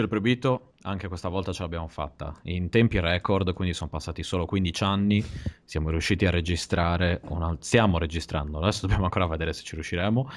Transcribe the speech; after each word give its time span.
Del 0.00 0.08
Proibito, 0.08 0.72
anche 0.82 1.08
questa 1.08 1.28
volta 1.28 1.52
ce 1.52 1.62
l'abbiamo 1.62 1.88
fatta. 1.88 2.34
In 2.44 2.68
tempi 2.68 3.00
record, 3.00 3.52
quindi 3.54 3.74
sono 3.74 3.90
passati 3.90 4.22
solo 4.22 4.46
15 4.46 4.84
anni, 4.84 5.24
siamo 5.64 5.90
riusciti 5.90 6.26
a 6.26 6.30
registrare, 6.30 7.20
un 7.28 7.56
stiamo 7.60 7.98
registrando, 7.98 8.58
adesso 8.58 8.82
dobbiamo 8.82 9.04
ancora 9.04 9.26
vedere 9.26 9.52
se 9.52 9.62
ci 9.62 9.74
riusciremo 9.74 10.30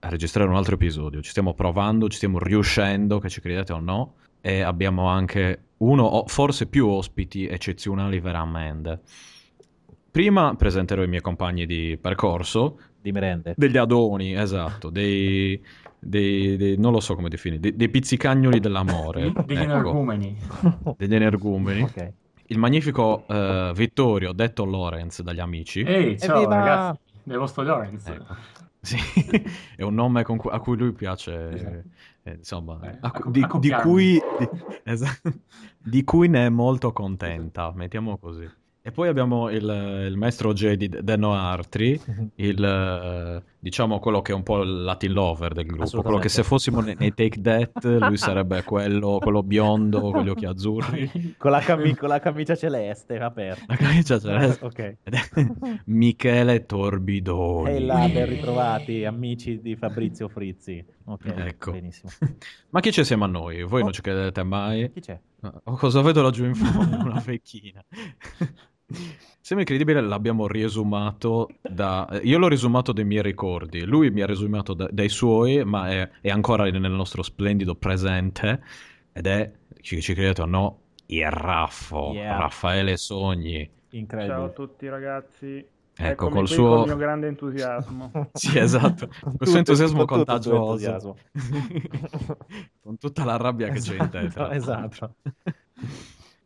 a 0.00 0.08
registrare 0.08 0.48
un 0.48 0.56
altro 0.56 0.74
episodio. 0.74 1.22
Ci 1.22 1.30
stiamo 1.30 1.54
provando, 1.54 2.08
ci 2.08 2.16
stiamo 2.16 2.38
riuscendo, 2.38 3.18
che 3.18 3.28
ci 3.28 3.40
credete 3.40 3.72
o 3.72 3.80
no, 3.80 4.14
e 4.40 4.60
abbiamo 4.60 5.06
anche 5.06 5.62
uno 5.78 6.02
o 6.02 6.26
forse 6.26 6.66
più 6.66 6.86
ospiti 6.88 7.46
eccezionali 7.46 8.20
veramente. 8.20 9.00
Prima 10.10 10.54
presenterò 10.54 11.02
i 11.02 11.08
miei 11.08 11.22
compagni 11.22 11.64
di 11.64 11.96
percorso. 11.98 12.78
Di 13.00 13.10
merende. 13.10 13.54
Degli 13.56 13.78
adoni, 13.78 14.34
esatto, 14.34 14.90
dei 14.90 15.60
dei, 16.04 16.56
dei, 16.56 16.76
non 16.76 16.92
lo 16.92 17.00
so 17.00 17.14
come 17.14 17.28
definire, 17.28 17.60
dei, 17.60 17.76
dei 17.76 17.88
pizzicagnoli 17.88 18.58
dell'amore. 18.58 19.32
degli 19.46 19.58
ecco. 19.58 19.62
energumeni. 19.62 20.36
Degli 20.98 21.14
energumeni. 21.14 21.82
okay. 21.82 22.12
Il 22.46 22.58
magnifico 22.58 23.24
uh, 23.26 23.72
Vittorio, 23.72 24.32
detto 24.32 24.64
Lorenz 24.64 25.22
dagli 25.22 25.40
amici. 25.40 25.80
Ehi, 25.80 26.18
ciao 26.18 26.42
Evviva! 26.42 26.56
ragazzi, 26.56 27.00
del 27.22 27.38
vostro 27.38 27.62
Lorenz. 27.62 28.06
Ecco. 28.06 28.36
Sì, 28.84 28.98
è 29.76 29.84
un 29.84 29.94
nome 29.94 30.24
cu- 30.24 30.50
a 30.50 30.58
cui 30.58 30.76
lui 30.76 30.90
piace, 30.90 31.52
esatto. 31.52 31.82
eh, 32.24 32.32
insomma, 32.32 32.80
eh, 32.82 32.98
a, 33.00 33.12
a, 33.14 33.30
di, 33.30 33.46
di, 33.60 33.70
cui, 33.70 34.20
di, 34.38 34.48
esatto, 34.82 35.32
di 35.78 36.02
cui 36.02 36.26
ne 36.26 36.46
è 36.46 36.48
molto 36.48 36.92
contenta, 36.92 37.70
mettiamo 37.76 38.18
così. 38.18 38.50
E 38.82 38.90
poi 38.90 39.06
abbiamo 39.06 39.50
il, 39.50 40.08
il 40.08 40.16
maestro 40.16 40.52
Jedi 40.52 40.88
Denno 40.88 41.32
Artri, 41.32 42.00
mhm. 42.04 42.30
il, 42.34 43.44
diciamo 43.62 44.00
quello 44.00 44.22
che 44.22 44.32
è 44.32 44.34
un 44.34 44.42
po' 44.42 44.62
il 44.62 44.82
Latin 44.82 45.12
lover 45.12 45.52
del 45.52 45.66
gruppo, 45.66 46.02
quello 46.02 46.18
che 46.18 46.28
se 46.28 46.42
fossimo 46.42 46.80
nei, 46.80 46.96
nei 46.98 47.14
Take 47.14 47.40
That 47.40 47.84
lui 47.84 48.16
sarebbe 48.18 48.64
quello, 48.64 49.18
quello 49.20 49.44
biondo 49.44 50.10
con 50.10 50.24
gli 50.24 50.28
occhi 50.28 50.46
azzurri. 50.46 51.34
con, 51.38 51.52
la 51.52 51.60
cami- 51.60 51.94
con 51.94 52.08
la 52.08 52.18
camicia 52.18 52.56
celeste 52.56 53.20
aperta. 53.20 53.64
La 53.68 53.76
camicia 53.76 54.18
celeste. 54.18 54.64
ok. 54.64 54.96
Michele 55.86 56.66
Torbidoni. 56.66 57.70
E 57.70 57.80
là, 57.80 58.08
ben 58.08 58.26
ritrovati 58.26 59.04
amici 59.04 59.60
di 59.60 59.76
Fabrizio 59.76 60.28
Frizzi. 60.28 60.84
Ok, 61.04 61.26
ecco. 61.26 61.70
benissimo. 61.70 62.10
Ma 62.70 62.80
chi 62.80 62.90
c'è 62.90 63.04
siamo 63.04 63.24
a 63.24 63.28
noi? 63.28 63.62
Voi 63.62 63.82
oh. 63.82 63.84
non 63.84 63.92
ci 63.92 64.02
credete 64.02 64.42
mai? 64.42 64.90
Chi 64.90 65.00
c'è? 65.00 65.20
Oh, 65.64 65.76
cosa 65.76 66.02
vedo 66.02 66.20
laggiù 66.20 66.44
in 66.44 66.54
fondo? 66.56 66.96
Una 66.96 67.22
vecchina. 67.24 67.84
Sembra 69.40 69.68
incredibile, 69.68 70.00
l'abbiamo 70.00 70.46
riesumato 70.46 71.48
da... 71.60 72.20
Io 72.22 72.38
l'ho 72.38 72.48
riesumato 72.48 72.92
dai 72.92 73.04
miei 73.04 73.22
ricordi, 73.22 73.84
lui 73.84 74.10
mi 74.10 74.22
ha 74.22 74.26
riesumato 74.26 74.72
da, 74.72 74.88
dai 74.90 75.08
suoi, 75.08 75.64
ma 75.64 75.90
è, 75.90 76.08
è, 76.20 76.30
ancora 76.30 76.64
nel 76.70 76.90
nostro 76.92 77.22
splendido 77.22 77.74
presente, 77.74 78.62
ed 79.12 79.26
è, 79.26 79.50
ci, 79.80 80.00
ci 80.00 80.14
credete 80.14 80.42
o 80.42 80.46
no, 80.46 80.78
il 81.06 81.28
Raffo, 81.28 82.12
yeah. 82.12 82.38
Raffaele 82.38 82.96
Sogni. 82.96 83.68
Incredibile. 83.90 84.36
Ciao 84.36 84.44
a 84.44 84.50
tutti 84.50 84.88
ragazzi. 84.88 85.66
Ecco, 85.94 86.28
col 86.28 86.48
suo... 86.48 86.68
Con 86.68 86.80
il 86.80 86.86
mio 86.86 86.96
grande 86.96 87.26
entusiasmo. 87.26 88.10
sì, 88.32 88.58
esatto, 88.58 89.08
col 89.36 89.46
suo 89.46 89.58
entusiasmo 89.58 90.04
contagioso. 90.04 91.18
con 92.80 92.96
tutta 92.96 93.24
la 93.24 93.36
rabbia 93.36 93.68
che 93.68 93.80
c'è 93.80 93.96
in 93.98 94.08
te. 94.08 94.30
esatto. 94.52 95.16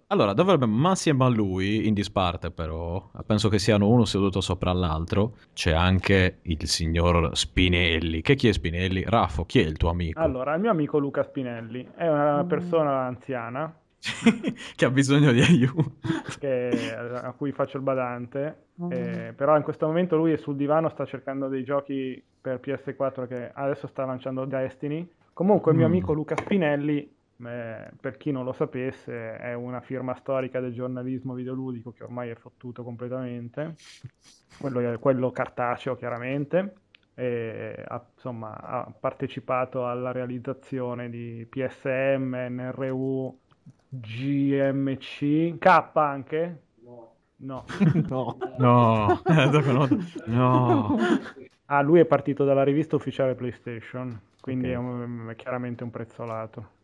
Allora, 0.09 0.35
dovrebbe, 0.35 0.67
ma 0.67 0.91
assieme 0.91 1.25
a 1.25 1.29
lui, 1.29 1.89
in 1.89 1.95
disparte 1.95 2.53
però, 2.53 3.11
penso 3.27 3.49
che 3.49 3.59
siano 3.59 3.89
uno 3.89 4.05
seduto 4.05 4.41
sopra 4.41 4.73
l'altro, 4.73 5.35
c'è 5.53 5.73
anche 5.73 6.39
il 6.43 6.65
signor 6.69 7.37
Spinelli. 7.37 8.23
Che 8.23 8.37
chi 8.37 8.47
è 8.47 8.53
Spinelli? 8.53 9.03
Raffo, 9.05 9.45
chi 9.45 9.61
è 9.61 9.65
il 9.65 9.77
tuo 9.77 9.91
amico? 9.91 10.21
Allora, 10.21 10.55
il 10.55 10.61
mio 10.61 10.71
amico 10.71 10.99
Luca 10.99 11.25
Spinelli 11.25 11.89
è 11.97 12.07
una 12.07 12.45
mm. 12.45 12.49
persona 12.49 13.07
anziana. 13.07 13.77
che 14.77 14.85
ha 14.85 14.91
bisogno 14.91 15.33
di 15.33 15.41
aiuto. 15.41 15.95
Che, 16.39 16.95
a 16.95 17.33
cui 17.33 17.51
faccio 17.51 17.79
il 17.79 17.83
badante. 17.83 18.67
Mm. 18.81 18.93
Eh, 18.93 19.35
però 19.35 19.57
in 19.57 19.65
questo 19.65 19.87
momento 19.87 20.17
lui 20.17 20.31
è 20.31 20.37
sul 20.37 20.55
divano, 20.55 20.89
sta 20.89 21.05
cercando 21.05 21.49
dei 21.49 21.65
giochi 21.65 22.23
per 22.41 22.61
PS4 22.63 23.27
che 23.27 23.51
adesso 23.53 23.89
sta 23.89 24.05
lanciando 24.05 24.45
Destiny. 24.45 25.09
Comunque 25.33 25.73
il 25.73 25.79
mio 25.79 25.89
mm. 25.89 25.91
amico 25.91 26.13
Luca 26.13 26.37
Spinelli 26.37 27.13
eh, 27.45 27.91
per 28.01 28.17
chi 28.17 28.31
non 28.31 28.45
lo 28.45 28.53
sapesse, 28.53 29.37
è 29.37 29.53
una 29.55 29.81
firma 29.81 30.15
storica 30.15 30.61
del 30.61 30.73
giornalismo 30.73 31.35
videoludico 31.35 31.93
che 31.93 32.05
ormai 32.05 32.31
è 32.31 32.35
fottuto 32.35 32.83
completamente, 32.83 33.75
quello, 34.59 34.99
quello 34.99 35.31
cartaceo 35.31 35.97
chiaramente, 35.97 36.75
e 37.15 37.85
ha, 37.87 38.05
insomma, 38.15 38.57
ha 38.57 38.93
partecipato 38.99 39.87
alla 39.87 40.13
realizzazione 40.13 41.11
di 41.11 41.47
PSM, 41.49 42.35
NRU, 42.51 43.39
GMC, 43.89 45.59
K 45.59 45.91
anche? 45.95 46.63
No. 46.81 47.13
No. 47.39 47.65
no. 48.09 48.37
no. 48.57 49.23
Ah, 51.69 51.81
lui 51.81 51.99
è 51.99 52.05
partito 52.05 52.45
dalla 52.45 52.63
rivista 52.63 52.95
ufficiale 52.95 53.35
PlayStation, 53.35 54.17
quindi 54.41 54.73
okay. 54.73 54.77
è, 54.77 54.79
un, 54.79 55.27
è 55.31 55.35
chiaramente 55.35 55.83
un 55.83 55.91
prezzolato 55.91 56.75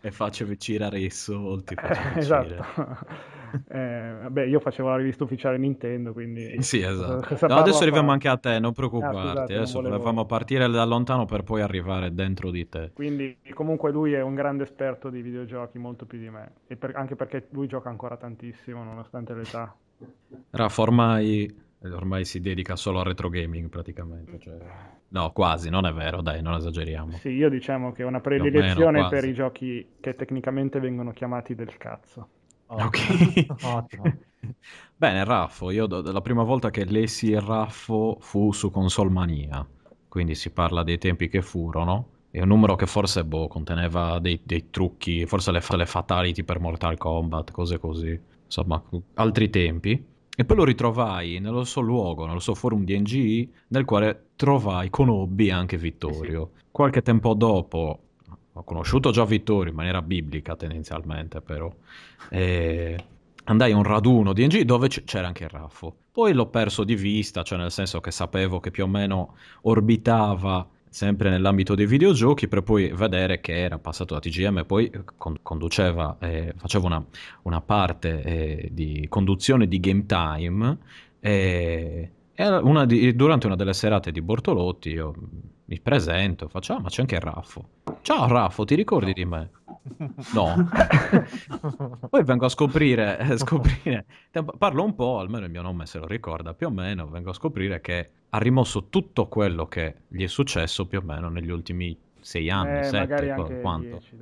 e 0.00 0.10
faccio 0.10 0.46
vicire 0.46 0.88
esso 1.04 1.62
ti 1.64 1.74
eh, 1.74 2.18
esatto. 2.18 3.32
Eh, 3.68 4.16
vabbè 4.22 4.46
io 4.46 4.58
facevo 4.58 4.88
la 4.88 4.96
rivista 4.96 5.22
ufficiale 5.22 5.58
Nintendo 5.58 6.12
quindi 6.12 6.60
sì 6.60 6.80
esatto. 6.80 7.46
no, 7.46 7.54
adesso 7.54 7.82
arriviamo 7.82 8.10
anche 8.10 8.26
a 8.26 8.36
te 8.36 8.58
non 8.58 8.72
preoccuparti 8.72 9.16
ah, 9.16 9.30
scusate, 9.30 9.54
adesso 9.54 9.80
volevamo 9.80 10.24
partire 10.26 10.68
da 10.68 10.84
lontano 10.84 11.24
per 11.24 11.44
poi 11.44 11.60
arrivare 11.60 12.12
dentro 12.12 12.50
di 12.50 12.68
te. 12.68 12.90
Quindi 12.92 13.36
comunque 13.52 13.92
lui 13.92 14.12
è 14.12 14.22
un 14.22 14.34
grande 14.34 14.64
esperto 14.64 15.10
di 15.10 15.22
videogiochi 15.22 15.78
molto 15.78 16.06
più 16.06 16.18
di 16.18 16.30
me. 16.30 16.52
E 16.66 16.76
per... 16.76 16.96
anche 16.96 17.16
perché 17.16 17.46
lui 17.50 17.66
gioca 17.66 17.88
ancora 17.88 18.16
tantissimo 18.16 18.82
nonostante 18.82 19.34
l'età. 19.34 19.74
Raffa 20.50 20.82
ormai 20.82 21.62
ormai 21.92 22.24
si 22.24 22.40
dedica 22.40 22.76
solo 22.76 23.00
al 23.00 23.04
retro 23.04 23.28
gaming 23.28 23.68
praticamente. 23.68 24.38
Cioè... 24.38 24.58
No, 25.08 25.32
quasi, 25.32 25.70
non 25.70 25.86
è 25.86 25.92
vero, 25.92 26.22
dai, 26.22 26.42
non 26.42 26.54
esageriamo. 26.54 27.12
Sì, 27.18 27.30
io 27.30 27.48
diciamo 27.48 27.92
che 27.92 28.02
è 28.02 28.06
una 28.06 28.20
predilezione 28.20 28.98
meno, 28.98 29.08
per 29.08 29.24
i 29.24 29.34
giochi 29.34 29.86
che 30.00 30.14
tecnicamente 30.14 30.80
vengono 30.80 31.12
chiamati 31.12 31.54
del 31.54 31.76
cazzo. 31.76 32.28
Oh. 32.66 32.84
Ok. 32.84 33.46
Ottimo. 33.64 34.02
Bene, 34.96 35.24
Raffo, 35.24 35.70
io 35.70 35.86
la 35.86 36.20
prima 36.20 36.42
volta 36.42 36.70
che 36.70 36.84
lessi 36.84 37.30
il 37.30 37.40
Raffo 37.40 38.16
fu 38.20 38.52
su 38.52 38.70
Console 38.70 39.10
Mania, 39.10 39.66
quindi 40.08 40.34
si 40.34 40.50
parla 40.50 40.82
dei 40.82 40.98
tempi 40.98 41.28
che 41.28 41.42
furono. 41.42 42.08
È 42.30 42.40
un 42.40 42.48
numero 42.48 42.74
che 42.74 42.86
forse 42.86 43.24
boh, 43.24 43.46
conteneva 43.46 44.18
dei, 44.18 44.40
dei 44.42 44.70
trucchi, 44.70 45.24
forse 45.26 45.52
le, 45.52 45.62
le 45.76 45.86
fatality 45.86 46.42
per 46.42 46.58
Mortal 46.58 46.96
Kombat, 46.96 47.52
cose 47.52 47.78
così. 47.78 48.20
Insomma, 48.44 48.82
altri 49.14 49.50
tempi. 49.50 50.04
E 50.36 50.44
poi 50.44 50.56
lo 50.56 50.64
ritrovai 50.64 51.38
nello 51.38 51.64
suo 51.64 51.80
luogo, 51.80 52.26
nello 52.26 52.40
suo 52.40 52.54
forum 52.54 52.84
DNG, 52.84 53.48
nel 53.68 53.84
quale 53.84 54.30
trovai, 54.36 54.90
conobbi 54.90 55.50
anche 55.50 55.76
Vittorio. 55.76 56.50
Sì. 56.54 56.62
Qualche 56.72 57.02
tempo 57.02 57.34
dopo, 57.34 58.00
ho 58.52 58.64
conosciuto 58.64 59.10
già 59.10 59.24
Vittorio 59.24 59.70
in 59.70 59.76
maniera 59.76 60.02
biblica 60.02 60.56
tendenzialmente 60.56 61.40
però, 61.40 61.72
e 62.30 63.04
andai 63.44 63.72
a 63.72 63.76
un 63.76 63.84
raduno 63.84 64.32
DNG 64.32 64.62
dove 64.62 64.88
c- 64.88 65.04
c'era 65.04 65.28
anche 65.28 65.44
il 65.44 65.50
Raffo. 65.50 65.94
Poi 66.10 66.32
l'ho 66.32 66.46
perso 66.46 66.82
di 66.82 66.96
vista, 66.96 67.42
cioè 67.42 67.58
nel 67.58 67.70
senso 67.70 68.00
che 68.00 68.10
sapevo 68.10 68.58
che 68.58 68.70
più 68.70 68.84
o 68.84 68.88
meno 68.88 69.36
orbitava 69.62 70.68
sempre 70.94 71.28
nell'ambito 71.28 71.74
dei 71.74 71.86
videogiochi 71.86 72.46
per 72.46 72.62
poi 72.62 72.92
vedere 72.94 73.40
che 73.40 73.58
era 73.58 73.80
passato 73.80 74.14
da 74.14 74.20
TGM 74.20 74.58
e 74.58 74.64
poi 74.64 74.92
con- 75.16 75.38
conduceva, 75.42 76.18
eh, 76.20 76.54
faceva 76.56 76.86
una, 76.86 77.04
una 77.42 77.60
parte 77.60 78.22
eh, 78.22 78.68
di 78.70 79.04
conduzione 79.08 79.66
di 79.66 79.80
game 79.80 80.06
time 80.06 80.78
e, 81.18 82.10
e 82.32 82.48
una 82.48 82.86
di, 82.86 83.12
durante 83.16 83.46
una 83.46 83.56
delle 83.56 83.74
serate 83.74 84.12
di 84.12 84.22
Bortolotti 84.22 84.90
io 84.90 85.14
mi 85.64 85.80
presento, 85.80 86.46
faccio 86.46 86.74
ah 86.74 86.80
ma 86.80 86.88
c'è 86.88 87.00
anche 87.00 87.18
Raffo. 87.18 87.68
Ciao 88.02 88.28
Raffo, 88.28 88.64
ti 88.64 88.76
ricordi 88.76 89.12
di 89.12 89.24
me? 89.24 89.50
No. 90.32 90.68
Poi 92.08 92.24
vengo 92.24 92.46
a 92.46 92.48
scoprire, 92.48 93.18
eh, 93.18 93.36
scoprire, 93.36 94.06
parlo 94.58 94.82
un 94.82 94.94
po', 94.94 95.18
almeno 95.18 95.44
il 95.44 95.50
mio 95.50 95.62
nome 95.62 95.86
se 95.86 95.98
lo 95.98 96.06
ricorda 96.06 96.54
più 96.54 96.68
o 96.68 96.70
meno, 96.70 97.06
vengo 97.06 97.30
a 97.30 97.34
scoprire 97.34 97.80
che 97.80 98.10
ha 98.30 98.38
rimosso 98.38 98.88
tutto 98.88 99.28
quello 99.28 99.66
che 99.66 99.96
gli 100.08 100.22
è 100.22 100.26
successo 100.26 100.86
più 100.86 101.00
o 101.00 101.02
meno 101.02 101.28
negli 101.28 101.50
ultimi 101.50 101.96
sei 102.20 102.48
anni, 102.48 102.78
eh, 102.78 102.84
sette, 102.84 103.30
anche 103.30 103.60
quanto? 103.60 103.98
Dieci, 103.98 104.16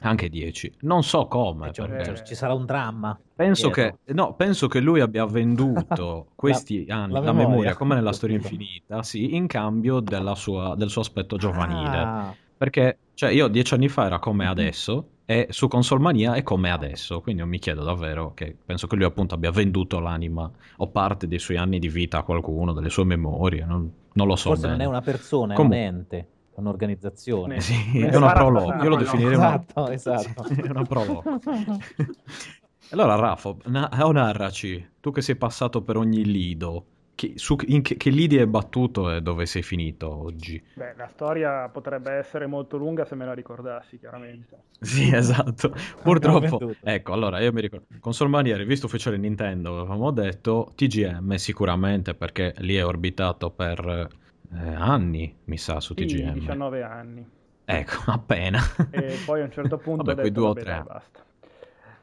anche 0.00 0.28
dieci. 0.28 0.72
Non 0.80 1.02
so 1.02 1.26
come. 1.26 1.72
Cioè, 1.72 1.88
perché... 1.88 2.24
Ci 2.24 2.34
sarà 2.34 2.52
un 2.52 2.66
dramma. 2.66 3.18
Penso 3.34 3.70
che, 3.70 3.98
no, 4.06 4.34
penso 4.34 4.66
che, 4.66 4.80
lui 4.80 5.00
abbia 5.00 5.24
venduto 5.24 6.28
questi 6.36 6.84
la, 6.86 7.02
anni, 7.02 7.12
la, 7.12 7.20
la 7.20 7.32
memoria. 7.32 7.48
memoria. 7.48 7.74
come 7.76 7.94
nella 7.94 8.12
storia 8.12 8.36
infinita, 8.36 9.02
sì, 9.02 9.34
in 9.34 9.46
cambio 9.46 10.02
sua, 10.34 10.74
del 10.74 10.90
suo 10.90 11.00
aspetto 11.00 11.36
giovanile. 11.36 11.96
Ah. 11.96 12.34
Perché, 12.56 12.98
cioè, 13.14 13.30
io 13.30 13.48
dieci 13.48 13.74
anni 13.74 13.88
fa 13.88 14.06
era 14.06 14.18
come 14.18 14.46
adesso, 14.46 15.10
e 15.26 15.48
su 15.50 15.68
Console 15.68 16.00
Mania 16.00 16.34
è 16.34 16.42
come 16.42 16.70
adesso, 16.70 17.20
quindi 17.20 17.42
io 17.42 17.48
mi 17.48 17.58
chiedo 17.58 17.82
davvero 17.82 18.32
che 18.34 18.56
penso 18.64 18.86
che 18.86 18.96
lui 18.96 19.04
appunto 19.04 19.34
abbia 19.34 19.50
venduto 19.50 19.98
l'anima 19.98 20.50
o 20.76 20.88
parte 20.90 21.26
dei 21.26 21.38
suoi 21.38 21.56
anni 21.56 21.78
di 21.78 21.88
vita 21.88 22.18
a 22.18 22.22
qualcuno, 22.22 22.72
delle 22.72 22.88
sue 22.90 23.04
memorie, 23.04 23.64
non, 23.64 23.92
non 24.12 24.26
lo 24.26 24.36
so 24.36 24.50
Forse 24.50 24.68
bene. 24.68 24.76
non 24.76 24.80
è 24.82 24.88
una 24.88 25.02
persona, 25.02 25.52
è 25.52 25.56
Com- 25.56 25.66
un 25.66 25.72
ente. 25.74 26.28
un'organizzazione. 26.56 27.56
Eh 27.56 27.60
sì, 27.60 27.98
è 28.00 28.16
una 28.16 28.32
prologo, 28.32 28.82
io 28.82 28.88
lo 28.88 28.96
definirei 28.96 29.32
esatto, 29.34 29.80
una... 29.82 29.92
esatto. 29.92 30.44
è 30.46 30.70
una 30.70 30.84
prologo. 30.84 31.24
allora 32.90 33.16
Raffo, 33.16 33.58
na- 33.64 33.88
narraci, 33.90 34.92
tu 35.00 35.10
che 35.10 35.20
sei 35.22 35.36
passato 35.36 35.82
per 35.82 35.96
ogni 35.96 36.24
lido, 36.24 36.86
che, 37.16 37.32
su, 37.34 37.56
in 37.66 37.82
che, 37.82 37.96
che 37.96 38.10
lidi 38.10 38.36
è 38.36 38.46
battuto 38.46 39.10
e 39.12 39.20
dove 39.20 39.46
sei 39.46 39.62
finito 39.62 40.08
oggi? 40.08 40.62
Beh, 40.74 40.94
la 40.94 41.08
storia 41.08 41.68
potrebbe 41.70 42.12
essere 42.12 42.46
molto 42.46 42.76
lunga 42.76 43.04
se 43.04 43.14
me 43.16 43.24
la 43.24 43.32
ricordassi, 43.32 43.98
chiaramente. 43.98 44.64
Sì, 44.78 45.10
esatto. 45.12 45.74
Purtroppo, 46.02 46.76
ecco, 46.82 47.12
allora 47.14 47.40
io 47.40 47.50
mi 47.50 47.62
ricordo, 47.62 47.86
Console 47.98 48.28
Mania, 48.30 48.56
rivista 48.58 48.84
ufficiale 48.84 49.16
Nintendo, 49.16 49.80
avevamo 49.80 50.10
detto 50.10 50.72
TGM 50.74 51.34
sicuramente 51.36 52.14
perché 52.14 52.54
lì 52.58 52.76
è 52.76 52.84
orbitato 52.84 53.50
per 53.50 54.08
eh, 54.52 54.74
anni, 54.74 55.34
mi 55.44 55.56
sa, 55.56 55.80
su 55.80 55.94
TGM. 55.94 56.32
Sì, 56.32 56.32
19 56.40 56.82
anni. 56.82 57.26
Ecco, 57.64 58.02
appena. 58.12 58.60
E 58.90 59.22
poi 59.24 59.40
a 59.40 59.44
un 59.44 59.50
certo 59.50 59.78
punto 59.78 60.12
Vabbè, 60.12 60.14
detto, 60.14 60.30
due 60.30 60.48
o 60.48 60.54
tre. 60.54 60.82
basta. 60.82 61.24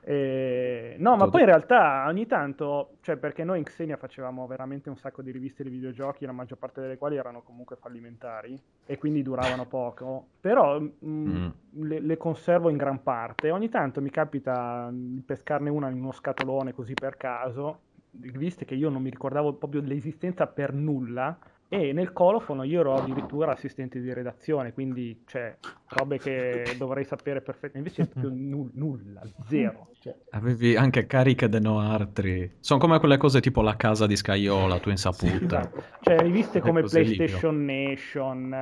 E... 0.05 0.95
No, 0.99 1.15
ma 1.15 1.29
poi 1.29 1.41
in 1.41 1.47
realtà 1.47 2.05
ogni 2.07 2.25
tanto, 2.27 2.97
cioè 3.01 3.15
perché 3.15 3.43
noi 3.43 3.59
in 3.59 3.63
Xenia 3.63 3.95
facevamo 3.95 4.45
veramente 4.47 4.89
un 4.89 4.97
sacco 4.97 5.21
di 5.21 5.31
riviste 5.31 5.63
di 5.63 5.69
videogiochi, 5.69 6.25
la 6.25 6.31
maggior 6.33 6.57
parte 6.57 6.81
delle 6.81 6.97
quali 6.97 7.15
erano 7.15 7.41
comunque 7.41 7.77
fallimentari 7.77 8.59
e 8.85 8.97
quindi 8.97 9.21
duravano 9.21 9.65
poco, 9.65 10.27
però 10.39 10.79
mh, 10.79 11.21
Mm. 11.33 11.49
le, 11.83 11.99
le 11.99 12.17
conservo 12.17 12.69
in 12.69 12.77
gran 12.77 13.01
parte. 13.01 13.49
Ogni 13.51 13.69
tanto 13.69 14.01
mi 14.01 14.09
capita 14.09 14.89
di 14.91 15.21
pescarne 15.25 15.69
una 15.69 15.89
in 15.89 15.97
uno 15.97 16.11
scatolone 16.11 16.73
così 16.73 16.93
per 16.93 17.15
caso, 17.17 17.79
riviste 18.21 18.65
che 18.65 18.75
io 18.75 18.89
non 18.89 19.01
mi 19.01 19.09
ricordavo 19.09 19.53
proprio 19.53 19.81
dell'esistenza 19.81 20.47
per 20.47 20.73
nulla. 20.73 21.37
E 21.73 21.91
nel 21.91 22.13
colofono 22.13 22.61
io 22.61 22.81
ero 22.81 22.93
addirittura 22.95 23.53
assistente 23.53 23.99
di 23.99 24.13
redazione, 24.13 24.73
quindi 24.73 25.23
cioè, 25.25 25.57
robe 25.87 26.19
che 26.19 26.75
dovrei 26.77 27.03
sapere 27.03 27.41
perfettamente. 27.41 27.77
Invece 27.79 28.03
è 28.03 28.05
proprio 28.05 28.29
nu- 28.31 28.69
nulla, 28.73 29.21
zero. 29.47 29.89
Cioè, 30.03 30.15
Avevi 30.31 30.75
anche 30.75 31.07
cariche 31.07 31.47
de 31.49 31.59
no 31.59 31.79
altri. 31.79 32.57
Sono 32.59 32.79
come 32.79 32.99
quelle 32.99 33.17
cose 33.17 33.39
tipo 33.39 33.61
la 33.61 33.75
casa 33.75 34.05
di 34.05 34.15
Scaiola, 34.15 34.79
tu 34.79 34.89
insaputa. 34.89 35.61
esatto. 35.61 35.81
Cioè, 36.01 36.21
riviste 36.21 36.59
come 36.59 36.83
PlayStation 36.83 37.63
Nation, 37.63 38.53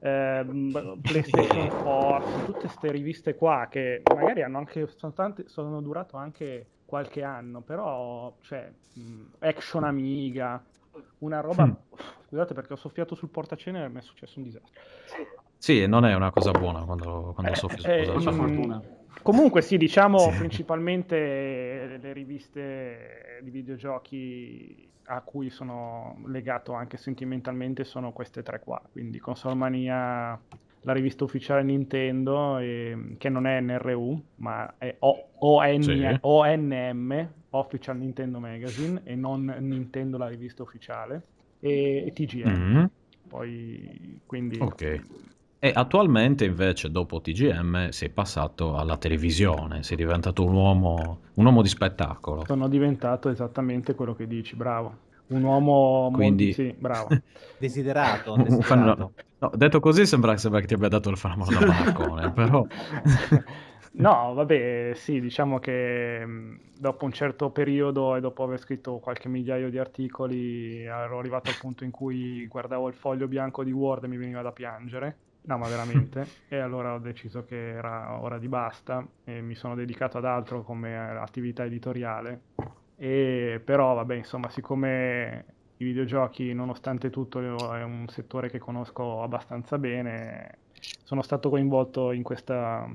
ehm, 0.00 1.00
PlayStation 1.04 1.68
Force, 1.82 2.42
tutte 2.44 2.60
queste 2.60 2.92
riviste 2.92 3.34
qua 3.34 3.66
che 3.70 4.02
magari 4.14 4.42
hanno 4.42 4.58
anche, 4.58 4.86
sono, 4.86 5.12
tante, 5.12 5.48
sono 5.48 5.82
durato 5.82 6.16
anche 6.16 6.68
qualche 6.84 7.22
anno, 7.22 7.62
però, 7.62 8.36
cioè, 8.40 8.72
Action 9.40 9.84
Amiga, 9.84 10.64
una 11.24 11.40
roba... 11.40 11.66
Mm. 11.66 11.72
Scusate 12.26 12.54
perché 12.54 12.72
ho 12.72 12.76
soffiato 12.76 13.14
sul 13.14 13.28
portacene 13.28 13.84
e 13.84 13.88
mi 13.88 13.98
è 13.98 14.02
successo 14.02 14.38
un 14.38 14.44
disastro. 14.44 14.80
Sì, 15.56 15.86
non 15.86 16.04
è 16.04 16.14
una 16.14 16.30
cosa 16.30 16.50
buona 16.50 16.84
quando, 16.84 17.32
quando 17.32 17.52
Eh, 17.52 17.56
soffri 17.56 17.82
eh, 17.90 18.04
su 18.04 18.10
Quanta 18.10 18.30
mm, 18.32 18.34
fortuna. 18.34 18.82
Comunque 19.22 19.62
sì, 19.62 19.78
diciamo 19.78 20.18
Sì. 20.18 20.36
principalmente 20.38 21.98
le 22.00 22.12
riviste 22.12 23.38
di 23.42 23.50
videogiochi 23.50 24.90
a 25.04 25.20
cui 25.22 25.50
sono 25.50 26.18
legato 26.26 26.72
anche 26.72 26.96
sentimentalmente 26.96 27.84
sono 27.84 28.12
queste 28.12 28.42
tre 28.42 28.60
qua, 28.60 28.82
quindi 28.90 29.18
Console 29.18 29.54
Mania, 29.54 30.38
la 30.80 30.92
rivista 30.92 31.24
ufficiale 31.24 31.62
Nintendo, 31.62 32.58
e- 32.58 33.14
che 33.18 33.28
non 33.28 33.46
è 33.46 33.60
NRU, 33.60 34.22
ma 34.36 34.74
è 34.78 34.96
O- 35.00 35.28
ON- 35.38 35.82
Sì. 35.82 36.18
ONM, 36.20 37.32
Official 37.56 37.96
Nintendo 37.96 38.38
Magazine, 38.40 39.02
e 39.04 39.14
non 39.14 39.44
Nintendo 39.60 40.18
la 40.18 40.28
rivista 40.28 40.62
ufficiale, 40.62 41.22
e, 41.60 42.04
e 42.06 42.12
TGM. 42.12 42.78
Mm, 42.78 42.84
Poi, 43.28 44.20
quindi... 44.26 44.58
ok. 44.60 45.02
E 45.58 45.72
attualmente 45.74 46.44
invece 46.44 46.90
dopo 46.90 47.22
TGM 47.22 47.88
sei 47.88 48.10
passato 48.10 48.76
alla 48.76 48.98
televisione, 48.98 49.82
sei 49.82 49.96
diventato 49.96 50.44
un 50.44 50.52
uomo, 50.52 51.20
un 51.34 51.44
uomo 51.46 51.62
di 51.62 51.68
spettacolo. 51.68 52.44
Sono 52.44 52.68
diventato 52.68 53.30
esattamente 53.30 53.94
quello 53.94 54.14
che 54.14 54.26
dici, 54.26 54.56
bravo. 54.56 54.98
Un 55.28 55.42
uomo 55.42 56.10
Quindi- 56.12 56.54
molto... 56.54 56.62
Sì, 56.62 56.74
bravo. 56.78 57.08
Desiderato, 57.56 58.36
desiderato. 58.44 59.12
no, 59.38 59.50
detto 59.54 59.80
così 59.80 60.04
sembra, 60.04 60.36
sembra 60.36 60.60
che 60.60 60.66
ti 60.66 60.74
abbia 60.74 60.88
dato 60.88 61.08
il 61.08 61.16
fenomeno 61.16 61.58
da 61.58 61.66
baraccone, 61.66 62.30
però... 62.34 62.66
No, 63.96 64.34
vabbè, 64.34 64.90
sì, 64.96 65.20
diciamo 65.20 65.60
che 65.60 66.26
mh, 66.26 66.72
dopo 66.80 67.04
un 67.04 67.12
certo 67.12 67.50
periodo 67.52 68.16
e 68.16 68.20
dopo 68.20 68.42
aver 68.42 68.58
scritto 68.58 68.98
qualche 68.98 69.28
migliaio 69.28 69.70
di 69.70 69.78
articoli, 69.78 70.82
ero 70.82 71.18
arrivato 71.20 71.48
al 71.48 71.56
punto 71.56 71.84
in 71.84 71.92
cui 71.92 72.44
guardavo 72.48 72.88
il 72.88 72.94
foglio 72.94 73.28
bianco 73.28 73.62
di 73.62 73.70
Word 73.70 74.04
e 74.04 74.08
mi 74.08 74.16
veniva 74.16 74.42
da 74.42 74.50
piangere. 74.50 75.18
No, 75.42 75.58
ma 75.58 75.68
veramente. 75.68 76.26
E 76.48 76.58
allora 76.58 76.94
ho 76.94 76.98
deciso 76.98 77.44
che 77.44 77.70
era 77.70 78.20
ora 78.20 78.38
di 78.38 78.48
basta 78.48 79.04
e 79.24 79.40
mi 79.40 79.54
sono 79.54 79.74
dedicato 79.74 80.18
ad 80.18 80.24
altro 80.24 80.62
come 80.62 80.96
attività 81.16 81.64
editoriale. 81.64 82.42
E 82.96 83.60
però, 83.64 83.94
vabbè, 83.94 84.14
insomma, 84.14 84.50
siccome 84.50 85.44
i 85.76 85.84
videogiochi, 85.84 86.52
nonostante 86.52 87.10
tutto, 87.10 87.40
è 87.74 87.82
un 87.82 88.06
settore 88.08 88.50
che 88.50 88.58
conosco 88.58 89.22
abbastanza 89.22 89.78
bene, 89.78 90.58
sono 91.02 91.22
stato 91.22 91.48
coinvolto 91.50 92.12
in 92.12 92.22
questa, 92.22 92.88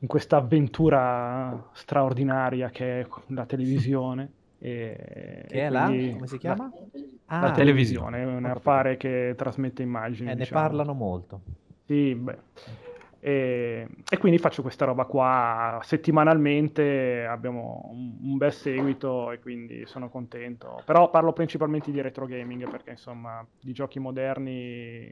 in 0.00 0.08
questa 0.08 0.36
avventura 0.36 1.68
straordinaria 1.72 2.70
che 2.70 3.00
è 3.00 3.06
la 3.28 3.44
televisione. 3.46 4.32
E, 4.58 5.44
Che 5.48 5.60
è 5.60 5.66
e 5.66 5.70
la? 5.70 5.86
quindi 5.86 6.12
Come 6.12 6.26
si 6.26 6.38
chiama? 6.38 6.70
La, 6.72 6.78
Ah, 7.32 7.40
la 7.42 7.50
televisione. 7.52 8.18
è 8.18 8.24
un 8.24 8.44
Ho 8.44 8.50
affare 8.50 8.96
che 8.96 9.34
trasmette 9.36 9.82
immagini. 9.82 10.30
eh, 10.30 10.34
ne 10.34 10.40
diciamo. 10.40 10.60
parlano 10.62 10.92
molto. 10.94 11.40
Sì, 11.86 12.14
beh. 12.14 12.38
E, 13.22 13.86
e 14.08 14.18
quindi 14.18 14.38
faccio 14.38 14.62
questa 14.62 14.86
roba 14.86 15.04
qua 15.04 15.78
settimanalmente, 15.84 17.26
abbiamo 17.26 17.88
un, 17.92 18.16
un 18.22 18.36
bel 18.38 18.52
seguito 18.52 19.30
e 19.30 19.38
quindi 19.40 19.84
sono 19.86 20.08
contento. 20.08 20.82
Però 20.86 21.10
parlo 21.10 21.32
principalmente 21.32 21.90
di 21.92 22.00
retro 22.00 22.26
gaming 22.26 22.68
perché 22.68 22.90
insomma 22.90 23.46
di 23.60 23.72
giochi 23.72 23.98
moderni 23.98 25.08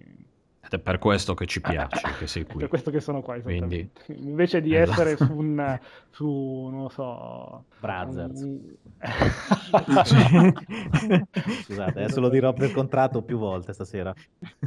Ed 0.71 0.79
è 0.81 0.83
per 0.83 0.99
questo 0.99 1.33
che 1.35 1.47
ci 1.47 1.63
piace, 1.63 2.01
che 2.19 2.27
sei 2.27 2.43
è 2.43 2.45
per 2.47 2.57
qui. 2.57 2.69
questo 2.69 2.91
che 2.91 3.01
sono 3.01 3.23
qua 3.23 3.41
Quindi-. 3.41 3.91
Invece 4.17 4.61
di 4.61 4.75
Esatto. 4.77 5.01
essere 5.03 5.17
su 5.17 5.33
un 5.35 5.79
su 6.11 6.69
non 6.71 6.83
lo 6.83 6.89
so 6.91 7.65
Brothers. 7.81 8.41
un- 8.43 8.77
Scusate, 11.65 11.91
adesso 12.03 12.21
lo 12.21 12.29
dirò 12.29 12.53
per 12.53 12.73
contratto 12.73 13.23
più 13.23 13.39
volte 13.39 13.73
stasera. 13.73 14.13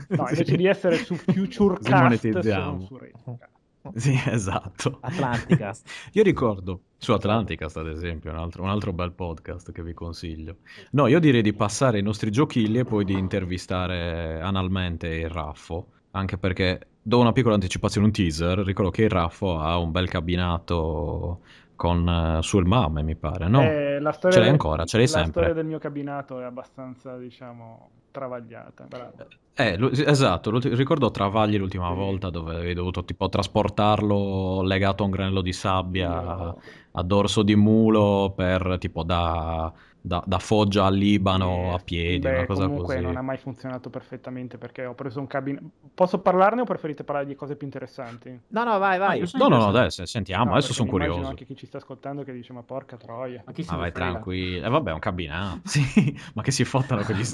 No, 0.09 0.27
invece 0.29 0.55
di 0.57 0.65
essere 0.65 0.95
su 0.95 1.15
Futurecast 1.15 2.39
sono 2.39 2.79
su 2.81 2.97
Retrocast. 2.97 3.49
Sì, 3.95 4.13
esatto. 4.27 4.99
Atlanticast. 5.01 5.89
Io 6.13 6.23
ricordo 6.23 6.83
su 6.97 7.11
Atlanticast, 7.13 7.77
ad 7.77 7.87
esempio, 7.87 8.31
un 8.31 8.37
altro, 8.37 8.63
un 8.63 8.69
altro 8.69 8.93
bel 8.93 9.11
podcast 9.11 9.71
che 9.71 9.83
vi 9.83 9.93
consiglio. 9.93 10.57
No, 10.91 11.07
io 11.07 11.19
direi 11.19 11.41
di 11.41 11.53
passare 11.53 11.97
i 11.97 12.03
nostri 12.03 12.31
giochilli 12.31 12.79
e 12.79 12.85
poi 12.85 13.05
di 13.05 13.13
intervistare 13.17 14.39
analmente 14.39 15.07
il 15.07 15.29
Raffo, 15.29 15.87
anche 16.11 16.37
perché 16.37 16.89
do 17.01 17.19
una 17.19 17.31
piccola 17.31 17.55
anticipazione, 17.55 18.05
un 18.07 18.13
teaser. 18.13 18.59
Ricordo 18.59 18.91
che 18.91 19.03
il 19.03 19.09
Raffo 19.09 19.57
ha 19.59 19.77
un 19.79 19.91
bel 19.91 20.07
cabinato 20.09 21.41
con 21.81 22.07
eh, 22.07 22.43
sul 22.43 22.67
MAME, 22.67 23.01
mi 23.01 23.15
pare, 23.15 23.47
no? 23.47 23.63
Eh, 23.63 23.99
la 23.99 24.11
storia 24.11 24.29
Ce 24.37 24.37
l'hai 24.37 24.51
del- 24.51 24.59
ancora, 24.59 24.85
ce 24.85 24.97
l'hai 24.97 25.07
la 25.07 25.11
sempre. 25.13 25.31
storia 25.31 25.53
del 25.53 25.65
mio 25.65 25.79
cabinato 25.79 26.39
è 26.39 26.43
abbastanza, 26.43 27.17
diciamo, 27.17 27.89
travagliata. 28.11 28.85
Bravo. 28.87 29.13
Eh, 29.55 29.79
esatto, 30.05 30.51
ricordo 30.59 31.09
Travagli 31.09 31.57
l'ultima 31.57 31.89
Sì. 31.89 31.95
volta 31.95 32.29
dove 32.29 32.53
avevi 32.53 32.75
dovuto 32.75 33.03
tipo 33.03 33.29
trasportarlo 33.29 34.61
legato 34.61 35.01
a 35.01 35.05
un 35.07 35.11
granello 35.11 35.41
di 35.41 35.53
sabbia 35.53 36.09
a, 36.11 36.55
a 36.91 37.03
dorso 37.03 37.41
di 37.41 37.55
mulo 37.55 38.31
per 38.35 38.77
tipo 38.79 39.03
da, 39.03 39.71
da- 40.03 40.23
da 40.25 40.39
Foggia 40.39 40.85
al 40.85 40.95
Libano 40.95 41.49
Eh, 41.55 41.73
a 41.73 41.77
piedi, 41.77 42.19
beh, 42.19 42.37
una 42.37 42.45
cosa 42.45 42.63
comunque 42.65 42.95
così. 42.95 43.05
non 43.05 43.17
ha 43.17 43.21
mai 43.21 43.37
funzionato 43.37 43.89
perfettamente 43.89 44.57
perché 44.57 44.85
ho 44.85 44.95
preso 44.95 45.19
un 45.19 45.27
cabinato. 45.27 45.65
Posso 45.93 46.19
parlarne 46.19 46.61
o 46.61 46.63
preferite 46.63 47.03
parlare 47.03 47.27
di 47.27 47.35
cose 47.35 47.55
più 47.55 47.67
interessanti? 47.67 48.37
No, 48.47 48.63
no, 48.63 48.79
vai, 48.79 48.97
vai. 48.97 49.21
Ah, 49.21 49.29
No, 49.33 49.47
no, 49.47 49.57
no, 49.57 49.67
adesso 49.67 50.05
sentiamo, 50.05 50.45
No, 50.45 50.51
adesso 50.53 50.73
sono 50.73 50.85
mi 50.89 50.95
immagino 50.95 51.13
curioso. 51.15 51.29
anche 51.31 51.45
chi 51.45 51.55
ci 51.55 51.65
sta 51.67 51.77
ascoltando 51.77 52.23
che 52.23 52.33
dice 52.33 52.51
ma 52.53 52.63
porca 52.63 52.97
troia. 52.97 53.43
Ma 53.45 53.51
chi 53.51 53.63
Ma 53.67 53.73
ne 53.73 53.77
vai 53.79 53.91
tranquillo. 53.91 54.65
E 54.65 54.69
vabbè, 54.69 54.89
è 54.89 54.93
un 54.93 54.99
cabinato. 54.99 55.59
Sì, 55.69 56.17
ma 56.33 56.41
che 56.41 56.51
si 56.51 56.63
fottano 56.63 57.03
quegli. 57.03 57.23
Ci 57.23 57.27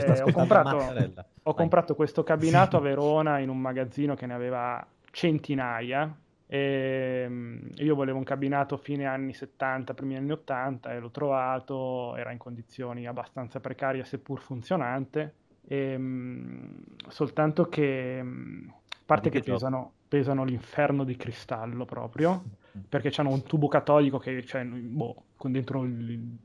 sta 0.00 0.14
Eh, 0.14 0.22
ho 0.22 0.30
comprato-. 0.30 1.24
Ho 1.44 1.54
comprato 1.54 1.94
questo 1.96 2.22
cabinato 2.22 2.76
a 2.76 2.80
Verona 2.80 3.38
in 3.38 3.48
un 3.48 3.58
magazzino 3.58 4.14
che 4.14 4.26
ne 4.26 4.34
aveva 4.34 4.86
centinaia. 5.10 6.14
E 6.54 7.24
mm, 7.26 7.68
io 7.76 7.94
volevo 7.94 8.18
un 8.18 8.24
cabinato 8.24 8.76
fine 8.76 9.06
anni 9.06 9.32
70, 9.32 9.94
primi 9.94 10.16
anni 10.16 10.32
80 10.32 10.92
e 10.92 10.98
l'ho 10.98 11.10
trovato, 11.10 12.14
era 12.16 12.30
in 12.30 12.36
condizioni 12.36 13.06
abbastanza 13.06 13.58
precarie 13.58 14.04
seppur 14.04 14.38
funzionante. 14.38 15.36
E, 15.66 15.96
mm, 15.96 16.76
soltanto 17.08 17.70
che, 17.70 18.20
mm, 18.22 18.68
a 18.68 19.02
parte 19.06 19.30
che 19.30 19.40
pesano, 19.40 19.92
pesano 20.06 20.44
l'inferno 20.44 21.04
di 21.04 21.16
cristallo 21.16 21.86
proprio, 21.86 22.42
perché 22.86 23.10
hanno 23.18 23.30
un 23.30 23.44
tubo 23.44 23.68
catodico 23.68 24.18
che 24.18 24.42
c'è 24.42 24.62
boh, 24.62 25.24
con 25.38 25.52
dentro 25.52 25.84
il, 25.84 26.36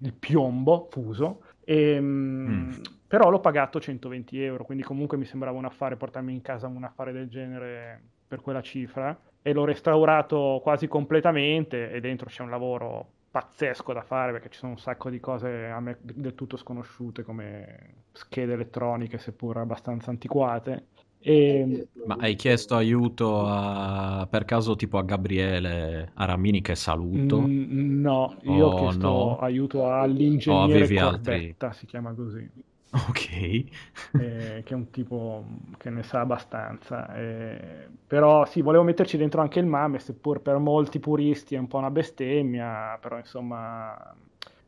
il 0.00 0.12
piombo 0.14 0.88
fuso. 0.90 1.42
E, 1.64 2.00
mm, 2.00 2.48
Mm. 2.50 2.70
però 3.06 3.30
l'ho 3.30 3.38
pagato 3.40 3.78
120 3.78 4.42
euro, 4.42 4.64
quindi 4.64 4.82
comunque 4.82 5.16
mi 5.16 5.24
sembrava 5.24 5.56
un 5.56 5.66
affare 5.66 5.96
portarmi 5.96 6.32
in 6.32 6.42
casa 6.42 6.66
un 6.66 6.82
affare 6.82 7.12
del 7.12 7.28
genere 7.28 8.02
per 8.30 8.42
quella 8.42 8.62
cifra 8.62 9.18
e 9.42 9.52
l'ho 9.52 9.64
restaurato 9.64 10.60
quasi 10.62 10.86
completamente 10.86 11.90
e 11.90 11.98
dentro 12.00 12.28
c'è 12.28 12.42
un 12.42 12.50
lavoro 12.50 13.08
pazzesco 13.28 13.92
da 13.92 14.02
fare 14.02 14.30
perché 14.30 14.50
ci 14.50 14.58
sono 14.58 14.72
un 14.72 14.78
sacco 14.78 15.10
di 15.10 15.18
cose 15.18 15.66
a 15.66 15.80
me 15.80 15.98
del 16.00 16.36
tutto 16.36 16.56
sconosciute 16.56 17.24
come 17.24 18.04
schede 18.12 18.52
elettroniche 18.52 19.18
seppur 19.18 19.56
abbastanza 19.56 20.10
antiquate 20.10 20.86
e... 21.18 21.88
Ma 22.06 22.16
hai 22.20 22.36
chiesto 22.36 22.76
aiuto 22.76 23.44
a, 23.44 24.28
per 24.30 24.44
caso 24.44 24.76
tipo 24.76 24.96
a 24.96 25.02
Gabriele 25.02 26.12
Aramini 26.14 26.62
che 26.62 26.76
saluto? 26.76 27.40
Mm, 27.40 28.00
no, 28.00 28.36
io 28.42 28.66
oh, 28.66 28.70
ho 28.70 28.78
chiesto 28.78 29.08
no. 29.08 29.38
aiuto 29.38 29.92
all'ingegnere 29.92 30.84
oh, 30.84 31.10
Corbetta, 31.10 31.66
altri... 31.66 31.78
si 31.80 31.86
chiama 31.86 32.14
così. 32.14 32.48
Ok. 33.08 33.30
Eh, 33.32 34.62
che 34.64 34.64
è 34.66 34.74
un 34.74 34.90
tipo 34.90 35.44
che 35.78 35.90
ne 35.90 36.02
sa 36.02 36.20
abbastanza. 36.20 37.14
Eh, 37.14 37.88
però 38.06 38.44
sì, 38.44 38.62
volevo 38.62 38.82
metterci 38.82 39.16
dentro 39.16 39.40
anche 39.40 39.60
il 39.60 39.66
mame, 39.66 40.00
seppur 40.00 40.40
per 40.40 40.58
molti 40.58 40.98
puristi 40.98 41.54
è 41.54 41.58
un 41.58 41.68
po' 41.68 41.78
una 41.78 41.90
bestemmia, 41.90 42.98
però 43.00 43.16
insomma 43.18 44.14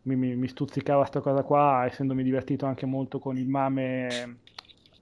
mi, 0.03 0.17
mi, 0.17 0.37
mi 0.37 0.49
stuzzicava 0.49 1.01
questa 1.01 1.21
cosa 1.21 1.43
qua, 1.43 1.85
essendomi 1.87 2.23
divertito 2.23 2.67
anche 2.67 2.87
molto 2.87 3.19
con 3.19 3.37
il 3.37 3.49
mame 3.49 4.39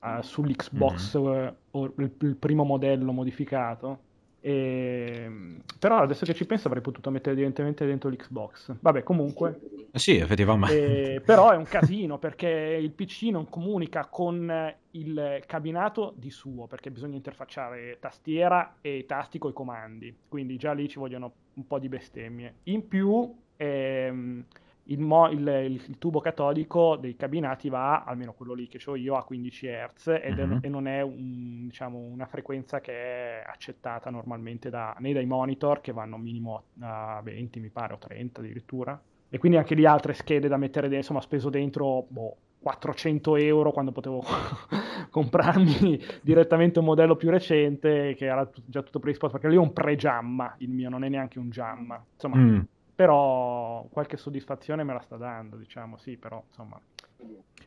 uh, 0.01 0.23
sull'Xbox 0.23 1.19
mm-hmm. 1.19 1.49
uh, 1.73 1.93
il, 1.97 2.13
il, 2.21 2.37
primo 2.37 2.65
modello 2.65 3.13
modificato. 3.13 4.09
E... 4.41 5.61
Però 5.79 5.99
adesso 5.99 6.25
che 6.25 6.35
ci 6.35 6.47
penso 6.47 6.67
avrei 6.67 6.83
potuto 6.83 7.11
mettere 7.11 7.35
direttamente 7.35 7.85
dentro 7.87 8.09
l'Xbox. 8.09 8.77
Vabbè, 8.81 9.03
comunque. 9.03 9.61
Eh 9.91 9.99
sì, 9.99 10.17
effettivamente. 10.17 11.15
E... 11.15 11.21
Però 11.21 11.51
è 11.51 11.57
un 11.57 11.65
casino 11.65 12.19
perché 12.19 12.49
il 12.49 12.91
PC 12.91 13.25
non 13.25 13.49
comunica 13.49 14.07
con 14.07 14.75
il 14.93 15.43
cabinato 15.47 16.15
di 16.17 16.31
suo 16.31 16.67
perché 16.67 16.91
bisogna 16.91 17.17
interfacciare 17.17 17.99
tastiera 18.01 18.77
e 18.81 19.05
tasti 19.07 19.39
con 19.39 19.51
i 19.51 19.55
comandi. 19.55 20.15
Quindi 20.29 20.57
già 20.57 20.73
lì 20.73 20.89
ci 20.89 20.99
vogliono 20.99 21.33
un 21.55 21.67
po' 21.67 21.79
di 21.79 21.89
bestemmie. 21.89 22.55
In 22.65 22.89
più. 22.89 23.35
Ehm 23.57 24.45
il, 24.85 25.01
mo- 25.01 25.29
il, 25.29 25.47
il, 25.47 25.99
tubo 25.99 26.21
catodico 26.21 26.97
dei 26.97 27.17
cabinati 27.17 27.69
va, 27.69 28.05
almeno 28.05 28.33
quello 28.33 28.55
lì 28.55 28.67
che 28.69 28.81
ho 28.85 28.97
io, 28.97 29.17
a 29.17 29.25
15 29.25 29.67
Hz 29.67 30.07
mhm. 30.07 30.59
e 30.63 30.69
non 30.69 30.87
è 30.87 31.01
un, 31.03 31.67
diciamo, 31.67 31.99
una 31.99 32.27
frequenza 32.27 32.81
che 32.81 32.93
è 32.93 33.45
accettata 33.47 34.11
normalmente 34.11 34.71
da, 34.71 34.95
né 34.99 35.13
dai 35.13 35.27
monitor 35.27 35.81
che 35.81 35.93
vanno 35.93 36.17
minimo 36.17 36.65
a 36.81 37.21
20 37.23 37.61
mi 37.61 37.69
pare 37.69 37.95
o 37.95 37.99
30 37.99 38.41
addirittura. 38.41 39.01
E 39.29 39.39
quindi 39.39 39.59
anche 39.59 39.75
lì 39.75 39.87
altre 39.87 40.13
schede 40.13 40.49
da 40.49 40.57
mettere 40.57 40.89
dentro, 40.89 40.99
insomma 40.99 41.21
ho 41.21 41.23
speso 41.23 41.51
dentro 41.51 42.07
boh, 42.09 42.37
400 42.61 43.37
euro 43.37 43.71
quando 43.71 43.93
potevo 43.93 44.23
comprarmi 45.09 46.01
direttamente 46.21 46.81
un 46.81 46.87
modello 46.87 47.15
più 47.15 47.31
recente 47.31 48.15
che 48.17 48.25
era 48.25 48.49
già 48.67 48.83
tutto 48.83 48.99
predisposto 48.99 49.39
perché 49.39 49.55
lì 49.55 49.61
è 49.61 49.65
un 49.65 49.73
pre-jamma 49.73 50.57
il 50.59 50.71
mio, 50.71 50.89
non 50.89 51.05
è 51.05 51.09
neanche 51.09 51.39
un 51.39 51.49
jamma. 51.49 52.05
Insomma 52.15 52.37
mm 52.37 52.61
però 53.01 53.87
qualche 53.91 54.19
soddisfazione 54.19 54.85
me 54.85 54.93
la 54.93 55.01
sta 55.01 55.17
dando, 55.17 55.57
diciamo, 55.57 55.97
sì, 55.97 56.19
però 56.19 56.45
insomma... 56.47 56.79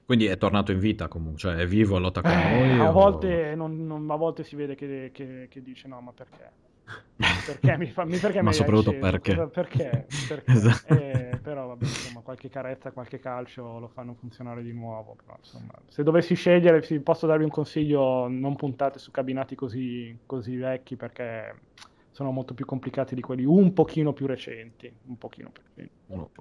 Quindi 0.05 0.27
è 0.27 0.37
tornato 0.37 0.71
in 0.71 0.77
vita 0.77 1.07
comunque, 1.07 1.39
cioè 1.39 1.55
è 1.55 1.65
vivo, 1.65 1.97
lotta 1.97 2.21
con 2.21 2.29
eh, 2.29 2.59
noi? 2.59 2.79
A, 2.79 2.89
o... 2.89 2.91
volte 2.91 3.55
non, 3.55 3.83
non, 3.87 4.07
a 4.11 4.15
volte 4.15 4.43
si 4.43 4.55
vede 4.55 4.75
che, 4.75 5.09
che, 5.11 5.47
che, 5.49 5.61
dice 5.63 5.87
no, 5.87 6.01
ma 6.01 6.11
perché? 6.11 6.51
Perché 7.47 7.77
mi 7.77 7.87
fa... 7.87 8.05
Perché 8.05 8.41
ma 8.43 8.51
soprattutto 8.51 8.93
perché? 8.93 9.33
Cosa, 9.33 9.47
perché? 9.47 10.05
perché? 10.29 10.51
Esatto. 10.51 10.93
Eh, 10.93 11.39
però 11.41 11.65
vabbè, 11.65 11.83
insomma, 11.83 12.19
qualche 12.19 12.49
carezza, 12.49 12.91
qualche 12.91 13.17
calcio 13.17 13.79
lo 13.79 13.87
fanno 13.87 14.13
funzionare 14.13 14.61
di 14.61 14.71
nuovo. 14.71 15.15
Però, 15.15 15.35
insomma, 15.39 15.73
se 15.87 16.03
dovessi 16.03 16.35
scegliere, 16.35 16.79
posso 16.99 17.25
darvi 17.25 17.43
un 17.43 17.49
consiglio, 17.49 18.27
non 18.27 18.55
puntate 18.55 18.99
su 18.99 19.09
cabinati 19.09 19.55
così, 19.55 20.15
così 20.27 20.57
vecchi 20.57 20.95
perché 20.95 21.55
sono 22.13 22.29
molto 22.29 22.53
più 22.53 22.65
complicati 22.65 23.15
di 23.15 23.21
quelli 23.21 23.43
un 23.43 23.73
pochino 23.73 24.13
più 24.13 24.27
recenti. 24.27 24.91
Un 25.07 25.17
pochino 25.17 25.49
più 25.49 25.63
recenti. 25.67 25.91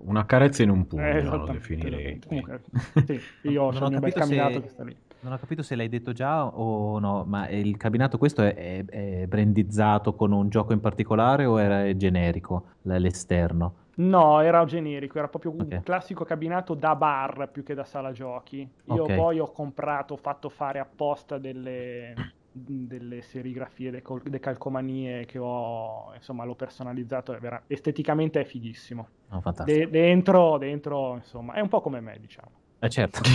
Una 0.04 0.26
carezza 0.26 0.62
in 0.62 0.68
un 0.68 0.86
pugno, 0.86 1.06
eh, 1.06 1.22
lo 1.22 1.46
definirei. 1.46 2.20
Comunque, 2.26 2.60
sì, 3.06 3.18
io 3.48 3.62
ho 3.62 3.70
il 3.88 3.98
bel 3.98 4.12
camminato 4.12 4.52
se... 4.52 4.60
che 4.60 4.68
sta 4.68 4.84
lì. 4.84 4.96
Non 5.20 5.32
ho 5.32 5.38
capito 5.38 5.62
se 5.62 5.74
l'hai 5.74 5.88
detto 5.88 6.12
già 6.12 6.44
o 6.44 6.98
no, 6.98 7.24
ma 7.26 7.48
il 7.48 7.76
cabinato 7.78 8.18
questo 8.18 8.42
è, 8.42 8.54
è, 8.54 8.84
è 8.84 9.26
brandizzato 9.26 10.14
con 10.14 10.32
un 10.32 10.50
gioco 10.50 10.74
in 10.74 10.80
particolare 10.80 11.46
o 11.46 11.58
era 11.58 11.96
generico 11.96 12.64
l'esterno? 12.82 13.76
No, 13.94 14.40
era 14.40 14.64
generico, 14.66 15.18
era 15.18 15.28
proprio 15.28 15.52
okay. 15.52 15.76
un 15.76 15.82
classico 15.82 16.24
cabinato 16.24 16.74
da 16.74 16.94
bar 16.96 17.48
più 17.50 17.62
che 17.62 17.72
da 17.72 17.84
sala 17.84 18.12
giochi. 18.12 18.68
Io 18.86 19.02
okay. 19.02 19.16
poi 19.16 19.38
ho 19.38 19.50
comprato, 19.52 20.14
ho 20.14 20.18
fatto 20.18 20.50
fare 20.50 20.80
apposta 20.80 21.38
delle, 21.38 22.14
delle 22.52 23.22
serigrafie, 23.22 23.90
delle, 23.90 24.02
cal- 24.02 24.22
calcomanie 24.40 25.24
che 25.24 25.38
ho, 25.38 26.12
insomma, 26.14 26.44
l'ho 26.44 26.54
personalizzato, 26.54 27.32
è 27.34 27.38
vera- 27.38 27.62
esteticamente 27.66 28.40
è 28.40 28.44
fighissimo. 28.44 29.08
Oh, 29.30 29.42
De- 29.64 29.88
dentro, 29.88 30.58
dentro, 30.58 31.16
insomma, 31.16 31.54
è 31.54 31.60
un 31.60 31.68
po' 31.68 31.80
come 31.80 32.00
me, 32.00 32.18
diciamo. 32.20 32.50
Eh 32.78 32.88
certo. 32.90 33.20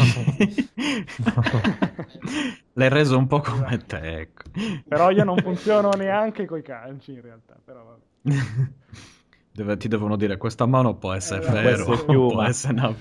L'hai 2.74 2.90
reso 2.90 3.18
un 3.18 3.28
po' 3.28 3.40
come 3.40 3.78
te, 3.86 4.20
ecco. 4.20 4.44
Però 4.88 5.10
io 5.10 5.24
non 5.24 5.38
funziono 5.38 5.90
neanche 5.92 6.46
coi 6.46 6.62
calci, 6.62 7.14
in 7.14 7.22
realtà, 7.22 7.58
però 7.64 7.98
Deve, 9.58 9.76
ti 9.78 9.88
devono 9.88 10.18
dire 10.18 10.38
questa 10.38 10.68
mano 10.68 10.98
può 10.98 11.14
essere 11.14 11.40
eh, 11.40 11.44
ferro, 11.50 11.86
può 11.86 11.94
essere 11.94 12.06
più, 12.06 12.28
può 12.28 12.44
essere, 12.44 12.74
no, 12.74 12.96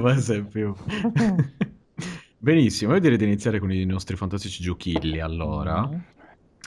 può 0.00 0.08
essere 0.08 0.42
più. 0.42 0.74
Benissimo, 2.42 2.94
io 2.94 2.98
direi 2.98 3.16
di 3.16 3.22
iniziare 3.22 3.60
con 3.60 3.70
i 3.70 3.84
nostri 3.84 4.16
fantastici 4.16 4.64
giochilli 4.64 5.20
allora. 5.20 5.86
Mm. 5.86 5.94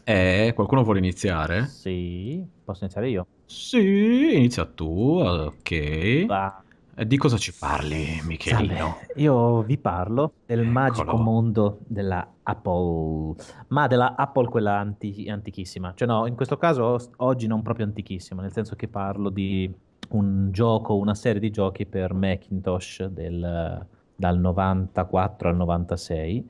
Eh, 0.05 0.53
qualcuno 0.55 0.83
vuole 0.85 0.99
iniziare? 0.99 1.65
Sì, 1.65 2.41
posso 2.63 2.85
iniziare 2.85 3.09
io? 3.09 3.27
Sì, 3.43 4.37
inizia 4.37 4.63
tu, 4.63 5.19
ok. 5.19 6.25
Va. 6.27 6.63
E 6.95 7.05
di 7.05 7.17
cosa 7.17 7.35
ci 7.35 7.53
parli, 7.53 8.21
Michelino? 8.23 8.73
Salve. 8.73 9.07
Io 9.17 9.63
vi 9.63 9.77
parlo 9.77 10.35
del 10.45 10.59
Eccolo. 10.59 10.71
magico 10.71 11.17
mondo 11.17 11.79
della 11.85 12.25
Apple, 12.43 13.35
ma 13.67 13.87
della 13.87 14.15
Apple 14.15 14.47
quella 14.47 14.77
anti- 14.79 15.27
antichissima. 15.29 15.91
Cioè 15.93 16.07
no, 16.07 16.25
in 16.25 16.35
questo 16.35 16.55
caso 16.55 16.97
oggi 17.17 17.47
non 17.47 17.61
proprio 17.61 17.85
antichissima, 17.85 18.41
nel 18.41 18.53
senso 18.53 18.77
che 18.77 18.87
parlo 18.87 19.29
di 19.29 19.69
un 20.11 20.51
gioco, 20.53 20.95
una 20.95 21.15
serie 21.15 21.41
di 21.41 21.49
giochi 21.51 21.85
per 21.85 22.13
Macintosh 22.13 23.07
del 23.07 23.85
dal 24.15 24.39
94 24.39 25.49
al 25.49 25.55
96 25.55 26.49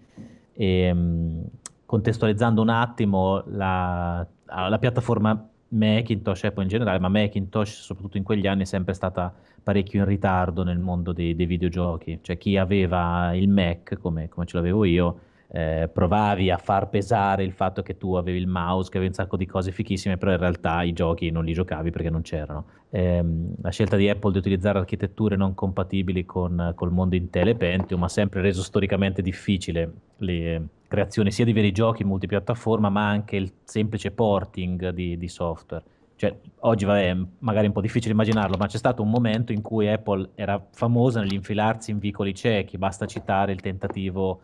e 0.53 0.91
um, 0.91 1.43
contestualizzando 1.86 2.62
un 2.62 2.69
attimo 2.69 3.43
la, 3.48 4.25
la, 4.45 4.77
piattaforma 4.79 5.50
Macintosh, 5.69 6.43
Apple 6.45 6.63
in 6.63 6.69
generale, 6.69 7.00
ma 7.00 7.10
Macintosh 7.10 7.81
soprattutto 7.81 8.17
in 8.17 8.24
quegli 8.24 8.48
anni 8.48 8.62
è 8.62 8.65
sempre 8.65 8.93
stata 8.93 9.34
parecchio 9.62 10.00
in 10.00 10.05
ritardo 10.05 10.63
nel 10.63 10.79
mondo 10.79 11.12
dei, 11.12 11.36
dei 11.36 11.45
videogiochi, 11.45 12.19
cioè 12.22 12.38
chi 12.38 12.57
aveva 12.57 13.34
il 13.34 13.50
Mac 13.50 13.98
come, 14.00 14.29
come 14.29 14.45
ce 14.45 14.57
l'avevo 14.57 14.86
io 14.86 15.19
eh, 15.51 15.89
provavi 15.91 16.49
a 16.49 16.57
far 16.57 16.89
pesare 16.89 17.43
il 17.43 17.51
fatto 17.51 17.81
che 17.81 17.97
tu 17.97 18.15
avevi 18.15 18.37
il 18.37 18.47
mouse, 18.47 18.89
che 18.89 18.97
avevi 18.97 19.11
un 19.11 19.15
sacco 19.15 19.37
di 19.37 19.45
cose 19.45 19.71
fichissime, 19.71 20.17
però 20.17 20.31
in 20.31 20.37
realtà 20.37 20.83
i 20.83 20.93
giochi 20.93 21.29
non 21.29 21.45
li 21.45 21.53
giocavi 21.53 21.91
perché 21.91 22.09
non 22.09 22.21
c'erano. 22.21 22.65
Eh, 22.89 23.23
la 23.61 23.69
scelta 23.69 23.95
di 23.95 24.09
Apple 24.09 24.31
di 24.31 24.37
utilizzare 24.37 24.79
architetture 24.79 25.35
non 25.35 25.53
compatibili 25.53 26.25
con 26.25 26.71
col 26.75 26.91
mondo 26.91 27.15
Intel 27.15 27.49
e 27.49 27.55
Pentium 27.55 28.03
ha 28.03 28.09
sempre 28.09 28.41
reso 28.41 28.63
storicamente 28.63 29.21
difficile 29.21 29.91
le 30.17 30.67
creazioni 30.87 31.31
sia 31.31 31.45
di 31.45 31.53
veri 31.53 31.71
giochi 31.71 32.03
multipiattaforma, 32.03 32.89
ma 32.89 33.07
anche 33.07 33.35
il 33.35 33.51
semplice 33.63 34.11
porting 34.11 34.89
di, 34.89 35.17
di 35.17 35.27
software. 35.27 35.83
Cioè, 36.17 36.34
oggi 36.60 36.86
vabbè, 36.86 37.10
è 37.10 37.17
magari 37.39 37.67
un 37.67 37.74
po' 37.74 37.81
difficile 37.81 38.13
immaginarlo, 38.13 38.55
ma 38.57 38.67
c'è 38.67 38.77
stato 38.77 39.01
un 39.01 39.10
momento 39.10 39.51
in 39.51 39.62
cui 39.62 39.89
Apple 39.89 40.29
era 40.36 40.63
famosa 40.72 41.19
nell'infilarsi 41.19 41.91
in 41.91 42.00
vicoli 42.00 42.34
ciechi, 42.34 42.77
basta 42.77 43.05
citare 43.05 43.51
il 43.51 43.60
tentativo 43.60 44.41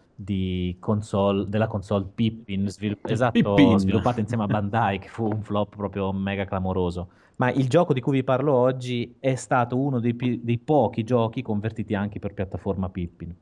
console, 0.79 1.45
della 1.47 1.67
console 1.67 2.05
Pippin, 2.13 2.67
svilupp- 2.67 3.09
esatto, 3.09 3.77
sviluppata 3.77 4.19
insieme 4.19 4.43
a 4.43 4.47
Bandai, 4.47 4.99
che 4.99 5.07
fu 5.07 5.25
un 5.25 5.41
flop 5.41 5.75
proprio 5.75 6.11
mega 6.11 6.45
clamoroso. 6.45 7.07
Ma 7.37 7.49
il 7.49 7.67
gioco 7.69 7.93
di 7.93 8.01
cui 8.01 8.17
vi 8.17 8.23
parlo 8.23 8.53
oggi 8.53 9.15
è 9.19 9.35
stato 9.35 9.77
uno 9.77 9.99
dei, 9.99 10.13
pi- 10.13 10.41
dei 10.43 10.59
pochi 10.59 11.03
giochi 11.03 11.41
convertiti 11.41 11.95
anche 11.95 12.19
per 12.19 12.33
piattaforma 12.33 12.89
Pippin. 12.89 13.33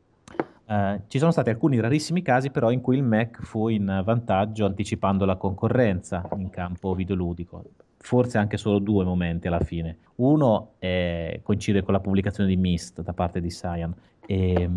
Uh, 0.65 1.01
ci 1.07 1.17
sono 1.17 1.31
stati 1.31 1.49
alcuni 1.49 1.79
rarissimi 1.79 2.21
casi 2.21 2.51
però 2.51 2.69
in 2.69 2.79
cui 2.79 2.95
il 2.95 3.01
Mac 3.01 3.41
fu 3.41 3.69
in 3.69 4.03
vantaggio 4.05 4.67
anticipando 4.67 5.25
la 5.25 5.35
concorrenza 5.35 6.29
in 6.37 6.51
campo 6.51 6.93
videoludico 6.93 7.63
forse 8.01 8.37
anche 8.37 8.57
solo 8.57 8.79
due 8.79 9.03
momenti 9.03 9.47
alla 9.47 9.59
fine. 9.59 9.97
Uno 10.15 10.73
è, 10.79 11.39
coincide 11.43 11.83
con 11.83 11.93
la 11.93 11.99
pubblicazione 11.99 12.49
di 12.49 12.57
Mist 12.57 13.01
da 13.01 13.13
parte 13.13 13.41
di 13.41 13.49
Cyan 13.49 13.93
e, 14.25 14.69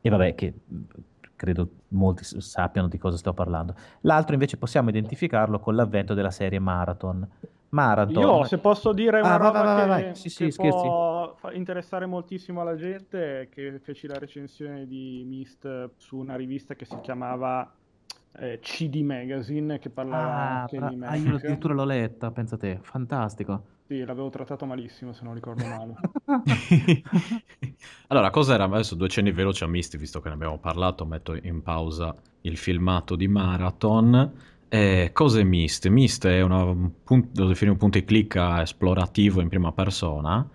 e 0.00 0.10
vabbè 0.10 0.34
che 0.34 0.54
credo 1.36 1.68
molti 1.88 2.24
sappiano 2.24 2.88
di 2.88 2.98
cosa 2.98 3.16
sto 3.16 3.32
parlando. 3.32 3.74
L'altro 4.02 4.32
invece 4.34 4.56
possiamo 4.56 4.88
identificarlo 4.88 5.60
con 5.60 5.74
l'avvento 5.74 6.14
della 6.14 6.30
serie 6.30 6.58
Marathon. 6.58 7.28
Marathon. 7.70 8.22
Io, 8.22 8.44
se 8.44 8.58
posso 8.58 8.92
dire 8.92 9.20
una 9.20 9.34
ah, 9.34 9.36
roba 9.36 9.62
vai, 9.62 9.74
vai, 9.74 9.98
che, 9.98 10.04
vai. 10.04 10.14
Sì, 10.14 10.28
sì, 10.28 10.48
che 10.48 10.68
può 10.68 11.36
interessare 11.52 12.06
moltissimo 12.06 12.60
alla 12.60 12.76
gente, 12.76 13.48
che 13.50 13.80
feci 13.82 14.06
la 14.06 14.18
recensione 14.18 14.86
di 14.86 15.24
Mist 15.26 15.90
su 15.96 16.16
una 16.16 16.36
rivista 16.36 16.74
che 16.74 16.84
si 16.84 16.98
chiamava 17.00 17.70
eh, 18.36 18.58
CD 18.60 19.02
Magazine, 19.02 19.78
che 19.78 19.90
parlava 19.90 20.32
Ah, 20.36 20.48
anche 20.48 20.80
bra- 20.80 20.86
di 20.86 20.96
ah, 21.02 21.16
Mac. 21.16 21.16
io 21.16 21.34
addirittura 21.36 21.74
l'ho 21.74 21.84
letta, 21.84 22.30
pensa 22.30 22.56
te, 22.56 22.78
fantastico. 22.82 23.64
Sì, 23.86 24.04
l'avevo 24.04 24.28
trattato 24.28 24.66
malissimo, 24.66 25.12
se 25.14 25.24
non 25.24 25.32
ricordo 25.34 25.66
male. 25.66 25.98
allora, 28.08 28.30
cosa 28.30 28.54
era? 28.54 28.64
Adesso 28.64 28.94
due 28.94 29.08
cenni 29.08 29.32
veloci 29.32 29.64
a 29.64 29.66
Misti, 29.66 29.96
visto 29.96 30.20
che 30.20 30.28
ne 30.28 30.34
abbiamo 30.34 30.58
parlato, 30.58 31.06
metto 31.06 31.34
in 31.34 31.62
pausa 31.62 32.14
il 32.42 32.56
filmato 32.56 33.16
di 33.16 33.28
Marathon. 33.28 34.32
Eh, 34.68 35.10
cosa 35.12 35.40
è 35.40 35.42
Mist? 35.44 35.86
Mist 35.88 36.26
è 36.26 36.40
una, 36.42 36.64
un 36.64 36.90
punto, 37.02 37.42
lo 37.42 37.48
definire 37.48 37.72
un 37.72 37.78
punto 37.78 37.98
e 37.98 38.04
clicca 38.04 38.60
esplorativo 38.62 39.40
in 39.40 39.48
prima 39.48 39.72
persona 39.72 40.48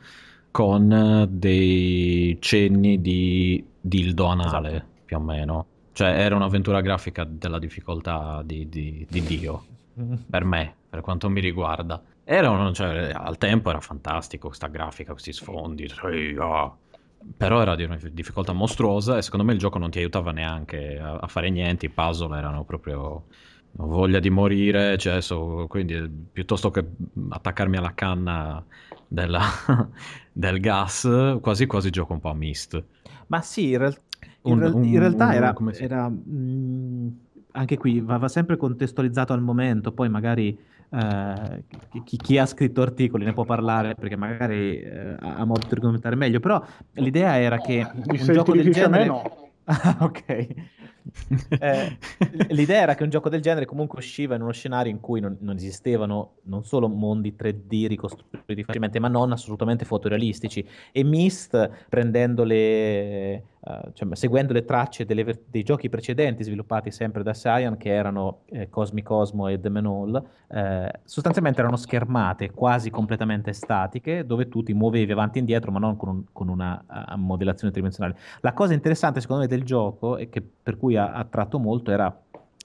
con 0.52 1.28
dei 1.32 2.38
cenni 2.42 3.00
di 3.02 3.64
dildo 3.80 4.26
anale, 4.26 4.72
Esatto. 4.74 4.98
più 5.06 5.18
o 5.18 5.20
meno. 5.22 5.68
Cioè, 6.00 6.08
era 6.18 6.34
un'avventura 6.36 6.80
grafica 6.80 7.26
della 7.26 7.60
difficoltà 7.60 8.42
di, 8.46 8.70
di- 8.70 9.06
di 9.10 9.22
Dio, 9.22 9.66
per 10.30 10.46
me, 10.46 10.78
per 10.88 11.02
quanto 11.02 11.30
mi 11.30 11.42
riguarda. 11.42 12.02
Un- 12.26 12.74
cioè, 12.74 13.12
al 13.14 13.38
tempo 13.38 13.70
era 13.70 13.82
fantastico 13.82 14.48
questa 14.48 14.68
grafica, 14.68 15.12
questi 15.12 15.34
sfondi, 15.34 15.90
sì, 15.90 16.38
ah. 16.40 16.74
però 17.36 17.62
era 17.62 17.76
di 17.76 17.84
una 17.84 17.98
difficoltà 18.12 18.54
mostruosa 18.54 19.18
e 19.18 19.22
secondo 19.22 19.46
me 19.46 19.52
il 19.52 19.60
gioco 19.60 19.78
non 19.78 19.90
ti 19.90 19.98
aiutava 20.00 20.32
neanche 20.32 20.98
a, 20.98 21.18
a 21.18 21.28
fare 21.28 21.50
niente, 21.50 21.88
i 21.88 21.90
puzzle 21.90 22.38
erano 22.38 22.64
proprio 22.64 23.28
voglia 23.72 24.20
di 24.20 24.30
morire, 24.30 24.98
cioè, 24.98 25.20
so- 25.22 25.66
quindi 25.68 25.96
eh, 25.96 26.10
piuttosto 26.32 26.72
che 26.72 26.86
attaccarmi 27.30 27.76
alla 27.76 27.94
canna 27.94 28.66
della- 29.06 29.90
del 30.32 30.62
gas, 30.62 31.38
quasi 31.42 31.66
quasi 31.66 31.90
gioco 31.90 32.14
un 32.14 32.20
po' 32.22 32.30
a 32.30 32.34
Mist. 32.36 32.82
Ma 33.28 33.42
sì, 33.42 33.72
in, 33.72 33.78
real- 33.80 34.02
in 34.44 34.62
Un- 34.62 34.84
in 34.84 35.00
realtà 35.00 35.28
un- 35.28 35.34
era, 35.34 35.56
si- 35.72 35.84
era, 35.84 36.10
mm, 36.10 37.08
anche 37.52 37.78
qui 37.78 38.00
va, 38.00 38.18
va 38.18 38.28
sempre 38.28 38.58
contestualizzato 38.58 39.34
al 39.34 39.42
momento, 39.42 39.92
poi 39.92 40.10
magari 40.10 40.58
eh, 40.92 41.64
chi, 42.04 42.18
chi 42.18 42.38
ha 42.38 42.46
scritto 42.48 42.82
articoli 42.82 43.24
ne 43.26 43.34
può 43.34 43.44
parlare 43.46 43.94
perché 43.96 44.16
magari 44.16 44.80
eh, 44.80 45.16
ha 45.20 45.46
modo 45.46 45.62
di 45.68 45.74
argomentare 45.74 46.16
meglio, 46.16 46.40
però 46.40 46.64
l'idea 46.94 47.38
era 47.40 47.58
che 47.58 47.86
Mi 48.08 48.20
un 48.20 48.34
gioco 48.34 48.54
del 48.56 48.72
genere... 48.72 49.06
No. 49.06 49.22
Ah, 49.72 49.98
ok. 50.00 50.48
Eh, 51.60 51.98
l'idea 52.50 52.82
era 52.82 52.96
che 52.96 53.04
un 53.04 53.10
gioco 53.10 53.30
del 53.30 53.40
genere 53.40 53.66
comunque 53.66 54.00
usciva 54.00 54.34
in 54.34 54.42
uno 54.42 54.52
scenario 54.52 54.92
in 54.92 55.00
cui 55.00 55.20
non, 55.20 55.38
non 55.42 55.56
esistevano 55.58 56.38
non 56.46 56.64
solo 56.64 56.88
mondi 56.88 57.36
3D 57.38 57.86
ricostruiti 57.88 58.64
facilmente, 58.64 59.00
ma 59.00 59.10
non 59.10 59.32
assolutamente 59.32 59.86
fotorealistici. 59.86 60.68
E 60.92 61.04
Myst, 61.04 61.70
prendendo 61.88 62.44
le, 62.44 63.44
cioè, 63.94 64.16
seguendo 64.16 64.54
le 64.54 64.64
tracce 64.64 65.06
delle 65.06 65.42
dei 65.46 65.64
giochi 65.64 65.90
precedenti 65.90 66.44
sviluppati 66.44 66.92
sempre 66.92 67.24
da 67.24 67.34
Cyan, 67.34 67.78
che 67.78 67.90
erano 67.90 68.42
eh, 68.46 68.70
Cosmic 68.70 69.06
Cosmo 69.06 69.48
e 69.48 69.60
The 69.60 69.70
Manol, 69.70 70.24
eh, 70.48 70.92
sostanzialmente 71.04 71.60
erano 71.60 71.76
schermate 71.76 72.52
quasi 72.52 72.90
completamente 72.90 73.52
statiche, 73.54 74.26
dove 74.26 74.48
tu 74.48 74.64
ti 74.64 74.74
muovevi 74.74 75.12
avanti 75.12 75.38
e 75.38 75.42
indietro, 75.42 75.72
ma 75.72 75.80
non 75.80 75.98
con, 75.98 76.10
un- 76.10 76.24
con 76.32 76.48
una 76.48 76.80
eh, 77.12 77.16
modellazione 77.18 77.72
tridimensionale. 77.72 78.18
La 78.42 78.54
cosa 78.54 78.74
interessante 78.74 79.20
secondo 79.22 79.42
me 79.44 79.48
del 79.48 79.64
gioco 79.64 80.18
e 80.18 80.30
che 80.30 80.42
per 80.42 80.78
cui 80.78 80.96
ha 80.96 81.12
attratto 81.14 81.60
molto 81.60 81.92
era 81.92 82.16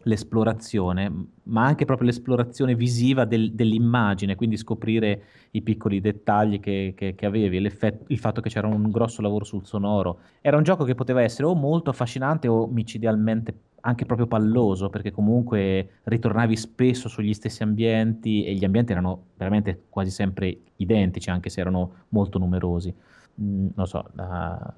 l'esplorazione, 0.05 1.11
ma 1.45 1.65
anche 1.65 1.85
proprio 1.85 2.07
l'esplorazione 2.09 2.75
visiva 2.75 3.25
del- 3.25 3.53
dell'immagine, 3.53 4.35
quindi 4.37 4.57
scoprire 4.57 5.23
i 5.53 5.63
piccoli 5.63 6.01
dettagli 6.01 6.61
che, 6.61 6.95
che- 6.97 7.15
che 7.15 7.27
avevi, 7.27 7.57
il 7.57 8.19
fatto 8.19 8.41
che 8.41 8.49
c'era 8.49 8.67
un 8.67 8.91
grosso 8.91 9.23
lavoro 9.23 9.45
sul 9.45 9.65
sonoro. 9.67 10.19
Era 10.41 10.57
un 10.57 10.63
gioco 10.63 10.85
che 10.85 10.95
poteva 10.95 11.23
essere 11.23 11.47
o 11.47 11.55
molto 11.55 11.91
affascinante 11.91 12.49
o 12.49 12.67
micidialmente 12.67 13.55
anche 13.87 14.07
proprio 14.07 14.27
palloso, 14.27 14.89
perché 14.89 15.11
comunque 15.11 16.01
ritornavi 16.05 16.57
spesso 16.57 17.09
sugli 17.09 17.35
stessi 17.35 17.63
ambienti 17.63 18.45
e 18.45 18.55
gli 18.55 18.65
ambienti 18.65 18.93
erano 18.93 19.25
veramente 19.37 19.85
quasi 19.91 20.11
sempre 20.11 20.59
identici, 20.77 21.29
anche 21.31 21.51
se 21.51 21.61
erano 21.61 22.05
molto 22.11 22.39
numerosi. 22.39 22.95
Mm, 23.43 23.69
non 23.75 23.87
so, 23.87 24.05
ah, 24.17 24.75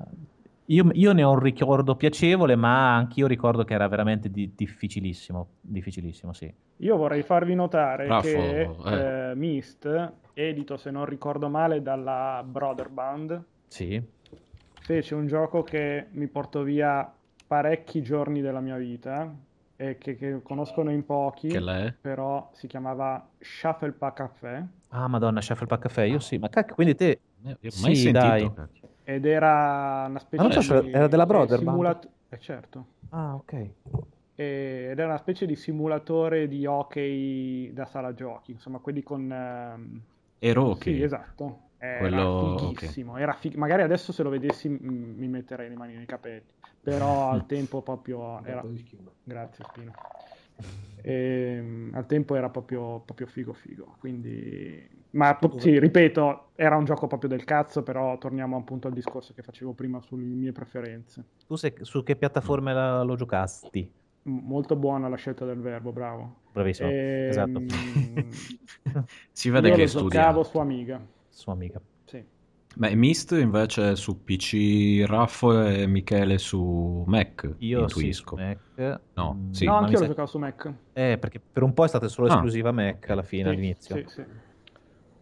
io, 0.67 0.89
io 0.93 1.13
ne 1.13 1.23
ho 1.23 1.33
un 1.33 1.39
ricordo 1.39 1.97
piacevole, 1.97 2.57
ma 2.57 2.95
anch'io 2.97 3.27
ricordo 3.27 3.65
che 3.65 3.75
era 3.75 3.89
veramente 3.89 4.31
di- 4.31 4.53
difficilissimo, 4.55 5.49
difficilissimo, 5.61 6.33
sì. 6.33 6.53
Io 6.79 6.97
vorrei 6.97 7.23
farvi 7.23 7.55
notare 7.55 8.09
Raffo, 8.09 8.29
che 8.29 8.61
eh. 8.61 9.31
eh, 9.31 9.35
Myst, 9.35 10.13
edito 10.35 10.77
se 10.77 10.91
non 10.91 11.07
ricordo 11.07 11.49
male 11.49 11.81
dalla 11.83 12.43
Brother 12.47 12.89
Band, 12.91 13.43
Sì, 13.69 14.03
fece 14.81 15.15
un 15.15 15.27
gioco 15.27 15.63
che 15.63 16.07
mi 16.13 16.27
portò 16.29 16.63
via 16.63 17.11
parecchi 17.47 18.03
giorni 18.03 18.41
della 18.41 18.61
mia 18.61 18.77
vita 18.77 19.35
e 19.77 19.99
che, 19.99 20.17
che 20.17 20.41
conoscono 20.43 20.91
in 20.91 21.05
pochi, 21.05 21.49
Che 21.49 21.61
l'è? 21.61 21.95
però 22.01 22.51
si 22.53 22.67
chiamava 22.67 23.27
Shuffle 23.39 23.93
Pack 23.93 24.17
Café 24.17 24.67
Ah, 24.91 25.09
madonna, 25.09 25.41
Shuffle 25.41 25.67
Pack 25.67 25.83
Caffè, 25.83 26.03
io 26.05 26.19
sì, 26.21 26.39
ma 26.39 26.49
cacchio, 26.49 26.75
quindi 26.75 26.95
te... 26.95 27.21
Eh, 27.45 27.57
Mai 27.81 27.95
Sì, 27.95 27.95
sentito. 27.95 28.13
dai. 28.13 28.53
cacchio. 28.55 28.86
Ed 29.09 29.25
era 29.25 30.07
una 30.09 30.19
specie 30.19 30.43
Ma 30.43 30.49
non 30.53 30.63
so 30.63 30.81
di 30.81 30.91
era 30.91 31.07
della 31.07 31.23
sì, 31.23 31.29
Brother 31.29 31.59
Band. 31.59 31.69
simulat- 31.71 32.09
eh, 32.29 32.39
certo. 32.41 32.87
Ah, 33.11 33.35
ok. 33.37 33.53
E- 33.53 34.89
ed 34.91 34.99
era 34.99 35.07
una 35.07 35.19
specie 35.19 35.47
di 35.47 35.55
simulatore 35.55 36.49
di 36.49 36.67
hockey 36.67 37.73
da 37.73 37.87
sala 37.87 38.13
giochi, 38.15 38.51
insomma, 38.51 38.79
quelli 38.79 39.03
con... 39.05 39.31
ehm, 39.33 40.01
E 40.39 40.53
Rocky. 40.53 40.95
Sì, 40.97 41.03
esatto. 41.03 41.61
Era 41.79 41.99
Quello- 42.01 42.57
fighissimo. 42.59 43.17
Era 43.17 43.33
fig- 43.35 43.55
Magari 43.55 43.83
adesso 43.83 44.11
se 44.13 44.23
lo 44.25 44.29
vedessi 44.31 44.69
mm, 44.69 45.17
mi 45.19 45.29
metterei 45.29 45.69
le 45.69 45.77
mani 45.77 45.95
nei 45.95 46.07
capelli. 46.07 46.43
Però 46.83 47.31
al 47.31 47.47
tempo 47.47 47.81
proprio 47.83 48.43
era... 48.45 48.63
Grazie 49.23 49.65
Spino. 49.65 49.93
Ehm, 51.03 51.91
al 51.95 52.07
tempo 52.07 52.35
era 52.35 52.49
proprio, 52.51 53.01
proprio 53.01 53.27
figo 53.27 53.53
figo. 53.53 53.97
Quindi... 53.99 54.95
Ma 55.11 55.35
po- 55.37 55.59
sì, 55.59 55.79
ripeto, 55.79 56.51
era 56.57 56.77
un 56.77 56.85
gioco 56.85 57.07
proprio 57.07 57.31
del 57.31 57.45
cazzo, 57.45 57.83
però 57.83 58.19
torniamo 58.19 58.57
appunto 58.57 58.89
al 58.89 58.93
discorso 58.93 59.33
che 59.33 59.43
facevo 59.43 59.73
prima 59.73 60.01
sulle 60.01 60.25
mie 60.25 60.53
preferenze. 60.53 61.25
Tu 61.47 61.55
sei- 61.57 61.73
su 61.83 62.03
che 62.03 62.17
piattaforme 62.17 62.75
la- 62.75 63.03
lo 63.03 63.15
giocasti? 63.15 63.91
Molto 64.25 64.75
buona 64.75 65.09
la 65.09 65.17
scelta 65.17 65.45
del 65.45 65.61
verbo, 65.61 65.93
bravo. 65.93 66.41
Bravissimo, 66.53 66.89
Ehm, 66.89 67.29
esatto. 67.29 67.61
Si 69.33 69.51
vede 69.51 69.69
io 69.69 69.77
che 69.77 69.83
lo 69.83 69.89
studia. 69.89 70.21
giocavo 70.21 70.43
su 70.43 70.59
Amiga. 70.59 71.01
Sua 71.29 71.53
amica. 71.53 71.81
Sì. 72.77 72.81
Beh, 72.81 72.95
Mist 72.95 73.33
invece 73.33 73.93
è 73.93 73.97
su 73.97 74.23
PC, 74.23 75.05
Raffo 75.07 75.63
e 75.67 75.87
Michele 75.87 76.37
su 76.37 77.05
Mac, 77.07 77.55
Io 77.59 77.79
sì, 77.89 77.99
intuisco. 77.99 78.37
su 78.37 78.43
Mac. 78.43 79.01
No, 79.15 79.35
Mm, 79.35 79.53
sì. 79.53 79.65
no, 79.65 79.77
anch'io 79.77 79.99
lo 80.01 80.07
giocavo 80.07 80.27
su 80.29 80.39
Mac. 80.39 80.73
Eh, 80.93 81.17
perché 81.19 81.41
per 81.41 81.63
un 81.63 81.73
po' 81.73 81.85
è 81.85 81.89
stata 81.89 82.07
solo 82.09 82.27
Ah. 82.29 82.33
esclusiva 82.35 82.73
Mac 82.73 83.09
alla 83.09 83.23
fine, 83.23 83.45
Sì, 83.45 83.49
all'inizio. 83.49 83.97
Sì, 83.97 84.05
sì. 84.09 84.25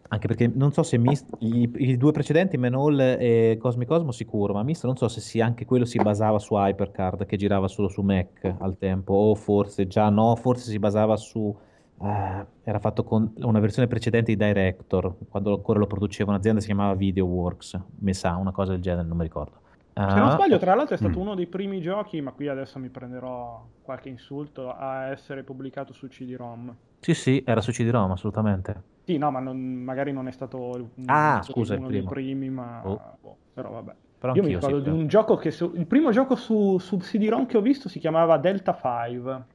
Anche 0.07 0.27
perché 0.27 0.47
non 0.47 0.71
so 0.71 0.83
se 0.83 0.97
Myst, 0.99 1.25
i, 1.39 1.69
i 1.77 1.97
due 1.97 2.11
precedenti, 2.11 2.57
Menol 2.57 2.99
e 2.99 3.57
Cosmic 3.59 3.87
Cosmo 3.87 4.11
sicuro, 4.11 4.53
ma 4.53 4.61
Myst 4.61 4.85
non 4.85 4.95
so 4.97 5.07
se 5.07 5.19
si- 5.19 5.41
anche 5.41 5.65
quello 5.65 5.83
si 5.85 5.97
basava 5.99 6.37
su 6.39 6.53
Hypercard 6.55 7.25
che 7.25 7.37
girava 7.37 7.67
solo 7.67 7.87
su 7.87 8.01
Mac 8.01 8.43
al 8.59 8.77
tempo, 8.77 9.13
o 9.13 9.33
forse 9.35 9.87
già 9.87 10.09
no, 10.09 10.35
forse 10.35 10.69
si 10.69 10.77
basava 10.77 11.15
su... 11.17 11.57
eh, 12.01 12.45
era 12.63 12.79
fatto 12.79 13.03
con 13.03 13.33
una 13.37 13.59
versione 13.59 13.87
precedente 13.87 14.35
di 14.35 14.43
Director, 14.43 15.15
quando 15.29 15.53
ancora 15.55 15.79
lo 15.79 15.87
produceva 15.87 16.31
un'azienda 16.31 16.59
si 16.59 16.67
chiamava 16.67 16.93
VideoWorks, 16.95 17.79
mi 17.99 18.13
sa, 18.13 18.35
una 18.35 18.51
cosa 18.51 18.71
del 18.71 18.81
genere, 18.81 19.07
non 19.07 19.17
mi 19.17 19.23
ricordo. 19.23 19.61
Se 19.97 20.01
non 20.19 20.27
Ah, 20.27 20.31
sbaglio, 20.31 20.57
tra 20.57 20.75
l'altro 20.75 20.95
è 20.95 20.97
stato 20.97 21.17
Mm. 21.17 21.21
uno 21.21 21.35
dei 21.35 21.47
primi 21.47 21.79
giochi, 21.79 22.19
ma 22.19 22.31
qui 22.33 22.49
adesso 22.49 22.79
mi 22.79 22.89
prenderò 22.89 23.65
qualche 23.81 24.09
insulto, 24.09 24.69
a 24.69 25.05
essere 25.11 25.43
pubblicato 25.43 25.93
su 25.93 26.07
CD-ROM. 26.09 26.75
Sì, 26.99 27.13
sì, 27.13 27.41
era 27.45 27.61
su 27.61 27.71
CD-ROM, 27.71 28.11
assolutamente. 28.11 28.83
Sì, 29.05 29.17
no, 29.17 29.31
ma 29.31 29.39
non- 29.39 29.57
magari 29.57 30.11
non 30.11 30.27
è 30.27 30.31
stato 30.31 30.75
il- 30.75 30.89
Ah, 31.05 31.41
scusa, 31.43 31.75
uno 31.75 31.87
dei 31.87 32.03
primi, 32.03 32.49
ma 32.49 32.81
Oh. 32.83 33.17
boh, 33.21 33.37
però 33.53 33.71
vabbè. 33.71 33.95
Però 34.17 34.33
Io 34.33 34.41
mi 34.41 34.47
anch'io, 34.53 34.59
sì, 34.59 34.65
ricordo 34.65 34.77
di 34.79 34.83
però. 34.89 34.95
un 35.01 35.07
gioco 35.07 35.35
che 35.37 35.51
su- 35.51 35.71
il 35.75 35.85
primo 35.87 36.11
gioco 36.11 36.35
su, 36.35 36.77
su 36.79 36.97
CD-ROM 36.97 37.45
che 37.45 37.57
ho 37.57 37.61
visto 37.61 37.87
si 37.87 37.99
chiamava 37.99 38.37
Delta 38.37 38.73
5. 38.73 39.45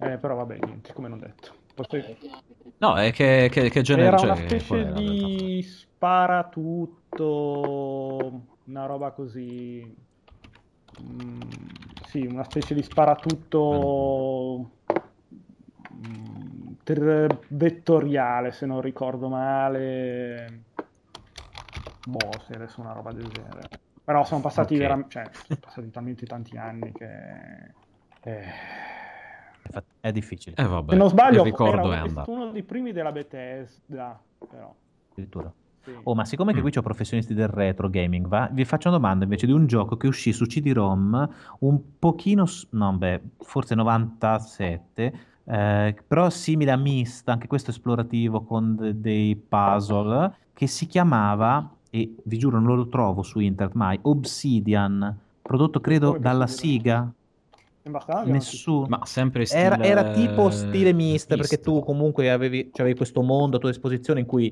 Eh, 0.00 0.16
però 0.18 0.36
vabbè, 0.36 0.58
niente, 0.64 0.92
come 0.92 1.08
non 1.08 1.18
detto. 1.18 1.54
Poi- 1.74 2.16
No, 2.78 2.96
è 2.96 3.12
che, 3.12 3.48
che, 3.50 3.68
che 3.70 3.82
genere 3.82 4.08
Era 4.08 4.16
c'è? 4.16 4.26
una 4.26 4.36
specie 4.36 4.80
era, 4.80 4.92
di 5.00 5.62
sparatutto, 5.62 6.96
una 8.64 8.86
roba 8.86 9.10
così. 9.10 9.92
Mm, 11.02 11.40
sì, 12.06 12.24
una 12.26 12.44
specie 12.44 12.74
di 12.74 12.82
sparatutto 12.82 14.70
mm, 15.94 16.72
ter- 16.84 17.38
vettoriale, 17.48 18.52
se 18.52 18.66
non 18.66 18.80
ricordo 18.80 19.28
male. 19.28 20.62
Boh, 22.04 22.30
se 22.46 22.54
adesso 22.54 22.80
una 22.80 22.92
roba 22.92 23.12
del 23.12 23.28
genere. 23.28 23.68
Però 24.04 24.24
sono 24.24 24.40
passati, 24.40 24.74
Ok. 24.74 24.80
veram- 24.80 25.08
cioè, 25.08 25.28
sono 25.32 25.58
passati 25.60 25.90
talmente 25.90 26.24
tanti 26.26 26.56
anni 26.56 26.92
che... 26.92 27.74
eh, 28.22 28.44
è 30.00 30.12
difficile. 30.12 30.56
Eh, 30.56 30.64
vabbè, 30.64 30.92
Se 30.92 30.96
non 30.96 31.08
sbaglio, 31.08 31.42
ricordo 31.42 31.92
era 31.92 32.04
un, 32.04 32.22
uno 32.26 32.50
dei 32.50 32.62
primi 32.62 32.92
della 32.92 33.12
Bethesda, 33.12 34.20
però. 34.48 34.74
Addirittura. 35.12 35.52
Oh, 36.02 36.14
ma 36.14 36.24
siccome 36.24 36.52
che 36.52 36.60
qui 36.60 36.70
c'ho 36.70 36.82
professionisti 36.82 37.34
del 37.34 37.48
retro 37.48 37.88
gaming, 37.88 38.26
va, 38.26 38.48
vi 38.52 38.64
faccio 38.64 38.88
una 38.88 38.98
domanda 38.98 39.24
invece 39.24 39.46
di 39.46 39.52
un 39.52 39.66
gioco 39.66 39.96
che 39.96 40.06
uscì 40.06 40.32
su 40.32 40.44
CD-ROM 40.44 41.28
un 41.60 41.80
pochino, 41.98 42.44
no 42.70 42.92
beh, 42.92 43.20
forse 43.38 43.74
97, 43.74 45.12
eh, 45.44 45.96
però 46.06 46.28
simile 46.28 46.72
a 46.72 46.76
Myst, 46.76 47.28
anche 47.28 47.46
questo 47.46 47.70
esplorativo 47.70 48.42
con 48.42 48.76
de- 48.76 49.00
dei 49.00 49.34
puzzle, 49.34 50.34
che 50.52 50.66
si 50.66 50.86
chiamava, 50.86 51.70
e 51.90 52.14
vi 52.22 52.38
giuro 52.38 52.60
non 52.60 52.76
lo 52.76 52.88
trovo 52.88 53.22
su 53.22 53.38
internet 53.38 53.74
mai, 53.74 53.98
Obsidian, 54.02 55.18
prodotto 55.40 55.80
credo 55.80 56.18
dalla 56.18 56.46
Siga. 56.46 57.10
Nessuno. 58.32 58.86
Ma 58.88 59.00
sempre 59.04 59.44
stile... 59.44 59.62
Era, 59.62 59.82
era 59.82 60.10
tipo 60.10 60.50
stile 60.50 60.92
Myst, 60.92 61.34
perché 61.36 61.60
tu 61.60 61.80
comunque 61.80 62.30
avevi, 62.30 62.70
avevi 62.74 62.96
questo 62.96 63.22
mondo 63.22 63.56
a 63.56 63.60
tua 63.60 63.70
disposizione 63.70 64.20
in 64.20 64.26
cui 64.26 64.50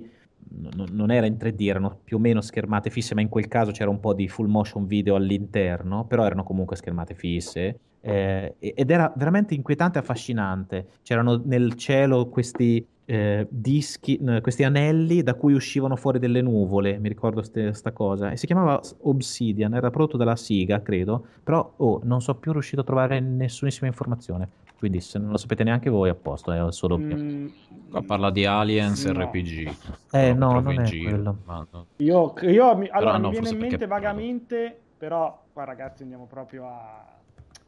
n- 0.51 0.87
non 0.90 1.11
era 1.11 1.27
in 1.27 1.35
3D, 1.35 1.68
erano 1.68 2.01
più 2.03 2.16
o 2.16 2.20
meno 2.20 2.40
schermate 2.40 2.90
fisse, 2.90 3.14
ma 3.14 3.20
in 3.20 3.29
quel 3.29 3.49
caso 3.49 3.70
c'era 3.70 3.90
un 3.90 4.01
po' 4.01 4.14
di 4.14 4.29
full 4.29 4.49
motion 4.49 4.87
video 4.87 5.14
all'interno, 5.14 6.07
però 6.07 6.25
erano 6.25 6.44
comunque 6.44 6.77
schermate 6.77 7.14
fisse. 7.14 7.81
Eh, 8.01 8.55
ed 8.59 8.90
era 8.90 9.12
veramente 9.16 9.55
inquietante 9.55 9.99
e 9.99 10.01
affascinante. 10.01 10.87
C'erano 11.03 11.42
nel 11.44 11.75
cielo 11.75 12.29
questi 12.29 12.87
eh, 13.09 13.47
dischi, 13.49 14.21
questi 14.42 14.64
anelli 14.64 15.23
da 15.23 15.35
cui 15.35 15.55
uscivano 15.55 15.97
fuori 15.97 16.19
delle 16.19 16.42
nuvole, 16.42 16.99
mi 16.99 17.09
ricordo 17.09 17.40
questa 17.40 17.92
cosa, 17.92 18.33
e 18.33 18.37
si 18.37 18.47
chiamava 18.47 18.81
Obsidian, 19.03 19.75
era 19.75 19.90
prodotto 19.90 20.16
dalla 20.16 20.37
Siga, 20.37 20.83
credo, 20.83 21.25
però 21.42 21.75
oh, 21.77 22.01
non 22.03 22.21
so 22.21 22.35
più 22.35 22.53
riuscito 22.53 22.81
a 22.81 22.85
trovare 22.85 23.21
nessunissima 23.21 23.87
informazione. 23.87 24.64
Quindi 24.79 25.01
se 25.01 25.19
non 25.19 25.31
lo 25.31 25.38
sapete 25.38 25.64
neanche 25.64 25.88
voi, 25.88 26.11
a 26.11 26.14
posto, 26.14 26.53
è 26.53 26.71
solo 26.71 26.99
mm, 26.99 27.47
Qua 27.90 28.03
parla 28.03 28.31
di 28.31 28.45
Aliens 28.45 29.07
no. 29.07 29.25
RPG. 29.25 29.75
Eh 30.11 30.35
no, 30.35 30.61
non 30.61 30.81
è 30.81 30.88
quello. 30.88 31.38
No. 31.47 31.87
Io, 31.97 32.35
io 32.42 32.77
mi, 32.77 32.88
allora, 32.88 33.16
no, 33.16 33.31
mi 33.31 33.38
viene 33.38 33.51
in 33.51 33.59
mente 33.59 33.87
vagamente, 33.87 34.79
però 34.99 35.45
qua 35.53 35.64
ragazzi 35.64 36.03
andiamo 36.03 36.27
proprio 36.27 36.66
a 36.66 37.15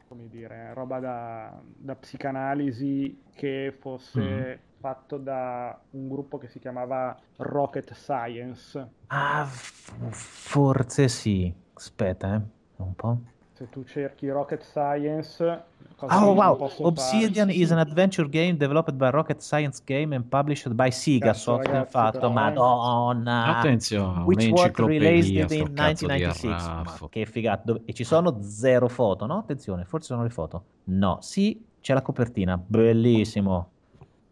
come 0.09 0.27
dire, 0.27 0.73
roba 0.73 0.99
da, 0.99 1.61
da 1.63 1.95
psicanalisi 1.95 3.21
che 3.33 3.77
fosse 3.79 4.19
mm. 4.19 4.79
fatto 4.79 5.17
da 5.17 5.79
un 5.91 6.09
gruppo 6.09 6.37
che 6.37 6.47
si 6.47 6.59
chiamava 6.59 7.17
Rocket 7.37 7.93
Science. 7.93 8.87
Ah, 9.07 9.45
forse 9.45 11.07
sì. 11.07 11.53
Aspetta, 11.73 12.35
eh. 12.35 12.41
Un 12.77 12.95
po' 12.95 13.19
se 13.59 13.67
tu 13.67 13.83
cerchi 13.83 14.29
Rocket 14.29 14.63
Science. 14.63 15.63
Oh 16.01 16.33
wow! 16.33 16.71
Obsidian 16.79 17.49
is 17.49 17.71
an 17.71 17.79
adventure 17.79 18.27
game 18.27 18.57
developed 18.57 18.97
by 18.97 19.09
Rocket 19.09 19.41
Science 19.41 19.81
Game 19.83 20.13
and 20.13 20.25
published 20.29 20.73
by 20.73 20.89
Sega 20.89 21.33
Software. 21.33 21.85
Fatto, 21.85 22.31
madonna! 22.31 23.59
Attenzione, 23.59 24.23
which 24.23 24.47
was 24.49 24.71
released 24.77 25.51
in 25.51 25.73
1996. 25.73 27.09
che 27.09 27.25
figata! 27.25 27.75
E 27.85 27.93
ci 27.93 28.03
sono 28.03 28.41
zero 28.41 28.87
foto, 28.87 29.25
no? 29.25 29.39
Attenzione, 29.39 29.83
forse 29.85 30.07
sono 30.07 30.23
le 30.23 30.29
foto. 30.29 30.63
No, 30.85 31.17
sì, 31.21 31.61
c'è 31.81 31.93
la 31.93 32.01
copertina, 32.01 32.57
bellissimo. 32.57 33.71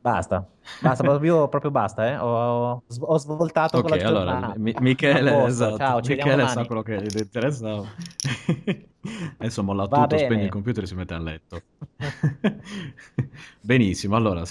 Basta, 0.08 0.48
basta, 0.82 1.04
proprio, 1.04 1.50
proprio 1.50 1.70
basta, 1.70 2.08
eh. 2.08 2.18
ho, 2.18 2.82
ho 2.82 3.18
svoltato 3.18 3.80
okay, 3.80 3.90
con 3.90 4.00
la 4.00 4.08
allora, 4.08 4.54
M- 4.56 4.74
Michele, 4.80 5.46
esatto. 5.48 5.78
Ciao, 5.78 6.00
Michele 6.02 6.48
sa 6.48 6.66
quello 6.66 6.82
che 6.82 7.02
gli 7.02 7.18
interessava. 7.18 7.84
Adesso 9.38 9.64
molla 9.64 9.86
Va 9.86 9.96
tutto, 9.98 10.16
bene. 10.16 10.20
spegne 10.20 10.44
il 10.46 10.50
computer 10.50 10.84
e 10.84 10.88
si 10.88 10.96
mette 10.96 11.14
a 11.14 11.20
letto. 11.20 11.62
Benissimo, 13.60 14.16
allora, 14.16 14.46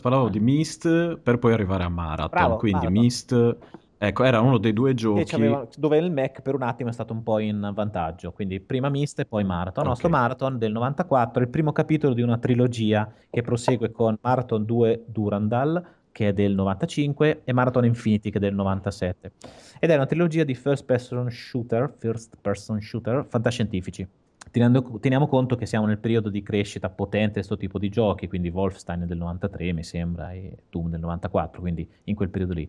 parlando 0.00 0.28
di 0.30 0.40
Mist 0.40 1.18
per 1.18 1.38
poi 1.38 1.52
arrivare 1.52 1.84
a 1.84 1.90
Marathon, 1.90 2.28
Bravo, 2.30 2.56
quindi 2.56 2.86
Marathon. 2.86 3.02
Mist 3.02 3.56
Ecco, 4.04 4.24
era 4.24 4.40
uno 4.40 4.58
dei 4.58 4.72
due 4.72 4.94
giochi 4.94 5.36
dove 5.78 5.96
il 5.96 6.10
Mac 6.10 6.42
per 6.42 6.56
un 6.56 6.62
attimo 6.62 6.90
è 6.90 6.92
stato 6.92 7.12
un 7.12 7.22
po' 7.22 7.38
in 7.38 7.70
vantaggio, 7.72 8.32
quindi 8.32 8.58
prima 8.58 8.88
Mist 8.88 9.20
e 9.20 9.26
poi 9.26 9.44
Marathon. 9.44 9.84
Okay. 9.84 9.88
Nostro 9.90 10.08
Marathon 10.08 10.58
del 10.58 10.72
94 10.72 11.40
il 11.44 11.48
primo 11.48 11.70
capitolo 11.70 12.12
di 12.12 12.20
una 12.20 12.36
trilogia 12.36 13.08
che 13.30 13.42
prosegue 13.42 13.92
con 13.92 14.18
Marathon 14.20 14.64
2 14.64 15.04
Durandal, 15.06 15.86
che 16.10 16.26
è 16.26 16.32
del 16.32 16.52
95, 16.52 17.42
e 17.44 17.52
Marathon 17.52 17.84
Infinity, 17.84 18.30
che 18.30 18.38
è 18.38 18.40
del 18.40 18.54
97. 18.54 19.32
Ed 19.78 19.88
è 19.88 19.94
una 19.94 20.06
trilogia 20.06 20.42
di 20.42 20.56
first 20.56 20.84
person 20.84 21.30
shooter, 21.30 21.94
first 21.96 22.38
person 22.40 22.80
shooter 22.80 23.24
fantascientifici. 23.28 24.04
Tenendo, 24.50 24.98
teniamo 24.98 25.28
conto 25.28 25.54
che 25.54 25.66
siamo 25.66 25.86
nel 25.86 25.98
periodo 25.98 26.28
di 26.28 26.42
crescita 26.42 26.90
potente 26.90 27.26
di 27.26 27.32
questo 27.34 27.56
tipo 27.56 27.78
di 27.78 27.88
giochi, 27.88 28.26
quindi 28.26 28.48
Wolfenstein 28.48 29.06
del 29.06 29.16
93 29.16 29.72
mi 29.72 29.84
sembra 29.84 30.32
e 30.32 30.64
Doom 30.70 30.90
del 30.90 30.98
94, 30.98 31.60
quindi 31.60 31.88
in 32.04 32.16
quel 32.16 32.30
periodo 32.30 32.54
lì. 32.54 32.68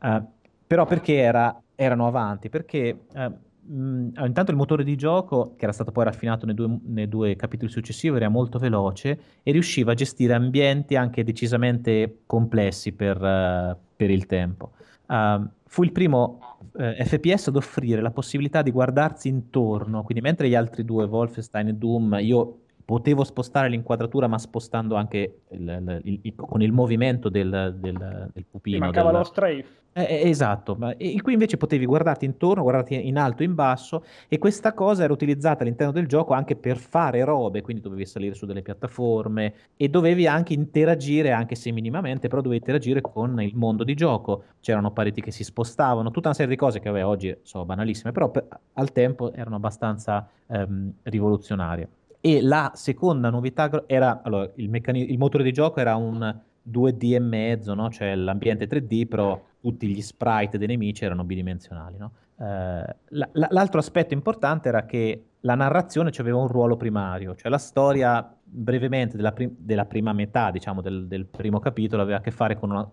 Uh, 0.00 0.26
però 0.70 0.86
perché 0.86 1.14
era, 1.14 1.60
erano 1.74 2.06
avanti? 2.06 2.48
Perché 2.48 3.06
eh, 3.12 3.28
mh, 3.28 4.12
intanto 4.24 4.52
il 4.52 4.56
motore 4.56 4.84
di 4.84 4.94
gioco, 4.94 5.54
che 5.56 5.64
era 5.64 5.72
stato 5.72 5.90
poi 5.90 6.04
raffinato 6.04 6.46
nei 6.46 6.54
due, 6.54 6.78
nei 6.84 7.08
due, 7.08 7.34
capitoli 7.34 7.68
successivi, 7.68 8.14
era 8.14 8.28
molto 8.28 8.60
veloce 8.60 9.20
e 9.42 9.50
riusciva 9.50 9.90
a 9.90 9.94
gestire 9.96 10.32
ambienti 10.32 10.94
anche 10.94 11.24
decisamente 11.24 12.18
complessi 12.24 12.92
per, 12.92 13.16
uh, 13.20 13.76
per 13.96 14.10
il 14.10 14.26
tempo. 14.26 14.70
Uh, 15.08 15.44
fu 15.64 15.82
il 15.82 15.90
primo 15.90 16.38
uh, 16.74 17.04
FPS 17.04 17.48
ad 17.48 17.56
offrire 17.56 18.00
la 18.00 18.12
possibilità 18.12 18.62
di 18.62 18.70
guardarsi 18.70 19.26
intorno, 19.26 20.04
quindi 20.04 20.22
mentre 20.22 20.48
gli 20.48 20.54
altri 20.54 20.84
due, 20.84 21.04
Wolfenstein 21.06 21.66
e 21.66 21.74
Doom, 21.74 22.16
io 22.20 22.58
potevo 22.90 23.22
spostare 23.22 23.68
l'inquadratura 23.68 24.26
ma 24.26 24.36
spostando 24.36 24.96
anche 24.96 25.42
il, 25.50 26.00
il, 26.02 26.18
il, 26.22 26.34
con 26.34 26.60
il 26.60 26.72
movimento 26.72 27.28
del, 27.28 27.76
del, 27.78 28.30
del 28.32 28.44
pupino. 28.50 28.78
Mancava 28.80 29.10
del... 29.10 29.18
lo 29.18 29.24
strafe. 29.24 29.64
Eh, 29.92 30.02
eh, 30.02 30.28
esatto, 30.28 30.76
e 30.96 31.20
qui 31.20 31.32
invece 31.32 31.56
potevi 31.56 31.84
guardarti 31.84 32.24
intorno, 32.24 32.62
guardarti 32.62 33.08
in 33.08 33.16
alto 33.16 33.42
e 33.42 33.46
in 33.46 33.54
basso 33.54 34.04
e 34.28 34.38
questa 34.38 34.72
cosa 34.72 35.04
era 35.04 35.12
utilizzata 35.12 35.62
all'interno 35.62 35.92
del 35.92 36.06
gioco 36.06 36.32
anche 36.32 36.56
per 36.56 36.78
fare 36.78 37.22
robe, 37.24 37.60
quindi 37.60 37.82
dovevi 37.82 38.06
salire 38.06 38.34
su 38.34 38.46
delle 38.46 38.62
piattaforme 38.62 39.54
e 39.76 39.88
dovevi 39.88 40.26
anche 40.26 40.52
interagire, 40.52 41.30
anche 41.30 41.54
se 41.54 41.70
minimamente, 41.72 42.26
però 42.26 42.40
dovevi 42.40 42.60
interagire 42.60 43.00
con 43.00 43.40
il 43.40 43.54
mondo 43.56 43.84
di 43.84 43.94
gioco, 43.94 44.44
c'erano 44.60 44.92
pareti 44.92 45.20
che 45.20 45.30
si 45.30 45.44
spostavano, 45.44 46.10
tutta 46.10 46.28
una 46.28 46.36
serie 46.36 46.52
di 46.52 46.58
cose 46.58 46.80
che 46.80 46.90
vabbè, 46.90 47.04
oggi 47.04 47.36
sono 47.42 47.64
banalissime, 47.64 48.12
però 48.12 48.30
per, 48.30 48.46
al 48.74 48.92
tempo 48.92 49.32
erano 49.32 49.56
abbastanza 49.56 50.28
ehm, 50.46 50.92
rivoluzionarie. 51.02 51.88
E 52.20 52.42
la 52.42 52.72
seconda 52.74 53.30
novità 53.30 53.84
era, 53.86 54.20
allora, 54.22 54.50
il, 54.56 54.68
meccani- 54.68 55.10
il 55.10 55.18
motore 55.18 55.42
di 55.42 55.52
gioco 55.52 55.80
era 55.80 55.96
un 55.96 56.38
2D 56.68 57.14
e 57.14 57.18
mezzo, 57.18 57.74
no? 57.74 57.90
cioè 57.90 58.14
l'ambiente 58.14 58.66
3D, 58.66 59.06
però 59.08 59.40
tutti 59.60 59.86
gli 59.86 60.02
sprite 60.02 60.58
dei 60.58 60.66
nemici 60.66 61.04
erano 61.04 61.24
bidimensionali. 61.24 61.96
No? 61.96 62.12
Eh, 62.38 62.96
l'altro 63.32 63.80
aspetto 63.80 64.14
importante 64.14 64.68
era 64.68 64.84
che 64.86 65.24
la 65.40 65.54
narrazione 65.54 66.10
aveva 66.18 66.38
un 66.38 66.48
ruolo 66.48 66.76
primario, 66.76 67.34
cioè 67.34 67.50
la 67.50 67.58
storia 67.58 68.34
brevemente 68.42 69.16
della, 69.16 69.32
prim- 69.32 69.56
della 69.58 69.86
prima 69.86 70.12
metà 70.12 70.50
diciamo, 70.50 70.82
del, 70.82 71.06
del, 71.06 71.26
primo 71.26 71.60
capitolo 71.60 72.02
aveva 72.02 72.18
a 72.18 72.20
che 72.20 72.30
fare 72.30 72.58
con 72.58 72.70
una, 72.70 72.88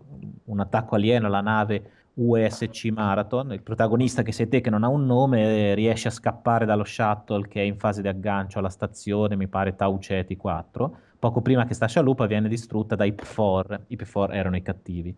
un 0.46 0.60
attacco 0.60 0.96
alieno 0.96 1.28
alla 1.28 1.42
nave 1.42 1.92
USC 2.20 2.86
Marathon, 2.92 3.54
il 3.54 3.62
protagonista 3.62 4.24
che 4.24 4.32
sei 4.32 4.48
te 4.48 4.60
che 4.60 4.72
non 4.72 4.84
ha 4.84 4.88
un 4.88 5.06
nome 5.06 5.76
riesce 5.76 6.08
a 6.08 6.12
scappare 6.12 6.66
dallo 6.66 6.84
shuttle 6.84 7.48
che 7.48 7.62
è 7.62 7.64
in 7.64 7.78
fase 7.78 8.02
di 8.02 8.08
aggancio 8.08 8.58
alla 8.58 8.70
stazione, 8.70 9.36
mi 9.36 9.48
pare 9.48 9.76
Tau 9.76 10.00
Ceti 10.00 10.36
4, 10.36 10.98
poco 11.20 11.42
prima 11.42 11.66
che 11.66 11.76
sta 11.76 11.88
scialuppa 11.88 12.26
viene 12.26 12.50
distrutta 12.50 12.96
dai 12.96 13.12
P4, 13.12 13.82
i 13.88 13.96
P4 13.96 14.34
erano 14.34 14.56
i 14.56 14.62
cattivi 14.64 15.16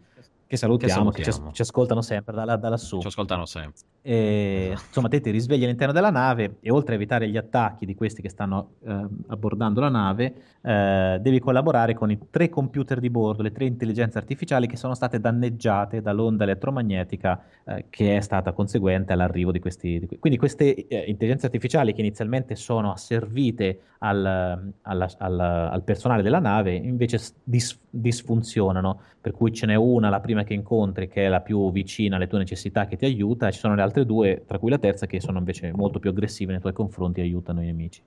che 0.50 0.58
salutiamo, 0.58 1.12
che, 1.12 1.22
salutiamo. 1.22 1.50
Che 1.50 1.50
ci, 1.50 1.56
ci, 1.58 1.62
ascoltano 1.62 2.02
sempre 2.02 2.34
da, 2.34 2.56
da 2.56 2.70
lassù. 2.70 3.00
Ci 3.02 3.06
ascoltano 3.06 3.46
sempre. 3.46 3.82
E, 4.02 4.70
insomma, 4.72 5.08
te 5.08 5.22
ti 5.22 5.30
risvegli 5.30 5.64
all'interno 5.64 5.94
della 5.94 6.10
nave 6.10 6.56
e 6.62 6.72
oltre 6.72 6.94
a 6.94 6.96
evitare 6.96 7.30
gli 7.30 7.38
attacchi 7.38 7.86
di 7.86 7.94
questi 7.94 8.24
che 8.24 8.30
stanno 8.30 8.72
eh, 8.84 9.06
abbordando 9.28 9.80
la 9.80 9.90
nave, 9.90 10.34
eh, 10.62 11.20
devi 11.22 11.38
collaborare 11.38 11.94
con 11.94 12.10
i 12.10 12.18
tre 12.32 12.50
computer 12.50 13.00
di 13.00 13.12
bordo, 13.12 13.44
le 13.44 13.52
tre 13.52 13.66
intelligenze 13.66 14.18
artificiali 14.18 14.66
che 14.66 14.76
sono 14.76 14.96
state 14.96 15.20
danneggiate 15.20 16.02
dall'onda 16.02 16.46
elettromagnetica 16.46 17.44
eh, 17.66 17.86
che 17.92 18.18
è 18.18 18.22
stata 18.22 18.52
conseguente 18.52 19.14
all'arrivo 19.14 19.52
di 19.52 19.60
questi. 19.60 20.00
Di 20.00 20.18
quindi 20.18 20.40
queste 20.40 20.88
eh, 20.88 21.04
intelligenze 21.06 21.46
artificiali 21.46 21.94
che 21.94 22.02
inizialmente 22.02 22.56
sono 22.56 22.92
asservite 22.92 23.82
al, 24.00 24.74
al, 24.82 25.16
al, 25.18 25.40
al 25.40 25.84
personale 25.84 26.24
della 26.24 26.40
nave, 26.40 26.74
invece 26.74 27.20
dis, 27.44 27.80
disfunzionano, 27.90 29.00
per 29.22 29.34
cui 29.34 29.54
ce 29.54 29.66
n'è 29.66 29.76
una, 29.76 30.10
la 30.10 30.20
prima 30.20 30.39
che 30.44 30.54
incontri, 30.54 31.08
che 31.08 31.26
è 31.26 31.28
la 31.30 31.42
più 31.42 31.72
vicina 31.72 32.16
alle 32.16 32.28
tue 32.28 32.40
necessità, 32.40 32.86
che 32.86 32.96
ti 32.96 33.06
aiuta, 33.06 33.48
e 33.48 33.52
ci 33.52 33.60
sono 33.60 33.76
le 33.76 33.82
altre 33.82 34.06
due, 34.06 34.44
tra 34.46 34.60
cui 34.60 34.70
la 34.70 34.78
terza, 34.78 35.06
che 35.06 35.20
sono 35.20 35.38
invece 35.40 35.72
molto 35.72 36.00
più 36.00 36.10
aggressive 36.10 36.52
nei 36.52 36.62
tuoi 36.62 36.74
confronti 36.74 37.20
e 37.20 37.24
aiutano 37.24 37.62
i 37.62 37.66
nemici. 37.66 38.02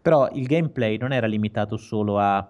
Però 0.00 0.28
il 0.32 0.46
gameplay 0.46 0.96
non 0.98 1.12
era 1.12 1.26
limitato 1.26 1.76
solo 1.76 2.18
a 2.18 2.48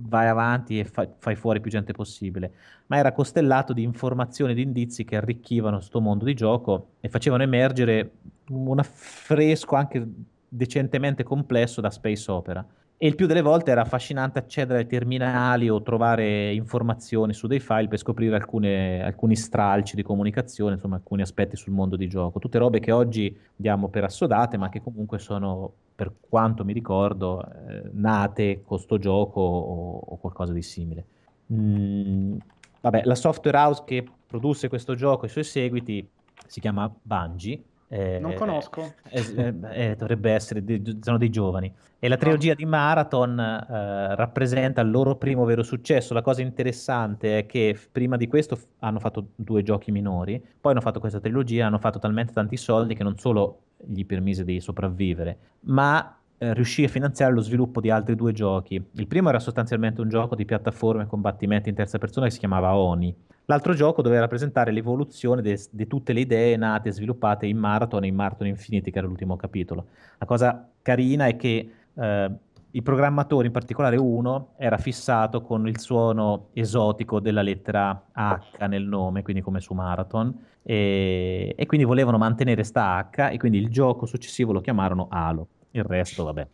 vai 0.00 0.28
avanti 0.28 0.78
e 0.78 0.84
fa- 0.84 1.08
fai 1.18 1.34
fuori 1.34 1.60
più 1.60 1.70
gente 1.70 1.92
possibile, 1.92 2.52
ma 2.86 2.98
era 2.98 3.12
costellato 3.12 3.72
di 3.72 3.82
informazioni 3.82 4.52
e 4.52 4.54
di 4.54 4.62
indizi 4.62 5.04
che 5.04 5.16
arricchivano 5.16 5.76
questo 5.76 6.00
mondo 6.00 6.24
di 6.24 6.34
gioco 6.34 6.90
e 7.00 7.08
facevano 7.08 7.42
emergere 7.42 8.12
un 8.50 8.78
affresco 8.78 9.74
anche 9.74 10.06
decentemente 10.48 11.22
complesso 11.22 11.80
da 11.80 11.90
space 11.90 12.30
opera. 12.30 12.66
E 13.00 13.06
il 13.06 13.14
più 13.14 13.26
delle 13.26 13.42
volte 13.42 13.70
era 13.70 13.82
affascinante 13.82 14.40
accedere 14.40 14.80
ai 14.80 14.86
terminali 14.88 15.70
o 15.70 15.80
trovare 15.82 16.52
informazioni 16.52 17.32
su 17.32 17.46
dei 17.46 17.60
file 17.60 17.86
per 17.86 17.96
scoprire 17.96 18.34
alcune, 18.34 19.04
alcuni 19.04 19.36
stralci 19.36 19.94
di 19.94 20.02
comunicazione, 20.02 20.74
insomma 20.74 20.96
alcuni 20.96 21.22
aspetti 21.22 21.54
sul 21.54 21.72
mondo 21.72 21.94
di 21.94 22.08
gioco. 22.08 22.40
Tutte 22.40 22.58
robe 22.58 22.80
che 22.80 22.90
oggi 22.90 23.38
diamo 23.54 23.88
per 23.88 24.02
assodate, 24.02 24.56
ma 24.56 24.68
che 24.68 24.82
comunque 24.82 25.20
sono, 25.20 25.72
per 25.94 26.12
quanto 26.28 26.64
mi 26.64 26.72
ricordo, 26.72 27.40
eh, 27.44 27.88
nate 27.92 28.62
con 28.64 28.80
sto 28.80 28.98
gioco 28.98 29.40
o, 29.40 29.98
o 29.98 30.16
qualcosa 30.16 30.52
di 30.52 30.62
simile. 30.62 31.04
Mm, 31.52 32.36
vabbè, 32.80 33.02
la 33.04 33.14
software 33.14 33.58
house 33.58 33.84
che 33.86 34.04
produsse 34.26 34.68
questo 34.68 34.96
gioco 34.96 35.22
e 35.22 35.28
i 35.28 35.30
suoi 35.30 35.44
seguiti 35.44 36.04
si 36.48 36.58
chiama 36.58 36.92
Bungie 37.00 37.62
eh, 37.88 38.18
non 38.18 38.34
conosco. 38.34 38.94
Eh, 39.08 39.24
eh, 39.36 39.54
eh, 39.72 39.96
dovrebbe 39.96 40.32
essere, 40.32 40.62
sono 41.00 41.16
dei 41.16 41.30
giovani. 41.30 41.72
E 41.98 42.08
la 42.08 42.16
trilogia 42.16 42.50
no. 42.50 42.56
di 42.56 42.66
Marathon 42.66 43.38
eh, 43.40 44.14
rappresenta 44.14 44.82
il 44.82 44.90
loro 44.90 45.16
primo 45.16 45.44
vero 45.44 45.62
successo. 45.62 46.12
La 46.12 46.22
cosa 46.22 46.42
interessante 46.42 47.38
è 47.38 47.46
che 47.46 47.76
prima 47.90 48.16
di 48.16 48.28
questo 48.28 48.56
f- 48.56 48.66
hanno 48.80 49.00
fatto 49.00 49.28
due 49.34 49.62
giochi 49.62 49.90
minori, 49.90 50.42
poi 50.60 50.72
hanno 50.72 50.82
fatto 50.82 51.00
questa 51.00 51.18
trilogia, 51.18 51.66
hanno 51.66 51.78
fatto 51.78 51.98
talmente 51.98 52.32
tanti 52.32 52.56
soldi 52.56 52.94
che 52.94 53.02
non 53.02 53.18
solo 53.18 53.62
gli 53.78 54.04
permise 54.04 54.44
di 54.44 54.60
sopravvivere, 54.60 55.38
ma 55.60 56.17
eh, 56.38 56.54
riuscì 56.54 56.84
a 56.84 56.88
finanziare 56.88 57.32
lo 57.32 57.40
sviluppo 57.40 57.80
di 57.80 57.90
altri 57.90 58.14
due 58.14 58.32
giochi. 58.32 58.82
Il 58.92 59.06
primo 59.06 59.28
era 59.28 59.40
sostanzialmente 59.40 60.00
un 60.00 60.08
gioco 60.08 60.34
di 60.34 60.44
piattaforme 60.44 61.02
e 61.02 61.06
combattimenti 61.06 61.68
in 61.68 61.74
terza 61.74 61.98
persona 61.98 62.26
che 62.26 62.32
si 62.32 62.38
chiamava 62.38 62.76
Oni. 62.76 63.14
L'altro 63.46 63.74
gioco 63.74 64.02
doveva 64.02 64.20
rappresentare 64.20 64.70
l'evoluzione 64.72 65.42
di 65.42 65.86
tutte 65.86 66.12
le 66.12 66.20
idee 66.20 66.56
nate 66.56 66.90
e 66.90 66.92
sviluppate 66.92 67.46
in 67.46 67.56
Marathon 67.56 68.04
e 68.04 68.08
in 68.08 68.14
Marathon 68.14 68.46
Infinity, 68.46 68.90
che 68.90 68.98
era 68.98 69.06
l'ultimo 69.06 69.36
capitolo. 69.36 69.86
La 70.18 70.26
cosa 70.26 70.68
carina 70.82 71.26
è 71.26 71.36
che 71.36 71.70
eh, 71.94 72.30
il 72.70 72.82
programmatore, 72.82 73.46
in 73.46 73.52
particolare 73.52 73.96
uno, 73.96 74.50
era 74.58 74.76
fissato 74.76 75.40
con 75.40 75.66
il 75.66 75.80
suono 75.80 76.48
esotico 76.52 77.18
della 77.20 77.40
lettera 77.40 78.04
H 78.12 78.66
nel 78.68 78.84
nome, 78.84 79.22
quindi 79.22 79.40
come 79.40 79.60
su 79.60 79.72
Marathon, 79.72 80.38
e, 80.62 81.54
e 81.56 81.66
quindi 81.66 81.86
volevano 81.86 82.18
mantenere 82.18 82.62
sta 82.64 83.08
H 83.10 83.30
e 83.32 83.38
quindi 83.38 83.56
il 83.56 83.70
gioco 83.70 84.04
successivo 84.04 84.52
lo 84.52 84.60
chiamarono 84.60 85.06
Halo. 85.08 85.48
Il 85.78 85.84
resto, 85.84 86.24
vabbè, 86.24 86.46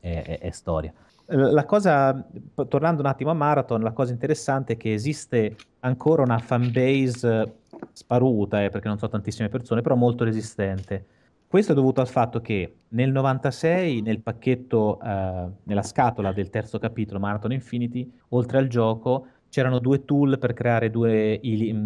è, 0.00 0.22
è, 0.22 0.38
è 0.38 0.50
storia. 0.50 0.92
La 1.26 1.64
cosa, 1.64 2.22
tornando 2.68 3.00
un 3.00 3.06
attimo 3.06 3.30
a 3.30 3.34
Marathon, 3.34 3.80
la 3.80 3.92
cosa 3.92 4.12
interessante 4.12 4.74
è 4.74 4.76
che 4.76 4.92
esiste 4.92 5.56
ancora 5.80 6.22
una 6.22 6.38
fanbase 6.38 7.60
sparuta, 7.92 8.62
eh, 8.62 8.68
perché 8.68 8.88
non 8.88 8.98
so 8.98 9.08
tantissime 9.08 9.48
persone, 9.48 9.80
però 9.80 9.94
molto 9.94 10.24
resistente. 10.24 11.06
Questo 11.46 11.72
è 11.72 11.74
dovuto 11.74 12.00
al 12.00 12.08
fatto 12.08 12.40
che 12.40 12.78
nel 12.88 13.10
96, 13.10 14.02
nel 14.02 14.20
pacchetto, 14.20 15.00
eh, 15.00 15.46
nella 15.62 15.82
scatola 15.82 16.32
del 16.32 16.50
terzo 16.50 16.78
capitolo 16.78 17.20
Marathon 17.20 17.52
Infinity, 17.52 18.12
oltre 18.30 18.58
al 18.58 18.66
gioco, 18.66 19.26
c'erano 19.48 19.78
due 19.78 20.04
tool 20.04 20.38
per 20.38 20.52
creare, 20.52 20.90
due, 20.90 21.40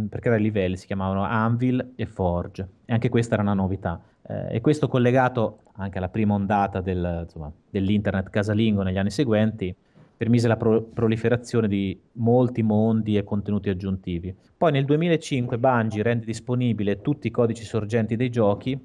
per 0.09 0.21
creare 0.21 0.41
livelli, 0.41 0.77
si 0.77 0.87
chiamavano 0.87 1.23
Anvil 1.23 1.93
e 1.97 2.07
Forge, 2.07 2.67
e 2.87 2.95
anche 2.95 3.11
questa 3.11 3.35
era 3.35 3.43
una 3.43 3.53
novità. 3.53 4.01
Eh, 4.29 4.57
e 4.57 4.61
questo 4.61 4.89
collegato 4.89 5.61
anche 5.77 5.97
alla 5.99 6.11
prima 6.11 6.35
ondata 6.35 6.81
del, 6.83 7.23
insomma, 7.23 7.51
dell'internet 7.71 8.29
casalingo 8.29 8.83
negli 8.83 8.99
anni 8.99 9.11
seguenti 9.11 9.75
permise 10.19 10.49
la 10.49 10.57
pro- 10.57 10.83
proliferazione 10.83 11.69
di 11.69 11.99
molti 12.15 12.63
mondi 12.63 13.17
e 13.17 13.25
contenuti 13.25 13.71
aggiuntivi. 13.71 14.35
Poi 14.57 14.73
nel 14.73 14.85
2005 14.85 15.59
Bungie 15.59 16.03
rende 16.03 16.27
disponibile 16.27 17.01
tutti 17.01 17.29
i 17.29 17.31
codici 17.31 17.65
sorgenti 17.65 18.17
dei 18.17 18.29
giochi 18.29 18.79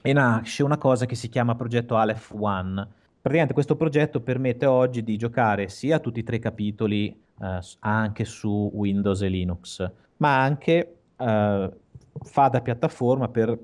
e 0.00 0.12
nasce 0.12 0.62
una 0.62 0.78
cosa 0.78 1.04
che 1.04 1.16
si 1.16 1.28
chiama 1.28 1.56
progetto 1.56 1.96
Aleph 1.96 2.32
One. 2.38 2.88
Praticamente 3.20 3.52
questo 3.52 3.74
progetto 3.74 4.20
permette 4.20 4.66
oggi 4.66 5.02
di 5.02 5.16
giocare 5.16 5.68
sia 5.68 5.98
tutti 5.98 6.20
i 6.20 6.22
tre 6.22 6.38
capitoli 6.38 7.08
eh, 7.08 7.58
anche 7.80 8.24
su 8.24 8.70
Windows 8.72 9.20
e 9.22 9.28
Linux, 9.28 9.90
ma 10.18 10.40
anche 10.40 10.98
eh, 11.16 11.70
fa 12.22 12.48
da 12.48 12.60
piattaforma 12.60 13.26
per 13.26 13.58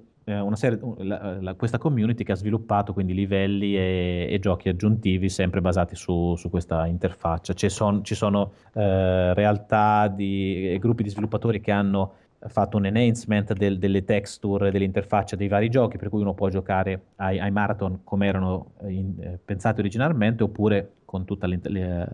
serie, 0.55 0.79
la, 0.99 1.39
la, 1.41 1.55
questa 1.55 1.79
community 1.79 2.25
che 2.25 2.33
ha 2.33 2.37
sviluppato 2.37 2.93
quindi 2.93 3.15
livelli 3.15 3.77
e, 3.77 4.29
e 4.31 4.39
giochi 4.39 4.69
aggiuntivi 4.69 5.29
sempre 5.29 5.61
basati 5.61 5.97
su, 5.97 6.35
su 6.37 6.51
questa 6.51 6.87
interfaccia. 6.87 7.53
Ci, 7.55 7.69
son, 7.69 8.05
ci 8.05 8.15
sono 8.15 8.53
eh, 8.75 9.35
realtà 9.35 10.09
di, 10.09 10.73
e 10.73 10.79
gruppi 10.79 11.03
di 11.03 11.11
sviluppatori 11.11 11.61
che 11.61 11.73
hanno 11.73 12.13
fatto 12.49 12.77
un 12.77 12.87
enhancement 12.87 13.53
del, 13.53 13.79
delle 13.79 14.05
texture 14.05 14.71
dell'interfaccia 14.71 15.37
dei 15.37 15.49
vari 15.49 15.69
giochi, 15.69 15.97
per 15.97 16.09
cui 16.09 16.21
uno 16.21 16.35
può 16.35 16.49
giocare 16.49 17.01
ai, 17.17 17.39
ai 17.39 17.51
marathon 17.51 18.01
come 18.03 18.27
erano 18.27 18.73
in, 18.87 19.15
eh, 19.21 19.39
pensati 19.45 19.81
originalmente 19.81 20.43
oppure 20.43 20.93
con 21.05 21.25
tutte 21.25 21.47
le, 21.47 21.61
le, 21.63 22.09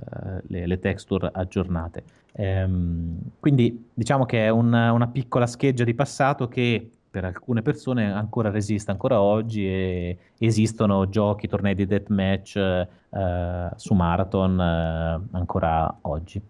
le, 0.47 0.67
le 0.67 0.79
texture 0.81 1.31
aggiornate. 1.33 2.03
Ehm, 2.33 3.19
quindi 3.39 3.91
diciamo 3.95 4.27
che 4.27 4.45
è 4.45 4.49
un, 4.49 4.73
una 4.73 5.09
piccola 5.09 5.47
scheggia 5.47 5.85
di 5.85 5.95
passato 5.95 6.49
che 6.49 6.91
per 7.19 7.25
alcune 7.25 7.63
persone 7.63 8.13
ancora 8.13 8.49
resiste 8.49 8.93
ancora 8.93 9.21
oggi 9.21 9.67
e 9.67 10.19
esistono 10.39 11.09
giochi, 11.09 11.49
tornei 11.49 11.75
di 11.75 11.85
deathmatch 11.85 12.57
eh, 12.57 13.71
su 13.75 13.95
Marathon 13.95 14.61
eh, 14.61 15.21
ancora 15.33 15.99
oggi. 16.03 16.41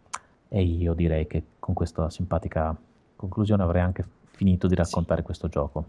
E 0.49 0.63
io 0.63 0.93
direi 0.93 1.27
che 1.27 1.43
con 1.59 1.73
questa 1.73 2.11
simpatica 2.11 2.77
conclusione 3.17 3.63
avrei 3.63 3.81
anche 3.81 4.05
finito 4.27 4.67
di 4.67 4.75
raccontare 4.75 5.21
sì. 5.21 5.25
questo 5.25 5.49
gioco. 5.49 5.85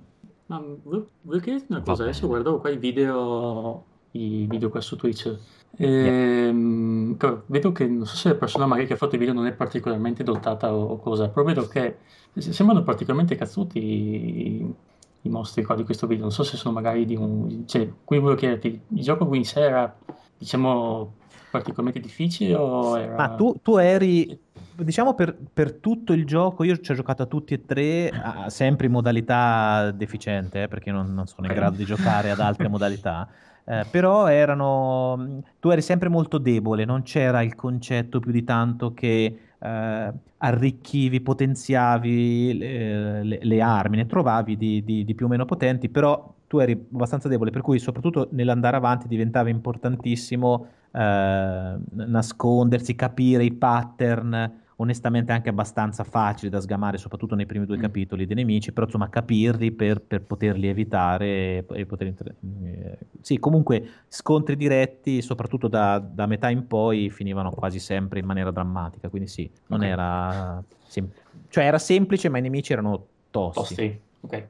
Ma 0.46 0.64
vuoi 0.84 1.42
chiederti 1.42 1.74
una 1.74 1.82
cosa? 1.82 2.04
Adesso 2.04 2.28
guardavo 2.28 2.60
qua 2.60 2.70
i 2.70 2.78
video, 2.78 3.84
i 4.12 4.46
video 4.50 4.70
qua 4.70 4.82
su 4.82 4.96
Twitch. 4.96 5.36
Ehm, 5.78 7.16
yeah. 7.20 7.44
Vedo 7.46 7.72
che 7.72 7.88
non 7.88 8.06
so 8.06 8.16
se 8.16 8.30
la 8.30 8.36
persona 8.36 8.66
magari 8.66 8.88
che 8.88 8.94
ha 8.94 8.98
fatto 8.98 9.16
i 9.16 9.18
video 9.18 9.34
non 9.34 9.46
è 9.46 9.54
particolarmente 9.54 10.24
dotata 10.24 10.74
o, 10.74 10.98
cosa, 10.98 11.30
però 11.30 11.46
vedo 11.46 11.68
che 11.68 11.98
sembrano 12.38 12.84
particolarmente 12.84 13.36
cazzuti 13.36 13.80
i, 13.80 14.74
i 15.22 15.30
mostri 15.30 15.64
qua 15.64 15.76
di 15.76 15.84
questo 15.84 16.08
video. 16.08 16.24
Non 16.24 16.32
so 16.32 16.44
se 16.44 16.58
sono 16.58 16.74
magari 16.74 17.06
di 17.06 17.16
un. 17.16 17.64
Cioè, 17.68 17.88
qui 18.04 18.20
volevo 18.20 18.40
chiederti: 18.40 18.82
il 18.88 19.04
gioco 19.04 19.28
qui 19.28 19.38
in 19.38 19.46
sé 19.46 19.62
era, 19.62 19.96
diciamo, 20.38 21.14
particolarmente 21.52 22.00
difficile 22.00 22.56
o 22.56 22.98
era. 22.98 23.16
Ma 23.16 23.36
tu, 23.36 23.56
tu 23.62 23.78
eri 23.78 24.48
diciamo 24.84 25.14
per, 25.14 25.36
per, 25.54 25.74
tutto 25.74 26.14
il 26.14 26.26
gioco, 26.26 26.64
io 26.64 26.78
ci 26.78 26.92
ho 26.92 26.96
giocato 26.96 27.24
a 27.24 27.26
tutti 27.26 27.54
e 27.54 27.66
tre, 27.66 28.12
sempre 28.48 28.86
in 28.88 28.92
modalità 28.92 29.92
deficiente, 29.92 30.64
eh, 30.64 30.68
perché 30.68 30.92
non, 30.92 31.14
non 31.14 31.28
sono 31.28 31.48
in 31.48 31.54
grado 31.54 31.76
di 31.76 31.86
giocare 31.86 32.32
ad 32.32 32.40
altre 32.40 32.68
modalità. 32.68 33.28
Eh, 33.66 33.86
però 33.90 34.28
erano. 34.28 35.42
Tu 35.60 35.70
eri 35.70 35.82
sempre 35.82 36.10
molto 36.10 36.38
debole, 36.38 36.86
non 36.86 37.04
c'era 37.04 37.42
il 37.42 37.56
concetto 37.56 38.20
più 38.20 38.32
di 38.32 38.44
tanto 38.44 38.94
che 38.94 39.40
eh, 39.60 40.14
arricchivi, 40.38 41.22
potenziavi 41.22 42.58
le, 42.58 43.24
le, 43.24 43.40
le, 43.42 43.62
armi, 43.62 43.98
ne 43.98 44.06
trovavi 44.06 44.58
di, 44.58 44.84
di, 44.84 45.04
di 45.04 45.16
più 45.16 45.26
o 45.26 45.30
meno 45.30 45.46
potenti, 45.46 45.90
però 45.90 46.34
tu 46.48 46.58
eri 46.58 46.72
abbastanza 46.72 47.28
debole, 47.28 47.52
per 47.52 47.62
cui 47.62 47.78
soprattutto 47.78 48.30
nell'andare 48.32 48.78
avanti 48.78 49.08
diventava 49.08 49.50
importantissimo 49.50 50.68
eh, 50.92 51.78
nascondersi, 51.92 52.96
capire 52.96 53.44
i 53.44 53.54
pattern, 53.54 54.62
onestamente 54.82 55.32
anche 55.32 55.50
abbastanza 55.50 56.04
facili 56.04 56.50
da 56.50 56.60
sgamare, 56.62 56.98
soprattutto 56.98 57.36
nei 57.36 57.46
primi 57.46 57.66
due 57.66 57.78
mm. 57.78 57.82
capitoli 57.82 58.26
dei 58.26 58.36
nemici, 58.36 58.72
però 58.72 58.86
insomma 58.86 59.10
capirli 59.10 59.72
per, 59.72 60.02
per 60.02 60.22
poterli 60.22 60.68
evitare 60.68 61.66
e, 61.68 61.86
poter... 61.86 62.08
Inter... 62.08 62.36
Eh, 62.64 62.98
sì, 63.22 63.40
comunque 63.40 64.06
scontri 64.08 64.56
diretti, 64.56 65.22
soprattutto 65.22 65.68
da, 65.68 66.00
da, 66.00 66.26
metà 66.28 66.50
in 66.50 66.66
poi, 66.66 67.10
finivano 67.10 67.52
quasi 67.52 67.80
sempre 67.80 68.20
in 68.20 68.26
maniera 68.26 68.52
drammatica, 68.52 69.10
quindi 69.10 69.28
sì, 69.28 69.50
non 69.68 69.80
okay. 69.80 69.92
era... 69.92 70.64
Sem... 70.88 71.10
cioè 71.50 71.66
era 71.66 71.78
semplice, 71.78 72.30
ma 72.30 72.38
i 72.38 72.42
nemici 72.42 72.72
erano 72.72 73.06
tossi. 73.30 73.76
Tossi, 73.76 74.00
ok. 74.22 74.48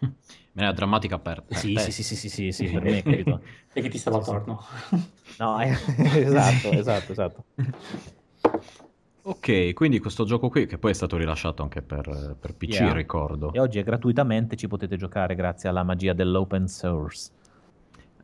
Maniera 0.54 0.74
drammatica 0.74 1.18
per, 1.18 1.44
per 1.44 1.56
sì, 1.56 1.76
sì, 1.76 1.92
sì, 1.92 2.02
sì, 2.02 2.16
sì, 2.16 2.28
sì, 2.28 2.50
sì, 2.50 2.66
per 2.66 2.82
me, 2.82 3.00
capito? 3.02 3.40
e 3.72 3.80
che 3.80 3.88
ti 3.88 3.96
stava 3.96 4.16
attorno. 4.18 4.60
no, 5.38 5.60
esatto, 5.62 6.70
esatto, 6.72 7.12
esatto. 7.12 7.44
Ok, 9.24 9.72
quindi 9.74 10.00
questo 10.00 10.24
gioco 10.24 10.48
qui, 10.48 10.66
che 10.66 10.78
poi 10.78 10.90
è 10.90 10.94
stato 10.94 11.16
rilasciato 11.16 11.62
anche 11.62 11.80
per, 11.80 12.36
per 12.40 12.56
PC, 12.56 12.80
yeah. 12.80 12.92
ricordo. 12.92 13.52
E 13.52 13.60
oggi 13.60 13.78
è 13.78 13.84
gratuitamente, 13.84 14.56
ci 14.56 14.66
potete 14.66 14.96
giocare 14.96 15.36
grazie 15.36 15.68
alla 15.68 15.84
magia 15.84 16.12
dell'open 16.12 16.66
source. 16.66 17.30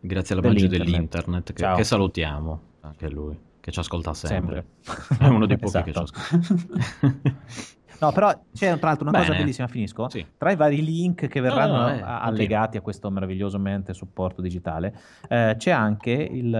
Grazie 0.01 0.35
alla 0.35 0.49
magia 0.49 0.67
dell'internet, 0.67 1.53
che, 1.53 1.73
che, 1.77 1.85
salutiamo, 1.85 2.61
anche 2.81 3.09
lui, 3.09 3.39
che 3.61 3.71
ci 3.71 3.79
ascolta 3.79 4.13
sempre. 4.13 4.67
sempre. 4.81 5.27
è 5.27 5.29
uno 5.29 5.47
dei 5.47 5.57
pochi 5.57 5.79
esatto. 5.79 5.85
che 5.85 5.93
ci 5.93 6.53
ascolta. 6.53 7.77
No, 8.01 8.13
però 8.13 8.31
c'è 8.53 8.77
tra 8.79 8.89
l'altro 8.89 9.09
una 9.09 9.19
Bene. 9.19 9.27
cosa 9.27 9.39
bellissima, 9.39 9.67
finisco. 9.67 10.09
Sì. 10.09 10.25
Tra 10.37 10.51
i 10.51 10.57
vari 10.57 10.85
link 10.85 11.27
che 11.27 11.41
verranno 11.41 11.79
no, 11.79 11.89
no, 11.89 11.95
eh, 11.95 12.03
allegati 12.03 12.77
a 12.77 12.81
questo 12.81 13.11
meraviglioso 13.11 13.59
mente 13.59 13.93
supporto 13.95 14.41
digitale, 14.41 14.95
eh, 15.29 15.55
c'è 15.59 15.71
anche 15.71 16.13
il, 16.13 16.51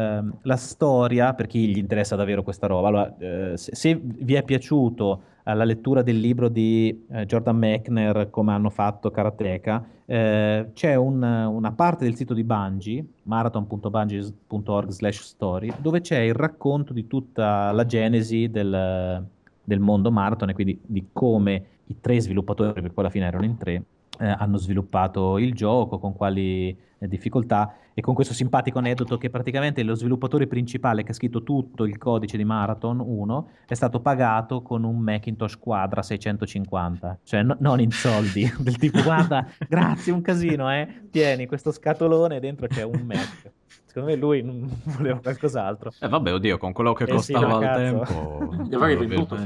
la 0.43 0.57
storia, 0.57 1.35
per 1.35 1.47
chi 1.47 1.69
gli 1.69 1.79
interessa 1.79 2.17
davvero 2.17 2.43
questa 2.43 2.67
roba. 2.67 2.89
Allora, 2.89 3.17
eh, 3.19 3.57
se, 3.57 3.75
se, 3.75 4.01
vi 4.03 4.35
è 4.35 4.43
piaciuto 4.43 5.23
alla 5.45 5.65
lettura 5.65 6.03
del 6.03 6.19
libro 6.19 6.49
di 6.49 7.07
eh, 7.11 7.25
Jordan 7.25 7.57
Mechner, 7.57 8.29
come 8.31 8.53
hanno 8.53 8.69
fatto 8.69 9.11
Karateka, 9.11 9.85
eh, 10.05 10.71
c'è 10.75 10.95
un, 10.95 11.23
una 11.23 11.73
parte 11.73 12.05
del 12.05 12.17
sito 12.17 12.35
di 12.35 12.45
Bungie, 12.45 13.05
marathon.bungie.org 13.23 14.89
slash 14.89 15.21
story, 15.21 15.73
dove 15.79 16.01
c'è 16.01 16.19
il 16.19 16.35
racconto 16.35 16.93
di 16.93 17.07
tutta 17.07 17.71
la 17.73 17.87
genesi 17.87 18.51
del, 18.51 19.27
del 19.69 19.81
mondo 19.81 20.11
marathon 20.11 20.49
e 20.49 20.55
quindi 20.55 20.81
di 20.83 21.09
come 21.13 21.65
i 21.89 22.01
tre 22.01 22.19
sviluppatori, 22.21 22.73
perché 22.73 22.89
poi 22.89 23.05
alla 23.05 23.13
fine 23.13 23.27
erano 23.27 23.45
in 23.45 23.59
tre, 23.59 23.83
eh, 24.19 24.27
hanno 24.27 24.57
sviluppato 24.57 25.37
il 25.37 25.53
gioco, 25.53 25.99
con 25.99 26.15
quali 26.15 26.75
eh, 26.99 27.07
difficoltà 27.07 27.75
e 27.93 28.01
con 28.01 28.15
questo 28.15 28.33
simpatico 28.33 28.79
aneddoto 28.79 29.19
che 29.19 29.29
praticamente 29.29 29.83
lo 29.83 29.95
sviluppatore 29.95 30.47
principale 30.47 31.03
che 31.03 31.11
ha 31.11 31.15
scritto 31.15 31.43
tutto 31.43 31.85
il 31.85 31.99
codice 31.99 32.39
di 32.39 32.45
Marathon 32.45 33.01
1 33.01 33.49
è 33.67 33.75
stato 33.75 34.01
pagato 34.01 34.63
con 34.63 34.85
un 34.85 34.99
Macintosh 34.99 35.59
Quadra 35.59 36.03
650, 36.03 37.19
cioè 37.25 37.43
no, 37.43 37.57
non 37.61 37.79
in 37.81 37.91
soldi, 37.91 38.51
del 38.59 38.79
tipo 38.79 39.03
guarda, 39.03 39.47
grazie, 39.69 40.13
un 40.13 40.23
casino, 40.23 40.73
eh, 40.73 41.09
tieni 41.11 41.47
questo 41.47 41.73
scatolone, 41.73 42.41
dentro 42.41 42.67
c'è 42.67 42.83
un 42.83 43.03
Mac. 43.05 43.53
Secondo 43.89 44.11
me 44.11 44.17
lui 44.17 44.43
non 44.43 44.69
voleva 44.85 45.19
qualcos'altro. 45.19 45.93
Eh 45.99 46.09
vabbè, 46.09 46.35
oddio, 46.35 46.59
con 46.59 46.75
quello 46.75 46.93
che 46.93 47.05
eh 47.05 47.09
costava 47.09 47.59
sì, 47.59 47.65
al 47.65 47.77
tempo... 47.77 48.55
Gli 48.69 48.75
avrei 48.75 48.97
venduto. 48.97 49.39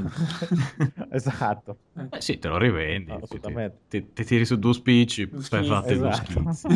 esatto. 1.11 1.77
Eh 2.11 2.19
sì, 2.19 2.39
te 2.39 2.49
lo 2.49 2.57
rivendi. 2.57 3.11
No, 3.11 3.21
ti, 3.21 3.39
ti, 3.87 4.13
ti, 4.13 4.25
tiri 4.25 4.43
su 4.43 4.59
due 4.59 4.73
spicci, 4.73 5.27
poi 5.27 5.41
fate 5.41 5.93
esatto. 5.93 6.39
due 6.39 6.53
schizzi. 6.53 6.67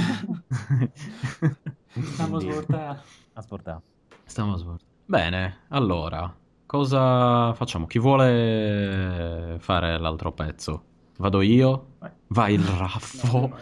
Stiamo 2.13 2.39
svoltando. 2.39 3.01
Asportando. 3.33 3.81
Stiamo 4.23 4.55
svoltando. 4.55 4.93
Bene, 5.05 5.57
allora, 5.67 6.33
cosa 6.65 7.53
facciamo? 7.53 7.85
Chi 7.85 7.99
vuole 7.99 9.57
fare 9.59 9.99
l'altro 9.99 10.31
pezzo? 10.31 10.83
Vado 11.17 11.41
io? 11.41 11.95
Vai 12.27 12.53
il 12.53 12.63
raffo? 12.63 13.57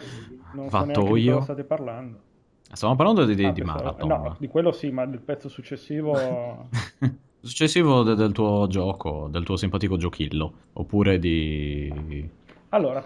No, 0.52 0.68
Vado 0.68 1.16
io? 1.16 1.40
state 1.40 1.64
parlando. 1.64 2.22
Stiamo 2.72 2.96
parlando 2.96 3.24
di, 3.24 3.44
ah, 3.44 3.52
di 3.52 3.62
Marathon. 3.62 4.08
No, 4.08 4.36
di 4.38 4.48
quello 4.48 4.72
sì, 4.72 4.90
ma 4.90 5.06
del 5.06 5.20
pezzo 5.20 5.48
successivo... 5.48 6.68
successivo 7.40 8.02
de- 8.02 8.14
del 8.14 8.32
tuo 8.32 8.66
gioco, 8.66 9.28
del 9.30 9.44
tuo 9.44 9.56
simpatico 9.56 9.96
giochillo, 9.96 10.52
oppure 10.74 11.18
di... 11.18 12.28
Allora... 12.70 13.02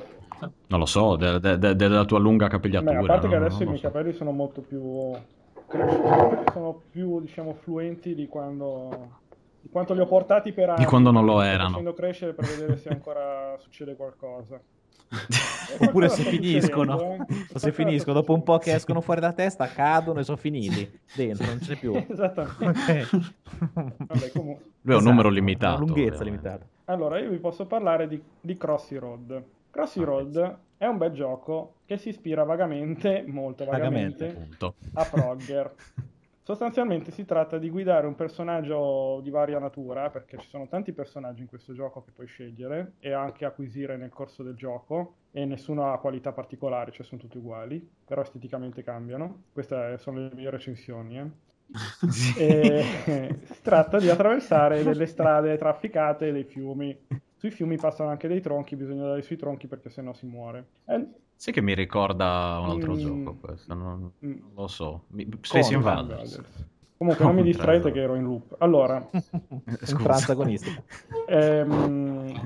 Non 0.69 0.79
lo 0.79 0.87
so, 0.87 1.17
de- 1.17 1.39
de- 1.39 1.77
della 1.77 2.07
tua 2.07 2.19
lunga 2.19 2.49
capigliatura. 2.49 2.93
Beh, 2.93 3.05
a 3.05 3.07
parte 3.07 3.27
no? 3.27 3.33
che 3.33 3.39
adesso 3.39 3.63
i 3.63 3.67
miei 3.67 3.79
so. 3.79 3.89
capelli 3.89 4.13
sono 4.13 4.31
molto 4.31 4.63
più... 4.63 5.13
sono 6.53 6.83
più, 6.91 7.21
diciamo, 7.21 7.55
fluenti 7.55 8.15
di 8.15 8.27
quando... 8.27 9.19
Di 9.61 9.69
quanto 9.69 9.93
li 9.93 10.01
ho 10.01 10.07
portati 10.07 10.53
per 10.53 10.71
anni. 10.71 10.79
Di 10.79 10.87
quando 10.87 11.11
non 11.11 11.27
lo 11.27 11.43
erano. 11.43 11.69
Facendo 11.69 11.93
crescere 11.93 12.33
per 12.33 12.47
vedere 12.47 12.79
se 12.79 12.89
ancora 12.89 13.57
succede 13.59 13.95
qualcosa. 13.95 14.59
Oppure 15.81 16.09
se 16.09 16.23
finiscono, 16.23 17.27
o 17.53 17.59
se 17.59 17.73
finiscono 17.73 18.15
dopo 18.15 18.33
un 18.33 18.43
po' 18.43 18.59
che 18.59 18.75
escono 18.75 19.01
fuori 19.01 19.21
da 19.21 19.33
testa, 19.33 19.67
cadono 19.67 20.21
e 20.21 20.25
sono 20.25 20.37
finiti 20.37 20.89
dentro, 21.15 21.47
non 21.47 21.59
c'è 21.59 21.77
più. 21.77 21.95
Esattamente. 22.09 23.07
Okay. 23.07 23.07
Vabbè, 23.99 24.33
comunque... 24.33 24.65
Lui 24.83 24.95
è 24.95 24.99
un 24.99 25.05
numero 25.05 25.29
esatto, 25.29 25.29
limitato. 25.29 25.83
Una 25.83 25.93
lunghezza 25.93 26.25
limitata. 26.25 26.67
Allora, 26.85 27.19
io 27.19 27.31
vi 27.31 27.39
posso 27.39 27.67
parlare 27.67 28.09
di, 28.09 28.21
di 28.41 28.57
Crossy 28.57 28.97
Road. 28.97 29.43
Crossy 29.71 30.01
ah, 30.01 30.05
Road 30.05 30.59
è 30.77 30.87
un 30.87 30.99
bel 30.99 31.13
gioco 31.13 31.75
che 31.87 31.97
si 31.97 32.09
ispira 32.09 32.45
vagamente, 32.45 33.25
molto 33.27 33.65
vagamente, 33.65 34.27
vagamente 34.27 34.75
a 34.95 35.05
Frogger. 35.05 35.75
Sostanzialmente 36.51 37.13
si 37.13 37.25
tratta 37.25 37.59
di 37.59 37.71
guidare 37.71 38.09
un 38.09 38.17
personaggio 38.17 39.21
di 39.23 39.31
varia 39.31 39.61
natura, 39.61 40.11
perché 40.11 40.37
ci 40.37 40.49
sono 40.49 40.67
tanti 40.67 40.93
personaggi 40.93 41.43
in 41.43 41.47
questo 41.47 41.73
gioco 41.73 42.03
che 42.03 42.11
puoi 42.11 42.27
scegliere 42.27 42.95
e 42.99 43.13
anche 43.13 43.45
acquisire 43.45 43.97
nel 43.97 44.09
corso 44.09 44.43
del 44.43 44.57
gioco, 44.57 45.15
e 45.31 45.45
nessuno 45.45 45.93
ha 45.93 46.01
qualità 46.01 46.33
particolari, 46.33 46.91
cioè 46.91 47.07
sono 47.07 47.21
tutti 47.21 47.39
uguali, 47.39 47.89
però 48.05 48.23
esteticamente 48.23 48.83
cambiano. 48.83 49.45
Queste 49.53 49.97
sono 49.99 50.19
le 50.19 50.35
mie 50.35 50.51
recensioni. 50.51 51.19
Eh. 51.19 51.31
e, 52.37 53.39
si 53.47 53.63
tratta 53.63 54.01
di 54.01 54.09
attraversare 54.09 54.83
delle 54.83 55.07
strade 55.07 55.57
trafficate 55.57 56.33
dei 56.33 56.43
fiumi. 56.43 56.99
Sui 57.37 57.53
fiumi 57.53 57.77
passano 57.77 58.11
anche 58.11 58.27
dei 58.27 58.41
tronchi, 58.41 58.75
bisogna 58.75 59.03
andare 59.03 59.23
sui 59.23 59.37
tronchi 59.37 59.69
perché 59.69 59.89
sennò 59.89 60.13
si 60.15 60.27
muore. 60.27 60.67
È 60.85 61.01
Sai 61.41 61.55
che 61.55 61.63
mi 61.63 61.75
ricorda 61.75 62.59
un 62.63 62.69
altro 62.69 62.93
mm. 62.93 62.99
gioco 62.99 63.35
questo, 63.37 63.73
non, 63.73 64.13
non 64.21 64.31
mm. 64.31 64.57
lo 64.57 64.67
so. 64.67 65.05
Mi... 65.13 65.27
Space 65.41 65.73
Invaders. 65.73 66.39
Comunque 66.99 67.25
non 67.25 67.35
mi 67.35 67.41
distraete 67.51 67.91
che 67.93 68.01
ero 68.01 68.15
in 68.15 68.25
loop. 68.25 68.57
Allora, 68.59 69.09
un 69.11 70.07
antagonista. 70.07 70.71
Ehm, 71.29 72.39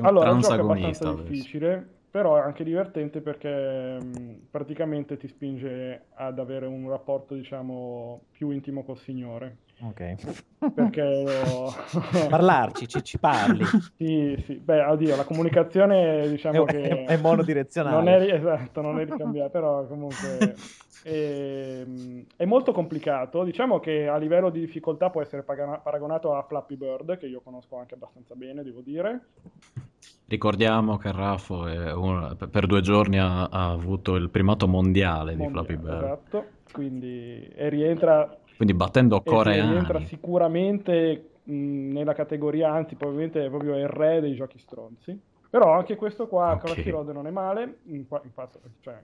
allora, 0.00 0.32
il 0.32 0.40
gioco 0.40 0.74
è 0.74 0.78
abbastanza 0.78 1.22
difficile, 1.22 1.88
però 2.10 2.38
è 2.38 2.40
anche 2.40 2.64
divertente 2.64 3.20
perché 3.20 4.02
mh, 4.02 4.46
praticamente 4.50 5.16
ti 5.16 5.28
spinge 5.28 6.06
ad 6.14 6.40
avere 6.40 6.66
un 6.66 6.88
rapporto, 6.88 7.36
diciamo, 7.36 8.22
più 8.32 8.50
intimo 8.50 8.82
col 8.82 8.98
Signore. 8.98 9.58
Ok. 9.82 10.72
Perché... 10.74 11.24
Parlarci, 12.28 12.86
ci, 12.86 13.02
ci, 13.02 13.18
parli. 13.18 13.64
Sì, 13.96 14.42
sì. 14.44 14.54
Beh, 14.56 14.84
oddio, 14.84 15.16
la 15.16 15.24
comunicazione 15.24 16.28
diciamo 16.28 16.66
è, 16.66 16.70
che... 16.70 17.04
È 17.04 17.16
monodirezionale. 17.16 17.96
Non 17.96 18.08
è, 18.08 18.34
esatto, 18.34 18.80
non 18.82 19.00
è 19.00 19.04
ricambiata, 19.04 19.48
però 19.48 19.86
comunque 19.86 20.54
è, 21.02 21.84
è, 22.36 22.44
molto 22.44 22.72
complicato. 22.72 23.42
Diciamo 23.42 23.80
che 23.80 24.06
a 24.06 24.18
livello 24.18 24.50
di 24.50 24.60
difficoltà 24.60 25.08
può 25.08 25.22
essere 25.22 25.42
paragonato 25.42 26.34
a 26.34 26.42
Flappy 26.42 26.76
Bird, 26.76 27.16
che 27.16 27.26
io 27.26 27.40
conosco 27.40 27.78
anche 27.78 27.94
abbastanza 27.94 28.34
bene, 28.34 28.62
devo 28.62 28.80
dire. 28.80 29.20
Ricordiamo 30.26 30.96
che 30.96 31.10
Raffo 31.10 31.62
un, 31.62 32.36
per 32.50 32.66
due 32.66 32.82
giorni 32.82 33.18
ha, 33.18 33.44
ha, 33.44 33.70
avuto 33.70 34.14
il 34.14 34.30
primato 34.30 34.68
mondiale, 34.68 35.34
mondiale 35.34 35.36
di 35.36 35.48
Flappy 35.48 35.76
Bird. 35.76 36.02
Esatto, 36.02 36.46
quindi 36.70 37.48
e 37.48 37.68
rientra 37.68 38.38
quindi 38.60 38.76
battendo 38.76 39.22
coreani. 39.22 39.70
Rientra 39.70 40.00
sicuramente 40.00 41.30
mh, 41.44 41.92
nella 41.92 42.12
categoria, 42.12 42.70
anzi 42.70 42.94
probabilmente 42.94 43.46
è 43.46 43.48
proprio 43.48 43.78
il 43.78 43.88
re 43.88 44.20
dei 44.20 44.34
giochi 44.34 44.58
stronzi. 44.58 45.18
Però 45.48 45.72
anche 45.72 45.96
questo 45.96 46.28
qua, 46.28 46.52
okay. 46.52 46.74
Cracky 46.74 46.90
Road 46.90 47.08
non 47.08 47.26
è 47.26 47.30
male, 47.30 47.78
in, 47.84 48.04
infatti, 48.22 48.58
cioè, 48.80 49.02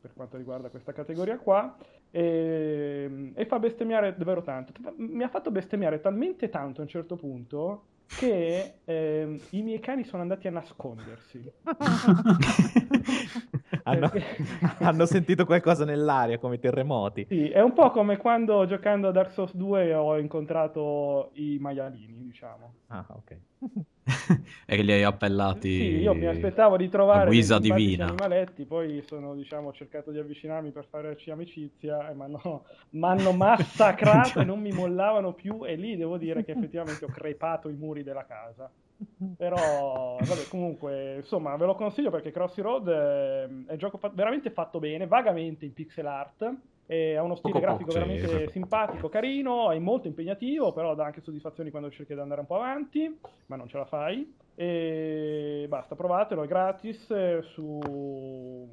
per 0.00 0.12
quanto 0.14 0.38
riguarda 0.38 0.70
questa 0.70 0.94
categoria 0.94 1.36
qua, 1.36 1.76
e, 2.10 3.32
e, 3.34 3.44
fa 3.44 3.58
bestemmiare 3.58 4.14
davvero 4.16 4.40
tanto. 4.40 4.72
Mi 4.96 5.22
ha 5.22 5.28
fatto 5.28 5.50
bestemmiare 5.50 6.00
talmente 6.00 6.48
tanto 6.48 6.80
a 6.80 6.84
un 6.84 6.88
certo 6.88 7.16
punto 7.16 7.82
che 8.06 8.76
eh, 8.82 9.40
i 9.50 9.60
miei 9.60 9.80
cani 9.80 10.04
sono 10.04 10.22
andati 10.22 10.48
a 10.48 10.52
nascondersi. 10.52 11.52
hanno, 13.86 14.10
hanno, 14.80 15.06
sentito 15.06 15.44
qualcosa 15.44 15.84
nell'aria 15.84 16.38
come 16.38 16.58
terremoti. 16.58 17.26
Sì, 17.28 17.48
è 17.48 17.60
un 17.60 17.72
po' 17.72 17.90
come 17.90 18.16
quando 18.16 18.66
giocando 18.66 19.08
a 19.08 19.12
Dark 19.12 19.30
Souls 19.30 19.54
2 19.54 19.94
ho 19.94 20.18
incontrato 20.18 21.30
i 21.34 21.58
maialini, 21.60 22.22
diciamo. 22.22 22.74
Ah, 22.88 23.06
ok. 23.08 23.36
e 24.66 24.82
li 24.82 24.92
hai 24.92 25.02
appellati 25.02 25.68
sì, 25.68 25.96
io 25.96 26.14
mi 26.14 26.26
aspettavo 26.26 26.76
di 26.76 26.88
trovare 26.88 27.26
guisa 27.26 27.58
divina 27.58 28.04
animaletti 28.04 28.64
poi 28.64 29.02
sono 29.04 29.34
diciamo 29.34 29.72
cercato 29.72 30.12
di 30.12 30.18
avvicinarmi 30.18 30.70
per 30.70 30.86
farci 30.88 31.30
amicizia 31.30 32.12
ma 32.14 32.26
no, 32.26 32.66
mi 32.90 33.04
hanno 33.04 33.32
massacrato 33.32 34.40
e 34.40 34.44
non 34.44 34.60
mi 34.60 34.70
mollavano 34.70 35.32
più 35.32 35.64
e 35.64 35.74
lì 35.74 35.96
devo 35.96 36.18
dire 36.18 36.44
che 36.44 36.52
effettivamente 36.52 37.04
ho 37.04 37.08
crepato 37.08 37.68
i 37.68 37.74
muri 37.74 38.04
della 38.04 38.26
casa 38.26 38.70
però 39.36 40.24
vabbè 40.24 40.46
comunque 40.48 41.16
insomma 41.16 41.56
ve 41.56 41.66
lo 41.66 41.74
consiglio 41.74 42.10
perché 42.10 42.30
Crossy 42.30 42.62
Road 42.62 42.88
è, 42.88 43.44
un 43.46 43.76
gioco 43.76 43.98
fa- 43.98 44.10
veramente 44.12 44.50
fatto 44.50 44.78
bene 44.78 45.06
vagamente 45.06 45.64
in 45.64 45.72
pixel 45.72 46.06
art 46.06 46.54
ha 46.88 47.22
uno 47.22 47.34
stile 47.34 47.54
poco 47.54 47.64
grafico 47.64 47.92
poco, 47.92 47.98
veramente 47.98 48.46
sì, 48.46 48.52
simpatico, 48.52 49.08
carino, 49.08 49.72
è 49.72 49.78
molto 49.78 50.06
impegnativo, 50.06 50.72
però 50.72 50.94
dà 50.94 51.06
anche 51.06 51.20
soddisfazioni 51.20 51.70
quando 51.70 51.90
cerchi 51.90 52.14
di 52.14 52.20
andare 52.20 52.40
un 52.40 52.46
po' 52.46 52.56
avanti, 52.56 53.18
ma 53.46 53.56
non 53.56 53.68
ce 53.68 53.78
la 53.78 53.86
fai. 53.86 54.32
E 54.54 55.66
basta, 55.68 55.96
provatelo, 55.96 56.44
è 56.44 56.46
gratis 56.46 57.10
eh, 57.10 57.42
su 57.42 58.68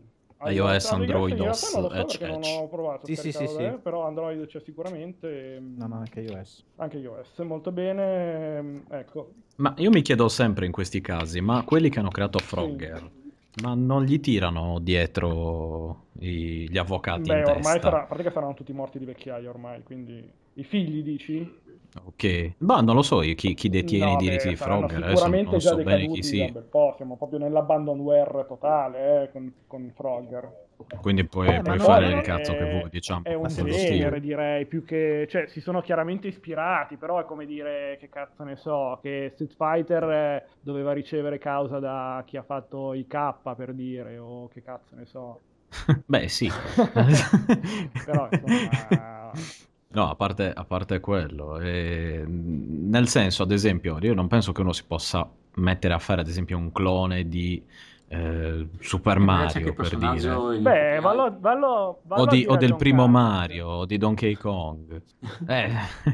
iOS, 0.46 0.92
Android, 0.92 1.40
OS, 1.40 1.74
non 1.74 1.84
lo 1.84 2.08
so 2.10 2.26
non 2.26 2.42
ho 2.44 2.68
provato 2.68 3.06
sì, 3.06 3.16
sì, 3.16 3.32
sì, 3.32 3.48
sì. 3.48 3.78
però 3.82 4.06
Android 4.06 4.46
c'è 4.46 4.60
sicuramente. 4.60 5.62
No, 5.62 5.88
no, 5.88 5.96
anche 5.96 6.22
iOS. 6.22 6.66
Anche 6.78 6.98
iOS, 6.98 7.38
molto 7.40 7.72
bene, 7.72 8.84
ecco. 8.90 9.34
Ma 9.58 9.74
io 9.78 9.90
mi 9.90 10.02
chiedo 10.02 10.28
sempre 10.28 10.66
in 10.66 10.72
questi 10.72 11.02
casi, 11.02 11.40
ma 11.42 11.64
quelli 11.64 11.90
che 11.90 12.00
hanno 12.00 12.10
creato 12.10 12.40
Frogger... 12.40 12.98
Sì 12.98 13.22
ma 13.62 13.76
non 13.76 14.04
gli 14.04 14.20
tirano 14.20 14.80
dietro 14.80 16.06
i, 16.20 16.68
gli 16.68 16.78
avvocati 16.78 17.30
Beh, 17.30 17.38
in 17.38 17.46
ormai 17.46 17.74
testa? 17.74 17.80
sarà, 17.82 18.02
a 18.02 18.06
parte 18.06 18.24
che 18.24 18.32
saranno 18.32 18.56
tutti 18.56 18.74
morti 18.74 18.98
di 18.98 19.06
vecchiaia 19.06 19.50
ormai, 19.50 19.84
quindi... 19.84 20.42
I 20.56 20.64
figli, 20.64 21.02
dici? 21.02 21.62
Ok, 22.06 22.56
ma 22.60 22.82
non 22.82 22.96
lo 22.96 23.02
so 23.02 23.22
io 23.22 23.36
chi, 23.36 23.54
chi 23.54 23.70
detiene 23.70 24.06
no, 24.06 24.14
i 24.14 24.16
diritti 24.18 24.50
di 24.50 24.56
Frogger, 24.56 25.10
sicuramente 25.10 25.52
non 25.52 25.60
già 25.60 25.70
so 25.70 25.76
bene 25.84 26.08
chi 26.08 26.24
sia. 26.24 26.52
Po', 26.52 26.94
siamo 26.96 27.18
proprio 27.18 27.40
nell'abandonware 27.40 28.46
totale 28.48 29.24
eh, 29.24 29.32
con, 29.32 29.54
con 29.68 29.92
Frogger. 29.96 30.62
Quindi 31.02 31.26
puoi, 31.26 31.48
eh, 31.48 31.62
puoi 31.62 31.80
fare 31.80 32.12
il 32.12 32.22
cazzo 32.22 32.54
che 32.54 32.70
vuoi, 32.70 32.90
diciamo. 32.90 33.24
È 33.24 33.34
un 33.34 33.48
genere, 33.48 34.20
direi, 34.20 34.66
più 34.66 34.84
che... 34.84 35.28
Cioè, 35.30 35.48
si 35.48 35.62
sono 35.62 35.82
chiaramente 35.82 36.28
ispirati, 36.28 36.98
però 36.98 37.20
è 37.20 37.26
come 37.26 37.46
dire, 37.46 37.98
che 38.00 38.10
cazzo 38.10 38.44
ne 38.44 38.56
so, 38.56 39.00
che 39.02 39.30
Street 39.34 39.54
Fighter 39.56 40.04
eh, 40.04 40.46
doveva 40.60 40.92
ricevere 40.92 41.38
causa 41.38 41.80
da 41.80 42.24
chi 42.26 42.38
ha 42.38 42.44
fatto 42.44 42.94
i 42.94 43.06
K, 43.08 43.34
per 43.56 43.74
dire, 43.74 44.18
o 44.18 44.48
che 44.50 44.62
cazzo 44.62 44.96
ne 44.96 45.06
so. 45.06 45.40
Beh, 46.06 46.28
sì. 46.28 46.50
però, 48.06 48.28
insomma... 48.32 49.32
No, 49.94 50.10
a 50.10 50.16
parte, 50.16 50.52
a 50.52 50.64
parte 50.64 51.00
quello, 51.00 51.60
eh, 51.60 52.24
nel 52.28 53.08
senso, 53.08 53.44
ad 53.44 53.52
esempio, 53.52 54.00
io 54.02 54.16
non 54.16 54.28
penso 54.28 54.52
che 54.52 54.62
uno 54.62 54.74
si 54.74 54.84
possa 54.86 55.30
mettere 55.56 55.94
a 55.94 56.00
fare, 56.00 56.22
ad 56.22 56.28
esempio, 56.28 56.58
un 56.58 56.72
clone 56.72 57.28
di 57.28 57.64
eh, 58.08 58.68
Super 58.80 59.20
Mario 59.20 59.72
per 59.74 59.96
dire. 59.96 60.60
Beh, 60.62 61.00
vallo, 61.00 61.38
vallo, 61.40 62.02
vallo 62.06 62.22
o, 62.24 62.26
di, 62.26 62.44
o 62.48 62.56
del 62.58 62.76
primo 62.76 63.08
Mario 63.08 63.68
o 63.68 63.86
di 63.86 63.98
Donkey 64.00 64.34
Kong. 64.34 65.00
eh, 65.48 65.72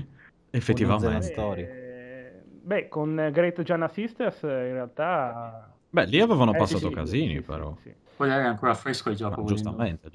effettivamente. 0.52 1.34
Eh, 1.56 2.42
beh, 2.62 2.90
con 2.90 3.30
Great 3.32 3.62
Gianna 3.62 3.88
Sisters 3.88 4.42
in 4.42 4.74
realtà... 4.74 5.74
Beh, 5.90 6.06
lì 6.06 6.20
avevano 6.20 6.54
eh, 6.54 6.58
passato 6.58 6.90
sì, 6.90 6.94
casini 6.94 7.36
sì, 7.36 7.42
però. 7.42 7.74
Sì, 7.82 7.94
Poi 8.18 8.30
era 8.30 8.46
ancora 8.46 8.74
fresco 8.74 9.10
il 9.10 9.16
gioco. 9.16 9.42
Ma, 9.42 9.48
giustamente. 9.48 10.12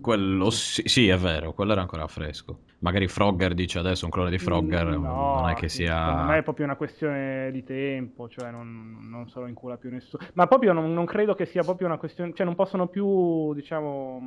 Quello 0.00 0.50
sì, 0.50 0.82
sì, 0.86 1.08
è 1.08 1.16
vero, 1.16 1.52
quello 1.52 1.72
era 1.72 1.80
ancora 1.80 2.06
fresco. 2.06 2.60
Magari 2.78 3.08
Frogger 3.08 3.52
dice 3.52 3.80
adesso 3.80 4.04
un 4.04 4.12
clone 4.12 4.30
di 4.30 4.38
Frogger, 4.38 4.86
mm, 4.86 5.02
no, 5.02 5.40
non 5.40 5.48
è 5.48 5.54
che 5.54 5.68
sia... 5.68 6.06
Secondo 6.06 6.30
me 6.30 6.38
è 6.38 6.42
proprio 6.42 6.66
una 6.66 6.76
questione 6.76 7.50
di 7.50 7.64
tempo, 7.64 8.28
cioè 8.28 8.52
non, 8.52 8.98
non 9.02 9.28
se 9.28 9.40
lo 9.40 9.46
incula 9.46 9.76
più 9.76 9.90
nessuno. 9.90 10.24
Ma 10.34 10.46
proprio 10.46 10.72
non, 10.72 10.92
non, 10.92 11.04
credo 11.04 11.34
che 11.34 11.46
sia 11.46 11.62
proprio 11.62 11.88
una 11.88 11.98
questione... 11.98 12.32
Cioè 12.32 12.46
non 12.46 12.54
possono 12.54 12.86
più, 12.86 13.52
diciamo... 13.54 14.20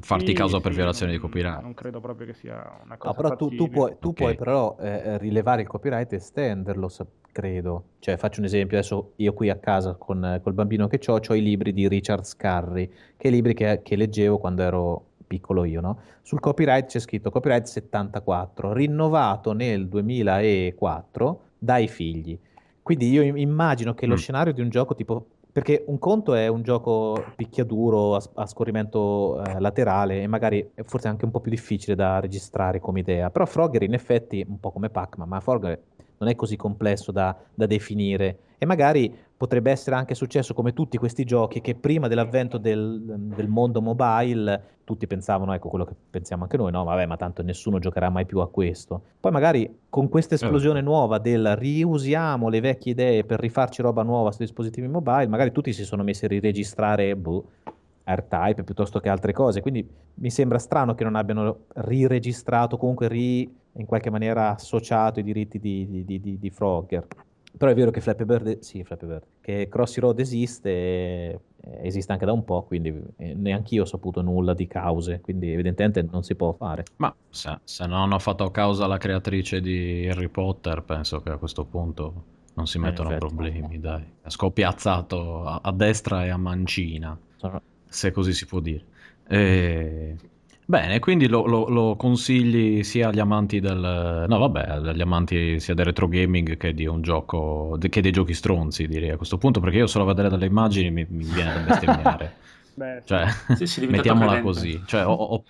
Farti 0.00 0.26
sì, 0.26 0.32
causa 0.34 0.60
per 0.60 0.72
sì, 0.72 0.76
violazione 0.76 1.12
non, 1.12 1.20
di 1.20 1.26
copyright. 1.26 1.62
Non 1.62 1.74
credo 1.74 2.00
proprio 2.00 2.26
che 2.26 2.34
sia 2.34 2.80
una 2.84 2.96
cosa. 2.96 3.10
No, 3.10 3.22
però 3.22 3.36
tu, 3.36 3.48
tu, 3.54 3.68
puoi, 3.68 3.96
tu 3.98 4.08
okay. 4.08 4.34
puoi, 4.34 4.36
però 4.36 4.76
eh, 4.80 5.16
rilevare 5.18 5.62
il 5.62 5.68
copyright 5.68 6.12
e 6.12 6.16
estenderlo, 6.16 6.90
credo. 7.32 7.84
Cioè, 7.98 8.16
faccio 8.16 8.40
un 8.40 8.46
esempio, 8.46 8.76
adesso 8.76 9.12
io 9.16 9.32
qui 9.32 9.48
a 9.48 9.56
casa 9.56 9.94
con 9.94 10.40
col 10.42 10.52
bambino 10.52 10.88
che 10.88 11.00
ho, 11.06 11.20
ho 11.26 11.34
i 11.34 11.42
libri 11.42 11.72
di 11.72 11.88
Richard 11.88 12.24
Scarry, 12.24 12.90
che 13.16 13.30
libri 13.30 13.54
che, 13.54 13.80
che 13.82 13.96
leggevo 13.96 14.38
quando 14.38 14.62
ero 14.62 15.06
piccolo 15.26 15.64
io, 15.64 15.80
no? 15.80 16.00
Sul 16.22 16.40
copyright 16.40 16.86
c'è 16.86 16.98
scritto 16.98 17.30
copyright 17.30 17.64
74, 17.66 18.72
rinnovato 18.72 19.52
nel 19.52 19.88
2004 19.88 21.40
dai 21.58 21.88
figli. 21.88 22.38
Quindi 22.82 23.10
io 23.10 23.22
immagino 23.22 23.94
che 23.94 24.06
mm. 24.06 24.10
lo 24.10 24.16
scenario 24.16 24.52
di 24.52 24.60
un 24.60 24.68
gioco 24.68 24.94
tipo 24.94 25.26
perché 25.50 25.84
un 25.86 25.98
conto 25.98 26.34
è 26.34 26.46
un 26.48 26.62
gioco 26.62 27.32
picchiaduro 27.34 28.16
a, 28.16 28.22
a 28.34 28.46
scorrimento 28.46 29.42
eh, 29.42 29.58
laterale 29.60 30.22
e 30.22 30.26
magari 30.26 30.70
forse 30.84 31.08
anche 31.08 31.24
un 31.24 31.30
po' 31.30 31.40
più 31.40 31.50
difficile 31.50 31.96
da 31.96 32.20
registrare 32.20 32.80
come 32.80 33.00
idea, 33.00 33.30
però 33.30 33.46
Frogger 33.46 33.82
in 33.82 33.94
effetti, 33.94 34.44
un 34.46 34.60
po' 34.60 34.70
come 34.70 34.90
Pac-Man, 34.90 35.28
ma 35.28 35.40
Frogger 35.40 35.80
non 36.18 36.28
è 36.28 36.34
così 36.34 36.56
complesso 36.56 37.12
da, 37.12 37.36
da, 37.54 37.66
definire. 37.66 38.38
E 38.58 38.66
magari 38.66 39.16
potrebbe 39.38 39.70
essere 39.70 39.94
anche 39.94 40.16
successo 40.16 40.52
come 40.52 40.72
tutti 40.72 40.98
questi 40.98 41.24
giochi 41.24 41.60
che 41.60 41.76
prima 41.76 42.08
dell'avvento 42.08 42.58
del, 42.58 43.00
del, 43.04 43.46
mondo 43.46 43.80
mobile 43.80 44.80
tutti 44.82 45.06
pensavano, 45.06 45.54
ecco 45.54 45.68
quello 45.68 45.84
che 45.84 45.94
pensiamo 46.10 46.42
anche 46.42 46.56
noi, 46.56 46.72
no 46.72 46.82
vabbè 46.82 47.06
ma 47.06 47.16
tanto 47.16 47.42
nessuno 47.42 47.78
giocherà 47.78 48.10
mai 48.10 48.26
più 48.26 48.40
a 48.40 48.48
questo. 48.48 49.00
Poi 49.20 49.30
magari 49.30 49.82
con 49.88 50.08
questa 50.08 50.34
esplosione 50.34 50.80
nuova 50.80 51.18
del 51.18 51.54
riusiamo 51.54 52.48
le 52.48 52.60
vecchie 52.60 52.92
idee 52.92 53.24
per 53.24 53.38
rifarci 53.38 53.80
roba 53.80 54.02
nuova 54.02 54.32
sui 54.32 54.44
dispositivi 54.44 54.88
mobile, 54.88 55.28
magari 55.28 55.52
tutti 55.52 55.72
si 55.72 55.84
sono 55.84 56.02
messi 56.02 56.24
a 56.24 56.28
riregistrare 56.28 57.14
boh, 57.14 57.44
R-Type 58.02 58.64
piuttosto 58.64 58.98
che 58.98 59.08
altre 59.08 59.32
cose, 59.32 59.60
quindi 59.60 59.88
mi 60.14 60.30
sembra 60.30 60.58
strano 60.58 60.96
che 60.96 61.04
non 61.04 61.14
abbiano 61.14 61.66
riregistrato, 61.74 62.76
comunque 62.76 63.06
ri 63.06 63.56
in 63.74 63.86
qualche 63.86 64.10
maniera 64.10 64.54
associato 64.54 65.20
i 65.20 65.22
diritti 65.22 65.60
di, 65.60 66.04
di, 66.04 66.20
di, 66.20 66.38
di 66.40 66.50
Frogger. 66.50 67.06
Però 67.58 67.72
è 67.72 67.74
vero 67.74 67.90
che 67.90 68.00
Flappy 68.00 68.24
Bird, 68.24 68.58
sì, 68.60 68.84
Flappy 68.84 69.06
Bird, 69.06 69.22
che 69.40 69.68
Crossy 69.68 70.00
Road 70.00 70.20
esiste, 70.20 70.70
eh, 70.70 71.40
esiste 71.82 72.12
anche 72.12 72.24
da 72.24 72.32
un 72.32 72.44
po', 72.44 72.62
quindi 72.62 72.94
eh, 73.16 73.34
neanche 73.34 73.74
io 73.74 73.82
ho 73.82 73.84
saputo 73.84 74.22
nulla 74.22 74.54
di 74.54 74.68
cause, 74.68 75.20
quindi 75.20 75.52
evidentemente 75.52 76.06
non 76.08 76.22
si 76.22 76.36
può 76.36 76.52
fare. 76.52 76.84
Ma 76.96 77.12
se, 77.28 77.58
se 77.64 77.84
non 77.86 77.98
hanno 77.98 78.18
fatto 78.20 78.48
causa 78.52 78.86
la 78.86 78.96
creatrice 78.96 79.60
di 79.60 80.08
Harry 80.08 80.28
Potter, 80.28 80.82
penso 80.82 81.20
che 81.20 81.30
a 81.30 81.36
questo 81.36 81.64
punto 81.64 82.24
non 82.54 82.68
si 82.68 82.78
mettono 82.78 83.10
eh, 83.10 83.18
problemi, 83.18 83.80
dai. 83.80 84.04
È 84.22 84.30
scoppiazzato 84.30 85.44
a, 85.44 85.60
a, 85.60 85.72
destra 85.72 86.24
e 86.24 86.28
a 86.28 86.36
mancina, 86.36 87.18
Sono... 87.34 87.60
se 87.84 88.12
così 88.12 88.32
si 88.34 88.46
può 88.46 88.60
dire. 88.60 88.84
E... 89.26 90.16
Bene, 90.70 90.98
quindi 90.98 91.28
lo, 91.28 91.46
lo, 91.46 91.66
lo, 91.68 91.96
consigli 91.96 92.82
sia 92.82 93.08
agli 93.08 93.20
amanti 93.20 93.58
del... 93.58 94.26
no 94.28 94.38
vabbè, 94.38 94.60
agli 94.68 95.00
amanti 95.00 95.58
sia 95.60 95.72
del 95.72 95.86
retro 95.86 96.08
gaming 96.08 96.58
che 96.58 96.74
di 96.74 96.84
un 96.84 97.00
gioco, 97.00 97.78
che 97.80 98.02
dei 98.02 98.12
giochi 98.12 98.34
stronzi 98.34 98.86
direi 98.86 99.08
a 99.08 99.16
questo 99.16 99.38
punto, 99.38 99.60
perché 99.60 99.78
io 99.78 99.86
solo 99.86 100.04
a 100.04 100.08
vedere 100.08 100.28
dalle 100.28 100.44
immagini 100.44 100.90
mi, 100.90 101.06
mi 101.08 101.24
viene 101.24 101.54
da 101.54 101.60
bestemmiare. 101.60 102.34
Beh, 102.76 103.00
cioè, 103.06 103.24
sì, 103.56 103.66
sì, 103.66 103.86
mettiamola 103.86 104.42
così. 104.42 104.82
Cioè, 104.84 105.06
ho, 105.06 105.14
ho, 105.14 105.44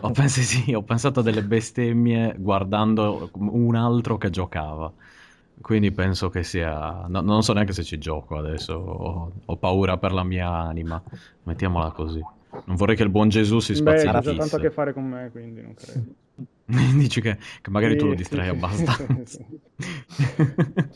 ho, 0.00 0.10
penso, 0.12 0.40
sì, 0.40 0.72
ho 0.72 0.82
pensato 0.82 1.20
a 1.20 1.22
delle 1.22 1.42
bestemmie 1.42 2.34
guardando 2.38 3.28
un 3.34 3.74
altro 3.74 4.16
che 4.16 4.30
giocava. 4.30 4.90
Quindi 5.60 5.92
penso 5.92 6.30
che 6.30 6.42
sia... 6.42 7.04
No, 7.08 7.20
non 7.20 7.42
so 7.42 7.52
neanche 7.52 7.74
se 7.74 7.84
ci 7.84 7.98
gioco 7.98 8.38
adesso, 8.38 8.72
ho, 8.72 9.32
ho 9.44 9.56
paura 9.56 9.98
per 9.98 10.12
la 10.12 10.24
mia 10.24 10.48
anima. 10.50 11.00
Mettiamola 11.42 11.90
così. 11.90 12.24
Non 12.64 12.76
vorrei 12.76 12.96
che 12.96 13.02
il 13.02 13.10
buon 13.10 13.28
Gesù 13.28 13.60
si 13.60 13.74
spaziasse. 13.74 14.10
Beh, 14.10 14.18
ha 14.18 14.20
già 14.20 14.34
tanto 14.34 14.56
a 14.56 14.58
che 14.58 14.70
fare 14.70 14.92
con 14.92 15.04
me, 15.04 15.30
quindi 15.30 15.62
non 15.62 15.74
credo. 15.74 16.04
Dici 16.98 17.20
che, 17.20 17.38
che 17.60 17.70
magari 17.70 17.92
sì, 17.92 17.98
tu 17.98 18.06
lo 18.06 18.14
distrai 18.14 18.44
sì, 18.44 18.50
abbastanza. 18.50 19.44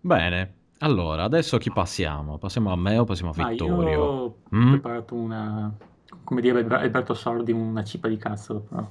Bene, 0.00 0.54
allora, 0.78 1.22
adesso 1.22 1.58
chi 1.58 1.70
passiamo? 1.70 2.38
Passiamo 2.38 2.72
a 2.72 2.76
me 2.76 2.98
o 2.98 3.04
passiamo 3.04 3.30
a 3.30 3.48
Vittorio? 3.48 3.86
Ah, 3.86 3.90
io 3.90 4.02
ho 4.02 4.36
mm? 4.54 4.70
preparato 4.70 5.14
una... 5.14 5.72
Come 6.24 6.40
dire 6.40 6.64
Alberto 6.64 7.14
Sordi, 7.14 7.52
una 7.52 7.84
cipa 7.84 8.08
di 8.08 8.16
cazzo, 8.16 8.60
però. 8.60 8.80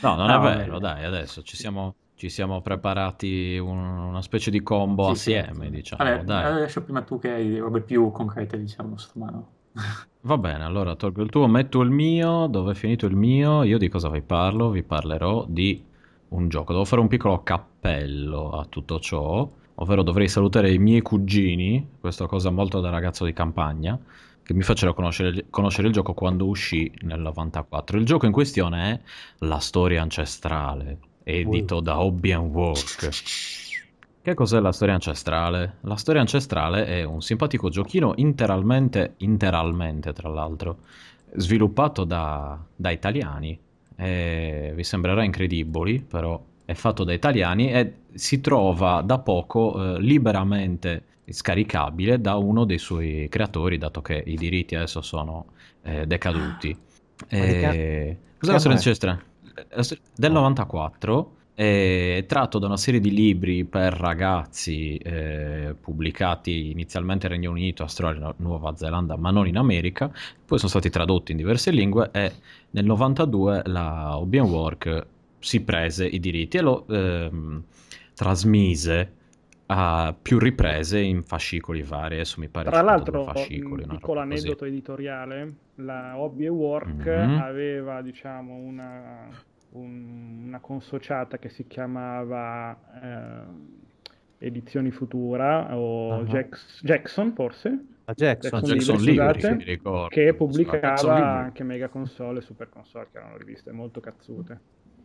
no, 0.00 0.14
non 0.14 0.26
no, 0.26 0.48
è 0.48 0.56
vero, 0.56 0.78
dai, 0.78 1.04
adesso 1.04 1.42
ci 1.42 1.56
siamo 1.56 1.96
ci 2.22 2.28
siamo 2.28 2.60
preparati 2.60 3.58
un, 3.58 3.78
una 3.78 4.22
specie 4.22 4.52
di 4.52 4.62
combo 4.62 5.12
sì, 5.12 5.34
assieme, 5.34 5.64
sì. 5.64 5.70
diciamo. 5.72 6.04
Vabbè, 6.04 6.22
dai. 6.22 6.60
lascio 6.60 6.84
prima 6.84 7.02
tu 7.02 7.18
che 7.18 7.32
hai 7.32 7.58
robe 7.58 7.80
più 7.80 8.12
concrete, 8.12 8.60
diciamo, 8.60 8.96
sotto 8.96 9.18
mano. 9.18 9.48
Va 10.20 10.38
bene, 10.38 10.62
allora 10.62 10.94
tolgo 10.94 11.20
il 11.20 11.30
tuo, 11.30 11.48
metto 11.48 11.80
il 11.80 11.90
mio, 11.90 12.46
dove 12.46 12.72
è 12.72 12.74
finito 12.76 13.06
il 13.06 13.16
mio, 13.16 13.64
io 13.64 13.76
di 13.76 13.88
cosa 13.88 14.08
vi 14.08 14.20
parlo? 14.20 14.70
Vi 14.70 14.84
parlerò 14.84 15.46
di 15.48 15.84
un 16.28 16.48
gioco. 16.48 16.70
Devo 16.70 16.84
fare 16.84 17.00
un 17.00 17.08
piccolo 17.08 17.42
cappello 17.42 18.50
a 18.52 18.66
tutto 18.66 19.00
ciò, 19.00 19.50
ovvero 19.74 20.04
dovrei 20.04 20.28
salutare 20.28 20.70
i 20.70 20.78
miei 20.78 21.00
cugini, 21.00 21.94
questa 21.98 22.26
cosa 22.26 22.50
molto 22.50 22.78
da 22.78 22.90
ragazzo 22.90 23.24
di 23.24 23.32
campagna, 23.32 23.98
che 24.44 24.54
mi 24.54 24.62
facciano 24.62 24.94
conoscere, 24.94 25.46
conoscere 25.50 25.88
il 25.88 25.92
gioco 25.92 26.14
quando 26.14 26.46
uscì 26.46 26.88
nel 27.00 27.18
94. 27.18 27.98
Il 27.98 28.04
gioco 28.06 28.26
in 28.26 28.32
questione 28.32 28.92
è 28.92 29.00
La 29.38 29.58
storia 29.58 30.02
ancestrale, 30.02 30.98
edito 31.24 31.80
da 31.80 32.00
Hobby 32.00 32.32
and 32.32 32.54
Work. 32.54 33.08
Che 34.22 34.34
cos'è 34.34 34.60
la 34.60 34.70
storia 34.70 34.94
ancestrale? 34.94 35.78
La 35.80 35.96
storia 35.96 36.20
ancestrale 36.20 36.86
è 36.86 37.02
un 37.02 37.22
simpatico 37.22 37.68
giochino 37.70 38.12
interalmente, 38.16 39.14
interalmente 39.18 40.12
tra 40.12 40.28
l'altro, 40.28 40.78
sviluppato 41.34 42.04
da, 42.04 42.56
da 42.74 42.90
italiani. 42.90 43.58
E 43.96 44.72
vi 44.74 44.84
sembrerà 44.84 45.24
incredibile, 45.24 46.02
però 46.02 46.40
è 46.64 46.74
fatto 46.74 47.02
da 47.04 47.12
italiani 47.12 47.72
e 47.72 47.94
si 48.14 48.40
trova 48.40 49.02
da 49.02 49.18
poco 49.18 49.96
eh, 49.96 50.00
liberamente 50.00 51.04
scaricabile 51.26 52.20
da 52.20 52.36
uno 52.36 52.64
dei 52.64 52.78
suoi 52.78 53.26
creatori, 53.28 53.78
dato 53.78 54.02
che 54.02 54.22
i 54.24 54.36
diritti 54.36 54.76
adesso 54.76 55.00
sono 55.00 55.46
eh, 55.82 56.06
decaduti. 56.06 56.76
E... 57.28 58.18
Cos'è 58.38 58.52
la 58.52 58.58
storia 58.58 58.76
ancestrale? 58.76 59.30
Del 60.14 60.32
94 60.32 61.36
è 61.54 62.24
tratto 62.26 62.58
da 62.58 62.66
una 62.66 62.76
serie 62.76 62.98
di 62.98 63.12
libri 63.12 63.64
per 63.64 63.92
ragazzi 63.92 64.96
eh, 64.96 65.74
pubblicati 65.78 66.70
inizialmente 66.70 67.26
in 67.26 67.32
Regno 67.32 67.50
Unito, 67.50 67.82
Australia, 67.82 68.32
Nuova 68.38 68.74
Zelanda, 68.74 69.16
ma 69.16 69.30
non 69.30 69.46
in 69.46 69.58
America, 69.58 70.10
poi 70.44 70.58
sono 70.58 70.70
stati 70.70 70.88
tradotti 70.88 71.32
in 71.32 71.38
diverse 71.38 71.70
lingue 71.70 72.10
e 72.12 72.32
nel 72.70 72.84
92 72.84 73.62
la 73.66 74.18
Obian 74.18 74.48
Work 74.48 75.06
si 75.38 75.62
prese 75.62 76.06
i 76.06 76.20
diritti 76.20 76.56
e 76.56 76.60
lo 76.62 76.86
ehm, 76.88 77.62
trasmise 78.14 79.12
a 79.66 80.14
più 80.20 80.38
riprese 80.38 81.00
in 81.00 81.22
fascicoli 81.22 81.82
vari, 81.82 82.14
adesso 82.14 82.40
mi 82.40 82.48
pare 82.48 82.70
Tra 82.70 82.82
l'altro, 82.82 83.24
fascicoli, 83.24 83.82
un 83.82 83.88
piccolo 83.88 84.20
aneddoto 84.20 84.58
così. 84.58 84.70
editoriale, 84.70 85.54
la 85.76 86.18
Hobby 86.18 86.48
Work 86.48 87.08
mm-hmm. 87.08 87.38
aveva 87.38 88.02
diciamo 88.02 88.54
una, 88.54 89.28
un, 89.72 90.44
una 90.46 90.60
consociata 90.60 91.38
che 91.38 91.48
si 91.48 91.66
chiamava 91.66 92.76
eh, 94.38 94.46
Edizioni 94.46 94.90
Futura 94.90 95.76
o 95.76 96.16
uh-huh. 96.16 96.24
Jax- 96.24 96.82
Jackson 96.82 97.32
forse, 97.32 97.84
A 98.04 98.12
Jackson, 98.14 98.60
Jackson, 98.60 98.96
Jackson 98.96 98.96
Libri, 99.04 99.40
scusate, 99.40 99.64
ricordo, 99.64 100.08
che 100.08 100.34
pubblicava 100.34 101.38
anche 101.38 101.62
Mega 101.62 101.88
Console 101.88 102.38
e 102.38 102.42
Super 102.42 102.68
Console, 102.68 103.08
che 103.12 103.18
erano 103.18 103.36
riviste 103.36 103.70
molto 103.70 104.00
cazzute. 104.00 104.60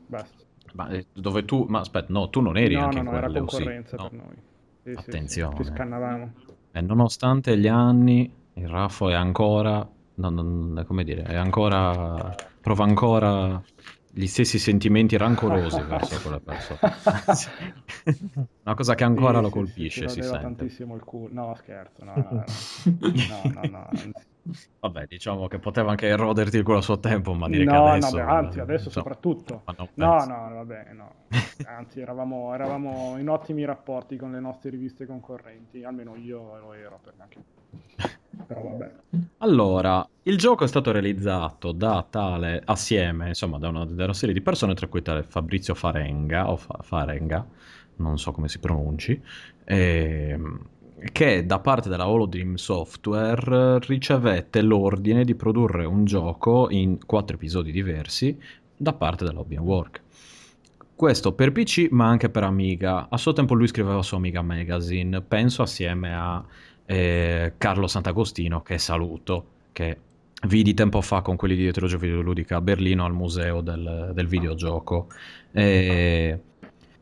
Basta. 0.07 0.43
Ma 0.73 0.89
eh, 0.89 1.05
dove 1.13 1.45
tu... 1.45 1.65
Ma 1.69 1.79
aspetta, 1.79 2.07
no, 2.09 2.29
tu 2.29 2.41
non 2.41 2.57
eri 2.57 2.73
no, 2.75 2.85
anche 2.85 3.01
no, 3.01 3.11
no, 3.11 3.17
era 3.17 3.29
concorrenza 3.29 3.97
sì. 3.97 4.03
per 4.03 4.11
noi. 4.11 4.35
Sì, 4.83 4.91
Attenzione. 4.97 5.55
Sì, 5.57 5.63
ci 5.63 5.69
scannavamo. 5.69 6.33
E 6.71 6.81
nonostante 6.81 7.57
gli 7.57 7.67
anni, 7.67 8.31
il 8.53 8.67
Raffo 8.67 9.09
è 9.09 9.13
ancora... 9.13 9.87
Non, 10.15 10.33
non, 10.33 10.83
come 10.87 11.03
dire, 11.03 11.23
è 11.23 11.35
ancora... 11.35 12.35
prova 12.61 12.83
ancora 12.83 13.61
gli 14.17 14.25
stessi 14.25 14.57
sentimenti 14.57 15.15
rancorosi 15.15 15.79
verso 15.87 16.19
quella 16.21 16.39
persona. 16.39 16.79
Una 18.63 18.75
cosa 18.75 18.95
che 18.95 19.03
ancora 19.03 19.37
sì, 19.37 19.43
lo 19.43 19.49
colpisce, 19.51 20.09
si, 20.09 20.21
si 20.21 20.27
sente. 20.27 20.41
tantissimo 20.41 20.95
il 20.95 21.03
culo. 21.03 21.29
No, 21.31 21.55
scherzo, 21.55 22.03
no, 22.03 22.15
no, 22.15 22.43
no, 22.81 23.51
no, 23.53 23.61
no, 23.69 23.89
Vabbè, 24.79 25.05
diciamo 25.05 25.47
che 25.47 25.59
poteva 25.59 25.91
anche 25.91 26.07
eroderti 26.07 26.57
il 26.57 26.63
culo 26.63 26.77
a 26.77 26.81
suo 26.81 26.99
tempo, 26.99 27.33
ma 27.33 27.47
dire 27.47 27.65
che 27.65 27.75
adesso... 27.75 28.17
No, 28.17 28.27
anzi, 28.27 28.59
adesso 28.59 28.89
soprattutto. 28.89 29.61
No, 29.93 30.25
no, 30.25 30.49
vabbè, 30.53 30.93
no. 30.93 31.11
Anzi, 31.65 31.99
eravamo, 31.99 32.53
eravamo, 32.53 33.17
in 33.19 33.29
ottimi 33.29 33.65
rapporti 33.65 34.15
con 34.15 34.31
le 34.31 34.39
nostre 34.39 34.71
riviste 34.71 35.05
concorrenti, 35.05 35.83
almeno 35.83 36.15
io 36.15 36.57
lo 36.57 36.73
ero, 36.73 36.99
per 37.03 37.13
anche... 37.17 37.37
Però 38.45 38.61
vabbè. 38.61 38.91
Allora, 39.39 40.07
il 40.23 40.37
gioco 40.37 40.63
è 40.63 40.67
stato 40.67 40.91
realizzato 40.91 41.71
da 41.71 42.05
tale, 42.09 42.61
assieme, 42.65 43.29
insomma, 43.29 43.57
da 43.57 43.69
una, 43.69 43.85
da 43.85 44.03
una 44.03 44.13
serie 44.13 44.33
di 44.33 44.41
persone, 44.41 44.73
tra 44.73 44.87
cui 44.87 45.01
tale 45.01 45.23
Fabrizio 45.23 45.73
Farenga, 45.73 46.49
o 46.51 46.57
Fa, 46.57 46.79
Farenga, 46.81 47.45
non 47.97 48.17
so 48.19 48.31
come 48.31 48.47
si 48.47 48.59
pronunci, 48.59 49.19
e, 49.63 50.29
ehm, 50.31 50.59
che 51.11 51.45
da 51.45 51.59
parte 51.59 51.89
della 51.89 52.07
Holodream 52.07 52.55
Software 52.55 53.79
ricevette 53.79 54.61
l'ordine 54.61 55.23
di 55.23 55.35
produrre 55.35 55.85
un 55.85 56.05
gioco 56.05 56.69
in 56.71 57.05
quattro 57.05 57.35
episodi 57.35 57.71
diversi 57.71 58.37
da 58.75 58.93
parte 58.93 59.23
dell'Obian 59.23 59.63
Work. 59.63 60.01
Questo 60.95 61.33
per 61.33 61.51
PC 61.51 61.89
ma 61.91 62.07
anche 62.07 62.29
per 62.29 62.43
Amiga. 62.43 63.07
A 63.09 63.17
suo 63.17 63.31
tempo 63.31 63.53
lui 63.53 63.67
scriveva 63.67 64.01
su 64.01 64.15
Amiga 64.15 64.41
Magazine, 64.41 65.21
penso 65.21 65.61
assieme 65.61 66.15
a 66.15 66.43
eh, 66.87 67.53
Carlo 67.57 67.87
Sant'Agostino, 67.87 68.63
che 68.63 68.79
saluto, 68.79 69.45
che 69.71 69.97
vidi 70.47 70.73
tempo 70.73 71.01
fa 71.01 71.21
con 71.21 71.35
quelli 71.35 71.55
di 71.55 71.63
Dietro 71.63 71.85
Videoludica 71.85 72.57
a 72.57 72.61
Berlino 72.61 73.05
al 73.05 73.13
museo 73.13 73.61
del, 73.61 74.11
del 74.13 74.27
videogioco. 74.27 75.07
E 75.51 76.39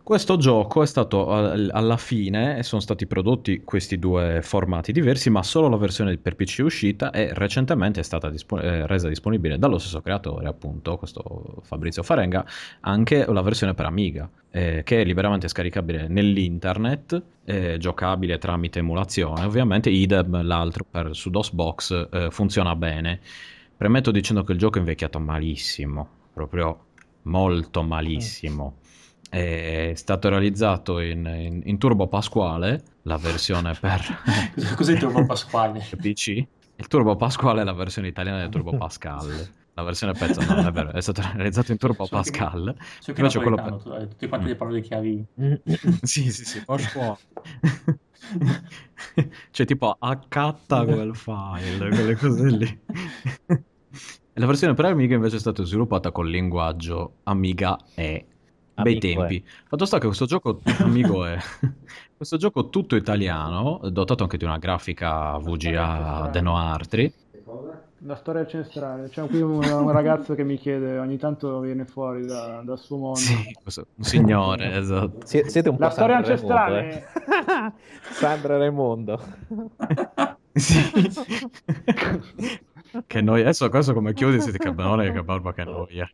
questo 0.05 0.37
gioco 0.37 0.83
è 0.83 0.85
stato 0.85 1.31
alla 1.31 1.97
fine, 1.97 2.61
sono 2.61 2.79
stati 2.79 3.07
prodotti 3.07 3.63
questi 3.63 3.97
due 3.97 4.41
formati 4.43 4.91
diversi, 4.91 5.31
ma 5.31 5.41
solo 5.41 5.67
la 5.67 5.77
versione 5.77 6.15
per 6.17 6.35
PC 6.35 6.59
è 6.59 6.61
uscita 6.61 7.09
e 7.09 7.33
recentemente 7.33 8.01
è 8.01 8.03
stata 8.03 8.29
dispo- 8.29 8.59
eh, 8.59 8.85
resa 8.85 9.07
disponibile 9.07 9.57
dallo 9.57 9.79
stesso 9.79 10.01
creatore, 10.01 10.47
appunto, 10.47 10.97
questo 10.97 11.55
Fabrizio 11.63 12.03
Farenga, 12.03 12.45
anche 12.81 13.25
la 13.25 13.41
versione 13.41 13.73
per 13.73 13.87
Amiga, 13.87 14.29
eh, 14.51 14.83
che 14.85 15.01
è 15.01 15.03
liberamente 15.03 15.47
scaricabile 15.47 16.07
nell'internet, 16.07 17.23
eh, 17.43 17.77
giocabile 17.79 18.37
tramite 18.37 18.77
emulazione. 18.77 19.43
Ovviamente 19.43 19.89
idem 19.89 20.45
l'altro 20.45 20.85
per, 20.87 21.15
su 21.15 21.31
DOSBox 21.31 22.09
eh, 22.11 22.27
funziona 22.29 22.75
bene. 22.75 23.21
Premetto 23.75 24.11
dicendo 24.11 24.43
che 24.43 24.51
il 24.51 24.59
gioco 24.59 24.75
è 24.75 24.81
invecchiato 24.81 25.19
malissimo, 25.19 26.07
proprio 26.31 26.79
molto 27.23 27.81
malissimo. 27.81 28.83
È 29.35 29.91
stato 29.95 30.29
realizzato 30.29 30.99
in, 30.99 31.25
in, 31.25 31.61
in 31.65 31.77
Turbo 31.77 32.07
Pasquale, 32.07 32.81
la 33.01 33.17
versione 33.17 33.73
per... 33.77 34.01
Cos'è 34.77 34.93
il 34.93 34.99
Turbo 34.99 35.25
Pasquale? 35.25 35.85
PC. 35.99 36.27
Il 36.77 36.87
Turbo 36.87 37.17
Pasquale 37.17 37.59
è 37.59 37.63
la 37.65 37.73
versione 37.73 38.07
italiana 38.07 38.39
del 38.39 38.47
Turbo 38.47 38.77
Pascal. 38.77 39.27
La 39.73 39.83
versione 39.83 40.13
pezzo 40.13 40.39
no, 40.39 40.55
non 40.55 40.67
è 40.67 40.71
vero, 40.71 40.93
è 40.93 41.01
stato 41.01 41.21
realizzato 41.33 41.73
in 41.73 41.77
Turbo 41.77 42.05
so 42.05 42.15
Pascal. 42.15 42.75
Che, 42.77 42.85
so 42.99 43.11
che 43.11 43.19
Invece 43.19 43.39
quello 43.41 43.57
per... 43.57 43.73
tu, 43.75 43.89
hai 43.89 44.07
tutte 44.07 44.29
quante 44.29 44.47
le 44.47 44.55
parole 44.55 44.79
chiavi. 44.79 45.25
sì, 46.01 46.31
sì, 46.31 46.45
sì, 46.45 46.63
Pasquale. 46.63 47.17
cioè 49.51 49.65
tipo 49.65 49.97
accatta 49.99 50.85
quel 50.85 51.13
file, 51.13 51.89
quelle 51.89 52.15
cose 52.15 52.49
lì. 52.51 52.79
la 54.31 54.45
versione 54.45 54.73
per 54.75 54.85
Amiga 54.85 55.15
invece 55.15 55.35
è 55.35 55.39
stata 55.39 55.61
sviluppata 55.63 56.13
con 56.13 56.25
il 56.25 56.31
linguaggio 56.31 57.15
Amiga 57.23 57.77
E 57.95 58.27
bei 58.81 58.99
tempi. 58.99 59.37
È. 59.37 59.43
Fatto 59.67 59.85
sta 59.85 59.97
che 59.97 60.05
questo 60.05 60.25
gioco, 60.25 60.61
amico, 60.79 61.25
è 61.25 61.37
questo 62.15 62.37
gioco 62.37 62.69
tutto 62.69 62.95
italiano, 62.95 63.79
dotato 63.89 64.23
anche 64.23 64.37
di 64.37 64.45
una 64.45 64.57
grafica 64.57 65.37
VGA 65.37 66.29
Deno 66.31 66.57
Artri. 66.57 67.13
La 67.99 68.15
storia 68.15 68.41
ancestrale. 68.41 69.09
C'è 69.09 69.25
qui 69.25 69.41
un, 69.41 69.63
un, 69.63 69.91
ragazzo 69.91 70.35
che 70.35 70.43
mi 70.43 70.57
chiede, 70.57 70.99
ogni 70.99 71.17
tanto 71.17 71.59
viene 71.59 71.85
fuori 71.85 72.25
da, 72.25 72.61
dal 72.63 72.77
suo 72.77 72.97
mondo. 72.97 73.17
Sì, 73.17 73.57
questo, 73.63 73.87
un 73.95 74.03
signore, 74.03 74.75
esatto. 74.77 75.25
Sie, 75.25 75.49
siete 75.49 75.69
un 75.69 75.77
po' 75.77 75.83
La 75.85 75.89
storia 75.89 76.17
ancestrale. 76.17 77.07
Raimondo, 77.25 77.71
eh? 77.71 77.71
Sandra 78.11 78.57
Raimondo. 78.57 79.21
sì. 80.53 81.09
che 83.07 83.21
noi 83.21 83.41
adesso 83.41 83.67
questo 83.69 83.93
come 83.93 84.13
chiudi 84.13 84.39
siete 84.39 84.59
cabronone 84.59 85.11
che 85.11 85.23
barba 85.23 85.53
che 85.53 85.63
noia. 85.63 86.07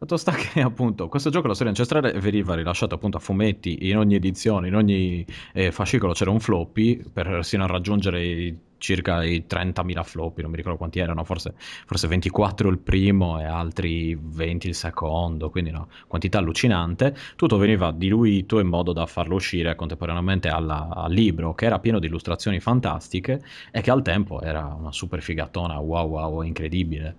Fatto 0.00 0.16
sta 0.16 0.32
che 0.32 0.62
appunto 0.64 1.08
questo 1.08 1.28
gioco, 1.28 1.46
la 1.46 1.52
storia 1.52 1.72
ancestrale, 1.72 2.12
veniva 2.12 2.54
rilasciato 2.54 2.94
appunto 2.94 3.18
a 3.18 3.20
fumetti 3.20 3.86
in 3.90 3.98
ogni 3.98 4.14
edizione, 4.14 4.68
in 4.68 4.74
ogni 4.74 5.26
eh, 5.52 5.70
fascicolo 5.72 6.14
c'era 6.14 6.30
un 6.30 6.40
floppy 6.40 7.04
per 7.12 7.44
sino 7.44 7.64
a 7.64 7.66
raggiungere 7.66 8.24
i, 8.24 8.58
circa 8.78 9.22
i 9.22 9.44
30.000 9.46 10.02
floppy, 10.02 10.40
non 10.40 10.52
mi 10.52 10.56
ricordo 10.56 10.78
quanti 10.78 11.00
erano, 11.00 11.22
forse, 11.24 11.52
forse 11.84 12.06
24 12.06 12.70
il 12.70 12.78
primo 12.78 13.38
e 13.40 13.44
altri 13.44 14.18
20 14.18 14.68
il 14.68 14.74
secondo, 14.74 15.50
quindi 15.50 15.70
no, 15.70 15.88
quantità 16.06 16.38
allucinante. 16.38 17.14
Tutto 17.36 17.58
veniva 17.58 17.92
diluito 17.92 18.58
in 18.58 18.68
modo 18.68 18.94
da 18.94 19.04
farlo 19.04 19.34
uscire 19.34 19.74
contemporaneamente 19.74 20.48
alla, 20.48 20.88
al 20.94 21.12
libro, 21.12 21.52
che 21.52 21.66
era 21.66 21.78
pieno 21.78 21.98
di 21.98 22.06
illustrazioni 22.06 22.58
fantastiche 22.58 23.42
e 23.70 23.82
che 23.82 23.90
al 23.90 24.00
tempo 24.00 24.40
era 24.40 24.64
una 24.64 24.92
super 24.92 25.20
figatona, 25.20 25.78
wow 25.78 26.08
wow, 26.08 26.40
incredibile. 26.40 27.16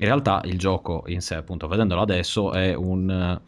In 0.00 0.06
realtà 0.06 0.40
il 0.44 0.58
gioco 0.58 1.02
in 1.08 1.20
sé, 1.20 1.34
appunto, 1.34 1.66
vedendolo 1.66 2.00
adesso, 2.00 2.52
è 2.52 2.72
un, 2.72 3.40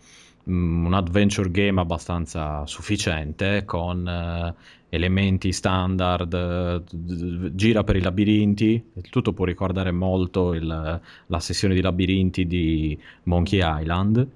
um, 0.45 0.85
un 0.87 0.95
adventure 0.95 1.49
game 1.51 1.81
abbastanza 1.81 2.67
sufficiente 2.67 3.65
con 3.65 4.05
uh, 4.05 4.61
elementi 4.89 5.53
standard, 5.53 6.33
uh, 6.33 7.55
gira 7.55 7.85
per 7.85 7.95
i 7.95 8.01
labirinti, 8.01 8.85
tutto 9.11 9.33
può 9.33 9.45
ricordare 9.45 9.93
molto 9.93 10.53
il, 10.53 11.01
la 11.27 11.39
sessione 11.39 11.75
di 11.75 11.81
labirinti 11.81 12.45
di 12.49 12.99
Monkey 13.25 13.61
Island. 13.63 14.27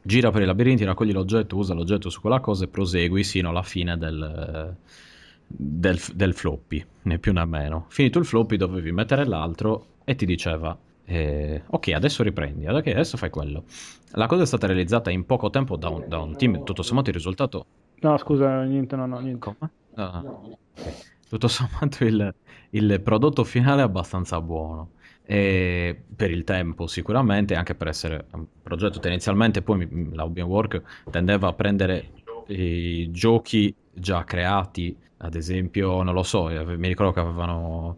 Gira 0.00 0.30
per 0.30 0.42
i 0.42 0.46
labirinti, 0.46 0.84
raccogli 0.84 1.12
l'oggetto, 1.12 1.56
usa 1.56 1.74
l'oggetto 1.74 2.08
su 2.08 2.20
quella 2.20 2.38
cosa 2.38 2.64
e 2.64 2.68
prosegui 2.68 3.24
sino 3.24 3.48
alla 3.48 3.62
fine 3.64 3.98
del, 3.98 4.76
del, 5.48 6.00
del 6.14 6.34
floppy, 6.34 6.84
né 7.02 7.18
più 7.18 7.32
né 7.32 7.44
meno. 7.46 7.86
Finito 7.88 8.20
il 8.20 8.26
floppy 8.26 8.56
dovevi 8.56 8.92
mettere 8.92 9.26
l'altro 9.26 9.86
e 10.04 10.14
ti 10.14 10.24
diceva 10.24 10.78
eh, 11.06 11.62
ok, 11.66 11.88
adesso 11.88 12.22
riprendi, 12.22 12.66
okay, 12.66 12.92
adesso 12.92 13.16
fai 13.16 13.30
quello. 13.30 13.64
La 14.12 14.26
cosa 14.26 14.42
è 14.42 14.46
stata 14.46 14.66
realizzata 14.66 15.10
in 15.10 15.26
poco 15.26 15.50
tempo 15.50 15.76
da 15.76 15.88
un, 15.88 16.04
da 16.08 16.18
un 16.18 16.36
team, 16.36 16.64
tutto 16.64 16.82
sommato 16.82 17.10
il 17.10 17.16
risultato... 17.16 17.66
No, 18.00 18.16
scusa, 18.18 18.62
niente, 18.62 18.96
no, 18.96 19.06
no, 19.06 19.18
niente. 19.18 19.48
Okay. 19.48 20.56
Tutto 21.28 21.48
sommato 21.48 22.04
il, 22.04 22.34
il, 22.70 23.00
prodotto 23.02 23.44
finale 23.44 23.80
è 23.80 23.84
abbastanza 23.84 24.40
buono. 24.40 24.90
E 25.26 26.02
per 26.14 26.30
il 26.30 26.44
tempo 26.44 26.86
sicuramente, 26.86 27.54
anche 27.54 27.74
per 27.74 27.88
essere 27.88 28.26
un 28.32 28.44
progetto 28.62 28.98
tendenzialmente, 28.98 29.62
poi 29.62 30.10
la 30.12 30.24
Open 30.24 30.44
Work 30.44 30.82
tendeva 31.10 31.48
a 31.48 31.52
prendere 31.54 32.10
i 32.48 33.10
giochi 33.10 33.74
già 33.90 34.22
creati, 34.24 34.94
ad 35.18 35.34
esempio, 35.34 36.02
non 36.02 36.12
lo 36.12 36.22
so, 36.22 36.44
mi 36.44 36.88
ricordo 36.88 37.12
che 37.12 37.20
avevano 37.20 37.96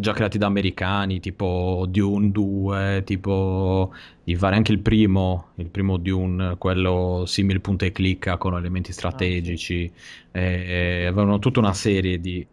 già 0.00 0.12
creati 0.12 0.38
da 0.38 0.46
americani, 0.46 1.20
tipo 1.20 1.86
Dune 1.88 2.30
2, 2.30 3.02
tipo 3.04 3.92
i 4.24 4.34
vari, 4.34 4.56
anche 4.56 4.72
il 4.72 4.80
primo, 4.80 5.48
il 5.56 5.68
primo 5.68 5.98
Dune, 5.98 6.56
quello 6.58 7.24
simile 7.26 7.60
punta 7.60 7.86
e 7.86 7.92
clicca 7.92 8.38
con 8.38 8.56
elementi 8.56 8.92
strategici, 8.92 9.84
ah, 9.84 9.98
sì. 9.98 10.38
e, 10.38 11.06
avevano 11.06 11.38
tutta 11.38 11.60
una 11.60 11.74
serie 11.74 12.20
di 12.20 12.44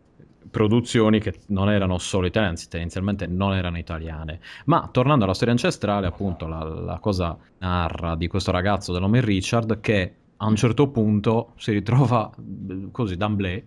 produzioni 0.51 1.19
che 1.19 1.33
non 1.47 1.71
erano 1.71 1.97
solo 1.97 2.27
italiane, 2.27 2.53
anzi 2.53 2.69
tendenzialmente 2.69 3.25
non 3.25 3.53
erano 3.53 3.79
italiane. 3.79 4.39
Ma 4.65 4.87
tornando 4.91 5.23
alla 5.23 5.33
storia 5.33 5.53
ancestrale, 5.53 6.05
appunto, 6.05 6.47
la, 6.47 6.63
la 6.63 6.99
cosa 6.99 7.35
narra 7.57 8.15
di 8.15 8.27
questo 8.27 8.51
ragazzo 8.51 8.91
del 8.91 9.01
nome 9.01 9.19
Richard 9.19 9.79
che 9.79 10.13
a 10.37 10.45
un 10.45 10.55
certo 10.55 10.89
punto 10.89 11.53
si 11.55 11.71
ritrova 11.71 12.29
così 12.91 13.15
d'amblè 13.15 13.63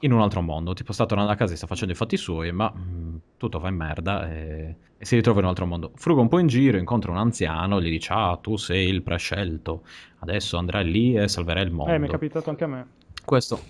in 0.00 0.12
un 0.12 0.20
altro 0.20 0.40
mondo, 0.40 0.74
tipo 0.74 0.92
sta 0.92 1.06
tornando 1.06 1.32
a 1.32 1.34
casa 1.34 1.52
e 1.52 1.56
sta 1.56 1.66
facendo 1.66 1.92
i 1.92 1.96
fatti 1.96 2.16
suoi, 2.16 2.52
ma 2.52 2.72
mh, 2.74 2.80
mm, 2.80 3.16
tutto 3.36 3.58
va 3.58 3.68
in 3.68 3.76
merda 3.76 4.30
e, 4.30 4.76
e, 4.96 5.04
si 5.04 5.16
ritrova 5.16 5.38
in 5.38 5.44
un 5.44 5.50
altro 5.50 5.66
mondo. 5.66 5.92
Fruga 5.94 6.20
un 6.20 6.28
po' 6.28 6.38
in 6.38 6.46
giro, 6.46 6.76
incontra 6.78 7.10
un 7.10 7.18
anziano, 7.18 7.80
gli 7.80 7.90
dice 7.90 8.12
ah 8.12 8.38
tu 8.40 8.56
sei 8.56 8.88
il 8.88 9.02
prescelto, 9.02 9.82
adesso 10.20 10.56
andrai 10.56 10.90
lì 10.90 11.14
e 11.14 11.28
salverai 11.28 11.64
il 11.64 11.70
mondo. 11.70 11.92
Eh, 11.92 11.98
mi 11.98 12.06
è 12.06 12.10
capitato 12.10 12.50
anche 12.50 12.64
a 12.64 12.68
me. 12.68 12.86
Questo, 13.24 13.60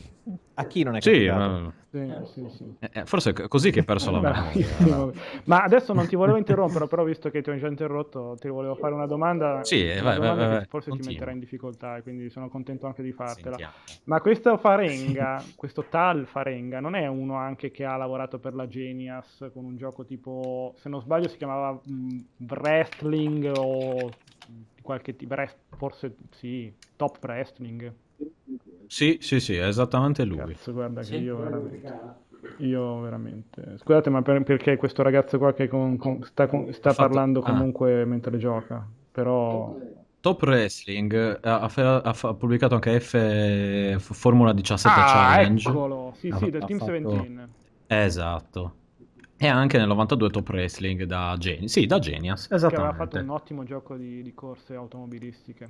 A 0.55 0.66
chi 0.66 0.83
non 0.83 0.97
è 0.97 1.01
capitato? 1.01 1.72
Sì, 1.91 1.99
ma... 1.99 2.25
sì, 2.25 2.49
sì, 2.49 2.64
eh, 2.81 2.91
eh, 2.93 3.05
forse 3.05 3.31
è 3.31 3.49
così 3.49 3.70
che 3.70 3.81
hai 3.81 3.85
perso 3.85 4.11
la 4.11 4.18
memoria. 4.20 5.12
ma 5.45 5.62
adesso 5.62 5.93
non 5.93 6.07
ti 6.07 6.16
volevo 6.16 6.37
interrompere, 6.39 6.87
però 6.87 7.05
visto 7.05 7.31
che 7.31 7.43
ti 7.43 7.51
ho 7.51 7.57
già 7.57 7.68
interrotto, 7.68 8.37
ti 8.41 8.49
volevo 8.49 8.75
fare 8.75 8.95
una 8.95 9.07
domanda. 9.07 9.62
Sì, 9.62 9.83
una 9.83 10.03
vai, 10.03 10.14
domanda 10.16 10.47
vai, 10.47 10.57
vai, 10.57 10.66
forse 10.66 10.89
continua. 10.89 11.12
ti 11.12 11.18
metterà 11.18 11.31
in 11.31 11.39
difficoltà 11.39 11.97
e 11.97 12.03
quindi 12.03 12.31
sono 12.31 12.49
contento 12.49 12.87
anche 12.87 13.03
di 13.03 13.12
fartela. 13.12 13.57
Sentiamo. 13.57 13.72
Ma 14.05 14.20
questo 14.20 14.57
Farenga, 14.57 15.45
questo 15.55 15.85
tal 15.89 16.27
Farenga, 16.27 16.81
non 16.81 16.95
è 16.95 17.07
uno 17.07 17.37
anche 17.37 17.70
che 17.70 17.85
ha 17.85 17.97
lavorato 17.97 18.39
per 18.39 18.55
la 18.55 18.66
Genius 18.66 19.51
con 19.53 19.64
un 19.64 19.77
gioco 19.77 20.05
tipo, 20.05 20.75
se 20.79 20.89
non 20.89 21.01
sbaglio 21.01 21.29
si 21.29 21.37
chiamava 21.37 21.79
mh, 21.81 22.18
Wrestling 22.49 23.53
o 23.57 24.11
qualche 24.83 25.14
tipo, 25.14 25.37
forse 25.77 26.16
sì, 26.31 26.72
Top 26.97 27.18
Wrestling. 27.22 27.93
Sì, 28.87 29.18
sì, 29.20 29.41
sì, 29.41 29.57
è 29.57 29.66
esattamente 29.66 30.24
lui. 30.24 30.39
Cazzo, 30.39 30.72
guarda 30.72 31.03
che 31.03 31.16
io 31.16 31.37
veramente... 31.37 32.22
Io 32.59 33.01
veramente... 33.01 33.78
Scusate, 33.78 34.11
ma 34.11 34.22
per, 34.22 34.43
perché 34.43 34.76
questo 34.76 35.03
ragazzo 35.03 35.39
qua 35.39 35.53
che 35.55 35.68
con, 35.68 35.97
con, 35.97 36.22
sta, 36.24 36.47
con, 36.47 36.72
sta 36.72 36.93
fatto... 36.93 37.09
parlando 37.09 37.41
ah. 37.41 37.51
comunque 37.51 38.03
ah. 38.03 38.07
mentre 38.07 38.37
gioca, 38.39 38.87
però... 39.11 39.76
Top 40.20 40.43
Wrestling 40.43 41.39
ha, 41.43 41.61
ha, 41.61 42.01
ha, 42.01 42.35
pubblicato 42.35 42.74
anche 42.74 42.99
F 42.99 43.99
Formula 43.99 44.55
17 44.55 44.99
ah, 44.99 45.05
Challenge. 45.05 45.68
Eccolo, 45.68 46.14
sì, 46.16 46.32
sì, 46.39 46.51
del 46.51 46.64
Team 46.64 46.78
fatto... 46.78 46.93
17. 46.93 47.49
Esatto. 47.89 48.74
E 49.37 49.47
anche 49.49 49.76
nel 49.76 49.89
92 49.89 50.30
Top 50.30 50.49
Wrestling 50.49 51.03
da 51.05 51.37
Genius. 51.39 51.72
Sì, 51.72 51.87
da 51.87 51.99
Genius, 51.99 52.51
esattamente. 52.51 52.68
Che 52.68 52.82
aveva 52.82 52.95
fatto 52.95 53.18
un 53.18 53.28
ottimo 53.28 53.64
gioco 53.64 53.97
di, 53.97 54.22
di 54.22 54.32
corse 54.32 54.74
automobilistiche. 54.74 55.68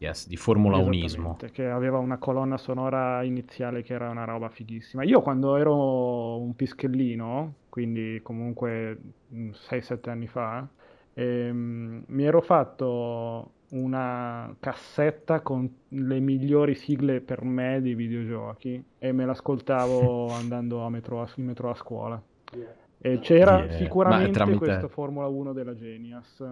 Yes, 0.00 0.28
di 0.28 0.36
Formula 0.36 0.78
Unismo. 0.78 1.36
Che 1.52 1.68
aveva 1.68 1.98
una 1.98 2.16
colonna 2.16 2.56
sonora 2.56 3.22
iniziale 3.22 3.82
che 3.82 3.92
era 3.92 4.08
una 4.08 4.24
roba 4.24 4.48
fighissima. 4.48 5.02
Io 5.02 5.20
quando 5.20 5.56
ero 5.56 6.40
un 6.40 6.56
pischellino, 6.56 7.56
quindi 7.68 8.18
comunque 8.22 8.98
6-7 9.30 10.08
anni 10.08 10.26
fa, 10.26 10.66
ehm, 11.12 12.04
mi 12.06 12.24
ero 12.24 12.40
fatto 12.40 13.50
una 13.72 14.56
cassetta 14.58 15.42
con 15.42 15.70
le 15.88 16.18
migliori 16.18 16.74
sigle 16.74 17.20
per 17.20 17.44
me 17.44 17.82
di 17.82 17.94
videogiochi 17.94 18.82
e 18.98 19.12
me 19.12 19.26
l'ascoltavo 19.26 20.28
andando 20.32 20.80
a 20.80 20.88
metro 20.88 21.20
a, 21.20 21.28
in 21.34 21.44
metro 21.44 21.68
a 21.68 21.74
scuola. 21.74 22.22
E 23.02 23.18
c'era 23.18 23.64
yeah. 23.64 23.76
sicuramente 23.76 24.32
tramite... 24.32 24.58
questa 24.58 24.88
Formula 24.88 25.26
1 25.26 25.52
della 25.52 25.74
Genius. 25.74 26.42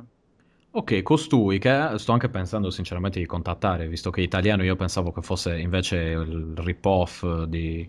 Ok, 0.70 1.02
costui 1.02 1.58
che 1.58 1.92
sto 1.96 2.12
anche 2.12 2.28
pensando 2.28 2.70
sinceramente 2.70 3.18
di 3.18 3.24
contattare, 3.26 3.88
visto 3.88 4.10
che 4.10 4.20
italiano 4.20 4.62
io 4.62 4.76
pensavo 4.76 5.12
che 5.12 5.22
fosse 5.22 5.58
invece 5.58 5.96
il 5.96 6.52
rip-off 6.56 7.24
di 7.44 7.88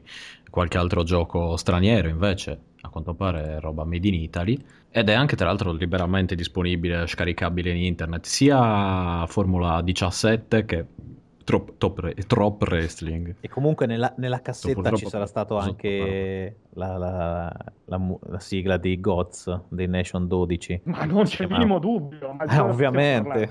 qualche 0.50 0.78
altro 0.78 1.04
gioco 1.04 1.58
straniero, 1.58 2.08
invece 2.08 2.60
a 2.82 2.90
quanto 2.90 3.14
pare 3.14 3.58
è 3.58 3.60
roba 3.60 3.84
made 3.84 4.08
in 4.08 4.14
Italy 4.14 4.58
ed 4.90 5.10
è 5.10 5.14
anche 5.14 5.36
tra 5.36 5.48
l'altro 5.48 5.74
liberamente 5.74 6.36
disponibile, 6.36 7.06
scaricabile 7.06 7.70
in 7.72 7.84
internet, 7.84 8.26
sia 8.26 9.26
Formula 9.28 9.82
17 9.82 10.66
che 10.66 10.86
Trop, 11.50 11.78
top, 11.80 12.14
trop 12.28 12.62
wrestling. 12.62 13.38
E 13.40 13.50
comunque 13.50 13.88
nella, 13.88 14.14
nella 14.18 14.40
cassetta 14.40 14.92
ci 14.92 15.08
sarà 15.08 15.26
stato 15.26 15.58
anche 15.58 16.58
la, 16.74 16.96
la, 16.96 17.72
la, 17.86 18.18
la, 18.20 18.40
sigla 18.40 18.78
di 18.78 19.00
Gods 19.00 19.62
dei 19.68 19.88
Nation 19.88 20.28
12. 20.28 20.82
Ma 20.84 21.06
non 21.06 21.24
c'è 21.24 21.46
il 21.46 21.50
minimo 21.50 21.80
dubbio. 21.80 22.34
Ma 22.34 22.44
eh, 22.44 22.60
ovviamente. 22.60 23.50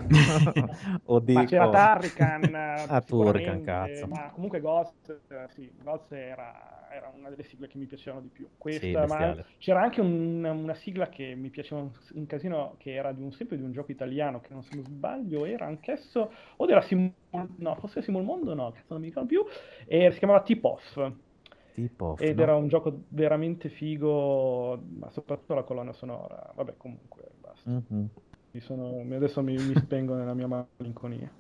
Oddio. 1.07 1.35
Ma 1.43 1.45
c'era 1.45 1.69
Tarrican. 1.71 2.55
ah, 2.87 3.01
Turrican, 3.01 3.63
cazzo. 3.65 4.07
Ma 4.07 4.31
comunque 4.33 4.61
Ghost, 4.61 5.19
sì, 5.49 5.69
Ghost 5.83 6.13
era, 6.13 6.55
era, 6.91 7.13
una 7.15 7.29
delle 7.31 7.45
sigle 7.45 7.69
che 7.69 7.79
mi 7.79 7.87
piacevano 7.87 8.23
di 8.23 8.29
più. 8.29 8.49
Questa, 8.57 8.81
sì, 8.81 8.93
ma 8.93 9.45
c'era 9.59 9.83
anche 9.83 10.01
un, 10.01 10.45
una 10.45 10.75
sigla 10.75 11.09
che 11.09 11.35
mi 11.35 11.51
piaceva 11.51 11.81
un, 11.81 11.91
un, 12.15 12.27
casino, 12.27 12.75
che 12.79 12.95
era 12.95 13.13
di 13.13 13.23
un, 13.23 13.33
sempre 13.33 13.57
di 13.57 13.63
un 13.63 13.73
gioco 13.73 13.93
italiano, 13.93 14.41
che 14.41 14.53
non 14.53 14.63
se 14.63 14.75
non 14.75 14.85
sbaglio 14.85 15.45
era 15.45 15.67
anch'esso, 15.67 16.33
o 16.57 16.67
della 16.67 16.83
Simul... 16.83 17.13
No, 17.57 17.75
forse 17.77 18.03
Simul 18.03 18.25
Mondo, 18.25 18.55
no, 18.55 18.73
cazzo 18.73 18.95
non 18.95 19.01
mi 19.01 19.09
ricordo 19.09 19.29
più, 19.29 19.45
e 19.87 20.11
si 20.11 20.19
chiamava 20.19 20.43
Tip-Off 20.43 20.99
Tipo, 21.79 22.17
Ed 22.19 22.39
no? 22.39 22.43
era 22.43 22.57
un 22.57 22.67
gioco 22.67 23.05
veramente 23.11 23.69
figo, 23.69 24.83
ma 24.99 25.11
soprattutto 25.11 25.55
la 25.55 25.63
colonna 25.63 25.93
sonora. 25.93 26.53
Vabbè, 26.57 26.75
comunque, 26.77 27.31
basta. 27.41 27.71
Mm-hmm. 27.71 28.05
Mi 28.51 28.61
sono, 28.61 29.05
adesso 29.15 29.43
mi, 29.43 29.55
mi 29.55 29.77
spengo 29.77 30.15
nella 30.15 30.35
mia 30.35 30.49
malinconia. 30.49 31.31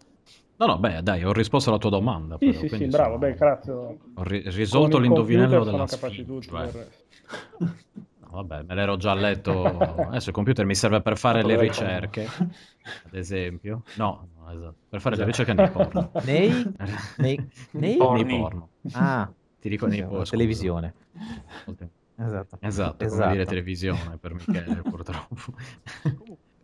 No, 0.57 0.67
no, 0.67 0.79
beh, 0.79 1.03
dai, 1.03 1.25
ho 1.25 1.33
risposto 1.33 1.71
alla 1.71 1.79
tua 1.79 1.91
domanda. 1.91 2.37
Sì, 2.39 2.47
però, 2.47 2.59
sì, 2.59 2.69
sì, 2.69 2.87
bravo, 2.87 3.15
sono... 3.15 3.19
beh, 3.19 3.35
grazie. 3.35 3.73
Ho 3.73 3.99
ri- 4.23 4.43
risolto 4.51 4.99
l'indovinello 4.99 5.65
della 5.65 5.87
sfida. 5.87 6.41
Cioè... 6.41 6.89
No, 8.31 8.43
vabbè, 8.43 8.63
me 8.63 8.75
l'ero 8.75 8.97
già 8.97 9.15
letto. 9.15 9.65
Adesso 9.65 10.29
il 10.29 10.35
computer 10.35 10.65
mi 10.67 10.75
serve 10.75 11.01
per 11.01 11.17
fare 11.17 11.43
le 11.43 11.59
ricerche, 11.59 12.29
ad 13.07 13.15
esempio. 13.15 13.83
No, 13.97 14.29
no 14.37 14.51
esatto. 14.51 14.75
per 14.89 15.01
fare 15.01 15.17
le 15.17 15.25
ricerche 15.25 15.55
nei 15.55 15.71
porno. 15.71 16.11
Nei? 16.25 16.75
Nei? 17.17 17.49
Nei? 17.73 17.97
Nei 17.97 18.39
porno. 18.39 18.69
Ah. 18.93 19.31
Ti 19.61 19.69
dico 19.69 19.87
nei 19.87 20.05
post. 20.05 20.31
Televisione. 20.31 20.95
Esatto, 22.21 22.59
esatto, 22.61 23.05
esatto. 23.05 23.33
dire 23.33 23.47
televisione 23.47 24.19
per 24.21 24.35
Michele 24.35 24.83
purtroppo. 24.83 25.37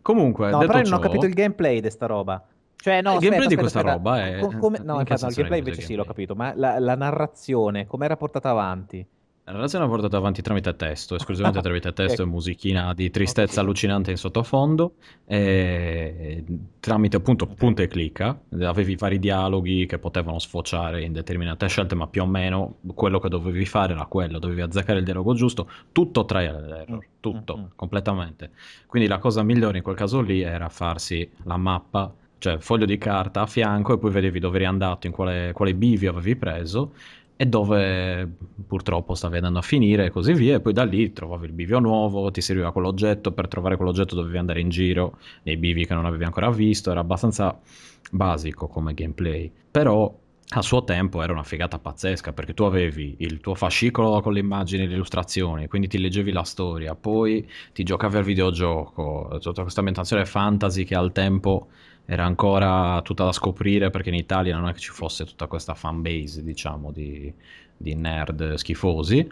Comunque, 0.03 0.51
no, 0.51 0.59
però 0.59 0.83
ciò... 0.83 0.91
non 0.91 0.93
ho 0.95 0.99
capito 0.99 1.27
il 1.27 1.33
gameplay 1.33 1.81
di 1.81 1.91
sta 1.91 2.07
roba. 2.07 2.45
Cioè, 2.85 3.01
no, 3.01 3.13
il 3.13 3.17
aspetta, 3.17 3.37
gameplay 3.37 3.39
aspetta, 3.39 3.49
di 3.49 3.57
questa 3.57 3.79
aspetta. 3.79 3.97
roba 3.97 4.27
è... 4.27 4.59
come... 4.59 4.79
No, 4.85 5.01
infatti, 5.01 5.23
no, 5.23 5.29
il 5.29 5.35
gameplay 5.35 5.59
invece 5.61 5.81
sì, 5.81 5.95
l'ho 5.95 6.05
capito, 6.05 6.35
ma 6.35 6.53
la, 6.55 6.79
la 6.79 6.95
narrazione, 6.95 7.87
com'era 7.87 8.19
portata 8.19 8.51
avanti? 8.51 9.07
La 9.45 9.53
narrazione 9.53 9.87
è 9.87 9.89
portata 9.89 10.19
avanti 10.19 10.43
tramite 10.43 10.77
testo, 10.77 11.15
esclusivamente 11.15 11.63
tramite 11.63 11.95
testo 11.95 12.21
e 12.21 12.27
musichina 12.27 12.93
di 12.93 13.09
tristezza 13.09 13.63
allucinante 13.63 14.11
in 14.11 14.19
sottofondo, 14.19 14.97
e 15.25 16.45
tramite 16.79 17.17
appunto 17.17 17.47
punta 17.47 17.83
e 17.83 17.87
clicca, 17.87 18.39
avevi 18.61 18.97
vari 18.97 19.19
dialoghi 19.19 19.87
che 19.87 19.99
potevano 19.99 20.39
sfociare 20.39 21.03
in 21.05 21.15
determinate 21.15 21.67
scelte, 21.69 21.95
ma 21.95 22.07
più 22.07 22.21
o 22.21 22.27
meno 22.27 22.77
quello 22.95 23.19
che 23.19 23.31
dovevi 23.31 23.65
fare 23.65 23.95
era 23.95 24.05
quello, 24.05 24.39
dovevi 24.39 24.61
azzeccare 24.61 24.99
il 24.99 25.07
dialogo 25.07 25.33
giusto, 25.33 25.71
tutto 25.91 26.27
trial 26.27 26.57
and 26.57 26.71
error, 26.71 26.97
mm, 26.97 27.09
tutto, 27.21 27.57
mm-hmm. 27.57 27.67
completamente. 27.77 28.51
Quindi 28.87 29.09
la 29.09 29.17
cosa 29.17 29.43
migliore 29.43 29.79
in 29.79 29.83
quel 29.83 29.97
caso 29.97 30.21
lì 30.21 30.43
era 30.43 30.69
farsi 30.69 31.31
la 31.45 31.57
mappa 31.57 32.15
cioè 32.45 32.59
foglio 32.59 32.85
di 32.85 32.99
carta 32.99 33.41
a 33.41 33.47
fianco 33.47 33.95
e 33.95 33.99
poi 33.99 34.11
vedevi 34.11 34.39
dove 34.39 34.57
eri 34.57 34.67
andato, 34.67 35.07
in 35.07 35.15
quale, 35.15 35.53
quale 35.55 35.75
bivio 35.75 36.11
avevi 36.11 36.37
preso 36.37 36.93
e 37.37 37.47
dove 37.47 38.29
purtroppo 38.67 39.15
stavi 39.15 39.37
andando 39.37 39.61
a 39.61 39.63
finire 39.63 40.05
e 40.05 40.11
così 40.11 40.35
via, 40.35 40.57
e 40.57 40.61
poi 40.61 40.75
da 40.75 40.85
lì 40.85 41.11
trovavi 41.15 41.47
il 41.47 41.53
bivio 41.53 41.79
nuovo, 41.79 42.31
ti 42.31 42.43
serviva 42.43 42.71
quell'oggetto, 42.71 43.33
per 43.33 43.49
trovare 43.49 43.77
quell'oggetto 43.77 44.15
dovevi 44.15 44.37
andare 44.37 44.61
in 44.61 44.69
giro 44.69 45.17
nei 45.45 45.57
bivi 45.57 45.87
che 45.87 45.95
non 45.95 46.05
avevi 46.05 46.25
ancora 46.25 46.51
visto, 46.51 46.91
era 46.91 47.01
abbastanza 47.01 47.59
basico 48.11 48.67
come 48.69 48.93
gameplay, 48.93 49.51
però 49.71 50.15
a 50.47 50.61
suo 50.61 50.85
tempo 50.85 51.23
era 51.23 51.33
una 51.33 51.43
figata 51.43 51.79
pazzesca 51.79 52.35
perché 52.35 52.53
tu 52.53 52.65
avevi 52.65 53.17
il 53.21 53.41
tuo 53.41 53.55
fascicolo 53.55 54.21
con 54.21 54.35
le 54.35 54.41
immagini 54.41 54.85
e 54.85 54.87
le 54.87 54.95
illustrazioni, 54.95 55.67
quindi 55.67 55.89
ti 55.89 55.99
leggevi 55.99 56.31
la 56.31 56.45
storia, 56.45 56.95
poi 56.95 57.49
ti 57.73 57.85
giocavi 57.85 58.19
al 58.19 58.25
videogioco, 58.25 59.39
tutta 59.41 59.63
questa 59.63 59.81
ambientazione 59.81 60.27
fantasy 60.27 60.85
che 60.85 60.95
al 60.95 61.11
tempo 61.11 61.69
era 62.07 62.25
ancora 62.25 63.01
tutta 63.03 63.25
da 63.25 63.33
scoprire 63.33 63.91
perché 63.91 64.11
in 64.11 64.15
Italia 64.17 64.57
non 64.57 64.69
è 64.69 64.73
che 64.73 64.79
ci 64.79 64.91
fosse 64.91 65.25
tutta 65.25 65.47
questa 65.47 65.75
fan 65.75 66.03
base, 66.03 66.43
diciamo, 66.43 66.91
di, 66.93 67.33
di 67.77 67.95
nerd 67.95 68.55
schifosi. 68.55 69.27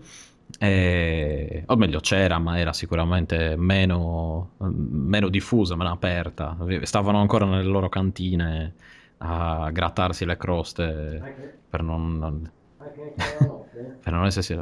E, 0.59 1.65
o 1.67 1.77
meglio 1.77 2.01
c'era, 2.01 2.39
ma 2.39 2.59
era 2.59 2.73
sicuramente 2.73 3.57
meno, 3.57 4.53
meno 4.59 5.29
diffusa, 5.29 5.77
meno 5.77 5.91
aperta. 5.93 6.57
Stavano 6.83 7.21
ancora 7.21 7.45
nelle 7.47 7.63
loro 7.69 7.89
cantine 7.89 8.75
a 9.19 9.71
grattarsi 9.71 10.25
le 10.25 10.37
croste 10.37 11.27
per 11.69 11.83
non, 11.83 12.51
per 14.03 14.13
non 14.13 14.27
essersi? 14.27 14.59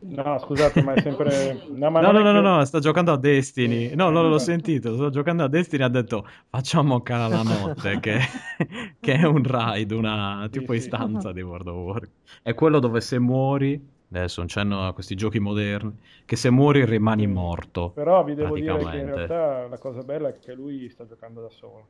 No, 0.00 0.38
scusate, 0.38 0.82
ma 0.82 0.94
è 0.94 1.00
sempre. 1.00 1.60
No, 1.70 1.90
ma 1.90 2.00
no, 2.00 2.10
no, 2.10 2.20
no, 2.20 2.32
che... 2.32 2.40
no, 2.40 2.64
sta 2.64 2.80
giocando 2.80 3.12
a 3.12 3.16
Destiny. 3.16 3.94
No, 3.94 4.10
no, 4.10 4.26
l'ho 4.26 4.38
sentito. 4.38 4.94
Sto 4.94 5.10
giocando 5.10 5.44
a 5.44 5.48
Destiny. 5.48 5.82
Ha 5.84 5.88
detto 5.88 6.26
facciamo 6.48 7.00
cara 7.02 7.28
la 7.28 7.42
notte, 7.42 8.00
che... 8.00 8.18
che, 8.98 9.14
è 9.14 9.24
un 9.24 9.42
raid, 9.44 9.92
una 9.92 10.48
tipo 10.50 10.72
sì, 10.72 10.78
istanza 10.78 11.28
sì. 11.28 11.34
di 11.34 11.42
World 11.42 11.68
of 11.68 11.76
Warcraft. 11.76 12.12
È 12.42 12.54
quello 12.54 12.78
dove 12.80 13.00
se 13.00 13.18
muori. 13.18 13.98
Adesso 14.12 14.40
un 14.40 14.48
cenno 14.48 14.86
a 14.86 14.92
questi 14.92 15.14
giochi 15.14 15.38
moderni. 15.38 15.96
Che 16.24 16.34
se 16.36 16.50
muori 16.50 16.84
rimani 16.84 17.28
morto. 17.28 17.90
Però 17.90 18.24
vi 18.24 18.34
devo 18.34 18.56
dire 18.56 18.76
che 18.76 18.96
in 18.96 19.14
realtà 19.14 19.68
la 19.68 19.78
cosa 19.78 20.02
bella 20.02 20.28
è 20.28 20.38
che 20.38 20.52
lui 20.52 20.88
sta 20.90 21.06
giocando 21.06 21.40
da 21.40 21.50
solo. 21.50 21.86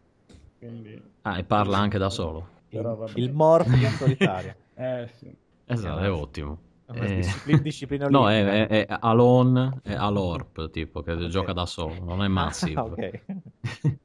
Quindi... 0.59 1.01
Ah, 1.23 1.39
e 1.39 1.45
parla 1.45 1.79
anche 1.79 1.97
da 1.97 2.11
solo. 2.11 2.59
Il, 2.69 3.11
il 3.15 3.33
morto 3.33 3.71
in 3.71 3.89
solitario. 3.89 4.55
eh 4.75 5.09
sì. 5.17 5.35
Esatto, 5.65 6.01
è 6.01 6.11
ottimo. 6.11 6.59
Eh, 6.95 7.17
disciplina, 7.17 7.59
disciplina 7.61 8.09
no, 8.09 8.29
è, 8.29 8.67
è, 8.67 8.87
è, 8.87 8.97
Alone 9.01 9.81
e 9.83 9.95
Alorp, 9.95 10.71
tipo, 10.71 11.03
che 11.03 11.29
gioca 11.29 11.53
da 11.53 11.67
solo, 11.67 12.03
non 12.03 12.23
è 12.23 12.29
Massive. 12.29 12.81
okay. 12.81 13.23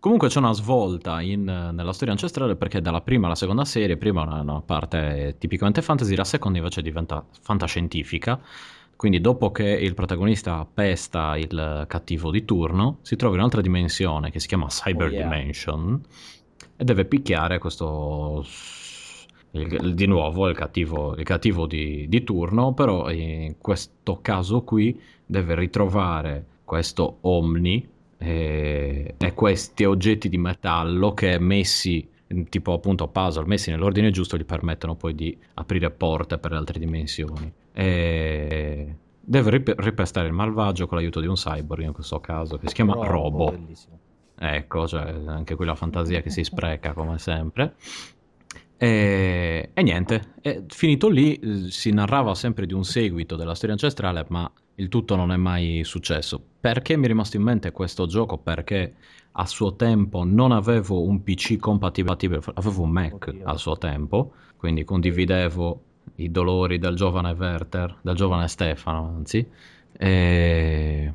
Comunque 0.00 0.28
c'è 0.28 0.38
una 0.38 0.52
svolta 0.52 1.20
in, 1.20 1.44
nella 1.44 1.92
storia 1.92 2.14
ancestrale 2.14 2.56
perché 2.56 2.80
dalla 2.80 3.02
prima 3.02 3.26
alla 3.26 3.34
seconda 3.34 3.66
serie, 3.66 3.98
prima 3.98 4.22
una, 4.22 4.40
una 4.40 4.62
parte 4.62 5.36
tipicamente 5.38 5.82
fantasy, 5.82 6.14
la 6.14 6.24
seconda 6.24 6.56
invece 6.56 6.80
diventa 6.80 7.22
fantascientifica. 7.42 8.40
Quindi 8.96 9.20
dopo 9.20 9.50
che 9.50 9.64
il 9.64 9.94
protagonista 9.94 10.66
pesta 10.72 11.36
il 11.36 11.84
cattivo 11.86 12.30
di 12.30 12.44
turno, 12.46 12.98
si 13.02 13.16
trova 13.16 13.34
in 13.34 13.40
un'altra 13.40 13.60
dimensione 13.60 14.30
che 14.30 14.40
si 14.40 14.46
chiama 14.46 14.68
Cyber 14.68 15.08
oh, 15.08 15.10
yeah. 15.10 15.22
Dimension 15.22 16.00
e 16.76 16.84
deve 16.84 17.04
picchiare 17.04 17.58
questo 17.58 18.42
il, 19.52 19.94
di 19.94 20.06
nuovo 20.06 20.48
il 20.48 20.56
cattivo, 20.56 21.16
il 21.16 21.24
cattivo 21.24 21.66
di, 21.66 22.06
di, 22.08 22.22
turno, 22.22 22.72
però 22.72 23.10
in 23.10 23.56
questo 23.58 24.20
caso 24.20 24.62
qui 24.62 25.00
deve 25.26 25.54
ritrovare 25.54 26.44
questo 26.64 27.18
Omni 27.22 27.88
e, 28.16 29.14
e 29.16 29.34
questi 29.34 29.84
oggetti 29.84 30.28
di 30.28 30.38
metallo 30.38 31.14
che 31.14 31.38
messi 31.38 32.08
tipo 32.48 32.72
appunto 32.72 33.08
puzzle 33.08 33.44
messi 33.44 33.70
nell'ordine 33.70 34.12
giusto 34.12 34.36
gli 34.36 34.44
permettono 34.44 34.94
poi 34.94 35.16
di 35.16 35.36
aprire 35.54 35.90
porte 35.90 36.38
per 36.38 36.52
le 36.52 36.58
altre 36.58 36.78
dimensioni. 36.78 37.52
E 37.72 38.94
deve 39.20 39.50
rip- 39.50 39.74
ripestare 39.78 40.28
il 40.28 40.32
malvagio 40.32 40.86
con 40.86 40.98
l'aiuto 40.98 41.20
di 41.20 41.26
un 41.26 41.34
cyborg 41.34 41.82
in 41.82 41.92
questo 41.92 42.20
caso 42.20 42.56
che 42.56 42.68
si 42.68 42.74
chiama 42.74 42.94
Robo. 43.04 43.50
bellissimo. 43.50 43.98
ecco 44.38 44.86
cioè 44.86 45.22
anche 45.26 45.54
qui 45.54 45.66
la 45.66 45.74
fantasia 45.74 46.20
che 46.20 46.30
si 46.30 46.42
spreca 46.42 46.92
come 46.92 47.18
sempre 47.18 47.74
e, 48.82 49.72
e 49.74 49.82
niente, 49.82 50.32
e 50.40 50.64
finito 50.68 51.10
lì 51.10 51.68
si 51.70 51.90
narrava 51.90 52.34
sempre 52.34 52.64
di 52.64 52.72
un 52.72 52.82
seguito 52.82 53.36
della 53.36 53.54
storia 53.54 53.74
ancestrale, 53.74 54.24
ma 54.30 54.50
il 54.76 54.88
tutto 54.88 55.16
non 55.16 55.32
è 55.32 55.36
mai 55.36 55.84
successo. 55.84 56.42
Perché 56.58 56.96
mi 56.96 57.04
è 57.04 57.08
rimasto 57.08 57.36
in 57.36 57.42
mente 57.42 57.72
questo 57.72 58.06
gioco? 58.06 58.38
Perché 58.38 58.94
a 59.32 59.44
suo 59.44 59.76
tempo 59.76 60.24
non 60.24 60.50
avevo 60.50 61.02
un 61.02 61.22
PC 61.22 61.58
compatibile, 61.58 62.40
avevo 62.54 62.80
un 62.80 62.90
Mac 62.90 63.26
Oddio. 63.28 63.44
a 63.44 63.56
suo 63.58 63.76
tempo, 63.76 64.32
quindi 64.56 64.82
condividevo 64.82 65.82
i 66.14 66.30
dolori 66.30 66.78
del 66.78 66.94
giovane 66.94 67.32
Werther, 67.32 67.98
del 68.00 68.14
giovane 68.14 68.48
Stefano, 68.48 69.12
anzi, 69.14 69.46
e, 69.92 71.14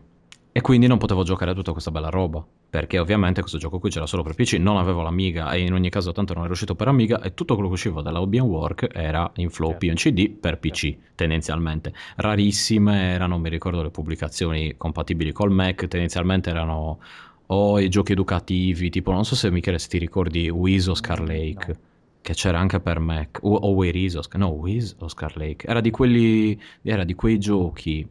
e 0.58 0.62
quindi 0.62 0.88
non 0.88 0.97
potevo 0.97 1.24
giocare 1.24 1.51
a 1.51 1.53
tutta 1.53 1.74
questa 1.74 1.91
bella 1.91 2.08
roba 2.08 2.41
perché 2.70 2.97
ovviamente 2.97 3.41
questo 3.41 3.58
gioco 3.58 3.78
qui 3.78 3.89
c'era 3.89 4.06
solo 4.06 4.24
per 4.24 4.36
PC, 4.36 4.53
non 4.53 4.78
avevo 4.78 5.01
l'Amiga 5.01 5.51
e 5.51 5.60
in 5.60 5.74
ogni 5.74 5.89
caso 5.89 6.14
tanto 6.14 6.34
non 6.34 6.45
ero 6.45 6.53
uscito 6.53 6.76
per 6.76 6.88
Amiga 6.88 7.20
e 7.22 7.34
tutto 7.34 7.56
quello 7.56 7.68
che 7.68 7.76
usciva 7.76 8.01
dalla 8.01 8.22
Obian 8.22 8.45
Work 8.45 8.88
era 8.93 9.30
in 9.36 9.49
floppy 9.49 9.88
certo. 9.88 10.08
in 10.08 10.14
CD 10.14 10.30
per 10.34 10.60
PC 10.60 10.76
certo. 10.76 10.99
tendenzialmente. 11.16 11.93
Rarissime 12.16 13.12
erano, 13.12 13.38
mi 13.38 13.49
ricordo, 13.49 13.84
le 13.84 13.89
pubblicazioni 13.89 14.76
compatibili 14.78 15.34
col 15.34 15.51
Mac, 15.51 15.89
tendenzialmente 15.89 16.51
erano 16.51 16.99
o 17.47 17.78
i 17.78 17.89
giochi 17.89 18.14
educativi, 18.14 18.89
tipo 18.89 19.12
non 19.12 19.26
so 19.26 19.36
se 19.36 19.51
Michele 19.51 19.78
se 19.78 19.89
ti 19.89 19.97
ricordi 19.97 20.49
Wiz 20.49 20.88
o 20.88 20.93
Scar 20.93 21.20
Lake. 21.20 21.68
No 21.68 21.80
che 22.22 22.34
c'era 22.34 22.58
anche 22.58 22.80
per 22.80 22.99
Mac, 22.99 23.39
o, 23.43 23.53
o 23.56 23.84
is 23.84 24.16
Oscar, 24.16 24.39
no, 24.39 24.47
Wiz 24.47 24.95
o 24.99 25.08
Scar 25.10 25.38
Lake, 25.38 25.68
era 25.68 25.80
di, 25.80 25.91
quelli, 25.91 26.60
era 26.82 27.03
di 27.03 27.14
quei 27.14 27.38
giochi 27.38 28.08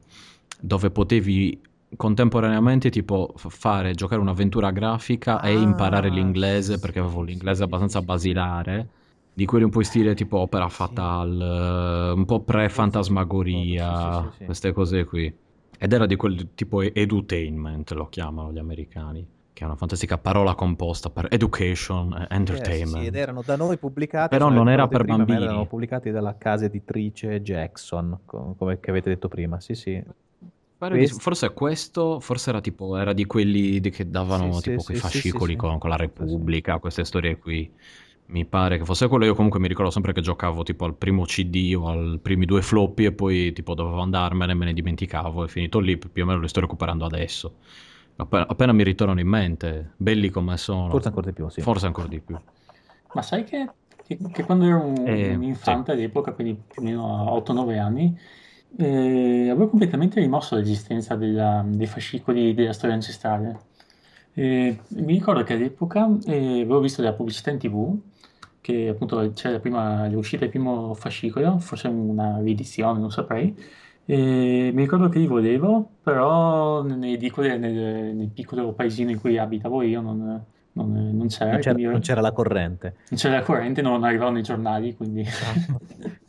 dove 0.61 0.91
potevi 0.91 1.61
contemporaneamente 1.97 2.91
tipo 2.91 3.33
fare, 3.37 3.95
giocare 3.95 4.21
un'avventura 4.21 4.71
grafica 4.71 5.41
ah, 5.41 5.49
e 5.49 5.53
imparare 5.53 6.09
l'inglese 6.09 6.79
perché 6.79 6.99
avevo 6.99 7.23
l'inglese 7.23 7.63
abbastanza 7.63 8.01
basilare 8.03 8.89
di 9.33 9.47
quelli 9.47 9.65
un 9.65 9.71
po' 9.71 9.81
in 9.81 9.85
stile 9.85 10.15
tipo 10.15 10.39
opera 10.39 10.69
fatal, 10.69 12.15
un 12.17 12.25
po' 12.25 12.41
pre-fantasmagoria, 12.41 14.31
sì, 14.31 14.37
sì, 14.39 14.45
queste 14.45 14.73
cose 14.73 15.05
qui. 15.05 15.35
Ed 15.77 15.93
era 15.93 16.07
di 16.07 16.15
quel 16.15 16.55
tipo 16.55 16.81
edutainment, 16.83 17.91
lo 17.93 18.09
chiamano 18.09 18.53
gli 18.53 18.59
americani, 18.59 19.27
che 19.53 19.65
è 19.65 19.67
una 19.67 19.75
fantastica 19.75 20.19
parola 20.19 20.55
composta 20.55 21.11
per 21.11 21.27
education, 21.31 22.27
entertainment. 22.31 23.03
Yes, 23.03 23.07
ed 23.09 23.17
erano 23.17 23.43
da 23.45 23.57
noi 23.57 23.77
pubblicati, 23.77 24.29
però 24.29 24.51
non 24.51 24.69
era 24.69 24.87
per 24.87 25.03
prima, 25.03 25.17
bambini. 25.17 25.43
Erano 25.43 25.67
pubblicati 25.67 26.13
dalla 26.13 26.39
casa 26.39 26.67
editrice 26.67 27.43
Jackson, 27.43 28.21
come 28.25 28.79
avete 28.81 29.11
detto 29.11 29.27
prima, 29.27 29.59
sì 29.59 29.75
sì. 29.75 30.01
Questo... 30.89 31.19
Forse 31.19 31.53
questo, 31.53 32.21
forse 32.21 32.51
era 32.51 32.61
tipo, 32.61 32.97
era 32.97 33.13
di 33.13 33.25
quelli 33.25 33.81
che 33.81 34.11
davano 34.11 34.53
sì, 34.55 34.71
tipo 34.71 34.81
sì, 34.81 34.87
quei 34.87 34.99
fascicoli 34.99 35.53
sì, 35.53 35.59
con, 35.59 35.79
con, 35.79 35.91
la 35.91 35.97
Repubblica, 35.97 36.79
queste 36.79 37.05
storie 37.05 37.39
qui. 37.39 37.71
Mi 38.27 38.47
pare 38.47 38.79
che 38.79 38.85
fosse 38.85 39.07
quello, 39.07 39.27
io 39.27 39.35
comunque 39.35 39.61
mi 39.61 39.69
ricordo 39.69 39.91
sempre 39.91 40.15
che 40.15 40.23
giocavo 40.23 40.63
tipo 40.63 40.87
al 40.87 40.95
primo 40.95 41.25
CD 41.25 41.75
o 41.77 41.89
ai 41.89 42.19
primi 42.19 42.47
due 42.47 42.63
floppy 42.63 43.05
e 43.05 43.13
poi 43.13 43.53
tipo 43.53 43.75
dovevo 43.75 44.01
andarmene, 44.01 44.55
me 44.55 44.65
ne 44.65 44.73
dimenticavo 44.73 45.45
e 45.45 45.49
finito 45.49 45.79
lì, 45.79 45.99
più 45.99 46.23
o 46.23 46.27
meno 46.27 46.41
li 46.41 46.49
sto 46.49 46.61
recuperando 46.61 47.05
adesso. 47.05 47.57
Appena, 48.17 48.47
appena 48.47 48.73
mi 48.73 48.85
ritornano 48.85 49.21
in 49.21 49.29
mente, 49.29 49.91
belli 49.97 50.31
come 50.31 50.57
sono. 50.57 50.89
Forse 50.89 51.09
ancora 51.09 51.27
di 51.27 51.33
più, 51.33 51.49
sì. 51.49 51.61
Forse 51.61 51.87
ancora 51.87 52.07
di 52.07 52.21
più. 52.21 52.39
Ma 53.13 53.23
sai 53.23 53.45
che, 53.45 53.69
che, 54.07 54.19
che 54.33 54.45
quando 54.45 54.65
ero 54.65 54.83
un, 54.83 55.07
eh, 55.07 55.35
un 55.35 55.43
infante 55.43 55.93
all'epoca, 55.93 56.33
quindi 56.33 56.55
più 56.55 56.81
o 56.81 56.85
meno 56.85 57.29
a 57.29 57.37
8-9 57.37 57.79
anni, 57.79 58.19
eh, 58.77 59.49
avevo 59.51 59.69
completamente 59.69 60.21
rimosso 60.21 60.57
l'esistenza 60.57 61.15
della, 61.15 61.65
dei 61.67 61.87
fascicoli 61.87 62.55
della 62.55 62.73
storia 62.73 62.95
ancestrale. 62.95 63.61
Eh, 64.35 64.79
mi 64.89 65.13
ricordo 65.13 65.45
che 65.45 65.53
all'epoca 65.53 66.09
eh, 66.25 66.63
avevo 66.63 66.81
visto 66.81 67.01
della 67.01 67.15
pubblicità 67.15 67.51
in 67.51 67.59
tv, 67.59 67.97
che 68.61 68.89
appunto 68.89 69.31
c'era 69.35 69.61
prima, 69.61 70.09
l'uscita 70.09 70.41
del 70.41 70.51
primo 70.51 70.95
fascicolo, 70.95 71.59
forse 71.59 71.89
una 71.89 72.41
riedizione, 72.41 72.99
non 72.99 73.11
saprei. 73.11 73.55
E 74.07 74.71
mi 74.75 74.83
ricordo 74.83 75.09
che 75.09 75.19
li 75.19 75.27
volevo, 75.27 75.89
però 76.03 76.83
nelle 76.83 77.13
edicole, 77.13 77.57
nel, 77.57 78.15
nel 78.15 78.29
piccolo 78.29 78.73
paesino 78.73 79.11
in 79.11 79.21
cui 79.21 79.39
abitavo 79.39 79.83
io 79.83 80.01
non, 80.01 80.45
non, 80.73 81.11
non 81.15 81.27
c'era. 81.29 81.53
Non 81.53 81.61
c'era, 81.61 81.91
non 81.91 82.01
c'era, 82.01 82.21
la 82.21 82.33
corrente. 82.33 82.97
Non 83.11 83.19
c'era 83.19 83.37
la 83.37 83.43
corrente, 83.43 83.83
non 83.83 84.03
arrivavano 84.03 84.39
i 84.39 84.43
giornali, 84.43 84.95
quindi... 84.95 85.25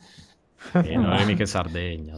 E 0.72 0.96
non 0.96 1.12
è 1.12 1.24
mica 1.24 1.46
Sardegna. 1.46 2.14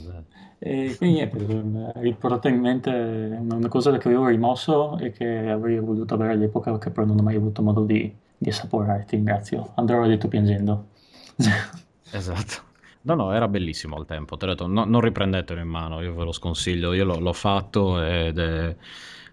E 0.59 0.97
quindi 0.97 1.17
niente, 1.17 1.93
hai 1.95 2.13
portato 2.15 2.49
in 2.49 2.59
mente 2.59 2.91
una 2.91 3.69
cosa 3.69 3.97
che 3.97 4.09
avevo 4.09 4.27
rimosso 4.27 4.99
e 4.99 5.13
che 5.13 5.49
avrei 5.49 5.79
voluto 5.79 6.15
avere 6.15 6.33
all'epoca, 6.33 6.77
che 6.79 6.91
però 6.91 7.07
non 7.07 7.19
ho 7.19 7.23
mai 7.23 7.37
avuto 7.37 7.63
modo 7.63 7.85
di, 7.85 8.13
di 8.37 8.49
assaporare. 8.49 9.05
Ti 9.07 9.17
ringrazio. 9.17 9.73
Andrò 9.77 10.03
a 10.03 10.07
letto 10.07 10.27
piangendo. 10.27 10.89
esatto. 12.11 12.67
No, 13.03 13.15
no, 13.15 13.33
era 13.33 13.47
bellissimo 13.47 13.97
al 13.97 14.05
tempo. 14.05 14.37
Ti 14.37 14.45
ho 14.45 14.49
detto, 14.49 14.67
no, 14.67 14.85
non 14.85 15.01
riprendetelo 15.01 15.61
in 15.61 15.69
mano, 15.69 16.03
io 16.03 16.15
ve 16.15 16.25
lo 16.25 16.33
sconsiglio. 16.33 16.93
Io 16.93 17.05
l'ho, 17.05 17.21
l'ho 17.21 17.33
fatto 17.33 18.03
ed 18.03 18.39
è 18.39 18.77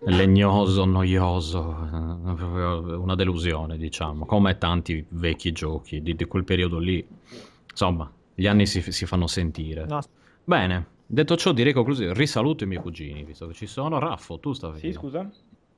legnoso, 0.07 0.85
noioso, 0.85 1.59
una 3.01 3.15
delusione, 3.15 3.77
diciamo, 3.77 4.25
come 4.25 4.57
tanti 4.57 5.03
vecchi 5.09 5.51
giochi 5.51 6.01
di, 6.01 6.15
di 6.15 6.25
quel 6.25 6.43
periodo 6.43 6.77
lì. 6.77 7.05
Insomma, 7.69 8.09
gli 8.35 8.47
anni 8.47 8.67
si, 8.67 8.81
si 8.91 9.05
fanno 9.05 9.27
sentire. 9.27 9.85
No. 9.85 10.01
Bene, 10.43 10.85
detto 11.05 11.35
ciò 11.37 11.53
direi 11.53 11.73
conclusione. 11.73 12.13
Risaluto 12.13 12.65
i 12.65 12.67
miei 12.67 12.81
cugini, 12.81 13.23
visto 13.23 13.47
che 13.47 13.53
ci 13.53 13.65
sono. 13.65 13.97
Raffo, 13.97 14.39
tu 14.39 14.53
stavi... 14.53 14.79
Sì, 14.79 14.91
scusa? 14.91 15.27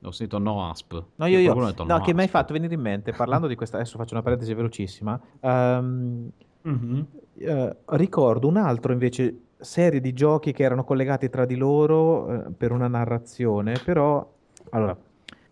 Ho 0.02 0.10
sentito 0.12 0.38
no 0.38 0.68
asp. 0.68 1.02
No, 1.16 1.26
io, 1.26 1.38
io. 1.38 1.54
Detto, 1.54 1.84
no, 1.84 1.96
no, 1.96 2.04
che 2.04 2.14
mi 2.14 2.20
hai 2.20 2.28
fatto 2.28 2.52
venire 2.52 2.74
in 2.74 2.80
mente, 2.80 3.12
parlando 3.12 3.46
di 3.46 3.56
questa, 3.56 3.76
adesso 3.76 3.96
faccio 3.96 4.14
una 4.14 4.22
parentesi 4.22 4.54
velocissima, 4.54 5.20
um, 5.40 6.30
mm-hmm. 6.68 7.00
uh, 7.34 7.76
ricordo 7.86 8.46
un 8.46 8.56
altro 8.58 8.92
invece 8.92 9.40
serie 9.58 10.00
di 10.00 10.12
giochi 10.12 10.52
che 10.52 10.62
erano 10.62 10.84
collegati 10.84 11.28
tra 11.28 11.44
di 11.44 11.56
loro 11.56 12.26
uh, 12.26 12.54
per 12.56 12.70
una 12.70 12.86
narrazione, 12.86 13.80
però, 13.84 14.24
allora, 14.70 14.96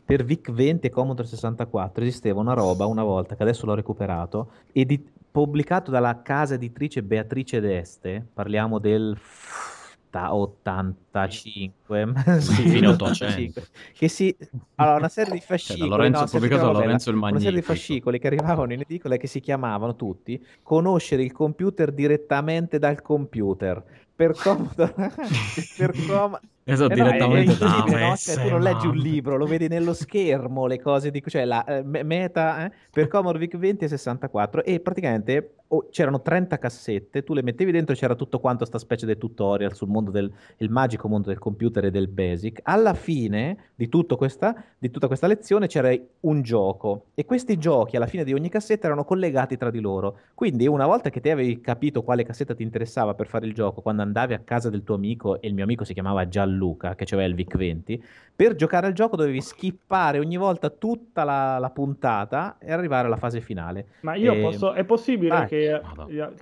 per 0.05 0.25
VIC-20 0.25 0.79
e 0.83 0.91
Commodore 0.91 1.27
64 1.27 2.05
esisteva 2.05 2.39
una 2.39 2.55
roba 2.55 2.87
una 2.87 3.03
volta, 3.03 3.35
che 3.35 3.43
adesso 3.43 3.67
l'ho 3.67 3.75
recuperato, 3.75 4.51
edi- 4.71 5.05
pubblicato 5.37 5.91
dalla 5.91 6.23
casa 6.23 6.55
editrice 6.55 7.03
Beatrice 7.03 7.61
d'Este, 7.61 8.27
parliamo 8.33 8.79
del 8.79 9.15
85, 10.11 12.13
sì, 12.41 12.69
fino 12.71 12.93
800. 12.93 13.63
Che 13.93 14.09
si, 14.09 14.35
allora, 14.77 14.97
una 14.97 15.11
serie 15.11 15.35
di 15.35 15.41
cioè, 15.41 15.49
fascicoli, 15.49 15.91
cioè, 15.91 16.09
no, 16.09 16.25
pubblicato 16.25 16.65
da 16.65 16.73
Lorenzo 16.73 17.11
il 17.11 17.17
Magnifico. 17.17 17.35
Una 17.35 17.51
serie 17.51 17.61
di 17.61 17.67
fascicoli 17.67 18.19
che 18.19 18.29
arrivavano 18.29 18.73
in 18.73 18.81
edicola 18.81 19.17
e 19.17 19.19
che 19.19 19.27
si 19.27 19.41
chiamavano 19.41 19.95
tutti 19.95 20.43
Conoscere 20.63 21.23
il 21.23 21.33
computer 21.33 21.93
direttamente 21.93 22.79
dal 22.79 23.03
computer 23.03 23.85
per 24.15 24.35
comodo 24.35 24.89
per 25.77 25.93
com- 26.09 26.41
esatto, 26.69 26.93
eh 26.93 26.97
no, 26.97 27.05
direttamente 27.05 27.53
è, 27.53 27.57
è 27.57 28.09
no? 28.09 28.17
cioè, 28.17 28.43
tu 28.43 28.49
non 28.49 28.61
leggi 28.61 28.87
un 28.87 28.97
libro, 28.97 29.37
lo 29.37 29.47
vedi 29.47 29.69
nello 29.69 29.95
schermo 29.95 30.67
le 30.67 30.81
cose 30.81 31.11
di 31.13 31.23
cioè 31.27 31.45
la 31.45 31.65
eh, 31.65 31.83
meta 31.83 32.67
eh, 32.67 32.73
per 32.91 33.07
Commodore 33.07 33.39
VIC 33.39 33.57
20 33.57 33.85
e 33.85 33.89
64 33.89 34.65
e 34.65 34.81
praticamente 34.81 35.55
oh, 35.69 35.89
c'erano 35.91 36.21
30 36.23 36.59
cassette, 36.59 37.23
tu 37.23 37.35
le 37.35 37.43
mettevi 37.43 37.71
dentro 37.71 37.95
e 37.95 37.97
c'era 37.97 38.17
tutto 38.17 38.41
quanto 38.41 38.65
sta 38.65 38.79
specie 38.79 39.07
di 39.07 39.17
tutorial 39.17 39.75
sul 39.75 39.89
mondo 39.89 40.11
del 40.11 40.33
il 40.59 40.71
magico 40.71 41.09
mondo 41.09 41.29
del 41.29 41.39
computer 41.39 41.85
e 41.85 41.91
del 41.91 42.09
basic. 42.09 42.61
Alla 42.65 42.95
fine 42.95 43.71
di, 43.75 43.89
questa, 43.89 44.65
di 44.79 44.91
tutta 44.91 45.07
questa 45.07 45.27
lezione 45.27 45.69
c'era 45.69 45.95
un 46.21 46.43
gioco 46.43 47.07
e 47.15 47.25
questi 47.25 47.59
giochi 47.59 47.97
alla 47.97 48.07
fine 48.07 48.25
di 48.25 48.33
ogni 48.33 48.49
cassetta 48.49 48.87
erano 48.87 49.05
collegati 49.05 49.57
tra 49.57 49.71
di 49.71 49.81
loro. 49.81 50.19
Quindi 50.35 50.67
una 50.67 50.87
volta 50.87 51.11
che 51.11 51.21
ti 51.21 51.31
avevi 51.31 51.61
capito 51.61 52.03
quale 52.03 52.25
cassetta 52.25 52.55
ti 52.55 52.63
interessava 52.63 53.15
per 53.15 53.29
fare 53.29 53.47
il 53.47 53.55
gioco, 53.55 53.83
quando 53.83 54.03
andavi 54.03 54.35
a 54.35 54.41
casa 54.41 54.69
del 54.69 54.83
tuo 54.83 54.97
amico 54.97 55.41
e 55.41 55.47
il 55.47 55.55
mio 55.55 55.65
amico 55.65 55.85
si 55.85 55.93
chiamava 55.93 56.29
Gianluca 56.29 56.56
Luca, 56.57 56.95
che 56.95 57.05
c'aveva 57.05 57.29
il 57.29 57.35
VIC 57.35 57.57
20, 57.57 58.05
per 58.37 58.55
giocare 58.55 58.87
al 58.87 58.93
gioco 58.93 59.17
dovevi 59.17 59.41
skippare 59.41 60.19
ogni 60.19 60.37
volta 60.37 60.69
tutta 60.69 61.25
la, 61.25 61.59
la 61.59 61.71
puntata 61.71 62.59
e 62.59 62.71
arrivare 62.71 63.07
alla 63.07 63.17
fase 63.17 63.41
finale. 63.41 63.87
Ma 64.01 64.15
io 64.15 64.35
e... 64.35 64.41
posso, 64.43 64.75
è 64.75 64.85
possibile 64.85 65.47
che, 65.47 65.81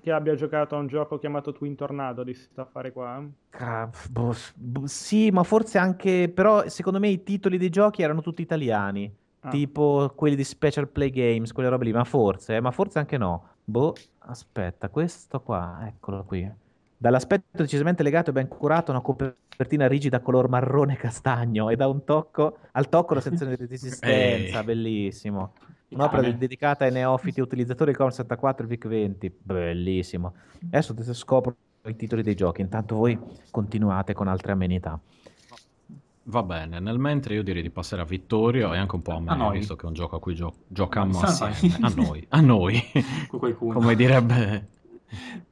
che, 0.00 0.10
abbia 0.10 0.34
giocato 0.34 0.74
a 0.74 0.78
un 0.78 0.88
gioco 0.88 1.18
chiamato 1.18 1.52
Twin 1.52 1.76
Tornado 1.76 2.24
di 2.24 2.34
sta 2.34 2.62
affare 2.62 2.90
qua? 2.90 3.24
Ah, 3.50 3.88
boh, 4.10 4.34
boh, 4.56 4.86
sì, 4.86 5.30
ma 5.30 5.44
forse 5.44 5.78
anche, 5.78 6.28
però 6.34 6.68
secondo 6.68 6.98
me 6.98 7.08
i 7.08 7.22
titoli 7.22 7.58
dei 7.58 7.70
giochi 7.70 8.02
erano 8.02 8.22
tutti 8.22 8.42
italiani, 8.42 9.12
ah. 9.40 9.50
tipo 9.50 10.12
quelli 10.16 10.34
di 10.34 10.42
Special 10.42 10.88
Play 10.88 11.10
Games, 11.10 11.52
quelle 11.52 11.68
robe 11.68 11.84
lì, 11.84 11.92
ma 11.92 12.02
forse, 12.02 12.56
eh, 12.56 12.60
ma 12.60 12.72
forse 12.72 12.98
anche 12.98 13.16
no. 13.16 13.50
Boh, 13.62 13.94
aspetta, 14.18 14.88
questo 14.88 15.40
qua, 15.40 15.84
eccolo 15.86 16.24
qui. 16.24 16.62
Dall'aspetto 16.96 17.62
decisamente 17.62 18.02
legato 18.02 18.30
e 18.30 18.32
ben 18.32 18.48
curato, 18.48 18.90
una 18.90 19.00
copertina 19.00 19.86
rigida 19.86 20.20
color 20.20 20.48
marrone 20.48 20.96
castagno 20.96 21.68
e 21.68 21.76
da 21.76 21.88
un 21.88 22.04
tocco 22.04 22.58
al 22.72 22.88
tocco 22.88 23.14
la 23.14 23.20
sezione 23.20 23.56
di 23.56 23.66
resistenza, 23.68 24.62
bellissimo. 24.62 25.52
Un'opera 25.88 26.26
ah, 26.26 26.32
dedicata 26.32 26.84
ai 26.84 26.92
neofiti 26.92 27.40
utilizzatori 27.40 27.90
di 27.92 27.96
Commodore 27.96 28.22
64 28.22 28.66
e 28.66 28.68
VIC-20, 28.68 29.32
bellissimo. 29.42 30.34
Adesso 30.70 30.94
scopro 31.12 31.54
i 31.86 31.96
titoli 31.96 32.22
dei 32.22 32.34
giochi, 32.34 32.62
intanto 32.62 32.96
voi 32.96 33.18
continuate 33.50 34.12
con 34.12 34.26
altre 34.26 34.52
amenità. 34.52 34.98
Va 36.26 36.42
bene, 36.42 36.80
nel 36.80 36.98
mentre 36.98 37.34
io 37.34 37.42
direi 37.42 37.60
di 37.60 37.68
passare 37.68 38.00
a 38.00 38.06
Vittorio 38.06 38.72
e 38.72 38.78
anche 38.78 38.94
un 38.94 39.02
po' 39.02 39.12
a 39.12 39.20
me, 39.20 39.30
a 39.30 39.50
visto 39.50 39.76
che 39.76 39.84
è 39.84 39.88
un 39.88 39.92
gioco 39.92 40.16
a 40.16 40.20
cui 40.20 40.34
gio- 40.34 40.54
giocammo 40.68 41.20
assieme. 41.20 41.76
A 41.82 41.92
noi, 41.94 42.26
a 42.30 42.40
noi. 42.40 42.82
Come 43.58 43.94
direbbe 43.94 44.68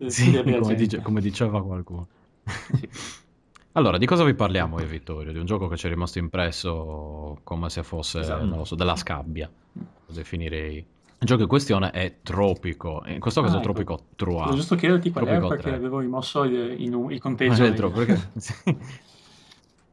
sì, 0.06 0.42
come, 0.42 0.74
dice, 0.74 1.00
come, 1.00 1.20
diceva 1.20 1.62
qualcuno. 1.62 2.08
Sì. 2.44 2.88
Allora, 3.74 3.96
di 3.96 4.04
cosa 4.04 4.22
vi 4.22 4.34
parliamo 4.34 4.78
io 4.80 4.86
Vittorio? 4.86 5.32
Di 5.32 5.38
un 5.38 5.46
gioco 5.46 5.66
che 5.66 5.78
ci 5.78 5.86
è 5.86 5.88
rimasto 5.88 6.18
impresso 6.18 7.38
come 7.42 7.70
se 7.70 7.82
fosse, 7.82 8.20
esatto. 8.20 8.44
non 8.44 8.58
lo 8.58 8.64
so, 8.64 8.74
della 8.74 8.96
scabbia, 8.96 9.50
lo 9.72 10.12
definirei. 10.12 10.76
Il 10.76 11.26
gioco 11.26 11.40
in 11.42 11.48
questione 11.48 11.90
è 11.90 12.16
Tropico, 12.22 13.02
in 13.06 13.18
questo 13.18 13.40
caso 13.40 13.54
ah, 13.54 13.60
ecco. 13.60 13.72
Tropico 13.72 14.04
Trois. 14.14 14.50
È 14.50 14.54
giusto 14.54 14.74
chiederti 14.74 15.10
qual 15.10 15.24
è 15.24 15.38
perché 15.38 15.62
3. 15.62 15.74
avevo 15.74 16.00
rimosso 16.00 16.42
il, 16.44 16.76
il, 16.78 17.06
il 17.12 17.18
conteggio. 17.18 17.62
Ah, 17.62 17.64
dentro, 17.64 17.90
perché... 17.90 18.20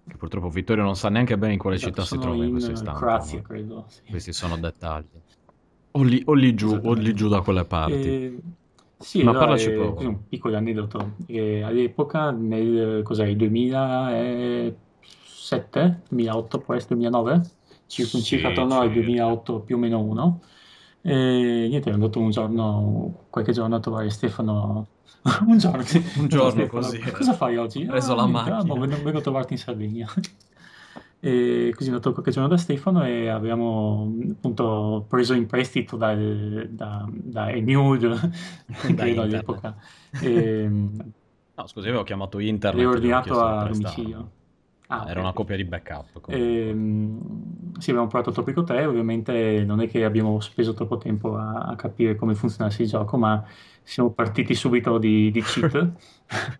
Che 0.09 0.17
purtroppo 0.17 0.49
Vittorio 0.49 0.83
non 0.83 0.95
sa 0.95 1.09
neanche 1.09 1.37
bene 1.37 1.53
in 1.53 1.59
quale 1.59 1.75
esatto, 1.75 1.91
città 1.91 2.03
si 2.03 2.17
trova 2.17 2.43
in 2.43 2.49
questo 2.49 2.71
istante. 2.71 2.99
Croazia, 2.99 3.41
credo. 3.43 3.85
Sì. 3.87 4.01
Questi 4.09 4.33
sono 4.33 4.57
dettagli. 4.57 5.05
O 5.91 6.01
lì, 6.01 6.21
o 6.25 6.33
lì 6.33 6.55
giù, 6.55 6.79
o 6.83 6.93
lì 6.93 7.13
giù 7.13 7.27
da 7.27 7.41
quelle 7.41 7.63
parti. 7.63 8.07
E... 8.07 8.39
Sì, 8.99 9.23
Ma 9.23 9.31
no, 9.31 9.39
parlaci 9.39 9.69
è, 9.69 9.75
così 9.75 10.05
un 10.05 10.27
piccolo 10.27 10.57
aneddoto. 10.57 11.13
E 11.25 11.63
all'epoca, 11.63 12.31
nel 12.31 13.01
cos'è, 13.03 13.33
2007, 13.33 16.01
2008, 16.09 16.59
può 16.59 16.73
essere 16.73 16.95
2009, 16.95 17.41
circa, 17.85 18.17
sì, 18.17 18.23
circa 18.23 18.49
attorno 18.49 18.79
al 18.79 18.91
2008 18.91 19.61
più 19.61 19.77
o 19.77 19.79
meno 19.79 20.01
uno. 20.01 20.41
E 21.01 21.67
niente, 21.69 21.87
ero 21.87 21.93
andato 21.93 22.19
un 22.19 22.29
giorno, 22.29 23.27
qualche 23.29 23.53
giorno 23.53 23.77
a 23.77 23.79
trovare 23.79 24.09
Stefano. 24.09 24.87
un 25.47 25.57
giorno, 25.57 25.83
un 26.17 26.27
giorno 26.27 26.67
così. 26.67 26.99
Cosa 26.99 27.33
fai 27.33 27.55
oggi? 27.55 27.83
Ho 27.83 27.87
preso 27.87 28.11
ah, 28.11 28.15
la 28.15 28.23
niente, 28.23 28.37
macchina. 28.37 28.57
Ah, 28.57 28.63
boh, 28.63 28.79
vengo, 28.79 29.01
vengo 29.01 29.19
a 29.19 29.21
trovarti 29.21 29.53
in 29.53 29.59
Sardegna. 29.59 30.13
E 31.21 31.73
così 31.75 31.89
andato 31.89 32.13
qualche 32.13 32.31
giorno 32.31 32.47
da 32.47 32.55
Stefano 32.55 33.05
e 33.05 33.27
abbiamo 33.27 34.15
appunto 34.31 35.05
preso 35.09 35.33
in 35.33 35.47
prestito 35.47 35.97
dal, 35.97 36.69
da, 36.71 37.05
da 37.11 37.51
Emude, 37.51 38.15
credo 38.95 39.21
all'epoca. 39.23 39.75
E, 40.21 40.65
no, 40.69 41.67
scusi, 41.67 41.87
avevo 41.89 42.03
chiamato 42.03 42.39
internet. 42.39 42.81
L'ho 42.81 42.89
ordinato 42.91 43.41
a 43.41 43.67
domicilio. 43.67 44.31
Ah, 44.91 45.05
era 45.07 45.19
una 45.19 45.33
copia 45.33 45.55
di 45.55 45.65
backup. 45.65 46.29
E, 46.29 46.75
sì, 47.77 47.89
abbiamo 47.91 48.07
provato 48.07 48.31
Tropico 48.31 48.63
3, 48.63 48.85
ovviamente 48.85 49.63
non 49.63 49.81
è 49.81 49.89
che 49.89 50.03
abbiamo 50.03 50.39
speso 50.39 50.73
troppo 50.73 50.97
tempo 50.97 51.35
a, 51.35 51.65
a 51.65 51.75
capire 51.75 52.15
come 52.15 52.33
funzionasse 52.33 52.83
il 52.83 52.89
gioco, 52.89 53.17
ma 53.17 53.43
siamo 53.83 54.11
partiti 54.11 54.55
subito 54.55 54.97
di, 54.97 55.29
di 55.31 55.41
cheat 55.43 55.91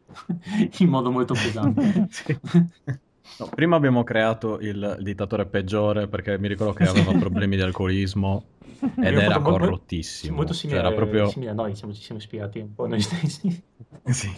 in 0.80 0.90
modo 0.90 1.10
molto 1.12 1.34
pesante. 1.34 2.08
sì. 2.12 2.38
No, 3.40 3.50
prima 3.56 3.78
abbiamo 3.78 4.04
creato 4.04 4.60
il, 4.60 4.98
dittatore 5.00 5.46
peggiore 5.46 6.08
perché 6.08 6.38
mi 6.38 6.50
ricordo 6.50 6.74
che 6.74 6.84
aveva 6.84 7.14
problemi 7.18 7.56
di 7.56 7.62
alcolismo 7.62 8.44
ed 9.02 9.18
era 9.18 9.40
corrottissimo. 9.40 10.36
Molto 10.36 10.52
simile, 10.52 10.80
cioè, 10.80 10.88
era 10.88 10.96
proprio... 10.96 11.30
simile 11.30 11.52
a 11.52 11.54
noi, 11.54 11.74
siamo, 11.74 11.94
ci 11.94 12.02
siamo 12.02 12.20
ispirati 12.20 12.60
un 12.60 12.74
po' 12.76 12.86
noi 12.86 13.00
stessi. 13.00 13.64
sì. 14.04 14.30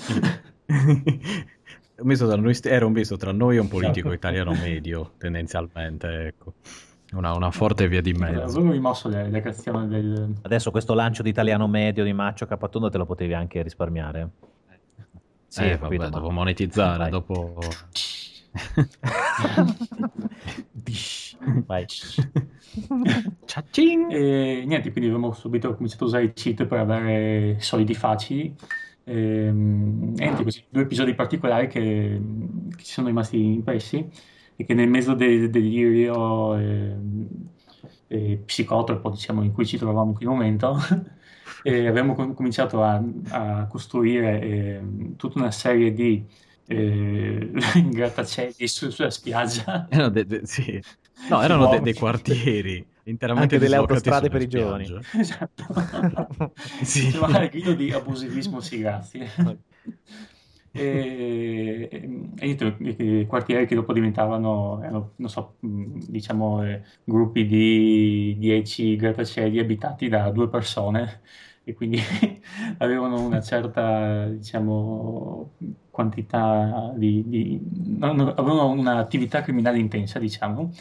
un 0.68 2.08
misto 2.08 2.28
tra 2.28 2.36
noi 2.36 2.54
st- 2.54 2.68
era 2.68 2.86
un 2.86 2.92
misto 2.92 3.18
tra 3.18 3.32
noi 3.32 3.56
e 3.56 3.60
un 3.60 3.68
politico 3.68 4.12
esatto. 4.12 4.28
italiano 4.28 4.52
medio, 4.54 5.14
tendenzialmente, 5.18 6.28
ecco. 6.28 6.54
Una, 7.14 7.34
una, 7.34 7.52
forte 7.52 7.90
via 7.90 8.02
di 8.02 8.14
mezzo. 8.14 8.60
Avevo 8.60 8.72
rimosso 8.72 9.10
le, 9.10 9.30
le 9.30 9.42
creazioni 9.42 9.88
del... 9.90 10.34
Adesso 10.44 10.72
questo 10.72 10.94
lancio 10.94 11.24
di 11.24 11.30
italiano 11.30 11.68
medio 11.68 12.06
di 12.06 12.14
Maccio 12.14 12.46
Capatondo 12.46 12.90
te 12.90 12.98
lo 12.98 13.06
potevi 13.06 13.34
anche 13.34 13.62
risparmiare. 13.64 14.30
Sì, 15.48 15.64
eh, 15.64 15.72
vabbè, 15.72 15.98
capito, 15.98 16.08
dopo 16.08 16.30
monetizzare, 16.30 17.00
Vai. 17.00 17.10
dopo... 17.10 17.58
Vai. 21.66 21.86
e 24.10 24.64
niente, 24.66 24.92
quindi 24.92 25.10
abbiamo 25.10 25.32
subito 25.34 25.74
cominciato 25.76 26.04
a 26.04 26.08
usare 26.08 26.24
i 26.26 26.34
cheat 26.34 26.66
per 26.66 26.80
avere 26.80 27.58
soldi 27.60 27.94
facili. 27.94 28.56
E, 29.04 29.46
ehm, 29.46 30.14
niente, 30.16 30.44
questi 30.44 30.64
due 30.70 30.84
episodi 30.84 31.16
particolari 31.16 31.68
che, 31.68 32.22
che, 32.76 32.84
ci 32.84 32.92
sono 32.92 33.08
rimasti 33.08 33.42
impressi 33.42 34.08
e 34.56 34.64
che 34.66 34.74
nel 34.74 34.90
mezzo 34.90 35.14
del 35.16 35.50
delirio 35.50 36.56
e, 36.58 36.96
e 38.08 38.42
psicotropo 38.46 39.10
diciamo, 39.10 39.44
in 39.44 39.52
cui 39.52 39.66
ci 39.66 39.78
trovavamo 39.78 40.12
in 40.12 40.16
quel 40.16 40.30
momento 40.30 40.78
e 41.64 41.88
abbiamo 41.88 42.14
com- 42.14 42.34
cominciato 42.34 42.84
a, 42.84 43.02
a 43.30 43.68
costruire 43.68 44.42
eh, 44.42 44.82
tutta 45.18 45.40
una 45.40 45.52
serie 45.52 45.94
di 45.94 46.26
eh, 47.76 47.90
grattacieli 47.90 48.68
su, 48.68 48.90
sulla 48.90 49.10
spiaggia. 49.10 49.88
Erano 49.92 50.10
de, 50.10 50.26
de, 50.26 50.42
sì. 50.46 50.82
No, 51.30 51.42
erano 51.42 51.68
de, 51.68 51.82
dei 51.82 51.94
quartieri 51.94 52.86
interamente 53.04 53.56
Anche 53.56 53.66
delle 53.66 53.76
autostrade 53.76 54.30
per 54.30 54.42
i 54.42 54.48
giovani. 54.48 54.88
Esatto. 55.14 55.66
sì. 56.82 57.08
Il 57.08 57.50
grido 57.52 57.74
di 57.74 57.92
abusivismo, 57.92 58.60
sì, 58.60 58.80
grazie. 58.80 59.30
e, 60.72 61.90
e, 61.92 62.28
e, 62.38 62.96
e, 62.98 63.26
quartieri 63.28 63.68
che 63.68 63.76
dopo 63.76 63.94
diventavano, 63.94 64.82
erano, 64.82 65.14
non 65.18 65.30
so, 65.30 65.58
diciamo, 65.60 66.66
eh, 66.66 66.82
gruppi 67.04 67.46
di 67.46 68.36
10 68.40 68.96
grattacieli 68.96 69.60
abitati 69.60 70.08
da 70.08 70.30
due 70.32 70.50
persone 70.50 71.22
e 71.64 71.74
quindi 71.74 72.00
avevano 72.80 73.22
una 73.22 73.42
certa, 73.42 74.26
diciamo, 74.28 75.54
quantità 75.90 76.94
di, 76.96 77.24
di 77.28 77.62
avevano 78.00 78.70
un'attività 78.70 79.42
criminale 79.42 79.78
intensa, 79.78 80.20
diciamo. 80.20 80.72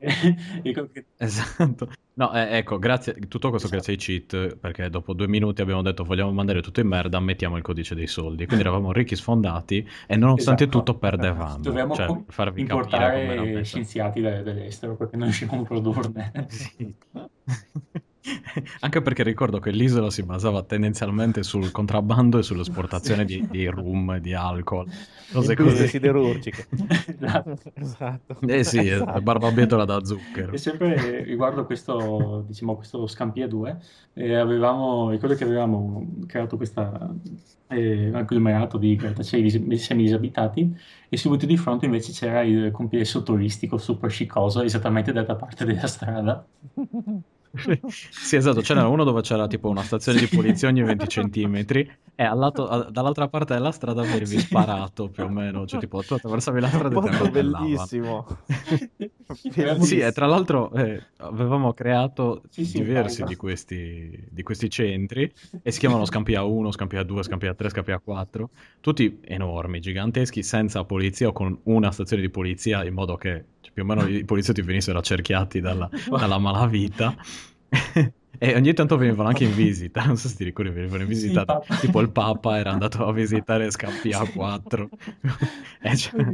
esatto. 1.16 1.90
No, 2.14 2.32
eh, 2.32 2.56
ecco, 2.58 2.78
grazie, 2.78 3.14
tutto 3.28 3.50
questo 3.50 3.68
esatto. 3.68 3.92
grazie 3.92 3.92
ai 3.92 3.98
cheat, 3.98 4.56
perché 4.56 4.90
dopo 4.90 5.12
due 5.12 5.28
minuti 5.28 5.62
abbiamo 5.62 5.82
detto 5.82 6.02
vogliamo 6.02 6.32
mandare 6.32 6.62
tutto 6.62 6.80
in 6.80 6.88
merda, 6.88 7.20
mettiamo 7.20 7.56
il 7.56 7.62
codice 7.62 7.94
dei 7.94 8.08
soldi. 8.08 8.44
Quindi 8.46 8.64
eravamo 8.66 8.90
ricchi 8.92 9.14
sfondati 9.14 9.88
e 10.06 10.16
nonostante 10.16 10.64
esatto. 10.64 10.78
tutto 10.78 10.98
perdevamo. 10.98 11.58
Dovevamo 11.58 11.94
cioè, 11.94 12.22
farvi 12.26 12.62
importare 12.62 13.62
scienziati 13.62 14.20
dall'estero 14.20 14.96
perché 14.96 15.16
non 15.16 15.26
riuscivamo 15.26 15.62
a 15.62 15.64
produrne. 15.64 16.46
Sì. 16.48 16.94
Anche 18.80 19.02
perché 19.02 19.22
ricordo 19.22 19.58
che 19.58 19.70
l'isola 19.70 20.10
si 20.10 20.22
basava 20.22 20.62
tendenzialmente 20.62 21.42
sul 21.42 21.70
contrabbando 21.70 22.38
e 22.38 22.42
sull'esportazione 22.42 23.24
di, 23.24 23.46
di 23.50 23.66
rum 23.66 24.12
e 24.12 24.20
di 24.20 24.34
alcol. 24.34 24.86
Cose 25.30 25.54
così 25.54 25.86
siderurgiche. 25.86 26.66
esatto. 27.06 27.58
esatto. 27.74 28.36
Eh 28.46 28.64
sì, 28.64 28.88
esatto. 28.88 29.20
barbabietola 29.20 29.84
da 29.84 30.04
zucchero. 30.04 30.52
E 30.52 30.58
sempre 30.58 31.22
riguardo 31.22 31.64
questo, 31.64 32.44
diciamo, 32.46 32.76
questo 32.76 33.06
Scampia 33.06 33.46
2, 33.46 33.76
eh, 34.14 34.34
avevamo, 34.34 35.10
ricordo 35.10 35.34
che 35.34 35.44
avevamo 35.44 36.06
creato 36.26 36.56
questa 36.56 37.14
eh, 37.68 38.10
agglomerato 38.12 38.78
di 38.78 38.96
grattacieli 38.96 39.76
semi-disabitati 39.76 40.76
e 41.08 41.16
subito 41.16 41.46
di 41.46 41.56
fronte 41.56 41.84
invece 41.84 42.12
c'era 42.12 42.42
il 42.42 42.70
complesso 42.70 43.22
turistico 43.22 43.76
super 43.76 44.10
scicoso 44.10 44.62
esattamente 44.62 45.12
dall'altra 45.12 45.36
parte 45.36 45.64
della 45.64 45.86
strada. 45.86 46.46
sì, 48.10 48.36
esatto, 48.36 48.60
c'era 48.60 48.86
uno 48.86 49.04
dove 49.04 49.20
c'era 49.22 49.46
tipo 49.46 49.68
una 49.68 49.82
stazione 49.82 50.18
di 50.18 50.26
polizia 50.26 50.68
ogni 50.68 50.82
20 50.82 51.08
centimetri 51.08 51.90
e 52.14 52.34
lato, 52.34 52.88
dall'altra 52.90 53.28
parte 53.28 53.54
della 53.54 53.70
strada 53.70 54.02
venivi 54.02 54.40
sparato 54.40 55.08
più 55.08 55.22
o 55.22 55.28
meno, 55.28 55.66
cioè 55.66 55.78
tipo 55.78 56.02
tu 56.02 56.14
attraversavi 56.14 56.60
la 56.60 56.68
strada 56.68 57.00
e 57.00 57.22
ti 57.22 57.30
bellissimo. 57.30 58.26
sì, 59.80 60.00
e 60.00 60.10
tra 60.10 60.26
l'altro 60.26 60.72
eh, 60.72 61.00
avevamo 61.18 61.72
creato 61.74 62.42
sì, 62.50 62.64
sì, 62.64 62.82
diversi 62.82 63.22
di 63.22 63.36
questi, 63.36 64.26
di 64.30 64.42
questi, 64.42 64.68
centri 64.68 65.32
e 65.62 65.70
si 65.70 65.78
chiamano 65.78 66.04
Scampia 66.04 66.42
1, 66.42 66.72
Scampia 66.72 67.04
2, 67.04 67.22
Scampia 67.22 67.54
3, 67.54 67.68
Scampia 67.68 68.00
4, 68.00 68.50
tutti 68.80 69.20
enormi, 69.24 69.78
giganteschi, 69.78 70.42
senza 70.42 70.82
polizia 70.82 71.28
o 71.28 71.32
con 71.32 71.56
una 71.64 71.92
stazione 71.92 72.22
di 72.22 72.30
polizia 72.30 72.84
in 72.84 72.94
modo 72.94 73.16
che 73.16 73.44
più 73.78 73.82
o 73.82 73.84
meno 73.84 74.06
i 74.08 74.24
poliziotti 74.24 74.62
venissero 74.62 74.98
accerchiati 74.98 75.60
dalla, 75.60 75.88
dalla 76.10 76.38
malavita. 76.38 77.14
E 78.40 78.54
ogni 78.54 78.72
tanto 78.72 78.96
venivano 78.96 79.30
anche 79.30 79.42
in 79.42 79.52
visita, 79.52 80.04
non 80.04 80.16
so 80.16 80.28
se 80.28 80.36
ti 80.36 80.44
ricordi, 80.44 80.70
venivano 80.70 81.02
in 81.02 81.08
visita, 81.08 81.60
sì, 81.70 81.86
tipo 81.86 82.00
il 82.00 82.10
Papa 82.10 82.56
era 82.56 82.70
andato 82.70 83.04
a 83.04 83.12
visitare 83.12 83.68
Scampia 83.68 84.24
4. 84.24 84.88
e 85.82 85.96
cioè, 85.96 86.24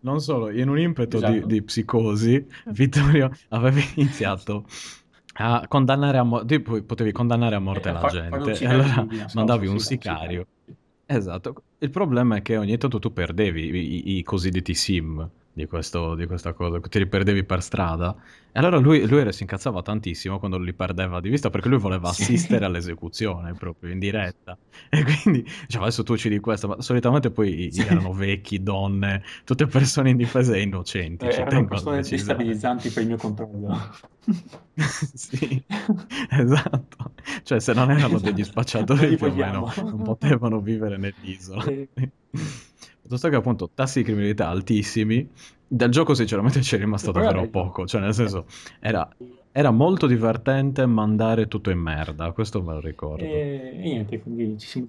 non 0.00 0.20
solo, 0.20 0.48
in 0.48 0.70
un 0.70 0.78
impeto 0.78 1.18
esatto. 1.18 1.32
di, 1.32 1.44
di, 1.44 1.62
psicosi, 1.62 2.42
Vittorio 2.68 3.30
aveva 3.48 3.78
iniziato 3.96 4.64
a 5.34 5.66
condannare 5.68 6.16
a 6.16 6.22
morte, 6.22 6.58
potevi 6.62 7.12
condannare 7.12 7.56
a 7.56 7.60
morte 7.60 7.90
eh, 7.90 7.92
la 7.92 8.08
gente, 8.08 8.52
e 8.58 8.66
allora 8.66 9.06
mandavi 9.34 9.66
un 9.66 9.80
sicario. 9.80 10.46
Esatto, 11.04 11.64
il 11.80 11.90
problema 11.90 12.36
è 12.36 12.40
che 12.40 12.56
ogni 12.56 12.78
tanto 12.78 12.98
tu 12.98 13.12
perdevi 13.12 13.62
i, 13.62 14.16
i 14.16 14.22
cosiddetti 14.22 14.72
sim, 14.72 15.28
di, 15.58 15.66
questo, 15.66 16.14
di 16.14 16.26
questa 16.26 16.52
cosa, 16.52 16.78
ti 16.80 16.98
riperdevi 16.98 17.42
per 17.42 17.62
strada. 17.62 18.14
E 18.50 18.58
allora 18.60 18.78
lui, 18.78 19.06
lui 19.06 19.30
si 19.32 19.42
incazzava 19.42 19.82
tantissimo 19.82 20.38
quando 20.38 20.56
li 20.56 20.72
perdeva 20.72 21.20
di 21.20 21.28
vista 21.28 21.50
perché 21.50 21.68
lui 21.68 21.78
voleva 21.78 22.08
assistere 22.10 22.64
all'esecuzione 22.64 23.54
proprio 23.54 23.90
in 23.90 23.98
diretta. 23.98 24.56
E 24.90 25.04
quindi 25.04 25.42
diceva 25.66 25.84
adesso 25.84 26.02
tu 26.02 26.12
uccidi 26.12 26.38
questo, 26.38 26.68
ma 26.68 26.80
solitamente 26.80 27.30
poi 27.30 27.68
sì. 27.70 27.82
erano 27.82 28.12
vecchi, 28.12 28.62
donne, 28.62 29.22
tutte 29.44 29.66
persone 29.66 30.10
indifese 30.10 30.56
e 30.56 30.62
innocenti. 30.62 31.26
Eh, 31.26 31.34
erano 31.34 31.66
persone 31.66 32.00
destabilizzanti 32.00 32.88
per 32.88 33.02
il 33.02 33.08
mio 33.08 33.16
controllo. 33.18 33.76
sì, 35.12 35.62
esatto. 36.30 37.12
Cioè 37.42 37.60
se 37.60 37.72
non 37.74 37.90
erano 37.90 38.18
degli 38.18 38.44
spacciatori 38.44 39.16
più 39.16 39.26
o 39.26 39.34
meno 39.34 39.72
non 39.76 40.02
potevano 40.02 40.60
vivere 40.60 40.96
nell'isola. 40.96 41.62
Sì. 41.64 41.88
Piuttosto 43.08 43.30
che 43.30 43.36
appunto 43.36 43.70
tassi 43.72 44.00
di 44.00 44.04
criminalità 44.04 44.48
altissimi, 44.48 45.26
dal 45.66 45.88
gioco 45.88 46.12
sinceramente 46.12 46.60
ci 46.60 46.74
è 46.74 46.78
rimasto 46.78 47.10
davvero 47.10 47.48
poco, 47.48 47.86
cioè 47.86 48.02
nel 48.02 48.12
senso 48.12 48.44
era, 48.80 49.08
era, 49.50 49.70
molto 49.70 50.06
divertente 50.06 50.84
mandare 50.84 51.48
tutto 51.48 51.70
in 51.70 51.78
merda, 51.78 52.32
questo 52.32 52.62
me 52.62 52.74
lo 52.74 52.80
ricordo. 52.80 53.24
E, 53.24 53.72
e 53.72 53.78
niente, 53.78 54.20
quindi 54.20 54.58
ci 54.58 54.66
siamo... 54.66 54.88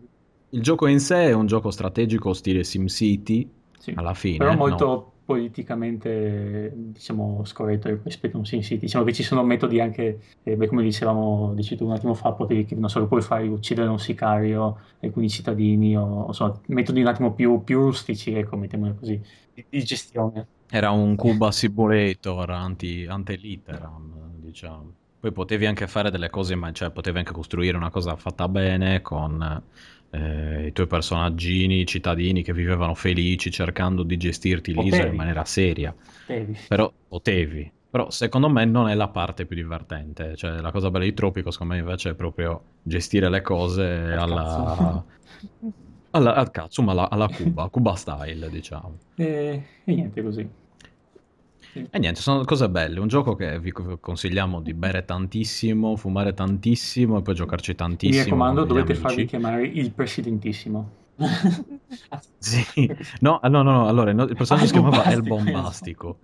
Il 0.49 0.61
gioco 0.61 0.87
in 0.87 0.99
sé 0.99 1.27
è 1.27 1.31
un 1.31 1.45
gioco 1.45 1.71
strategico 1.71 2.33
stile 2.33 2.65
SimCity, 2.65 3.49
sì, 3.77 3.93
alla 3.95 4.13
fine. 4.13 4.39
Però 4.39 4.53
molto 4.53 4.85
no? 4.85 5.11
Politicamente, 5.29 6.71
diciamo, 6.73 7.45
scorretto 7.45 7.99
rispetto 8.03 8.37
a 8.37 8.39
un 8.39 8.47
SimCity. 8.47 8.79
Diciamo 8.79 9.05
che 9.05 9.13
ci 9.13 9.21
sono 9.21 9.43
metodi 9.43 9.79
anche, 9.79 10.21
eh, 10.41 10.55
beh, 10.55 10.65
come 10.65 10.81
dicevamo, 10.81 11.53
dici 11.53 11.75
tu 11.75 11.85
un 11.85 11.91
attimo 11.91 12.15
fa, 12.15 12.31
potevi, 12.31 12.65
non 12.79 12.89
so, 12.89 13.05
puoi 13.05 13.21
fare 13.21 13.45
uccidere 13.45 13.89
un 13.89 13.99
sicario, 13.99 14.79
alcuni 15.01 15.29
cittadini, 15.29 15.95
o, 15.95 16.21
o 16.21 16.31
so, 16.31 16.61
metodi 16.69 17.01
un 17.01 17.05
attimo 17.05 17.33
più, 17.33 17.63
più 17.63 17.79
rustici, 17.79 18.33
ecco, 18.33 18.57
mettiamolo 18.57 18.95
così, 18.95 19.21
di, 19.53 19.63
di, 19.69 19.83
gestione. 19.83 20.47
Era 20.67 20.89
un 20.89 21.15
Cuba 21.15 21.51
Simulator 21.51 22.49
anti, 22.49 23.05
ante-literam, 23.07 24.31
diciamo. 24.33 24.93
Poi 25.19 25.31
potevi 25.31 25.67
anche 25.67 25.85
fare 25.85 26.09
delle 26.09 26.31
cose, 26.31 26.57
cioè 26.71 26.89
potevi 26.89 27.19
anche 27.19 27.33
costruire 27.33 27.77
una 27.77 27.91
cosa 27.91 28.15
fatta 28.15 28.47
bene 28.47 29.01
con 29.01 29.61
eh, 30.11 30.67
i 30.67 30.71
tuoi 30.71 30.87
personaggini, 30.87 31.81
i 31.81 31.85
cittadini 31.85 32.41
che 32.43 32.53
vivevano 32.53 32.93
felici 32.95 33.51
cercando 33.51 34.03
di 34.03 34.17
gestirti 34.17 34.73
l'isola 34.73 35.07
in 35.07 35.15
maniera 35.15 35.45
seria. 35.45 35.93
Potevi. 35.93 36.57
Però 36.67 36.91
potevi. 37.07 37.71
Però 37.91 38.11
secondo 38.11 38.49
me 38.49 38.65
non 38.65 38.87
è 38.87 38.93
la 38.93 39.07
parte 39.07 39.45
più 39.45 39.55
divertente. 39.55 40.35
Cioè, 40.35 40.59
la 40.61 40.71
cosa 40.71 40.91
bella 40.91 41.05
di 41.05 41.13
Tropico, 41.13 41.49
secondo 41.49 41.73
me, 41.73 41.79
invece, 41.79 42.11
è 42.11 42.13
proprio 42.13 42.61
gestire 42.83 43.29
le 43.29 43.41
cose 43.41 43.83
alla. 43.83 45.03
alla, 46.11 46.33
al 46.35 46.51
cazzo, 46.51 46.81
ma 46.81 46.91
alla, 46.91 47.09
alla 47.09 47.27
Cuba, 47.27 47.67
Cuba 47.69 47.95
style, 47.95 48.49
diciamo. 48.49 48.97
E, 49.15 49.63
e 49.83 49.93
niente 49.93 50.21
così. 50.21 50.47
E 51.89 51.99
niente, 51.99 52.21
sono 52.21 52.43
cose 52.43 52.69
belle. 52.69 52.99
Un 52.99 53.07
gioco 53.07 53.35
che 53.35 53.59
vi 53.59 53.71
consigliamo 53.71 54.61
di 54.61 54.73
bere 54.73 55.05
tantissimo, 55.05 55.95
fumare 55.95 56.33
tantissimo 56.33 57.19
e 57.19 57.21
poi 57.21 57.35
giocarci 57.35 57.75
tantissimo. 57.75 58.17
Mi 58.17 58.23
raccomando, 58.23 58.63
dovete 58.63 58.91
amici. 58.93 59.01
farvi 59.01 59.25
chiamare 59.25 59.67
il 59.67 59.91
presidentissimo. 59.91 60.97
sì, 62.37 62.63
no, 63.19 63.39
no, 63.43 63.49
no, 63.49 63.61
no. 63.61 63.87
allora 63.87 64.11
il 64.11 64.35
personaggio 64.37 64.67
si 64.67 64.71
chiamava 64.71 65.03
El 65.05 65.21
Bombastico. 65.21 66.19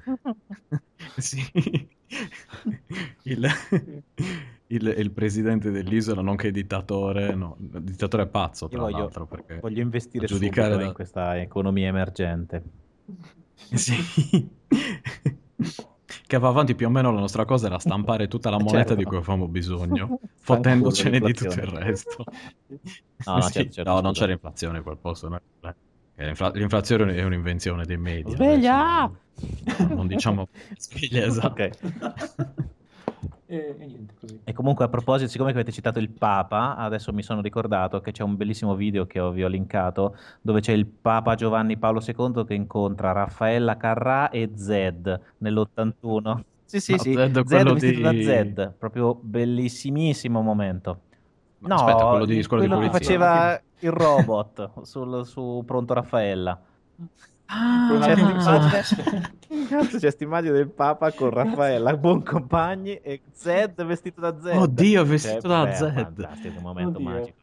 sì, 1.17 1.43
il, 3.23 3.49
il, 4.67 4.95
il, 4.97 5.11
presidente 5.11 5.71
dell'isola, 5.71 6.21
nonché 6.21 6.51
dittatore, 6.51 7.35
no, 7.35 7.57
dittatore 7.59 8.27
pazzo 8.27 8.69
tra 8.69 8.79
voglio, 8.79 8.97
l'altro. 8.99 9.25
Perché 9.25 9.59
voglio 9.59 9.81
investire 9.81 10.27
giudicare 10.27 10.77
da... 10.77 10.83
in 10.83 10.93
questa 10.93 11.39
economia 11.39 11.87
emergente. 11.87 12.63
Sì. 13.73 13.95
che 16.27 16.37
va 16.37 16.47
avanti 16.47 16.75
più 16.75 16.87
o 16.87 16.89
meno 16.89 17.11
la 17.11 17.19
nostra 17.19 17.45
cosa 17.45 17.67
era 17.67 17.79
stampare 17.79 18.27
tutta 18.27 18.49
la 18.49 18.57
moneta 18.59 18.89
certo. 18.89 18.95
di 18.95 19.03
cui 19.03 19.17
avevamo 19.17 19.47
bisogno, 19.47 20.19
fottendocene 20.41 21.19
di 21.19 21.33
tutto 21.33 21.59
il 21.59 21.67
resto. 21.67 22.23
No, 23.25 23.33
no, 23.35 23.41
sì, 23.41 23.51
certo, 23.51 23.71
certo, 23.71 23.91
no 23.91 24.01
non 24.01 24.13
c'era 24.13 24.31
inflazione 24.31 24.77
in 24.77 24.83
quel 24.83 24.97
posto. 24.97 25.29
No? 25.29 25.41
L'inflazione 26.15 27.15
è 27.15 27.23
un'invenzione 27.23 27.85
dei 27.85 27.97
media. 27.97 28.35
Sveglia! 28.35 29.11
Non 29.89 30.07
diciamo 30.07 30.47
sveglia, 30.77 31.25
esatto. 31.25 31.47
Okay. 31.47 31.71
E, 33.47 33.75
e, 33.77 33.85
niente, 33.85 34.15
così. 34.19 34.39
E 34.43 34.53
comunque 34.53 34.85
a 34.85 34.89
proposito, 34.89 35.29
siccome 35.29 35.51
avete 35.51 35.71
citato 35.71 35.99
il 35.99 36.09
Papa, 36.09 36.75
adesso 36.75 37.13
mi 37.13 37.21
sono 37.21 37.41
ricordato 37.41 38.01
che 38.01 38.11
c'è 38.11 38.23
un 38.23 38.35
bellissimo 38.35 38.75
video 38.75 39.05
che 39.05 39.19
vi 39.31 39.43
ho 39.43 39.47
linkato, 39.47 40.17
dove 40.41 40.61
c'è 40.61 40.71
il 40.71 40.87
Papa 40.87 41.35
Giovanni 41.35 41.77
Paolo 41.77 42.01
II 42.05 42.45
che 42.45 42.53
incontra 42.55 43.11
Raffaella 43.11 43.77
Carrà 43.77 44.29
e 44.29 44.51
Zed 44.55 45.21
nell'81. 45.37 46.39
Sì, 46.65 46.79
sì, 46.79 46.91
no, 46.93 46.97
sì, 46.97 47.13
Zed, 47.13 47.45
Zed 47.45 47.71
vestito 47.71 47.95
di... 47.97 48.01
da 48.01 48.11
Zed, 48.11 48.73
proprio 48.79 49.13
bellissimissimo 49.13 50.41
momento. 50.41 51.01
no, 51.59 51.75
aspetta, 51.75 52.05
quello 52.07 52.25
di 52.25 52.41
scuola 52.41 52.65
quello 52.65 52.81
di 52.81 52.87
che 52.87 52.91
faceva 52.91 53.61
il 53.79 53.91
robot 53.91 54.81
sul, 54.81 55.23
su 55.25 55.61
Pronto 55.65 55.93
Raffaella. 55.93 56.59
Ah, 57.47 57.99
c'è 58.01 58.15
questa 58.15 59.99
c'è 59.99 60.15
immagine 60.19 60.53
del 60.53 60.69
Papa 60.69 61.11
con 61.11 61.29
Raffaella, 61.29 61.95
buon 61.95 62.23
compagni 62.23 62.95
e 62.95 63.21
Zed 63.31 63.83
vestito 63.83 64.19
da 64.19 64.35
Zed. 64.41 64.57
Oddio, 64.57 65.05
vestito 65.05 65.41
cioè, 65.41 65.49
da 65.49 65.63
beh, 65.65 65.75
Zed. 65.75 65.93
Fantastico, 65.93 66.57
un 66.57 66.63
momento 66.63 66.97
Oddio. 66.97 67.09
magico. 67.09 67.37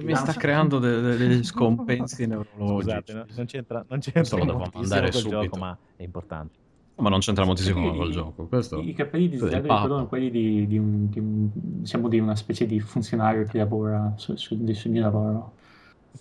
Mi 0.00 0.16
sta 0.16 0.32
creando 0.32 0.78
degli 0.78 1.36
de- 1.36 1.42
scompensi 1.44 2.26
neurologici. 2.26 2.96
Scusate, 3.02 3.12
non 3.34 3.46
c'entra, 3.46 3.84
non 3.86 3.98
c'entra 4.00 4.24
Solo 4.24 4.44
devo 4.46 4.70
andare 4.72 5.12
subito. 5.12 5.42
Gioco, 5.42 5.58
ma 5.58 5.76
è 5.96 6.02
importante. 6.02 6.60
Ma 6.96 7.08
non 7.08 7.20
c'entra 7.20 7.44
moltissimo 7.44 7.94
con 7.94 8.06
il 8.06 8.12
gioco. 8.12 8.46
Questo... 8.46 8.80
I 8.80 8.94
capelli 8.94 9.28
di 9.28 9.38
Zed 9.38 9.52
ricordano 9.52 10.06
quelli 10.06 10.30
di, 10.30 10.66
di, 10.66 10.78
un, 10.78 11.10
di, 11.10 11.18
un, 11.18 11.48
diciamo 11.52 12.08
di 12.08 12.18
una 12.18 12.36
specie 12.36 12.64
di 12.64 12.80
funzionario 12.80 13.44
che 13.44 13.58
lavora 13.58 14.14
su, 14.16 14.34
su, 14.36 14.56
sul 14.72 14.90
mio 14.90 15.02
lavoro. 15.02 15.52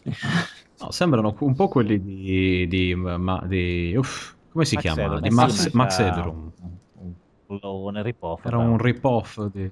No, 0.82 0.92
sembrano 0.92 1.36
un 1.40 1.56
po' 1.56 1.68
quelli 1.68 2.02
di... 2.02 2.68
di, 2.68 2.96
ma, 2.96 3.42
di 3.46 3.96
uff, 3.96 4.34
come 4.52 4.66
si 4.66 4.76
Max 4.76 4.84
chiama? 4.84 5.04
Edrum. 5.04 5.20
Di 5.22 5.30
Max, 5.30 5.72
Max 5.72 6.00
Edrum. 6.00 6.52
Un, 7.48 7.60
un 7.62 8.04
rip-off. 8.04 8.46
Era 8.46 8.58
un 8.58 8.78
rip-off 8.78 9.46
di... 9.52 9.70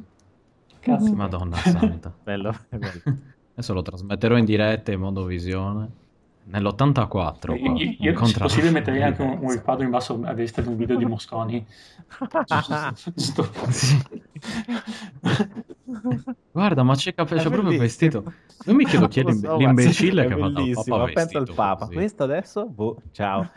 Cazzo. 0.80 1.14
Madonna 1.14 1.58
santa. 1.58 2.14
bello, 2.24 2.56
bello. 2.70 3.02
Adesso 3.54 3.74
lo 3.74 3.82
trasmetterò 3.82 4.38
in 4.38 4.46
diretta 4.46 4.92
in 4.92 5.00
modo 5.00 5.26
visione. 5.26 5.90
Nell'84 6.50 7.62
io, 7.62 7.76
io, 7.76 7.96
io 8.00 8.26
se 8.26 8.40
possibile 8.40 8.72
metterei 8.72 9.04
anche 9.04 9.22
un, 9.22 9.38
un 9.40 9.52
riquadro 9.52 9.84
in 9.84 9.92
basso 9.92 10.20
a 10.24 10.34
destra 10.34 10.64
di 10.64 10.70
un 10.70 10.78
video 10.78 10.98
di 10.98 11.06
Mosconi 11.06 11.64
guarda 16.52 16.84
ma 16.84 16.96
c'è, 16.96 17.14
c'è 17.14 17.50
proprio 17.50 17.78
vestito 17.78 18.34
io 18.66 18.74
mi 18.74 18.86
chiedo 18.86 19.08
chi 19.08 19.22
è 19.22 19.34
so, 19.34 19.58
l'imbecille 19.58 20.28
che 20.28 20.34
ha 20.34 20.38
fatto 20.38 20.62
il 20.62 20.82
Papa 20.86 21.06
pensa 21.06 21.38
al 21.38 21.54
Papa 21.54 21.86
così. 21.86 21.96
questo 21.96 22.24
adesso 22.24 22.66
boh, 22.68 22.98
ciao 23.12 23.50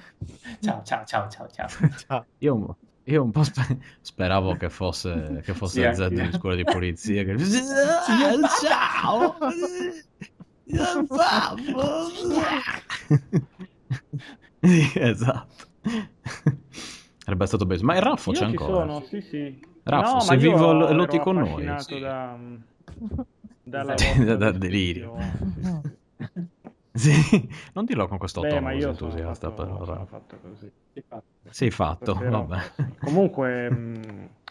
ciao 0.60 0.82
ciao 0.84 1.04
ciao 1.06 1.28
ciao, 1.28 1.48
ciao. 1.48 1.68
ciao. 2.06 2.26
Io, 2.38 2.76
io 3.04 3.22
un 3.22 3.30
po' 3.30 3.42
sper- 3.42 3.76
speravo 4.00 4.56
che 4.56 4.70
fosse, 4.70 5.40
che 5.44 5.54
fosse 5.54 5.92
sì, 5.92 6.02
Z 6.02 6.08
di 6.08 6.32
scuola 6.32 6.54
di 6.54 6.64
polizia 6.64 7.24
che... 7.24 7.36
ciao 8.60 9.36
esatto. 14.62 15.66
Sarebbe 17.18 17.46
stato 17.46 17.66
bello. 17.66 17.82
Ma 17.82 17.96
il 17.96 18.02
Raffo 18.02 18.32
io 18.32 18.38
c'è 18.38 18.44
ancora. 18.44 18.86
Sono, 18.86 19.04
sì, 19.06 19.20
sì. 19.20 19.70
Raffo, 19.84 20.14
no, 20.14 20.20
sei 20.20 20.36
vivo 20.38 20.88
e 20.88 20.92
lotti 20.92 21.18
con 21.18 21.36
noi. 21.36 21.80
Sì. 21.80 21.98
Da, 21.98 22.38
Dalla 23.64 23.94
da, 23.94 24.36
da 24.36 24.50
delirio. 24.50 25.14
Sì, 26.94 27.48
non 27.72 27.86
dirlo 27.86 28.06
con 28.06 28.18
questo 28.18 28.42
Beh, 28.42 28.50
tono 28.50 28.70
così 28.70 28.82
entusiasta, 28.86 29.48
fatto, 29.48 29.64
però. 29.64 30.04
Fatto 30.04 30.36
così. 30.42 30.70
Sei 31.48 31.70
fatto, 31.70 32.12
vabbè. 32.12 32.58
Comunque, 33.00 33.70
mh, 33.70 34.28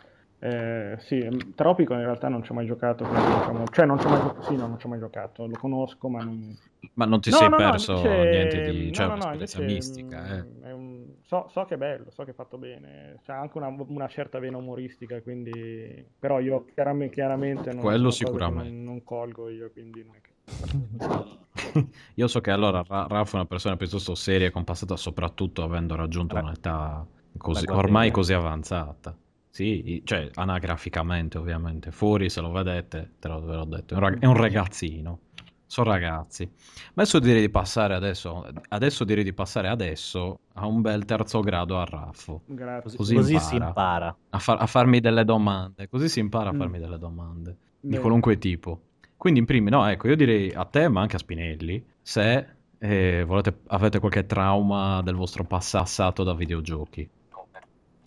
eh, 0.44 0.96
sì, 1.02 1.54
Tropico 1.54 1.94
in 1.94 2.00
realtà 2.00 2.28
non 2.28 2.42
ci 2.42 2.52
ho 2.52 2.56
mai 2.56 2.66
giocato, 2.66 3.04
diciamo, 3.04 3.64
cioè 3.68 3.86
non 3.86 4.00
ci 4.00 4.08
ho 4.08 4.10
mai, 4.10 4.22
sì, 4.39 4.56
no, 4.56 4.66
non 4.66 4.80
ci 4.80 4.88
ho 4.88 4.89
mai 4.89 4.98
giocato, 4.98 5.46
lo 5.46 5.56
conosco 5.56 6.10
ma 6.10 6.24
non... 6.24 6.58
Ma 6.94 7.06
non 7.06 7.22
ti 7.22 7.30
no, 7.30 7.38
sei 7.38 7.50
no, 7.50 7.58
perso 7.58 7.94
no, 7.94 8.00
invece... 8.00 8.30
niente 8.32 8.72
di... 8.72 8.92
cioè 8.92 9.06
no, 9.06 9.14
un'esperienza 9.14 9.62
mistica, 9.62 10.44
eh. 10.64 10.72
un... 10.72 11.06
so, 11.22 11.48
so, 11.52 11.66
che 11.66 11.76
è 11.76 11.78
bello, 11.78 12.10
so 12.10 12.24
che 12.24 12.32
è 12.32 12.34
fatto 12.34 12.58
bene, 12.58 13.20
c'è 13.24 13.34
anche 13.34 13.56
una, 13.60 13.68
una 13.68 14.08
certa 14.08 14.39
vena 14.39 14.58
umoristica, 14.58 15.22
quindi... 15.22 16.04
però 16.18 16.39
io 16.39 16.66
chiaramente, 16.74 17.14
chiaramente 17.14 17.72
non, 17.72 17.84
Quello 17.84 18.10
sicuramente. 18.10 18.72
Non, 18.72 18.84
non, 18.84 19.04
colgo 19.04 19.48
io, 19.48 19.70
quindi 19.72 20.04
che... 20.22 21.86
io 22.16 22.28
so 22.28 22.42
che 22.42 22.50
allora 22.50 22.84
Ralph 22.88 23.34
è 23.34 23.36
una 23.36 23.46
persona 23.46 23.78
piuttosto 23.78 24.16
seria 24.16 24.48
e 24.48 24.50
compassata, 24.50 24.96
soprattutto 24.96 25.62
avendo 25.62 25.94
raggiunto 25.96 26.36
un'età 26.36 27.06
così, 27.38 27.70
ormai 27.70 28.10
così 28.10 28.34
avanzata. 28.34 29.16
Sì, 29.52 30.02
cioè 30.06 30.30
anagraficamente 30.36 31.38
ovviamente. 31.38 31.91
Fuori 31.91 32.30
se 32.30 32.39
lo 32.39 32.52
vedete, 32.52 33.12
te 33.20 33.28
lo, 33.28 33.41
ve 33.41 33.56
l'ho 33.56 33.66
detto, 33.66 33.93
è 33.93 33.97
un, 33.97 34.04
rag- 34.04 34.20
è 34.20 34.26
un 34.26 34.36
ragazzino. 34.36 35.20
Sono 35.66 35.89
ragazzi. 35.89 36.49
Adesso 36.95 37.20
direi 37.20 37.41
di 37.41 37.49
passare 37.49 37.93
adesso, 37.93 38.45
adesso 38.70 39.04
direi 39.04 39.24
di 39.24 39.34
passare 39.34 39.68
adesso 39.68 40.39
a 40.54 40.66
un 40.66 40.82
bel 40.82 41.06
terzo 41.06 41.41
grado 41.41 41.80
a 41.80 41.86
Raffo. 41.86 42.41
Grazie. 42.45 42.97
Così, 42.97 43.16
Così 43.16 43.34
impara 43.34 43.49
si 43.49 43.56
impara. 43.56 44.16
A, 44.30 44.39
far, 44.39 44.62
a, 44.62 44.66
farmi 44.66 44.99
delle 44.99 45.24
domande. 45.24 45.88
Così 45.88 46.10
si 46.10 46.20
impara 46.20 46.49
a 46.49 46.54
mm. 46.54 46.58
farmi 46.58 46.80
delle 46.80 46.97
domande. 46.97 47.58
Di 47.80 47.97
qualunque 47.97 48.38
tipo. 48.38 48.82
Quindi 49.16 49.39
in 49.39 49.45
primi, 49.45 49.70
no, 49.70 49.86
ecco, 49.88 50.08
io 50.08 50.16
direi 50.16 50.52
a 50.52 50.66
te, 50.66 50.88
ma 50.88 51.02
anche 51.02 51.16
a 51.16 51.20
Spinelli, 51.20 51.84
se 52.02 52.45
eh, 52.78 53.24
volete, 53.26 53.60
avete 53.68 53.99
qualche 53.99 54.26
trauma 54.26 55.02
del 55.02 55.16
vostro 55.16 55.43
passato 55.43 56.24
da 56.24 56.34
videogiochi 56.34 57.08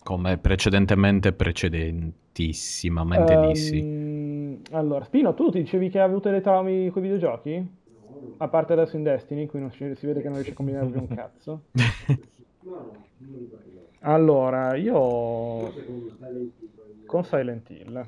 come 0.05 0.37
precedentemente 0.37 1.33
precedentissimamente 1.33 3.33
um, 3.33 3.47
dissi. 3.47 4.61
Allora, 4.69 5.03
Spino, 5.03 5.33
tu 5.33 5.49
ti 5.49 5.57
dicevi 5.57 5.89
che 5.89 5.97
hai 5.97 6.05
avuto 6.05 6.29
dei 6.29 6.43
traumi 6.43 6.91
con 6.91 7.03
i 7.03 7.09
videogiochi? 7.09 7.67
A 8.37 8.47
parte 8.47 8.73
adesso 8.73 8.97
in 8.97 9.01
Destiny, 9.01 9.47
qui 9.47 9.59
non 9.59 9.71
si, 9.71 9.95
si 9.95 10.05
vede 10.05 10.21
che 10.21 10.27
non 10.27 10.35
riesci 10.35 10.51
a 10.51 10.55
combinare 10.55 10.85
più 10.85 10.99
un 10.99 11.07
cazzo. 11.07 11.63
allora, 14.01 14.75
io 14.75 15.73
con 17.07 17.23
Silent 17.23 17.67
Hill. 17.71 18.07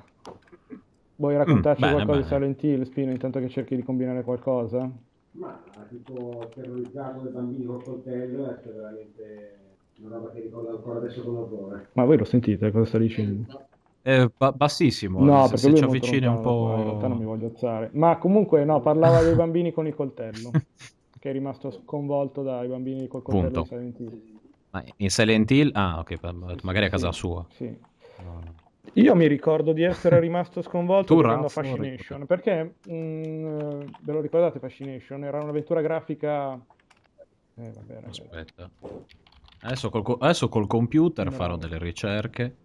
Vuoi 1.15 1.35
raccontarci 1.35 1.83
mm, 1.83 1.89
bene, 1.89 2.05
qualcosa 2.05 2.19
bene. 2.19 2.21
di 2.21 2.27
Silent 2.27 2.63
Hill, 2.63 2.83
Spino, 2.83 3.09
intanto 3.09 3.39
che 3.39 3.49
cerchi 3.49 3.75
di 3.75 3.81
combinare 3.81 4.21
qualcosa? 4.21 4.87
Ma 5.31 5.59
tipo 5.89 6.47
terrorizzato 6.53 7.21
dai 7.21 7.33
bambini 7.33 7.65
col 7.65 7.81
coltello 7.81 8.55
è 8.55 8.69
veramente 8.69 9.66
una 9.99 10.15
roba 10.15 10.31
che 10.31 10.41
ricordo 10.41 10.69
ancora 10.69 10.99
adesso 10.99 11.23
con 11.23 11.35
orrore. 11.35 11.89
Ma 11.93 12.05
voi 12.05 12.17
lo 12.17 12.23
sentite 12.23 12.71
cosa 12.71 12.85
sta 12.85 12.97
dicendo? 12.97 13.45
È 14.01 14.25
ba- 14.37 14.51
bassissimo, 14.51 15.23
no, 15.23 15.43
se, 15.43 15.55
perché 15.55 15.69
se 15.71 15.75
ci 15.75 15.83
avvicini 15.83 16.25
un 16.25 16.39
po'... 16.39 16.75
In 16.77 16.83
realtà 16.83 17.07
non 17.07 17.17
mi 17.17 17.25
voglio 17.25 17.47
alzare. 17.47 17.89
Ma 17.93 18.17
comunque 18.17 18.63
no, 18.63 18.81
parlava 18.81 19.21
dei 19.21 19.35
bambini 19.35 19.71
con 19.71 19.87
il 19.87 19.95
coltello, 19.95 20.51
che 21.19 21.29
è 21.29 21.33
rimasto 21.33 21.71
sconvolto 21.71 22.43
dai 22.43 22.67
bambini 22.67 23.07
col 23.07 23.23
coltello 23.23 23.45
Punto. 23.47 23.59
in 23.59 23.65
Silent 23.65 23.99
Hill. 23.99 24.39
Ah, 24.71 24.83
in 24.97 25.09
Silent 25.09 25.51
Hill? 25.51 25.71
Ah, 25.73 25.99
ok, 25.99 26.19
magari 26.61 26.85
a 26.85 26.89
casa 26.89 27.11
sì, 27.11 27.17
sua. 27.17 27.45
Sì. 27.49 27.77
Io 28.93 29.15
mi 29.15 29.27
ricordo 29.27 29.73
di 29.73 29.83
essere 29.83 30.19
rimasto 30.19 30.61
sconvolto 30.61 31.13
tu, 31.13 31.21
giocando 31.21 31.49
Fascination, 31.49 32.25
perché 32.25 32.75
mh, 32.83 32.93
mm, 32.93 33.81
ve 34.01 34.11
lo 34.11 34.21
ricordate 34.21 34.59
Fascination? 34.59 35.23
Era 35.23 35.41
un'avventura 35.41 35.81
grafica... 35.81 36.53
Eh, 37.59 37.71
vabbè, 37.71 37.99
Aspetta. 38.05 38.69
Adesso 39.61 39.89
col, 39.89 40.17
adesso 40.19 40.49
col 40.49 40.67
computer 40.67 41.25
no. 41.25 41.31
farò 41.31 41.57
delle 41.57 41.77
ricerche 41.77 42.55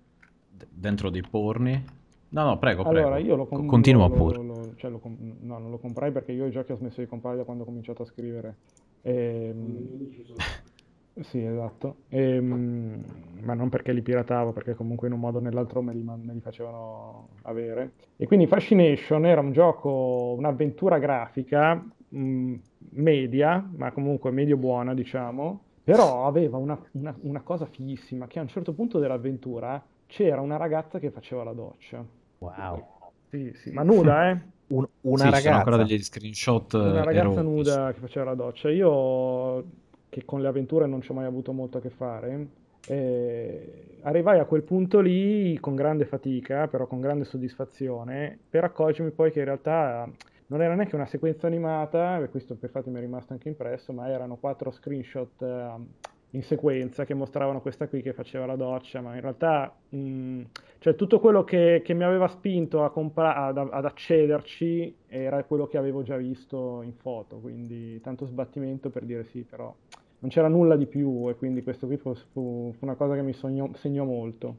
dentro 0.68 1.10
dei 1.10 1.22
porni. 1.22 2.00
No, 2.30 2.44
no, 2.44 2.58
prego, 2.58 2.82
prego. 2.82 2.98
Allora, 2.98 3.18
io 3.18 3.36
lo 3.36 3.46
com- 3.46 3.66
Continua 3.66 4.08
lo, 4.08 4.14
pure. 4.14 4.36
Lo, 4.36 4.42
lo, 4.42 4.74
cioè 4.76 4.90
com- 4.98 5.36
no, 5.40 5.58
non 5.58 5.70
lo 5.70 5.78
comprai 5.78 6.12
perché 6.12 6.32
io 6.32 6.46
i 6.46 6.50
giochi 6.50 6.72
ho 6.72 6.76
smesso 6.76 7.00
di 7.00 7.06
comprare 7.06 7.36
da 7.36 7.44
quando 7.44 7.62
ho 7.62 7.66
cominciato 7.66 8.02
a 8.02 8.06
scrivere. 8.06 8.56
E... 9.02 9.48
Ehm, 9.50 10.10
sì, 11.20 11.44
esatto. 11.44 11.96
E, 12.08 12.36
ehm, 12.36 13.04
ma 13.40 13.54
non 13.54 13.68
perché 13.68 13.92
li 13.92 14.00
piratavo, 14.00 14.52
perché 14.52 14.74
comunque 14.74 15.08
in 15.08 15.14
un 15.14 15.20
modo 15.20 15.38
o 15.38 15.40
nell'altro 15.40 15.82
me 15.82 15.92
li, 15.92 16.02
me 16.02 16.32
li, 16.32 16.40
facevano 16.40 17.28
avere. 17.42 17.92
E 18.16 18.26
quindi 18.26 18.46
Fascination 18.46 19.26
era 19.26 19.40
un 19.40 19.52
gioco, 19.52 20.34
un'avventura 20.38 20.98
grafica 20.98 21.84
mh, 22.08 22.54
media, 22.92 23.68
ma 23.76 23.92
comunque 23.92 24.30
medio 24.30 24.56
buona, 24.56 24.94
diciamo, 24.94 25.64
però 25.84 26.26
aveva 26.26 26.56
una, 26.58 26.78
una, 26.92 27.14
una 27.22 27.40
cosa 27.40 27.66
fighissima, 27.66 28.26
che 28.26 28.38
a 28.38 28.42
un 28.42 28.48
certo 28.48 28.72
punto 28.72 28.98
dell'avventura 28.98 29.82
c'era 30.06 30.40
una 30.40 30.56
ragazza 30.56 30.98
che 30.98 31.10
faceva 31.10 31.42
la 31.42 31.52
doccia. 31.52 32.04
Wow. 32.38 32.86
Sì, 33.28 33.52
sì, 33.54 33.70
ma 33.70 33.82
nuda, 33.82 34.30
eh? 34.30 34.50
Un, 34.72 34.86
una 35.02 35.24
sì, 35.24 35.30
ragazza. 35.30 35.54
ancora 35.56 35.76
degli 35.76 36.02
screenshot. 36.02 36.72
Una 36.72 37.04
ragazza 37.04 37.30
erotici. 37.30 37.42
nuda 37.42 37.92
che 37.92 38.00
faceva 38.00 38.24
la 38.24 38.34
doccia. 38.34 38.70
Io, 38.70 39.64
che 40.08 40.24
con 40.24 40.40
le 40.40 40.48
avventure 40.48 40.86
non 40.86 41.02
ci 41.02 41.10
ho 41.10 41.14
mai 41.14 41.26
avuto 41.26 41.52
molto 41.52 41.76
a 41.76 41.80
che 41.82 41.90
fare, 41.90 42.46
eh, 42.86 43.98
arrivai 44.02 44.38
a 44.38 44.44
quel 44.44 44.62
punto 44.62 45.00
lì 45.00 45.58
con 45.60 45.74
grande 45.74 46.06
fatica, 46.06 46.68
però 46.68 46.86
con 46.86 47.00
grande 47.00 47.24
soddisfazione, 47.24 48.38
per 48.48 48.64
accorgermi 48.64 49.10
poi 49.10 49.30
che 49.30 49.40
in 49.40 49.44
realtà 49.44 50.08
non 50.52 50.60
era 50.60 50.74
neanche 50.74 50.94
una 50.94 51.06
sequenza 51.06 51.46
animata, 51.46 52.22
e 52.22 52.28
questo 52.28 52.54
per 52.54 52.68
infatti 52.68 52.90
mi 52.90 52.98
è 52.98 53.00
rimasto 53.00 53.32
anche 53.32 53.48
impresso, 53.48 53.92
ma 53.92 54.08
erano 54.08 54.36
quattro 54.36 54.70
screenshot 54.70 55.40
uh, 55.40 55.86
in 56.30 56.42
sequenza 56.42 57.06
che 57.06 57.14
mostravano 57.14 57.62
questa 57.62 57.88
qui 57.88 58.02
che 58.02 58.12
faceva 58.12 58.44
la 58.44 58.56
doccia, 58.56 59.00
ma 59.00 59.14
in 59.14 59.22
realtà 59.22 59.74
mh, 59.88 59.96
mm, 59.96 60.40
cioè 60.78 60.94
tutto 60.94 61.20
quello 61.20 61.42
che, 61.42 61.80
che, 61.82 61.94
mi 61.94 62.04
aveva 62.04 62.28
spinto 62.28 62.84
a 62.84 62.90
compra- 62.90 63.36
ad, 63.46 63.56
ad, 63.56 63.84
accederci 63.84 64.94
era 65.06 65.42
quello 65.44 65.66
che 65.66 65.78
avevo 65.78 66.02
già 66.02 66.16
visto 66.16 66.82
in 66.82 66.92
foto, 66.92 67.36
quindi 67.36 67.98
tanto 68.02 68.26
sbattimento 68.26 68.90
per 68.90 69.04
dire 69.04 69.24
sì, 69.24 69.46
però 69.48 69.74
non 70.18 70.30
c'era 70.30 70.48
nulla 70.48 70.76
di 70.76 70.86
più 70.86 71.30
e 71.30 71.34
quindi 71.34 71.62
questo 71.62 71.86
qui 71.86 71.96
fu, 71.96 72.14
fu, 72.32 72.74
una 72.80 72.94
cosa 72.94 73.14
che 73.14 73.22
mi 73.22 73.32
sognò, 73.32 73.70
segnò 73.74 74.04
molto. 74.04 74.56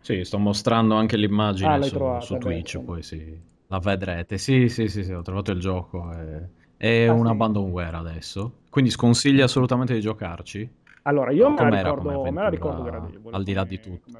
Sì, 0.00 0.24
sto 0.24 0.38
mostrando 0.38 0.94
anche 0.96 1.16
l'immagine 1.16 1.74
ah, 1.74 1.82
su, 1.82 1.94
trovata, 1.94 2.24
su 2.24 2.38
Twitch, 2.38 2.78
beh, 2.78 2.84
poi 2.84 3.02
sì. 3.02 3.49
La 3.70 3.78
vedrete. 3.78 4.36
Sì, 4.36 4.68
sì, 4.68 4.88
sì, 4.88 5.04
sì, 5.04 5.12
ho 5.12 5.22
trovato 5.22 5.52
il 5.52 5.60
gioco. 5.60 6.10
È, 6.10 6.42
è 6.76 7.06
ah, 7.06 7.12
un 7.12 7.26
sì. 7.26 7.30
abandonware 7.30 7.96
adesso. 7.96 8.62
Quindi 8.68 8.90
sconsigli 8.90 9.40
assolutamente 9.40 9.94
di 9.94 10.00
giocarci? 10.00 10.68
Allora, 11.02 11.30
io 11.30 11.48
me 11.50 11.70
la, 11.70 11.82
ricordo, 11.82 12.22
me 12.22 12.42
la 12.42 12.48
ricordo 12.48 12.82
gradevole. 12.82 13.36
Al 13.36 13.44
di 13.44 13.52
là 13.52 13.64
di 13.64 13.78
tutto. 13.78 14.10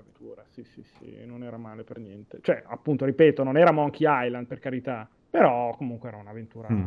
Sì, 0.50 0.62
sì, 0.62 0.84
sì, 0.84 1.24
non 1.26 1.42
era 1.42 1.56
male 1.56 1.82
per 1.82 1.98
niente. 1.98 2.38
Cioè, 2.42 2.62
appunto, 2.64 3.04
ripeto, 3.04 3.42
non 3.42 3.56
era 3.56 3.72
Monkey 3.72 4.06
Island, 4.08 4.46
per 4.46 4.60
carità. 4.60 5.08
Però 5.28 5.74
comunque 5.76 6.08
era 6.08 6.18
un'avventura 6.18 6.68
mm. 6.70 6.84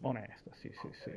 onesta, 0.00 0.50
sì, 0.54 0.70
sì, 0.72 0.88
sì. 0.92 1.10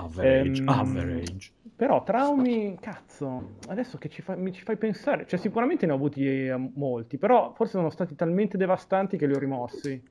Average, 0.00 0.60
ehm, 0.60 0.68
average. 0.68 1.52
Però 1.76 2.02
traumi, 2.02 2.76
cazzo, 2.80 3.56
adesso 3.68 3.98
che 3.98 4.08
ci, 4.08 4.22
fa, 4.22 4.34
mi 4.34 4.52
ci 4.52 4.62
fai 4.62 4.76
pensare, 4.76 5.26
cioè 5.26 5.38
sicuramente 5.38 5.86
ne 5.86 5.92
ho 5.92 5.96
avuti 5.96 6.26
eh, 6.26 6.56
molti, 6.74 7.18
però 7.18 7.52
forse 7.54 7.72
sono 7.72 7.90
stati 7.90 8.14
talmente 8.14 8.56
devastanti 8.56 9.16
che 9.16 9.26
li 9.26 9.34
ho 9.34 9.38
rimossi. 9.38 10.02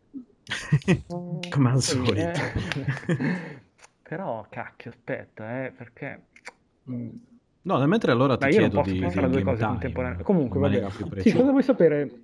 Come 1.07 1.69
al 1.69 1.81
solito. 1.81 2.39
Eh. 2.39 3.37
però, 4.01 4.45
cacchio, 4.49 4.91
aspetta, 4.91 5.65
eh, 5.65 5.71
perché... 5.71 6.25
Mm. 6.89 7.09
No, 7.61 7.85
mentre 7.87 8.11
allora 8.11 8.37
ti 8.37 8.45
Beh, 8.45 8.51
chiedo 8.51 8.81
di, 8.81 8.93
di 8.93 9.29
due 9.29 9.43
cose 9.43 9.65
contemporaneamente. 9.65 10.23
Comunque, 10.23 10.59
vabbè. 10.59 11.21
Sì, 11.21 11.33
cosa 11.33 11.51
vuoi 11.51 11.61
sapere? 11.61 12.21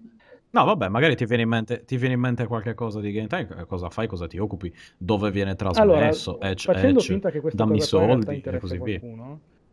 No, 0.55 0.63
vabbè, 0.63 0.87
magari 0.87 1.17
ti 1.17 1.25
viene, 1.25 1.43
in 1.43 1.49
mente, 1.49 1.83
ti 1.83 1.97
viene 1.97 2.13
in 2.13 2.21
mente 2.21 2.47
qualche 2.47 2.73
cosa 2.75 3.01
di 3.01 3.11
game 3.11 3.27
time, 3.27 3.65
cosa 3.67 3.89
fai, 3.89 4.07
cosa 4.07 4.25
ti 4.25 4.37
occupi, 4.37 4.73
dove 4.97 5.29
viene 5.29 5.53
trasmesso, 5.53 5.81
allora, 5.81 6.49
edge, 6.49 6.71
facendo 6.71 6.99
edge, 6.99 7.11
finta 7.11 7.29
che 7.29 7.41
questa 7.41 7.61
dammi 7.61 7.81
soldi 7.81 8.39
e 8.39 8.59
così 8.59 8.79
via. 8.81 9.01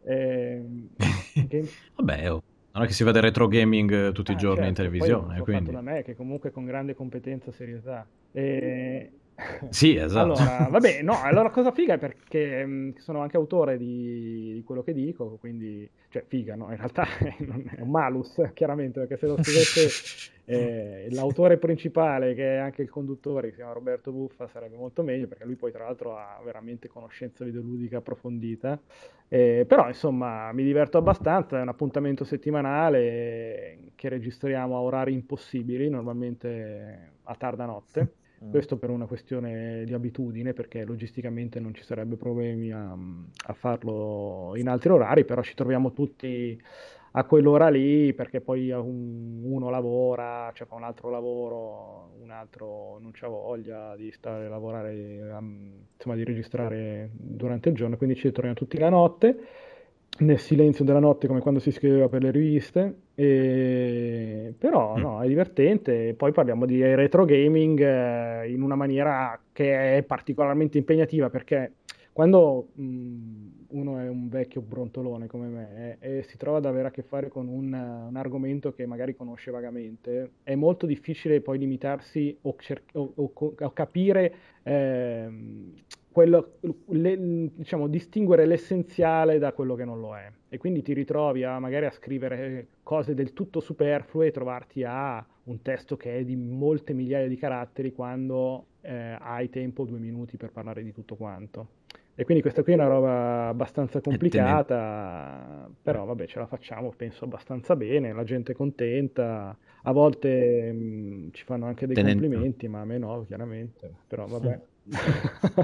Eh, 0.03 0.61
game... 1.47 1.69
vabbè, 1.95 2.33
oh, 2.33 2.43
non 2.73 2.83
è 2.83 2.87
che 2.89 2.95
si 2.95 3.05
vede 3.05 3.21
retro 3.21 3.47
gaming 3.47 4.11
tutti 4.11 4.33
ah, 4.33 4.35
i 4.35 4.37
giorni 4.37 4.65
certo, 4.65 4.69
in 4.71 4.75
televisione, 4.75 5.35
poi 5.37 5.45
quindi... 5.45 5.71
da 5.71 5.83
me, 5.83 6.03
che 6.03 6.17
comunque 6.17 6.51
con 6.51 6.65
grande 6.65 6.97
competenza 6.97 7.51
e 7.51 7.53
serietà. 7.53 8.05
E... 8.33 9.11
Sì, 9.71 9.97
esatto. 9.97 10.33
Allora, 10.35 10.69
vabbè, 10.71 11.03
no, 11.03 11.21
allora 11.23 11.51
cosa 11.51 11.71
figa 11.73 11.95
è 11.95 11.99
perché 11.99 12.65
mh, 12.65 12.97
sono 12.99 13.21
anche 13.21 13.37
autore 13.37 13.79
di, 13.79 14.53
di, 14.55 14.63
quello 14.65 14.83
che 14.83 14.93
dico, 14.93 15.37
quindi, 15.41 15.89
cioè, 16.09 16.25
figa, 16.27 16.55
no, 16.55 16.71
in 16.71 16.77
realtà 16.77 17.07
è 17.19 17.81
un 17.81 17.91
malus, 17.91 18.41
chiaramente, 18.55 19.01
perché 19.01 19.17
se 19.17 19.27
lo 19.27 19.37
scrivesse 19.43 20.31
eh, 20.45 21.09
l'autore 21.13 21.59
principale, 21.59 22.35
che 22.35 22.57
è 22.57 22.59
anche 22.59 22.83
il 22.83 22.91
conduttore, 22.91 23.47
che 23.47 23.51
si 23.51 23.57
chiama 23.57 23.73
Roberto 23.73 24.13
Buffa, 24.13 24.49
sarebbe 24.49 24.77
molto 24.77 25.03
meglio, 25.03 25.27
perché 25.27 25.45
lui 25.45 25.57
poi 25.57 25.73
tra 25.73 25.85
l'altro 25.85 26.17
ha 26.17 26.41
veramente 26.45 26.89
conoscenza 26.89 27.45
videoludica 27.45 27.99
approfondita, 27.99 28.79
eh, 29.29 29.65
però 29.67 29.89
insomma 29.89 30.53
mi 30.53 30.65
diverto 30.65 30.99
abbastanza, 30.99 31.59
è 31.59 31.63
un 31.63 31.69
appuntamento 31.69 32.25
settimanale 32.25 33.79
che 33.95 34.09
registriamo 34.09 34.77
a 34.77 34.81
orari 34.81 35.13
impossibili, 35.13 35.89
normalmente 35.89 37.11
a 37.25 37.35
tarda 37.37 37.65
notte 37.65 38.15
Mm. 38.43 38.51
Questo 38.51 38.77
per 38.77 38.91
una 38.91 39.07
questione 39.07 39.85
di 39.85 39.95
abitudine, 39.95 40.53
perché 40.53 40.85
logisticamente 40.85 41.61
non 41.61 41.75
ci 41.75 41.83
sarebbe 41.85 42.17
problemi 42.17 42.73
a, 42.73 42.93
a 42.93 43.53
farlo 43.53 44.53
in 44.57 44.69
altri 44.69 44.91
orari, 44.91 45.25
però 45.25 45.43
ci 45.43 45.55
troviamo 45.55 45.93
tutti 45.93 46.61
a 47.15 47.25
quell'ora 47.25 47.69
lì 47.69 48.15
perché 48.15 48.41
poi 48.41 48.71
un, 48.71 49.43
uno 49.45 49.69
lavora, 49.69 50.51
cioè 50.55 50.67
fa 50.67 50.77
un 50.77 50.85
altro 50.85 51.11
lavoro, 51.11 52.13
un 52.21 52.31
altro 52.31 52.99
non 53.01 53.11
c'ha 53.13 53.29
voglia 53.29 53.95
di 53.97 54.11
stare 54.13 54.47
a 54.47 54.49
lavorare, 54.49 54.95
insomma 54.95 56.17
di 56.17 56.25
registrare 56.25 57.11
durante 57.13 57.69
il 57.69 57.75
giorno, 57.75 57.97
quindi 57.99 58.17
ci 58.17 58.31
troviamo 58.31 58.57
tutti 58.57 58.79
la 58.79 58.89
notte 58.89 59.37
nel 60.19 60.39
silenzio 60.39 60.85
della 60.85 60.99
notte 60.99 61.27
come 61.27 61.41
quando 61.41 61.59
si 61.59 61.71
scriveva 61.71 62.09
per 62.09 62.23
le 62.23 62.31
riviste, 62.31 62.95
e... 63.15 64.55
però 64.57 64.97
mm. 64.97 65.01
no, 65.01 65.23
è 65.23 65.27
divertente. 65.27 66.15
Poi 66.15 66.33
parliamo 66.33 66.67
di 66.67 66.83
retro 66.95 67.25
gaming 67.25 67.81
eh, 67.81 68.51
in 68.51 68.63
una 68.63 68.75
maniera 68.75 69.39
che 69.53 69.97
è 69.97 70.03
particolarmente 70.03 70.79
impegnativa 70.79 71.31
perché 71.31 71.73
quando 72.13 72.69
mh, 72.75 72.85
mm, 72.85 73.49
uno 73.69 73.99
è 73.99 74.09
un 74.09 74.29
vecchio 74.29 74.61
brontolone 74.61 75.27
come 75.27 75.47
me 75.47 75.97
eh, 75.99 76.19
e 76.19 76.23
si 76.25 76.37
trova 76.37 76.59
ad 76.59 76.67
avere 76.67 76.89
a 76.89 76.91
che 76.91 77.03
fare 77.03 77.29
con 77.29 77.49
un, 77.49 77.73
un, 77.73 78.17
argomento 78.17 78.73
che 78.75 78.85
magari 78.85 79.17
conosce 79.17 79.51
vagamente, 79.51 80.33
è 80.43 80.55
molto 80.55 80.85
difficile 80.85 81.41
poi 81.41 81.59
limitarsi 81.59 82.37
o, 82.43 82.55
cer- 82.59 82.83
o, 82.93 83.13
o, 83.15 83.33
o 83.35 83.73
capire 83.73 84.35
eh, 84.63 85.29
quello, 86.13 86.59
le, 86.89 87.51
diciamo, 87.55 87.89
distinguere 87.89 88.47
l'essenziale 88.47 89.39
da 89.39 89.53
quello 89.53 89.75
che 89.75 89.85
non 89.85 90.01
lo 90.01 90.17
è. 90.17 90.31
E 90.49 90.59
quindi 90.59 90.83
ti 90.83 90.93
ritrovi 90.93 91.43
a 91.43 91.59
magari 91.59 91.87
a 91.87 91.91
scrivere 91.91 92.69
cose 92.83 93.15
del 93.15 93.33
tutto 93.33 93.61
superflue 93.61 94.27
e 94.27 94.31
trovarti 94.31 94.85
a 94.85 95.25
un 95.45 95.63
testo 95.63 95.97
che 95.97 96.19
è 96.19 96.25
di 96.25 96.37
molte 96.37 96.93
migliaia 96.93 97.27
di 97.27 97.37
caratteri 97.37 97.93
quando 97.93 98.67
eh, 98.83 99.17
hai 99.19 99.49
tempo 99.49 99.85
due 99.85 99.99
minuti 99.99 100.37
per 100.37 100.53
parlare 100.53 100.83
di 100.83 100.93
tutto 100.93 101.17
quanto. 101.17 101.81
E 102.15 102.25
quindi 102.25 102.43
questa 102.43 102.63
qui 102.63 102.73
è 102.73 102.75
una 102.75 102.89
roba 102.89 103.49
abbastanza 103.49 104.03
complicata, 104.03 105.69
però 105.81 106.05
vabbè 106.05 106.27
ce 106.27 106.39
la 106.39 106.47
facciamo, 106.47 106.93
penso 106.95 107.25
abbastanza 107.25 107.75
bene, 107.75 108.13
la 108.13 108.23
gente 108.23 108.53
è 108.53 108.55
contenta, 108.55 109.57
a 109.83 109.93
volte 109.93 110.71
mh, 110.73 111.31
ci 111.33 111.45
fanno 111.45 111.65
anche 111.65 111.87
dei 111.87 111.95
Tenendo... 111.95 112.21
complimenti, 112.21 112.69
ma 112.69 112.81
a 112.83 112.85
me 112.85 112.99
no, 112.99 113.25
chiaramente, 113.27 113.91
però 114.07 114.27
vabbè. 114.27 114.61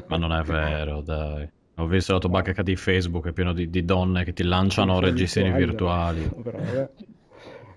Ma 0.09 0.17
non 0.17 0.33
è 0.33 0.43
vero, 0.43 1.01
dai. 1.01 1.49
Ho 1.77 1.87
visto 1.87 2.13
la 2.13 2.19
tua 2.19 2.29
bacheca 2.29 2.63
di 2.63 2.75
Facebook, 2.75 3.29
è 3.29 3.33
pieno 3.33 3.53
di, 3.53 3.71
di 3.71 3.85
donne 3.85 4.25
che 4.25 4.33
ti 4.33 4.43
lanciano 4.43 4.99
virtuali. 4.99 5.53
virtuali. 5.53 6.31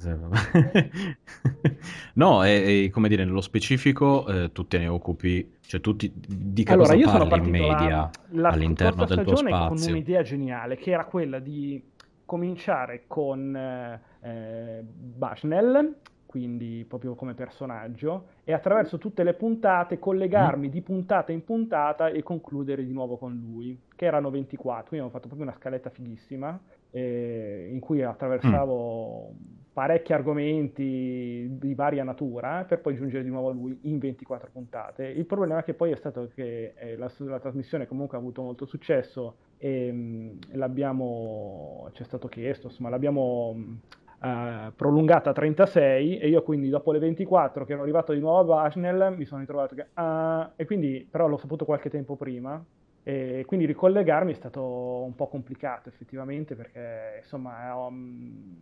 no, 2.14 2.44
e, 2.44 2.86
e, 2.86 2.90
come 2.90 3.08
dire, 3.08 3.24
nello 3.24 3.42
specifico 3.42 4.26
eh, 4.28 4.52
tu 4.52 4.66
te 4.66 4.80
ne 4.80 4.88
occupi, 4.88 5.58
cioè 5.62 5.80
tu 5.80 5.96
ti, 5.96 6.12
di 6.16 6.64
che 6.64 6.74
allora, 6.74 6.96
cosa 6.96 7.28
parli 7.28 7.46
in 7.46 7.52
media 7.52 7.88
la, 7.88 8.10
la 8.32 8.50
all'interno 8.50 9.06
del 9.06 9.24
tuo 9.24 9.36
spazio? 9.36 9.68
con 9.68 9.94
un'idea 9.94 10.24
geniale 10.24 10.76
che 10.78 10.90
era 10.90 11.06
quella 11.06 11.38
di 11.38 11.80
cominciare 12.26 13.04
con 13.06 13.56
eh, 13.56 14.84
Bushnell 14.84 15.98
quindi 16.32 16.86
proprio 16.88 17.14
come 17.14 17.34
personaggio, 17.34 18.28
e 18.46 18.54
attraverso 18.54 18.98
tutte 18.98 19.22
le 19.22 19.34
puntate 19.34 20.00
collegarmi 20.00 20.70
di 20.70 20.82
puntata 20.82 21.34
in 21.34 21.44
puntata 21.44 22.08
e 22.08 22.24
concludere 22.24 22.86
di 22.86 22.94
nuovo 22.94 23.18
con 23.18 23.34
lui, 23.36 23.78
che 23.94 24.06
erano 24.06 24.30
24, 24.30 24.88
quindi 24.88 25.08
ho 25.08 25.10
fatto 25.10 25.28
proprio 25.28 25.46
una 25.46 25.58
scaletta 25.58 25.90
fighissima, 25.90 26.58
eh, 26.92 27.68
in 27.70 27.82
cui 27.82 28.02
attraversavo 28.02 29.34
mm. 29.34 29.74
parecchi 29.74 30.14
argomenti 30.14 31.48
di 31.52 31.74
varia 31.76 32.06
natura, 32.06 32.64
per 32.66 32.80
poi 32.80 32.96
giungere 32.96 33.26
di 33.26 33.30
nuovo 33.30 33.50
a 33.50 33.54
lui 33.54 33.78
in 33.82 34.00
24 34.00 34.52
puntate. 34.54 35.08
Il 35.08 35.26
problema 35.26 35.60
è 35.60 35.64
che 35.66 35.74
poi 35.74 35.92
è 35.92 35.98
stato 35.98 36.30
che 36.34 36.76
eh, 36.78 36.96
la, 36.96 37.12
la, 37.18 37.40
trasmissione 37.40 37.88
comunque 37.88 38.16
ha 38.16 38.22
avuto 38.22 38.42
molto 38.42 38.66
successo 38.66 39.36
e 39.58 39.92
mh, 39.92 39.98
mm, 39.98 40.30
l'abbiamo, 40.54 41.90
ci 41.92 42.04
è 42.04 42.06
stato 42.06 42.30
chiesto, 42.30 42.68
insomma, 42.68 42.88
l'abbiamo 42.88 43.80
uh, 44.22 44.72
prolungata 44.76 45.32
a 45.32 45.34
36 45.34 46.20
e 46.20 46.28
io 46.28 46.44
quindi 46.44 46.70
dopo 46.70 46.92
le 46.92 47.00
24 47.00 47.66
che 47.66 47.74
ero 47.74 47.82
arrivato 47.82 48.14
di 48.14 48.20
nuovo 48.20 48.58
a 48.58 48.64
Bushnell 48.64 49.16
mi 49.16 49.26
sono 49.26 49.42
ritrovato 49.42 49.76
che... 49.76 49.88
Uh, 49.94 50.52
e 50.56 50.66
quindi 50.66 51.08
però 51.10 51.28
l'ho 51.28 51.38
saputo 51.38 51.66
qualche 51.66 51.90
tempo 51.90 52.16
prima 52.16 52.64
e 53.04 53.44
quindi 53.48 53.66
ricollegarmi 53.66 54.32
è 54.32 54.36
stato 54.36 54.62
un 54.62 55.16
po' 55.16 55.28
complicato 55.28 55.90
effettivamente 55.90 56.56
perché 56.56 57.20
insomma 57.22 57.76
um, 57.76 58.56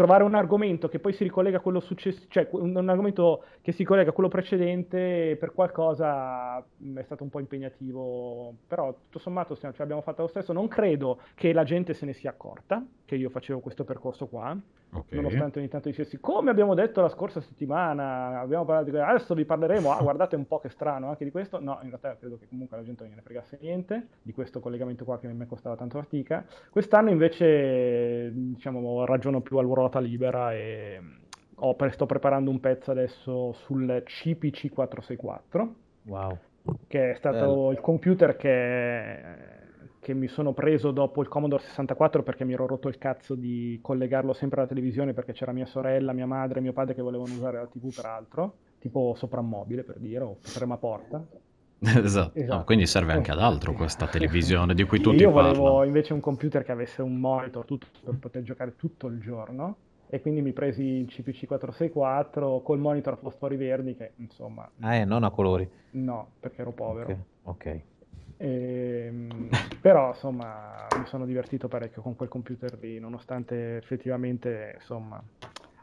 trovare 0.00 0.24
un 0.24 0.34
argomento 0.34 0.88
che 0.88 0.98
poi 0.98 1.12
si 1.12 1.24
ricollega 1.24 1.58
a 1.58 1.60
quello 1.60 1.78
successivo, 1.78 2.24
cioè 2.30 2.48
un, 2.52 2.74
un, 2.74 2.88
argomento 2.88 3.44
che 3.60 3.72
si 3.72 3.84
collega 3.84 4.08
a 4.08 4.12
quello 4.14 4.30
precedente 4.30 5.36
per 5.38 5.52
qualcosa 5.52 6.64
mm, 6.82 6.96
è 6.96 7.02
stato 7.02 7.22
un 7.22 7.28
po' 7.28 7.38
impegnativo, 7.38 8.54
però 8.66 8.94
tutto 8.94 9.18
sommato 9.18 9.54
ce 9.58 9.70
l'abbiamo 9.76 10.00
fatta 10.00 10.22
lo 10.22 10.28
stesso. 10.28 10.54
Non 10.54 10.68
credo 10.68 11.18
che 11.34 11.52
la 11.52 11.64
gente 11.64 11.92
se 11.92 12.06
ne 12.06 12.14
sia 12.14 12.30
accorta 12.30 12.82
che 13.04 13.16
io 13.16 13.28
facevo 13.28 13.60
questo 13.60 13.84
percorso 13.84 14.26
qua, 14.26 14.56
okay. 14.92 15.16
nonostante 15.18 15.58
ogni 15.58 15.68
tanto 15.68 15.88
dicessi 15.88 16.18
come 16.18 16.48
abbiamo 16.48 16.74
detto 16.74 17.02
la 17.02 17.10
scorsa 17.10 17.42
settimana, 17.42 18.40
abbiamo 18.40 18.64
parlato 18.64 18.88
di 18.88 18.96
adesso 18.96 19.34
vi 19.34 19.44
parleremo, 19.44 19.92
ah, 19.92 20.00
guardate 20.00 20.34
un 20.34 20.46
po' 20.46 20.60
che 20.60 20.70
strano 20.70 21.10
anche 21.10 21.24
di 21.24 21.30
questo. 21.30 21.60
No, 21.60 21.78
in 21.82 21.88
realtà 21.88 22.16
credo 22.16 22.38
che 22.38 22.46
comunque 22.48 22.78
la 22.78 22.84
gente 22.84 23.02
non 23.02 23.10
gliene 23.10 23.22
fregasse 23.22 23.58
niente 23.60 24.06
di 24.22 24.32
questo 24.32 24.60
collegamento 24.60 25.04
qua 25.04 25.18
che 25.18 25.28
me 25.28 25.46
costava 25.46 25.76
tanto 25.76 25.98
fatica. 25.98 26.42
Quest'anno 26.70 27.10
invece 27.10 28.30
diciamo 28.32 29.04
ragiono 29.04 29.42
più 29.42 29.58
al 29.58 29.66
ruolo 29.66 29.89
ruota 29.90 29.98
libera 29.98 30.54
e 30.54 31.00
ho, 31.56 31.76
sto 31.90 32.06
preparando 32.06 32.50
un 32.50 32.60
pezzo 32.60 32.92
adesso 32.92 33.52
sul 33.52 34.02
CPC 34.04 34.70
464. 34.72 35.74
Wow. 36.04 36.38
Che 36.86 37.10
è 37.10 37.14
stato 37.14 37.38
Bello. 37.38 37.70
il 37.72 37.80
computer 37.80 38.36
che, 38.36 39.18
che, 39.98 40.14
mi 40.14 40.28
sono 40.28 40.52
preso 40.52 40.92
dopo 40.92 41.20
il 41.20 41.28
Commodore 41.28 41.62
64 41.62 42.22
perché 42.22 42.44
mi 42.44 42.52
ero 42.52 42.66
rotto 42.66 42.88
il 42.88 42.98
cazzo 42.98 43.34
di 43.34 43.78
collegarlo 43.82 44.32
sempre 44.32 44.60
alla 44.60 44.68
televisione 44.68 45.12
perché 45.12 45.32
c'era 45.32 45.52
mia 45.52 45.66
sorella, 45.66 46.12
mia 46.12 46.26
madre 46.26 46.58
e 46.58 46.62
mio 46.62 46.72
padre 46.72 46.94
che 46.94 47.02
volevano 47.02 47.32
usare 47.32 47.58
la 47.58 47.66
TV 47.66 47.92
per 47.94 48.04
altro, 48.04 48.54
tipo 48.78 49.14
soprammobile 49.16 49.82
per 49.82 49.98
dire, 49.98 50.22
o 50.24 50.36
prema 50.54 50.76
porta. 50.76 51.26
Esatto, 51.80 52.38
esatto. 52.38 52.56
No, 52.56 52.64
quindi 52.64 52.86
serve 52.86 53.12
anche 53.12 53.30
ad 53.30 53.40
altro 53.40 53.72
questa 53.72 54.06
televisione 54.08 54.74
di 54.74 54.84
cui 54.84 55.00
tutti 55.00 55.22
Io 55.22 55.32
parlano. 55.32 55.54
Io 55.54 55.60
volevo 55.60 55.84
invece 55.84 56.12
un 56.12 56.20
computer 56.20 56.64
che 56.64 56.72
avesse 56.72 57.02
un 57.02 57.16
monitor 57.16 57.64
tutto 57.64 57.86
per 58.04 58.14
poter 58.14 58.42
giocare 58.42 58.76
tutto 58.76 59.06
il 59.06 59.18
giorno 59.20 59.76
e 60.08 60.20
quindi 60.20 60.42
mi 60.42 60.52
presi 60.52 60.82
il 60.82 61.06
CPC 61.06 61.46
464 61.46 62.60
col 62.62 62.78
monitor 62.78 63.12
a 63.12 63.16
fosfori 63.16 63.56
verdi 63.56 63.94
che 63.94 64.12
insomma... 64.16 64.68
Ah, 64.80 64.96
eh, 64.96 65.04
non 65.04 65.22
a 65.22 65.30
colori? 65.30 65.68
No, 65.92 66.30
perché 66.40 66.62
ero 66.62 66.72
povero. 66.72 67.10
Ok. 67.10 67.18
okay. 67.42 67.82
E, 68.42 69.04
ehm, 69.06 69.48
però 69.82 70.08
insomma 70.08 70.86
mi 70.96 71.04
sono 71.04 71.26
divertito 71.26 71.68
parecchio 71.68 72.00
con 72.00 72.16
quel 72.16 72.30
computer 72.30 72.78
lì, 72.80 72.98
nonostante 72.98 73.76
effettivamente 73.76 74.76
insomma 74.78 75.22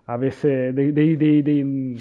avesse 0.06 0.74
dei, 0.74 0.92
dei, 0.92 1.16
dei, 1.16 1.96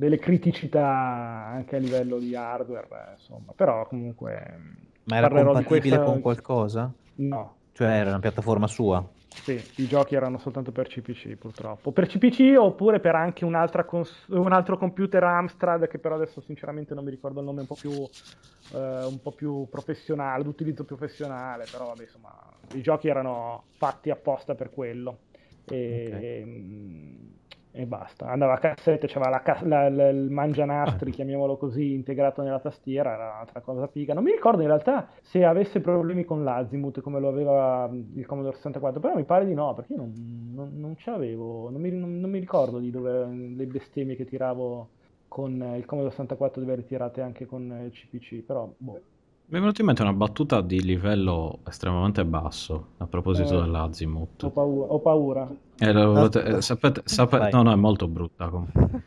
delle 0.00 0.18
criticità 0.18 0.88
anche 0.88 1.76
a 1.76 1.78
livello 1.78 2.18
di 2.18 2.34
hardware, 2.34 2.88
insomma, 3.12 3.52
però 3.54 3.86
comunque... 3.86 4.56
Ma 5.04 5.16
era 5.16 5.28
compatibile 5.28 5.96
questa... 5.96 6.02
con 6.02 6.20
qualcosa? 6.22 6.90
No. 7.16 7.56
Cioè 7.72 7.88
era 7.88 8.08
una 8.08 8.18
piattaforma 8.18 8.66
sua? 8.66 9.06
Sì, 9.44 9.62
i 9.76 9.86
giochi 9.86 10.14
erano 10.14 10.38
soltanto 10.38 10.72
per 10.72 10.88
CPC 10.88 11.36
purtroppo. 11.36 11.92
Per 11.92 12.06
CPC 12.06 12.56
oppure 12.58 13.00
per 13.00 13.14
anche 13.14 13.44
cons- 13.84 14.26
un 14.28 14.52
altro 14.52 14.78
computer 14.78 15.22
Amstrad 15.22 15.86
che 15.86 15.98
però 15.98 16.14
adesso 16.14 16.40
sinceramente 16.40 16.94
non 16.94 17.04
mi 17.04 17.10
ricordo 17.10 17.40
il 17.40 17.46
nome 17.46 17.60
un 17.60 17.66
po' 17.66 17.76
più, 17.76 18.08
eh, 18.72 19.04
un 19.04 19.20
po 19.20 19.32
più 19.32 19.68
professionale, 19.68 20.44
d'utilizzo 20.44 20.84
professionale, 20.84 21.66
però 21.66 21.88
vabbè, 21.88 22.02
insomma 22.04 22.32
i 22.70 22.80
giochi 22.80 23.08
erano 23.08 23.66
fatti 23.76 24.08
apposta 24.08 24.54
per 24.54 24.70
quello. 24.70 25.24
E, 25.64 26.06
okay. 26.08 26.24
e, 26.24 26.44
mm, 26.46 27.39
e 27.72 27.86
basta. 27.86 28.26
Andava 28.26 28.54
a 28.54 28.58
cassette, 28.58 29.06
c'era 29.06 29.28
la, 29.28 29.42
la, 29.62 29.88
la, 29.88 30.08
il 30.08 30.30
mangianastri, 30.30 31.10
ah. 31.10 31.14
chiamiamolo 31.14 31.56
così, 31.56 31.92
integrato 31.92 32.42
nella 32.42 32.58
tastiera, 32.58 33.12
era 33.12 33.30
un'altra 33.30 33.60
cosa 33.60 33.86
figa. 33.86 34.14
Non 34.14 34.24
mi 34.24 34.32
ricordo 34.32 34.62
in 34.62 34.68
realtà 34.68 35.08
se 35.22 35.44
avesse 35.44 35.80
problemi 35.80 36.24
con 36.24 36.42
l'Azimuth 36.42 37.00
come 37.00 37.20
lo 37.20 37.28
aveva 37.28 37.88
il 38.14 38.26
Commodore 38.26 38.56
64, 38.56 39.00
però 39.00 39.14
mi 39.14 39.24
pare 39.24 39.46
di 39.46 39.54
no, 39.54 39.74
perché 39.74 39.92
io 39.92 39.98
non, 39.98 40.50
non, 40.52 40.70
non 40.74 40.96
ce 40.96 41.10
l'avevo, 41.10 41.70
non 41.70 41.80
mi, 41.80 41.90
non, 41.90 42.18
non 42.18 42.30
mi 42.30 42.38
ricordo 42.38 42.78
di 42.78 42.90
dove 42.90 43.26
le 43.26 43.66
bestemmie 43.66 44.16
che 44.16 44.24
tiravo 44.24 44.88
con 45.28 45.52
il 45.76 45.84
Commodore 45.86 46.12
64 46.12 46.60
di 46.60 46.68
aver 46.68 46.84
tirate 46.84 47.20
anche 47.20 47.46
con 47.46 47.62
il 47.84 47.92
CPC, 47.92 48.42
però 48.42 48.72
boh. 48.76 49.00
Mi 49.50 49.56
è 49.56 49.58
venuta 49.58 49.80
in 49.80 49.86
mente 49.88 50.02
una 50.02 50.12
battuta 50.12 50.60
di 50.60 50.80
livello 50.80 51.58
estremamente 51.66 52.24
basso 52.24 52.90
a 52.98 53.06
proposito 53.06 53.58
eh, 53.58 53.62
dell'Azimuth. 53.62 54.44
Ho 54.44 54.50
paura. 54.50 54.92
Ho 54.92 55.00
paura. 55.00 55.50
Eh, 55.76 55.92
lo, 55.92 56.30
eh, 56.30 56.62
sapete, 56.62 57.02
sapete, 57.04 57.48
no, 57.50 57.62
no, 57.62 57.72
è 57.72 57.74
molto 57.74 58.06
brutta. 58.06 58.48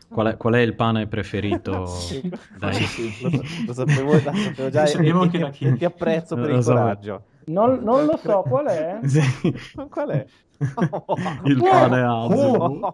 Qual 0.10 0.28
è, 0.28 0.36
qual 0.36 0.56
è 0.56 0.60
il 0.60 0.76
pane 0.76 1.08
preferito? 1.08 1.88
Dai. 2.60 2.74
Sì, 2.74 3.10
sì, 3.10 3.32
lo, 3.32 3.42
lo, 3.68 3.74
sapevo, 3.74 4.12
lo 4.12 4.20
sapevo 4.20 4.70
già 4.70 4.84
e, 4.84 5.52
ti, 5.52 5.76
ti, 5.78 5.86
apprezzo 5.86 6.36
per 6.36 6.50
il 6.50 6.62
so. 6.62 6.74
coraggio. 6.74 7.24
Non, 7.46 7.80
non 7.84 8.06
lo 8.06 8.18
so 8.18 8.44
qual 8.48 8.68
è. 8.68 9.00
Sì. 9.04 9.22
Qual 9.90 10.10
è? 10.10 10.26
Il 11.46 11.58
pane 11.58 12.02
Azu. 12.02 12.92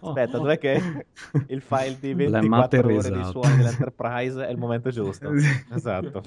Aspetta, 0.00 0.38
dov'è 0.38 0.58
che 0.58 1.06
il 1.48 1.60
file 1.60 1.98
di 2.00 2.14
24 2.14 2.94
ore 2.94 3.10
di 3.10 3.24
suoni 3.24 3.56
dell'Enterprise 3.56 4.46
è 4.46 4.50
il 4.50 4.56
momento 4.58 4.90
giusto? 4.90 5.30
Esatto. 5.32 6.22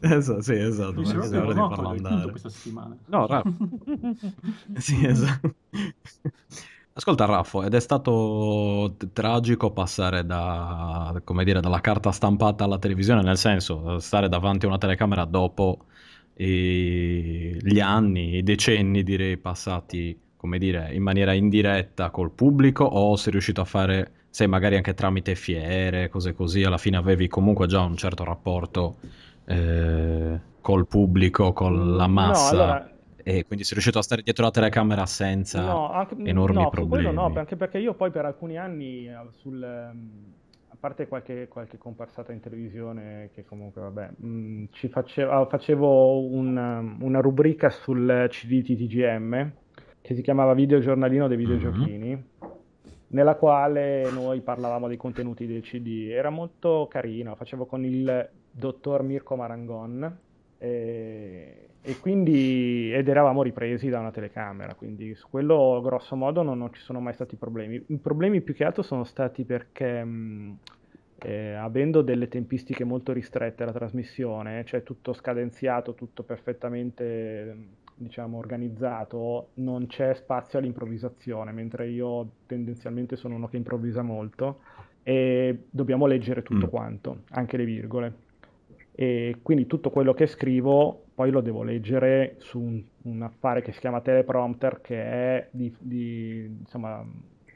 esatto 0.00 0.42
sì, 0.42 0.54
esatto. 0.54 1.00
Mi 1.00 1.10
è 1.10 1.16
ora 1.16 1.52
di 1.52 1.58
farlo 1.74 1.88
andare. 1.88 2.30
questa 2.30 2.48
settimana. 2.48 2.96
No, 3.06 3.26
ra- 3.26 3.42
sì, 4.78 5.06
esatto. 5.06 5.54
Ascolta 6.98 7.26
Raffo, 7.26 7.62
ed 7.62 7.74
è 7.74 7.80
stato 7.80 8.96
t- 8.98 9.12
tragico 9.12 9.70
passare 9.70 10.26
da, 10.26 11.14
come 11.22 11.44
dire, 11.44 11.60
dalla 11.60 11.80
carta 11.80 12.10
stampata 12.10 12.64
alla 12.64 12.80
televisione, 12.80 13.22
nel 13.22 13.36
senso, 13.36 14.00
stare 14.00 14.28
davanti 14.28 14.64
a 14.64 14.68
una 14.68 14.78
telecamera 14.78 15.24
dopo 15.24 15.84
i, 16.38 17.56
gli 17.62 17.78
anni, 17.78 18.38
i 18.38 18.42
decenni 18.42 19.04
direi 19.04 19.36
passati, 19.36 20.18
come 20.36 20.58
dire, 20.58 20.92
in 20.92 21.04
maniera 21.04 21.32
indiretta 21.34 22.10
col 22.10 22.32
pubblico 22.32 22.82
o 22.82 23.14
sei 23.14 23.30
riuscito 23.30 23.60
a 23.60 23.64
fare, 23.64 24.10
sai, 24.30 24.48
magari 24.48 24.74
anche 24.74 24.94
tramite 24.94 25.36
fiere, 25.36 26.08
cose 26.08 26.34
così, 26.34 26.64
alla 26.64 26.78
fine 26.78 26.96
avevi 26.96 27.28
comunque 27.28 27.68
già 27.68 27.80
un 27.80 27.96
certo 27.96 28.24
rapporto 28.24 28.96
eh, 29.44 30.40
col 30.60 30.88
pubblico, 30.88 31.52
con 31.52 31.94
la 31.94 32.08
massa. 32.08 32.56
No, 32.56 32.62
allora 32.62 32.92
e 33.28 33.44
quindi 33.44 33.62
sei 33.62 33.74
riuscito 33.74 33.98
a 33.98 34.02
stare 34.02 34.22
dietro 34.22 34.44
la 34.44 34.50
telecamera 34.50 35.04
senza 35.04 35.60
no, 35.60 35.92
anche, 35.92 36.16
enormi 36.24 36.62
no, 36.62 36.70
problemi. 36.70 37.12
No, 37.12 37.30
anche 37.34 37.56
perché 37.56 37.76
io 37.76 37.92
poi 37.92 38.10
per 38.10 38.24
alcuni 38.24 38.56
anni 38.56 39.06
eh, 39.06 39.18
sul, 39.32 39.62
ehm, 39.62 40.32
a 40.68 40.76
parte 40.80 41.06
qualche, 41.08 41.46
qualche, 41.46 41.76
comparsata 41.76 42.32
in 42.32 42.40
televisione 42.40 43.28
che 43.34 43.44
comunque 43.44 43.82
vabbè 43.82 44.10
mh, 44.16 44.26
mm, 44.26 44.64
ci 44.70 44.88
facevo, 44.88 45.44
facevo 45.44 46.26
una, 46.26 46.78
ehm, 46.78 47.02
una, 47.02 47.20
rubrica 47.20 47.68
sul 47.68 48.28
CD 48.30 48.62
TTGM 48.62 49.52
che 50.00 50.14
si 50.14 50.22
chiamava 50.22 50.54
Videogiornalino 50.54 51.28
dei 51.28 51.36
videogiochini 51.36 52.08
mm-hmm. 52.08 52.50
nella 53.08 53.34
quale 53.34 54.10
noi 54.10 54.40
parlavamo 54.40 54.88
dei 54.88 54.96
contenuti 54.96 55.46
del 55.46 55.60
CD 55.60 56.08
era 56.12 56.30
molto 56.30 56.88
carino 56.90 57.34
facevo 57.34 57.66
con 57.66 57.84
il 57.84 58.26
dottor 58.50 59.02
Mirko 59.02 59.36
Marangon 59.36 60.18
e 60.56 61.67
e 61.80 61.96
quindi, 61.98 62.92
ed 62.92 63.08
eravamo 63.08 63.42
ripresi 63.42 63.88
da 63.88 64.00
una 64.00 64.10
telecamera, 64.10 64.74
quindi 64.74 65.14
su 65.14 65.28
quello 65.30 65.80
grosso 65.82 66.16
modo 66.16 66.42
non, 66.42 66.58
non 66.58 66.72
ci 66.72 66.80
sono 66.80 67.00
mai 67.00 67.14
stati 67.14 67.36
problemi. 67.36 67.82
I 67.86 67.96
problemi 67.96 68.40
più 68.40 68.54
che 68.54 68.64
altro 68.64 68.82
sono 68.82 69.04
stati 69.04 69.44
perché 69.44 70.04
mh, 70.04 70.58
eh, 71.20 71.54
avendo 71.54 72.02
delle 72.02 72.28
tempistiche 72.28 72.84
molto 72.84 73.12
ristrette 73.12 73.64
la 73.64 73.72
trasmissione, 73.72 74.64
cioè 74.64 74.82
tutto 74.82 75.12
scadenziato, 75.12 75.94
tutto 75.94 76.22
perfettamente 76.22 77.56
diciamo 77.94 78.38
organizzato, 78.38 79.48
non 79.54 79.86
c'è 79.86 80.14
spazio 80.14 80.58
all'improvvisazione, 80.58 81.52
mentre 81.52 81.88
io 81.88 82.28
tendenzialmente 82.46 83.16
sono 83.16 83.34
uno 83.34 83.48
che 83.48 83.56
improvvisa 83.56 84.02
molto 84.02 84.60
e 85.02 85.64
dobbiamo 85.70 86.06
leggere 86.06 86.42
tutto 86.42 86.66
mm. 86.66 86.70
quanto, 86.70 87.22
anche 87.30 87.56
le 87.56 87.64
virgole 87.64 88.26
e 88.92 89.36
quindi 89.42 89.66
tutto 89.66 89.90
quello 89.90 90.12
che 90.12 90.26
scrivo 90.26 91.04
poi 91.18 91.32
lo 91.32 91.40
devo 91.40 91.64
leggere 91.64 92.36
su 92.38 92.60
un, 92.60 92.80
un 93.02 93.22
affare 93.22 93.60
che 93.60 93.72
si 93.72 93.80
chiama 93.80 94.00
teleprompter 94.00 94.80
che 94.80 95.02
è 95.02 95.48
di, 95.50 95.74
di, 95.80 96.44
insomma, 96.60 97.04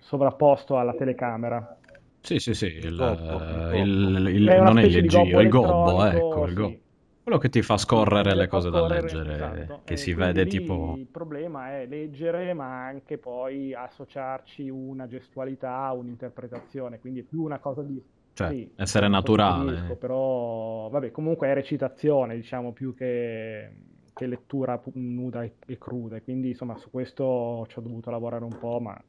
sovrapposto 0.01 0.79
alla 0.79 0.95
telecamera. 0.95 1.79
Sì, 2.23 2.41
sì, 2.41 2.55
sì, 2.55 2.67
il, 2.67 2.87
il, 2.87 3.73
il, 3.77 4.27
il 4.35 4.49
è 4.49 4.61
non 4.61 4.81
è 4.81 4.83
il 4.83 4.93
leggio, 4.93 5.23
il 5.39 5.49
gobbo, 5.49 6.05
ecco, 6.05 6.47
il 6.47 6.55
gobbo. 6.55 6.77
Quello 7.23 7.39
che 7.39 7.51
ti 7.51 7.63
fa 7.63 7.77
scorrere 7.77 8.35
le 8.35 8.49
cose 8.49 8.69
scorrere, 8.69 8.89
da 8.89 9.01
leggere, 9.01 9.35
esatto. 9.35 9.81
che 9.85 9.93
e 9.93 9.97
si 9.97 10.13
vede 10.13 10.45
tipo... 10.47 10.97
Il 10.99 11.07
problema 11.07 11.71
è 11.79 11.87
leggere, 11.87 12.53
ma 12.55 12.85
anche 12.85 13.17
poi 13.17 13.73
associarci 13.73 14.69
una 14.71 15.07
gestualità, 15.07 15.93
un'interpretazione, 15.93 16.99
quindi 16.99 17.21
è 17.21 17.23
più 17.23 17.43
una 17.43 17.61
cosa 17.61 17.83
di 17.83 18.03
cioè, 18.35 18.49
sì, 18.49 18.71
essere 18.77 19.09
naturale. 19.09 19.81
Disco, 19.81 19.97
però, 19.97 20.89
vabbè, 20.89 21.11
comunque 21.11 21.49
è 21.49 21.55
recitazione, 21.55 22.37
diciamo, 22.37 22.73
più 22.73 22.95
che, 22.95 23.71
che 24.13 24.27
lettura 24.27 24.81
nuda 24.95 25.43
e, 25.43 25.55
e, 25.67 25.79
cruda. 25.79 26.21
Quindi, 26.21 26.49
insomma, 26.49 26.77
su 26.77 26.91
questo 26.91 27.67
ci 27.69 27.79
ho 27.79 27.83
dovuto 27.83 28.11
lavorare 28.11 28.45
un 28.45 28.57
po', 28.59 28.81
ma... 28.81 29.01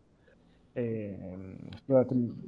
Eh, 0.76 1.16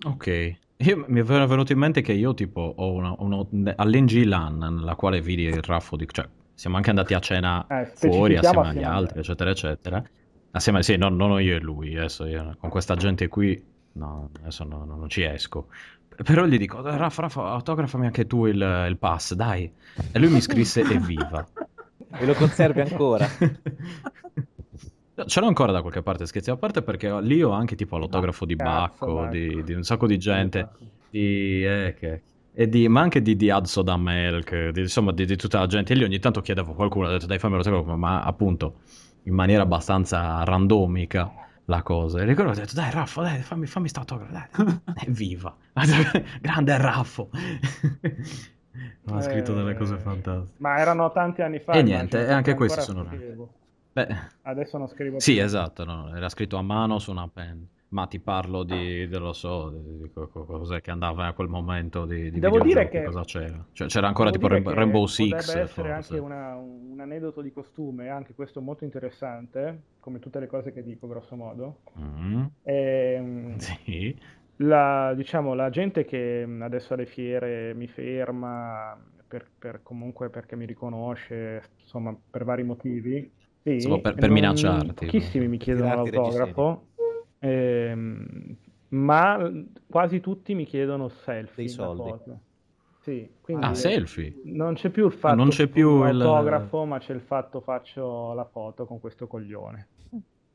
ok. 0.04 0.58
Io, 0.78 1.06
mi 1.08 1.20
è 1.20 1.24
venuto 1.24 1.72
in 1.72 1.78
mente 1.78 2.02
che 2.02 2.12
io, 2.12 2.34
tipo, 2.34 2.74
ho 2.76 2.92
una, 2.92 3.16
uno, 3.20 3.48
all'NG 3.76 4.24
LAN, 4.26 4.58
nella 4.58 4.96
quale 4.96 5.22
vidi 5.22 5.44
il 5.44 5.62
raffo 5.62 5.96
di... 5.96 6.06
Cioè, 6.10 6.28
siamo 6.54 6.78
anche 6.78 6.90
andati 6.90 7.14
a 7.14 7.20
cena 7.20 7.66
eh, 7.68 7.86
fuori 7.86 8.38
assieme 8.38 8.70
agli 8.70 8.84
altri, 8.84 9.20
eccetera, 9.20 9.50
eccetera. 9.50 10.04
Assieme, 10.52 10.84
sì, 10.84 10.96
non, 10.96 11.16
non 11.16 11.42
io 11.42 11.56
e 11.56 11.60
lui, 11.60 11.98
adesso 11.98 12.26
io, 12.26 12.56
con 12.60 12.70
questa 12.70 12.96
gente 12.96 13.28
qui, 13.28 13.62
no, 13.96 14.30
adesso 14.40 14.64
no, 14.64 14.86
no, 14.86 14.96
non 14.96 15.10
ci 15.10 15.24
esco. 15.24 15.68
Però 16.24 16.46
gli 16.46 16.58
dico, 16.58 16.82
Raffa, 16.82 17.24
Raffa, 17.24 17.50
autografami 17.50 18.06
anche 18.06 18.26
tu 18.26 18.46
il, 18.46 18.86
il 18.88 18.98
pass, 18.98 19.34
dai. 19.34 19.70
E 20.12 20.20
lui 20.20 20.30
mi 20.30 20.42
scrisse 20.42 20.82
evviva. 20.82 21.46
E 22.12 22.26
lo 22.26 22.34
conservi 22.34 22.80
ancora? 22.82 23.28
Ce 25.26 25.40
l'ho 25.40 25.48
ancora 25.48 25.72
da 25.72 25.82
qualche 25.82 26.02
parte, 26.02 26.26
scherzi 26.26 26.52
a 26.52 26.58
parte, 26.58 26.82
perché 26.82 27.22
lì 27.22 27.42
ho 27.42 27.52
anche 27.52 27.76
tipo 27.76 27.98
l'autografo 27.98 28.46
di 28.46 28.56
Bacco, 28.56 29.28
di, 29.28 29.64
di, 29.64 29.74
un 29.74 29.84
sacco 29.84 30.08
di 30.08 30.18
gente, 30.18 30.70
di, 31.10 31.66
eh, 31.66 31.96
che, 31.98 32.22
e 32.54 32.68
di, 32.68 32.88
ma 32.88 33.02
anche 33.02 33.22
di, 33.22 33.36
di 33.36 33.50
Adso 33.50 33.82
da 33.82 33.98
Melk, 33.98 34.70
di, 34.70 34.82
insomma 34.82 35.12
di, 35.12 35.26
di, 35.26 35.36
tutta 35.38 35.60
la 35.60 35.68
gente. 35.68 35.94
E 35.94 35.96
lì 35.96 36.04
ogni 36.04 36.20
tanto 36.20 36.42
chiedevo 36.42 36.72
a 36.72 36.76
qualcuno, 36.76 37.08
ho 37.08 37.12
detto 37.12 37.28
dai 37.28 37.40
fammi 37.40 37.54
l'autografo, 37.54 37.96
ma 37.96 38.24
appunto 38.24 38.80
in 39.24 39.34
maniera 39.34 39.64
abbastanza 39.64 40.44
randomica 40.44 41.45
la 41.66 41.82
cosa. 41.82 42.20
E 42.20 42.26
ricordo 42.26 42.52
ho 42.52 42.56
detto, 42.56 42.74
dai 42.74 42.92
Raffo, 42.92 43.22
dai, 43.22 43.42
fammi, 43.42 43.66
fammi 43.66 43.88
sta 43.88 44.00
autografo, 44.02 44.32
dai. 44.32 44.82
Evviva! 45.06 45.56
Grande 46.42 46.78
Raffo! 46.78 47.30
ha 49.08 49.22
scritto 49.22 49.54
delle 49.54 49.72
eh, 49.72 49.76
cose 49.76 49.98
fantastiche. 49.98 50.58
Ma 50.58 50.78
erano 50.78 51.12
tanti 51.12 51.42
anni 51.42 51.60
fa. 51.60 51.74
E 51.74 51.82
niente, 51.84 52.26
e 52.26 52.32
anche 52.32 52.54
questi 52.56 52.82
sono... 52.82 53.08
Beh, 53.94 54.08
Adesso 54.42 54.78
non 54.78 54.88
scrivo 54.88 55.20
Sì, 55.20 55.34
più. 55.34 55.44
esatto, 55.44 55.86
no, 55.86 56.14
era 56.14 56.28
scritto 56.30 56.58
a 56.58 56.62
mano 56.62 57.00
su 57.00 57.12
una 57.12 57.28
pen 57.28 57.68
ma 57.90 58.08
ti 58.08 58.20
parlo 58.20 58.64
di, 58.64 59.08
non 59.08 59.22
lo 59.22 59.34
so, 59.34 59.70
di, 59.70 60.12
cos'è 60.12 60.82
che 60.82 60.92
andava 60.92 61.28
a 61.28 61.34
quel 61.34 61.48
momento 61.48 62.06
di, 62.06 62.32
di 62.32 62.40
Devo 62.40 62.60
dire 62.60 62.90
che 62.90 63.04
cosa 63.04 63.24
c'era. 63.24 63.66
Cioè, 63.72 63.88
c'era 63.88 64.08
ancora 64.08 64.32
tipo 64.32 64.48
Rainbow, 64.48 64.74
Rainbow 64.74 65.06
Six. 65.06 65.30
Potrebbe 65.30 65.62
essere 65.62 65.90
forse. 65.90 65.92
anche 65.92 66.18
una, 66.18 66.56
un 66.56 67.00
aneddoto 67.00 67.42
di 67.42 67.52
costume, 67.52 68.10
anche 68.10 68.34
questo 68.34 68.62
molto 68.62 68.84
interessante, 68.84 69.84
come 70.00 70.20
tutte 70.20 70.40
le 70.40 70.48
cose 70.48 70.74
che 70.74 70.84
dico 70.84 71.08
grosso 71.08 71.36
modo. 71.36 71.80
Mm. 72.00 72.44
E, 72.64 73.14
ehm, 73.16 73.58
sì. 73.60 74.18
La, 74.58 75.14
diciamo, 75.16 75.54
la 75.54 75.70
gente 75.70 76.06
che 76.06 76.48
adesso 76.62 76.94
alle 76.94 77.06
fiere 77.06 77.74
mi 77.74 77.88
ferma 77.88 78.98
per, 79.28 79.50
per 79.58 79.82
comunque 79.84 80.30
perché 80.30 80.56
mi 80.56 80.66
riconosce, 80.66 81.62
insomma, 81.82 82.16
per 82.30 82.44
vari 82.44 82.64
motivi. 82.64 83.30
Sì, 83.64 84.00
per, 84.00 84.14
per 84.14 84.30
minacciarti. 84.30 85.06
Pochissimi 85.06 85.48
mi 85.48 85.58
chiedono 85.58 85.96
l'autografo. 85.96 86.88
Ehm, 87.46 88.56
ma 88.90 89.52
quasi 89.88 90.20
tutti 90.20 90.56
mi 90.56 90.66
chiedono 90.66 91.10
selfie. 91.10 91.66
Dei 91.66 91.70
soldi. 91.70 92.14
Sì, 93.02 93.30
ah, 93.60 93.74
selfie. 93.76 94.42
Non 94.46 94.74
c'è 94.74 94.90
più 94.90 95.06
il 95.06 95.12
fatto 95.12 95.34
ah, 95.34 95.38
non 95.38 95.50
c'è 95.50 95.68
più 95.68 96.04
l'autografo, 96.04 96.82
il... 96.82 96.88
ma 96.90 96.98
c'è 96.98 97.14
il 97.14 97.22
fatto 97.22 97.62
faccio 97.62 98.34
la 98.34 98.46
foto 98.46 98.86
con 98.86 99.00
questo 99.00 99.28
coglione. 99.28 99.88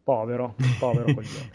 Povero, 0.02 0.56
povero 0.80 1.04
coglione. 1.14 1.50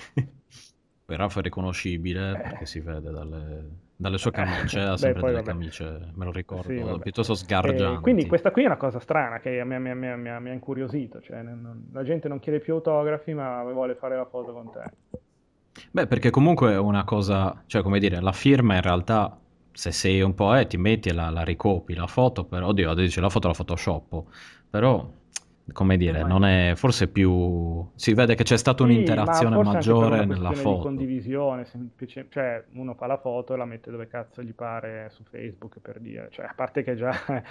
Però 1.04 1.28
è 1.28 1.42
riconoscibile 1.42 2.32
eh. 2.32 2.42
perché 2.42 2.66
si 2.66 2.80
vede 2.80 3.12
dalle, 3.12 3.70
dalle 3.96 4.18
sue 4.18 4.32
camicie, 4.32 4.80
ha 4.82 4.98
sempre 4.98 5.22
Beh, 5.22 5.28
delle 5.28 5.42
vabbè. 5.42 5.52
camicie, 5.52 6.12
me 6.14 6.26
lo 6.26 6.32
ricordo, 6.32 6.96
sì, 6.96 7.00
piuttosto 7.00 7.34
eh, 7.34 7.36
sgargianti. 7.36 7.98
Eh, 7.98 8.02
quindi 8.02 8.26
questa 8.28 8.52
qui 8.52 8.64
è 8.64 8.66
una 8.66 8.78
cosa 8.78 9.00
strana 9.00 9.40
che 9.40 9.64
mi, 9.64 9.80
mi, 9.80 9.96
mi, 9.96 10.18
mi 10.18 10.30
ha 10.30 10.54
incuriosito, 10.54 11.22
cioè, 11.22 11.42
non, 11.42 11.88
la 11.94 12.04
gente 12.04 12.28
non 12.28 12.40
chiede 12.40 12.60
più 12.60 12.74
autografi 12.74 13.34
ma 13.34 13.64
vuole 13.64 13.96
fare 13.96 14.16
la 14.16 14.26
foto 14.26 14.52
con 14.52 14.72
te. 14.72 15.20
Beh, 15.92 16.08
perché 16.08 16.30
comunque 16.30 16.72
è 16.74 16.78
una 16.78 17.04
cosa, 17.04 17.64
cioè 17.68 17.82
come 17.82 18.00
dire, 18.00 18.22
la 18.22 18.32
firma 18.32 18.76
in 18.76 18.82
realtà, 18.82 19.38
se 19.72 19.92
sei 19.92 20.22
un 20.22 20.34
po' 20.34 20.56
eh, 20.56 20.68
ti 20.68 20.78
metti 20.78 21.10
e 21.10 21.14
la, 21.14 21.30
la 21.30 21.44
ricopi, 21.44 21.94
la 21.94 22.08
foto, 22.08 22.46
però, 22.46 22.68
oddio, 22.68 22.94
dice 22.94 23.22
la 23.22 23.30
foto 23.30 23.48
la 23.48 23.54
photoshop, 23.54 24.24
però 24.70 25.10
come 25.72 25.98
dire, 25.98 26.24
non 26.24 26.46
è 26.46 26.74
forse 26.76 27.08
più 27.08 27.88
si 27.96 28.14
vede 28.14 28.36
che 28.36 28.44
c'è 28.44 28.58
stata 28.58 28.84
sì, 28.86 28.92
un'interazione 28.92 29.56
ma 29.56 29.64
maggiore 29.64 30.26
nella 30.26 30.52
foto. 30.52 30.76
Di 30.76 30.82
condivisione, 30.84 31.66
semplice, 31.66 32.28
cioè 32.30 32.64
uno 32.74 32.94
fa 32.94 33.08
la 33.08 33.18
foto 33.18 33.54
e 33.54 33.58
la 33.58 33.66
mette 33.66 33.90
dove 33.90 34.08
cazzo 34.08 34.44
gli 34.44 34.54
pare 34.54 35.10
su 35.12 35.24
Facebook 35.24 35.80
per 35.80 36.00
dire, 36.00 36.28
cioè 36.32 36.46
a 36.46 36.54
parte 36.56 36.84
che 36.84 36.96
già 36.96 37.12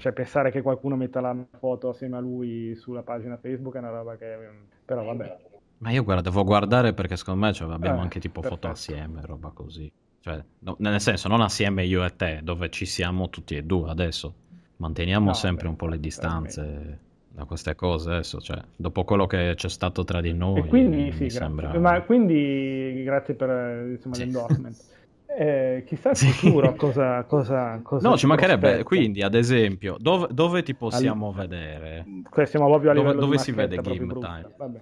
cioè 0.00 0.12
pensare 0.12 0.50
che 0.50 0.60
qualcuno 0.60 0.96
metta 0.96 1.20
la 1.20 1.36
foto 1.58 1.90
assieme 1.90 2.16
a 2.16 2.20
lui 2.20 2.74
sulla 2.74 3.02
pagina 3.02 3.36
Facebook 3.36 3.76
è 3.76 3.78
una 3.78 3.90
roba 3.90 4.16
che 4.16 4.36
però 4.84 5.04
vabbè. 5.04 5.36
Ma 5.78 5.90
io 5.90 6.02
guarda, 6.02 6.22
devo 6.22 6.42
guardare 6.42 6.94
perché 6.94 7.16
secondo 7.16 7.44
me 7.44 7.52
cioè, 7.52 7.70
abbiamo 7.70 7.98
eh, 7.98 8.02
anche 8.02 8.18
tipo 8.18 8.40
perfetto. 8.40 8.62
foto 8.62 8.72
assieme, 8.72 9.20
roba 9.22 9.50
così. 9.50 9.92
Cioè, 10.20 10.42
no, 10.60 10.74
nel 10.80 11.00
senso, 11.00 11.28
non 11.28 11.42
assieme 11.42 11.84
io 11.84 12.02
e 12.02 12.16
te, 12.16 12.40
dove 12.42 12.70
ci 12.70 12.86
siamo 12.86 13.28
tutti 13.28 13.54
e 13.56 13.62
due 13.62 13.90
adesso. 13.90 14.34
manteniamo 14.78 15.26
no, 15.26 15.32
sempre 15.34 15.64
beh, 15.64 15.70
un 15.70 15.76
po' 15.76 15.86
le 15.86 16.00
distanze. 16.00 17.00
Da 17.36 17.44
queste 17.44 17.74
cose 17.74 18.10
adesso, 18.10 18.40
cioè, 18.40 18.58
dopo 18.74 19.04
quello 19.04 19.26
che 19.26 19.52
c'è 19.56 19.68
stato 19.68 20.04
tra 20.04 20.22
di 20.22 20.32
noi. 20.32 20.60
E 20.60 20.64
quindi, 20.64 21.12
sì, 21.12 21.28
sembra... 21.28 21.78
Ma 21.78 22.00
quindi 22.00 23.02
grazie 23.04 23.34
per 23.34 23.90
insomma, 23.90 24.14
sì. 24.14 24.20
l'endorsement. 24.22 24.76
Eh, 25.38 25.82
chissà 25.86 26.10
il 26.10 26.16
futuro 26.16 26.74
cosa, 26.76 27.24
cosa, 27.24 27.78
cosa 27.82 28.08
No, 28.08 28.16
ci 28.16 28.26
mancherebbe. 28.26 28.58
Prospetta. 28.58 28.84
Quindi, 28.84 29.22
ad 29.22 29.34
esempio, 29.34 29.96
dove, 29.98 30.28
dove 30.30 30.62
ti 30.62 30.74
possiamo 30.74 31.26
All... 31.26 31.34
vedere? 31.34 32.06
Siamo 32.44 32.68
proprio 32.68 32.92
a 32.92 32.94
livello 32.94 33.12
dove, 33.12 33.26
dove 33.26 33.38
si 33.38 33.52
vede 33.52 33.76
Game 33.76 34.14
Time? 34.14 34.80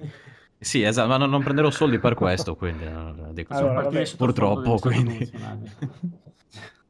Sì, 0.56 0.82
esatto, 0.82 1.08
ma 1.08 1.16
non, 1.16 1.30
non, 1.30 1.42
prenderò 1.42 1.70
soldi 1.70 1.98
per 1.98 2.14
questo, 2.14 2.54
quindi 2.54 2.84
dico, 3.32 3.52
allora, 3.52 3.82
vabbè, 3.82 4.14
purtroppo. 4.16 4.78
Quindi... 4.78 5.28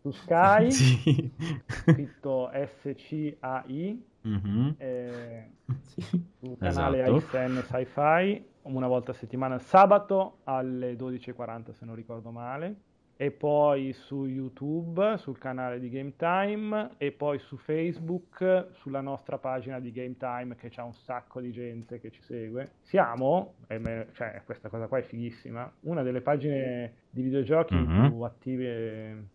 Su 0.04 0.10
Sky, 0.10 0.68
sì. 0.70 1.32
scritto 1.66 2.50
SCAI, 2.52 4.04
mm-hmm. 4.28 4.68
eh, 4.76 5.50
sì. 5.80 6.02
sul 6.40 6.58
canale 6.58 7.00
esatto. 7.00 7.38
AXN 7.38 7.62
Sci-Fi, 7.62 8.44
una 8.64 8.86
volta 8.86 9.12
a 9.12 9.14
settimana, 9.14 9.58
sabato 9.58 10.40
alle 10.44 10.92
12.40 10.92 11.72
se 11.72 11.86
non 11.86 11.94
ricordo 11.94 12.30
male 12.30 12.76
e 13.16 13.30
poi 13.30 13.94
su 13.94 14.26
YouTube, 14.26 15.16
sul 15.16 15.38
canale 15.38 15.80
di 15.80 15.88
Game 15.88 16.16
Time 16.16 16.90
e 16.98 17.10
poi 17.10 17.38
su 17.38 17.56
Facebook, 17.56 18.66
sulla 18.72 19.00
nostra 19.00 19.38
pagina 19.38 19.80
di 19.80 19.90
Game 19.90 20.18
Time 20.18 20.54
che 20.56 20.68
c'ha 20.68 20.84
un 20.84 20.92
sacco 20.92 21.40
di 21.40 21.50
gente 21.50 21.98
che 21.98 22.10
ci 22.10 22.20
segue. 22.20 22.72
Siamo, 22.82 23.54
me, 23.68 24.08
cioè 24.12 24.42
questa 24.44 24.68
cosa 24.68 24.86
qua 24.86 24.98
è 24.98 25.02
fighissima, 25.02 25.72
una 25.80 26.02
delle 26.02 26.20
pagine 26.20 26.92
di 27.08 27.22
videogiochi 27.22 27.74
mm-hmm. 27.74 28.06
più 28.08 28.20
attive 28.20 29.28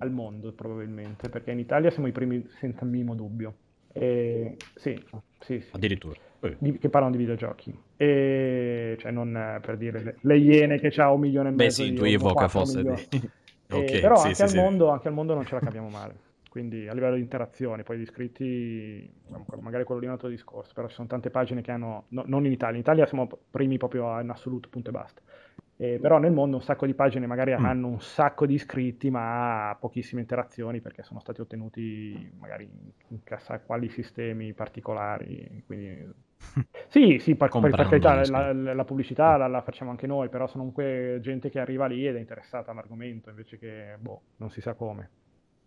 al 0.00 0.10
mondo 0.10 0.52
probabilmente, 0.52 1.28
perché 1.28 1.50
in 1.50 1.58
Italia 1.58 1.90
siamo 1.90 2.08
i 2.08 2.12
primi 2.12 2.46
senza 2.58 2.84
minimo 2.84 3.14
dubbio. 3.14 3.54
E, 3.92 4.56
sì, 4.74 5.02
sì, 5.40 5.60
sì. 5.60 5.68
Addirittura. 5.72 6.18
Di, 6.58 6.78
che 6.78 6.88
parlano 6.88 7.12
di 7.12 7.18
videogiochi. 7.18 7.76
E, 7.96 8.96
cioè 8.98 9.10
non 9.10 9.58
per 9.60 9.76
dire 9.76 10.02
le, 10.02 10.16
le 10.20 10.38
iene 10.38 10.78
che 10.78 10.88
ha 11.00 11.12
un 11.12 11.20
milione 11.20 11.50
e 11.50 11.52
mezzo 11.52 11.82
Beh 11.82 11.88
sì, 11.88 11.94
fosse 12.48 12.82
di... 12.82 12.88
okay, 13.70 14.00
però 14.00 14.16
sì, 14.16 14.28
anche, 14.28 14.46
sì, 14.46 14.56
al 14.56 14.62
mondo, 14.62 14.88
anche, 14.88 15.08
al 15.08 15.14
mondo, 15.14 15.34
non 15.34 15.44
ce 15.44 15.54
la 15.54 15.60
capiamo 15.60 15.88
male. 15.88 16.28
Quindi 16.48 16.88
a 16.88 16.94
livello 16.94 17.14
di 17.14 17.20
interazioni, 17.20 17.84
poi 17.84 17.98
gli 17.98 18.02
iscritti, 18.02 19.08
magari 19.60 19.84
quello 19.84 20.00
lì 20.00 20.06
è 20.06 20.08
un 20.08 20.14
altro 20.14 20.28
discorso, 20.28 20.72
però 20.74 20.88
ci 20.88 20.94
sono 20.94 21.06
tante 21.06 21.30
pagine 21.30 21.60
che 21.60 21.70
hanno, 21.70 22.06
no, 22.08 22.24
non 22.26 22.44
in 22.44 22.50
Italia, 22.50 22.74
in 22.74 22.80
Italia 22.80 23.06
siamo 23.06 23.28
primi 23.50 23.76
proprio 23.76 24.18
in 24.18 24.30
assoluto, 24.30 24.68
punto 24.68 24.88
e 24.88 24.92
basta. 24.92 25.20
Eh, 25.80 25.98
però 25.98 26.18
nel 26.18 26.30
mondo 26.30 26.56
un 26.56 26.62
sacco 26.62 26.84
di 26.84 26.92
pagine 26.92 27.26
magari 27.26 27.56
mm. 27.58 27.64
hanno 27.64 27.86
un 27.86 28.02
sacco 28.02 28.44
di 28.44 28.52
iscritti 28.52 29.08
ma 29.08 29.74
pochissime 29.80 30.20
interazioni 30.20 30.82
perché 30.82 31.02
sono 31.02 31.20
stati 31.20 31.40
ottenuti 31.40 32.30
magari 32.38 32.68
in 33.08 33.22
chissà 33.24 33.60
quali 33.60 33.88
sistemi 33.88 34.52
particolari. 34.52 35.62
Quindi... 35.64 36.06
sì, 36.86 37.18
sì, 37.18 37.34
per, 37.34 37.48
per, 37.48 37.70
per 37.70 37.88
carità 37.88 38.22
la, 38.26 38.52
la, 38.52 38.84
pubblicità 38.84 39.38
la, 39.38 39.46
la, 39.46 39.62
facciamo 39.62 39.88
anche 39.88 40.06
noi, 40.06 40.28
però 40.28 40.46
sono 40.46 40.64
comunque 40.64 41.18
gente 41.22 41.48
che 41.48 41.60
arriva 41.60 41.86
lì 41.86 42.06
ed 42.06 42.16
è 42.16 42.18
interessata 42.18 42.72
all'argomento 42.72 43.30
invece 43.30 43.58
che, 43.58 43.96
boh, 43.98 44.20
non 44.36 44.50
si 44.50 44.60
sa 44.60 44.74
come. 44.74 45.08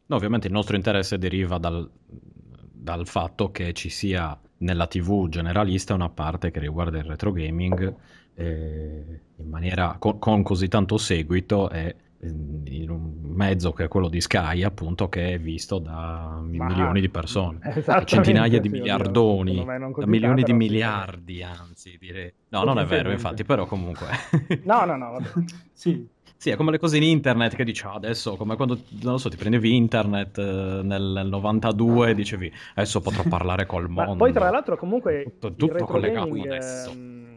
No, 0.05 0.15
ovviamente 0.15 0.45
il 0.45 0.53
nostro 0.53 0.75
interesse 0.75 1.17
deriva 1.17 1.57
dal, 1.57 1.89
dal 2.05 3.07
fatto 3.07 3.49
che 3.49 3.73
ci 3.73 3.89
sia 3.89 4.39
nella 4.57 4.85
TV 4.85 5.27
generalista 5.27 5.95
una 5.95 6.09
parte 6.09 6.51
che 6.51 6.59
riguarda 6.59 6.99
il 6.99 7.05
retro 7.05 7.31
gaming 7.31 7.95
eh, 8.35 9.21
in 9.37 9.49
maniera 9.49 9.95
con, 9.99 10.19
con, 10.19 10.43
così 10.43 10.67
tanto 10.67 10.97
seguito 10.97 11.69
e 11.69 11.95
in 12.25 12.89
un 12.89 13.11
mezzo 13.21 13.73
che 13.73 13.85
è 13.85 13.87
quello 13.87 14.07
di 14.07 14.21
Sky 14.21 14.63
appunto 14.63 15.09
che 15.09 15.33
è 15.33 15.39
visto 15.39 15.77
da 15.79 16.39
Ma, 16.41 16.65
milioni 16.67 17.01
di 17.01 17.09
persone 17.09 17.59
centinaia 18.05 18.59
di 18.59 18.69
miliardoni 18.69 19.55
da 19.55 20.05
milioni 20.05 20.41
tanto, 20.41 20.51
di 20.51 20.53
miliardi 20.53 21.35
sì. 21.35 21.41
anzi 21.41 21.97
direi 21.99 22.31
no 22.49 22.63
non 22.63 22.79
è 22.79 22.85
vero 22.85 23.11
infatti 23.11 23.43
però 23.43 23.65
comunque 23.65 24.07
no 24.63 24.85
no 24.85 24.95
no 24.95 25.19
sì 25.73 26.07
sì, 26.35 26.49
è 26.49 26.57
come 26.57 26.71
le 26.71 26.77
cose 26.77 26.97
in 26.97 27.03
internet 27.03 27.55
che 27.55 27.63
dici 27.63 27.85
oh, 27.85 27.93
adesso, 27.93 28.35
come 28.35 28.57
quando, 28.57 28.77
non 29.01 29.13
lo 29.13 29.17
so, 29.17 29.29
ti 29.29 29.37
prendevi 29.37 29.77
internet 29.77 30.37
eh, 30.39 30.81
nel 30.83 31.25
92 31.29 32.09
e 32.09 32.13
dicevi 32.13 32.51
adesso 32.75 32.99
potrò 32.99 33.23
parlare 33.29 33.65
col 33.65 33.87
mondo. 33.87 34.11
Ma 34.11 34.17
poi 34.17 34.33
tra 34.33 34.49
l'altro 34.49 34.75
comunque 34.75 35.23
tutto, 35.39 35.53
tutto 35.53 35.85
collegato 35.85 36.33
adesso. 36.33 36.91
Ehm 36.91 37.32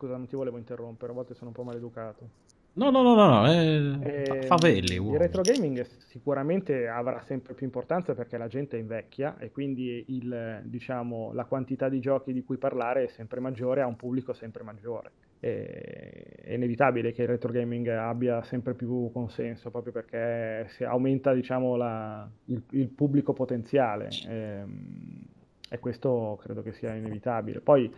Scusa, 0.00 0.16
non 0.16 0.26
ti 0.26 0.34
volevo 0.34 0.56
interrompere, 0.56 1.12
a 1.12 1.14
volte 1.14 1.34
sono 1.34 1.48
un 1.48 1.54
po' 1.54 1.62
maleducato. 1.62 2.28
No, 2.72 2.88
no, 2.88 3.02
no, 3.02 3.14
no, 3.14 3.28
no 3.28 3.46
è... 3.46 4.38
eh, 4.38 4.42
favelli. 4.44 4.94
Il 4.94 5.18
retro 5.18 5.42
gaming 5.42 5.84
sicuramente 6.06 6.88
avrà 6.88 7.20
sempre 7.26 7.52
più 7.52 7.66
importanza 7.66 8.14
perché 8.14 8.38
la 8.38 8.48
gente 8.48 8.78
invecchia 8.78 9.36
e 9.38 9.50
quindi 9.50 10.06
il, 10.08 10.62
diciamo, 10.64 11.34
la 11.34 11.44
quantità 11.44 11.90
di 11.90 12.00
giochi 12.00 12.32
di 12.32 12.42
cui 12.42 12.56
parlare 12.56 13.04
è 13.04 13.08
sempre 13.08 13.40
maggiore, 13.40 13.82
ha 13.82 13.86
un 13.86 13.96
pubblico 13.96 14.32
sempre 14.32 14.62
maggiore. 14.62 15.10
E, 15.38 16.38
è 16.44 16.54
inevitabile 16.54 17.12
che 17.12 17.20
il 17.20 17.28
retro 17.28 17.52
gaming 17.52 17.88
abbia 17.88 18.42
sempre 18.44 18.72
più 18.72 19.10
consenso 19.12 19.70
proprio 19.70 19.92
perché 19.92 20.64
si 20.70 20.82
aumenta 20.82 21.34
diciamo, 21.34 21.76
la, 21.76 22.26
il, 22.46 22.62
il, 22.70 22.88
pubblico 22.88 23.34
potenziale 23.34 24.08
e, 24.26 24.34
ehm, 24.34 25.22
e 25.68 25.78
questo 25.78 26.38
credo 26.40 26.62
che 26.62 26.72
sia 26.72 26.94
inevitabile. 26.94 27.60
Poi 27.60 27.92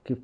che, 0.00 0.16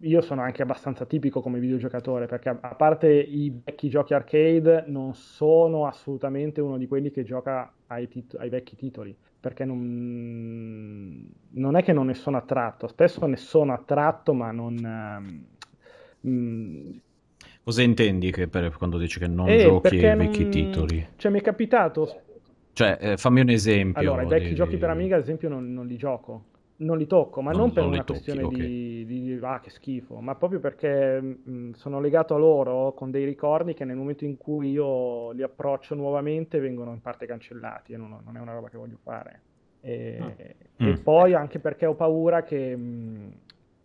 io 0.00 0.20
sono 0.20 0.42
anche 0.42 0.62
abbastanza 0.62 1.06
tipico 1.06 1.40
come 1.40 1.58
videogiocatore 1.58 2.26
perché 2.26 2.48
a 2.48 2.74
parte 2.74 3.08
i 3.08 3.52
vecchi 3.64 3.88
giochi 3.88 4.14
arcade 4.14 4.84
non 4.86 5.14
sono 5.14 5.86
assolutamente 5.86 6.60
uno 6.60 6.76
di 6.76 6.86
quelli 6.86 7.10
che 7.10 7.22
gioca 7.24 7.72
ai, 7.86 8.08
tit- 8.08 8.36
ai 8.38 8.48
vecchi 8.48 8.76
titoli 8.76 9.16
perché 9.40 9.64
non, 9.64 11.28
non, 11.50 11.76
è 11.76 11.82
che 11.82 11.92
non 11.92 12.06
ne 12.06 12.14
sono 12.14 12.38
attratto. 12.38 12.86
Spesso 12.86 13.26
ne 13.26 13.36
sono 13.36 13.74
attratto 13.74 14.32
ma 14.32 14.50
non 14.52 15.54
um, 16.20 17.00
cosa 17.62 17.82
intendi 17.82 18.30
per, 18.30 18.74
quando 18.76 18.98
dici 18.98 19.18
che 19.18 19.26
non 19.26 19.48
eh, 19.48 19.58
giochi 19.58 20.04
ai 20.04 20.16
vecchi 20.16 20.42
non... 20.42 20.50
titoli? 20.50 21.08
cioè 21.16 21.30
mi 21.30 21.40
è 21.40 21.42
capitato 21.42 22.22
cioè 22.72 22.98
eh, 23.00 23.16
fammi 23.16 23.40
un 23.40 23.50
esempio 23.50 24.00
allora 24.00 24.22
i 24.22 24.26
vecchi 24.26 24.48
di... 24.48 24.54
giochi 24.54 24.76
per 24.76 24.90
Amiga 24.90 25.16
ad 25.16 25.22
esempio 25.22 25.48
non, 25.48 25.72
non 25.72 25.86
li 25.86 25.96
gioco 25.96 26.44
non 26.76 26.98
li 26.98 27.06
tocco, 27.06 27.40
ma 27.40 27.52
non, 27.52 27.60
non 27.60 27.72
per 27.72 27.82
non 27.84 27.92
una 27.92 28.02
tocchi, 28.02 28.20
questione 28.20 28.42
okay. 28.42 28.66
di, 28.66 29.04
di, 29.06 29.38
ah 29.40 29.60
che 29.60 29.70
schifo, 29.70 30.20
ma 30.20 30.34
proprio 30.34 30.58
perché 30.58 31.20
mh, 31.20 31.72
sono 31.72 32.00
legato 32.00 32.34
a 32.34 32.38
loro 32.38 32.92
con 32.94 33.10
dei 33.10 33.24
ricordi 33.24 33.74
che 33.74 33.84
nel 33.84 33.96
momento 33.96 34.24
in 34.24 34.36
cui 34.36 34.70
io 34.70 35.30
li 35.32 35.42
approccio 35.42 35.94
nuovamente 35.94 36.58
vengono 36.58 36.92
in 36.92 37.00
parte 37.00 37.26
cancellati 37.26 37.92
e 37.92 37.96
non, 37.96 38.18
non 38.24 38.36
è 38.36 38.40
una 38.40 38.54
roba 38.54 38.68
che 38.68 38.78
voglio 38.78 38.98
fare. 39.02 39.40
E, 39.80 40.18
ah. 40.20 40.34
e 40.36 40.56
mm. 40.82 41.02
poi 41.02 41.34
anche 41.34 41.60
perché 41.60 41.86
ho 41.86 41.94
paura 41.94 42.42
che, 42.42 42.74
mh, 42.74 43.32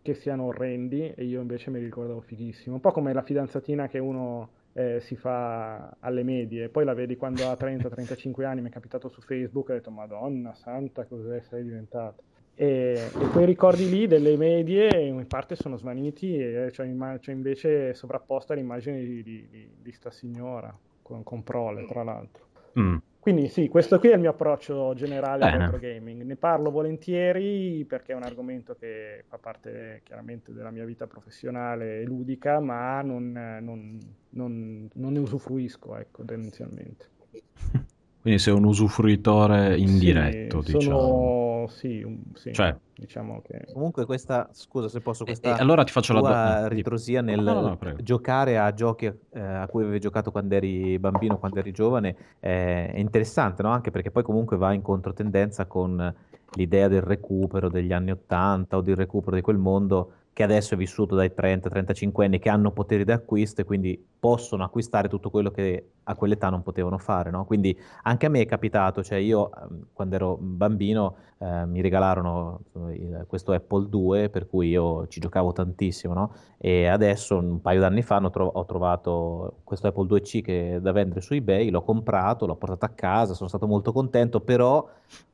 che, 0.02 0.16
siano 0.16 0.46
orrendi 0.46 1.14
e 1.14 1.26
io 1.26 1.42
invece 1.42 1.70
mi 1.70 1.80
ricordavo 1.80 2.22
fighissimo, 2.22 2.76
un 2.76 2.82
po' 2.82 2.92
come 2.92 3.14
la 3.14 3.22
fidanzatina 3.22 3.88
che 3.88 4.00
uno 4.00 4.50
eh, 4.74 5.00
si 5.02 5.16
fa 5.16 5.96
alle 6.00 6.24
medie, 6.24 6.70
poi 6.70 6.86
la 6.86 6.94
vedi 6.94 7.18
quando 7.18 7.48
ha 7.48 7.54
30-35 7.54 8.46
anni, 8.46 8.62
mi 8.62 8.70
è 8.70 8.72
capitato 8.72 9.10
su 9.10 9.22
Facebook 9.22 9.70
e 9.70 9.74
ho 9.74 9.76
detto 9.76 9.92
madonna 9.92 10.56
santa 10.56 11.06
cos'è 11.06 11.42
sei 11.42 11.64
diventato 11.64 12.24
e, 12.62 13.10
e, 13.18 13.28
quei 13.30 13.46
ricordi 13.46 13.90
lì 13.90 14.06
delle 14.06 14.36
medie 14.36 14.90
in 14.90 15.26
parte 15.28 15.56
sono 15.56 15.78
svaniti 15.78 16.38
e 16.38 16.68
c'è, 16.72 16.84
imma- 16.84 17.18
c'è 17.18 17.32
invece 17.32 17.94
sovrapposta 17.94 18.54
l'immagine 18.54 19.00
di, 19.00 19.24
di, 19.24 19.48
di, 19.50 19.70
di 19.82 19.92
sta 19.94 20.12
signora 20.12 20.78
con, 21.02 21.24
con 21.24 21.42
prole 21.42 21.86
tra 21.86 22.04
l'altro. 22.04 22.48
Mm. 22.78 22.98
Quindi 23.18 23.48
sì, 23.48 23.70
questo 23.70 23.98
qui 23.98 24.10
è 24.10 24.16
il 24.16 24.20
mio 24.20 24.32
approccio 24.32 24.94
generale 24.94 25.46
Bene. 25.46 25.54
al 25.54 25.60
retro 25.62 25.80
gaming. 25.80 26.24
Ne 26.24 26.36
parlo 26.36 26.70
volentieri 26.70 27.86
perché 27.88 28.12
è 28.12 28.16
un 28.16 28.24
argomento 28.24 28.76
che 28.78 29.24
fa 29.30 29.38
parte 29.38 30.02
chiaramente 30.04 30.52
della 30.52 30.72
mia 30.72 30.84
vita 30.84 31.08
professionale 31.08 32.02
e 32.02 32.04
ludica, 32.04 32.60
ma 32.60 33.02
non, 33.02 33.32
non, 33.62 33.98
non, 34.32 34.90
non 34.96 35.14
ne 35.14 35.20
usufruisco, 35.20 35.96
ecco, 35.96 36.26
tendenzialmente. 36.26 37.08
Quindi 38.22 38.38
sei 38.38 38.54
un 38.54 38.66
usufruitore 38.66 39.78
indiretto, 39.78 40.62
sì, 40.62 40.74
diciamo. 40.74 41.00
Sono... 41.00 41.49
Sì, 41.70 42.02
un... 42.02 42.20
sì, 42.34 42.54
cioè... 42.54 42.76
diciamo 42.94 43.42
che... 43.42 43.68
Comunque 43.72 44.06
questa, 44.06 44.50
scusa 44.52 44.90
se 44.90 45.00
posso, 45.00 45.24
questa 45.24 45.56
e, 45.56 45.62
allora 45.62 45.84
ti 45.84 45.92
faccio 45.92 46.20
la 46.20 46.68
ritrosia 46.68 47.22
nel 47.22 47.42
no, 47.42 47.62
no, 47.62 47.78
giocare 48.02 48.58
a 48.58 48.74
giochi 48.74 49.06
eh, 49.06 49.40
a 49.40 49.68
cui 49.68 49.84
avevi 49.84 50.00
giocato 50.00 50.32
quando 50.32 50.56
eri 50.56 51.00
bambino, 51.00 51.38
quando 51.38 51.60
eri 51.60 51.72
giovane, 51.72 52.16
eh, 52.40 52.92
è 52.92 53.00
interessante, 53.00 53.62
no? 53.64 53.70
Anche 53.70 53.92
perché 53.92 54.12
poi 54.12 54.24
comunque 54.24 54.58
va 54.58 54.74
in 54.74 54.82
controtendenza 54.82 55.66
con 55.66 56.14
l'idea 56.54 56.88
del 56.88 57.02
recupero 57.02 57.70
degli 57.70 57.94
anni 57.94 58.12
80 58.12 58.78
o 58.78 58.82
del 58.82 58.96
recupero 58.96 59.36
di 59.36 59.42
quel 59.42 59.58
mondo 59.58 60.14
che 60.40 60.46
adesso 60.46 60.74
è 60.74 60.78
vissuto 60.78 61.16
dai 61.16 61.34
30-35 61.36 62.24
anni, 62.24 62.40
che 62.40 62.48
hanno 62.48 62.72
poteri 62.72 63.04
d'acquisto 63.04 63.60
e 63.60 63.66
quindi 63.66 64.02
possono 64.20 64.64
acquistare 64.64 65.10
tutto 65.10 65.30
quello 65.30 65.52
che 65.52 65.90
a 66.10 66.16
quell'età 66.16 66.50
non 66.50 66.64
potevano 66.64 66.98
fare, 66.98 67.30
no? 67.30 67.46
Quindi 67.46 67.78
anche 68.04 68.26
a 68.26 68.30
me 68.30 68.42
è 68.42 68.46
capitato, 68.46 69.04
cioè 69.04 69.20
io 69.20 69.52
ehm, 69.54 69.88
quando 69.94 70.16
ero 70.16 70.38
bambino 70.40 71.16
eh, 71.38 71.66
mi 71.66 71.82
regalarono 71.82 72.62
il, 72.92 73.26
questo 73.28 73.52
Apple 73.52 73.90
II 73.92 74.30
per 74.30 74.48
cui 74.48 74.70
io 74.70 75.08
ci 75.08 75.20
giocavo 75.20 75.54
tantissimo, 75.54 76.14
no? 76.14 76.34
E 76.58 76.88
adesso 76.88 77.38
un 77.38 77.62
paio 77.62 77.80
d'anni 77.80 78.02
fa 78.02 78.20
tro- 78.32 78.52
ho 78.52 78.66
trovato 78.66 79.60
questo 79.64 79.88
Apple 79.88 80.08
IIc 80.20 80.44
che 80.44 80.76
è 80.76 80.82
da 80.82 80.92
vendere 80.92 81.22
su 81.22 81.34
eBay, 81.34 81.70
l'ho 81.70 81.84
comprato, 81.84 82.48
l'ho 82.48 82.56
portato 82.56 82.86
a 82.86 82.90
casa, 82.90 83.34
sono 83.34 83.48
stato 83.48 83.68
molto 83.68 83.92
contento, 83.92 84.42
però 84.42 84.88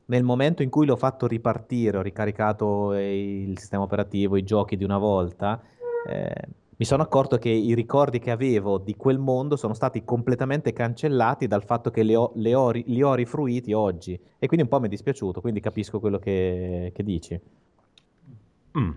nel 0.06 0.22
momento 0.22 0.62
in 0.62 0.70
cui 0.70 0.86
l'ho 0.86 0.96
fatto 0.96 1.26
ripartire, 1.26 1.96
ho 1.96 2.02
ricaricato 2.02 2.92
il 2.94 3.58
sistema 3.58 3.82
operativo, 3.82 4.36
i 4.36 4.44
giochi 4.44 4.76
di 4.76 4.84
una 4.84 4.98
volta, 4.98 5.60
eh, 6.06 6.48
mi 6.78 6.84
sono 6.84 7.02
accorto 7.02 7.38
che 7.38 7.48
i 7.48 7.74
ricordi 7.74 8.18
che 8.18 8.30
avevo 8.30 8.76
di 8.76 8.96
quel 8.96 9.18
mondo 9.18 9.56
sono 9.56 9.72
stati 9.72 10.04
completamente 10.04 10.74
cancellati 10.74 11.46
dal 11.46 11.64
fatto 11.64 11.90
che 11.90 12.02
li 12.02 12.14
ho, 12.14 12.32
li 12.34 12.52
ho, 12.52 12.70
li 12.70 13.02
ho 13.02 13.14
rifruiti 13.14 13.72
oggi. 13.72 14.18
E 14.38 14.46
quindi 14.46 14.64
un 14.64 14.68
po' 14.68 14.80
mi 14.80 14.86
è 14.86 14.90
dispiaciuto, 14.90 15.40
quindi 15.40 15.60
capisco 15.60 16.00
quello 16.00 16.18
che, 16.18 16.92
che 16.94 17.02
dici. 17.02 17.40
Mm. 18.78 18.90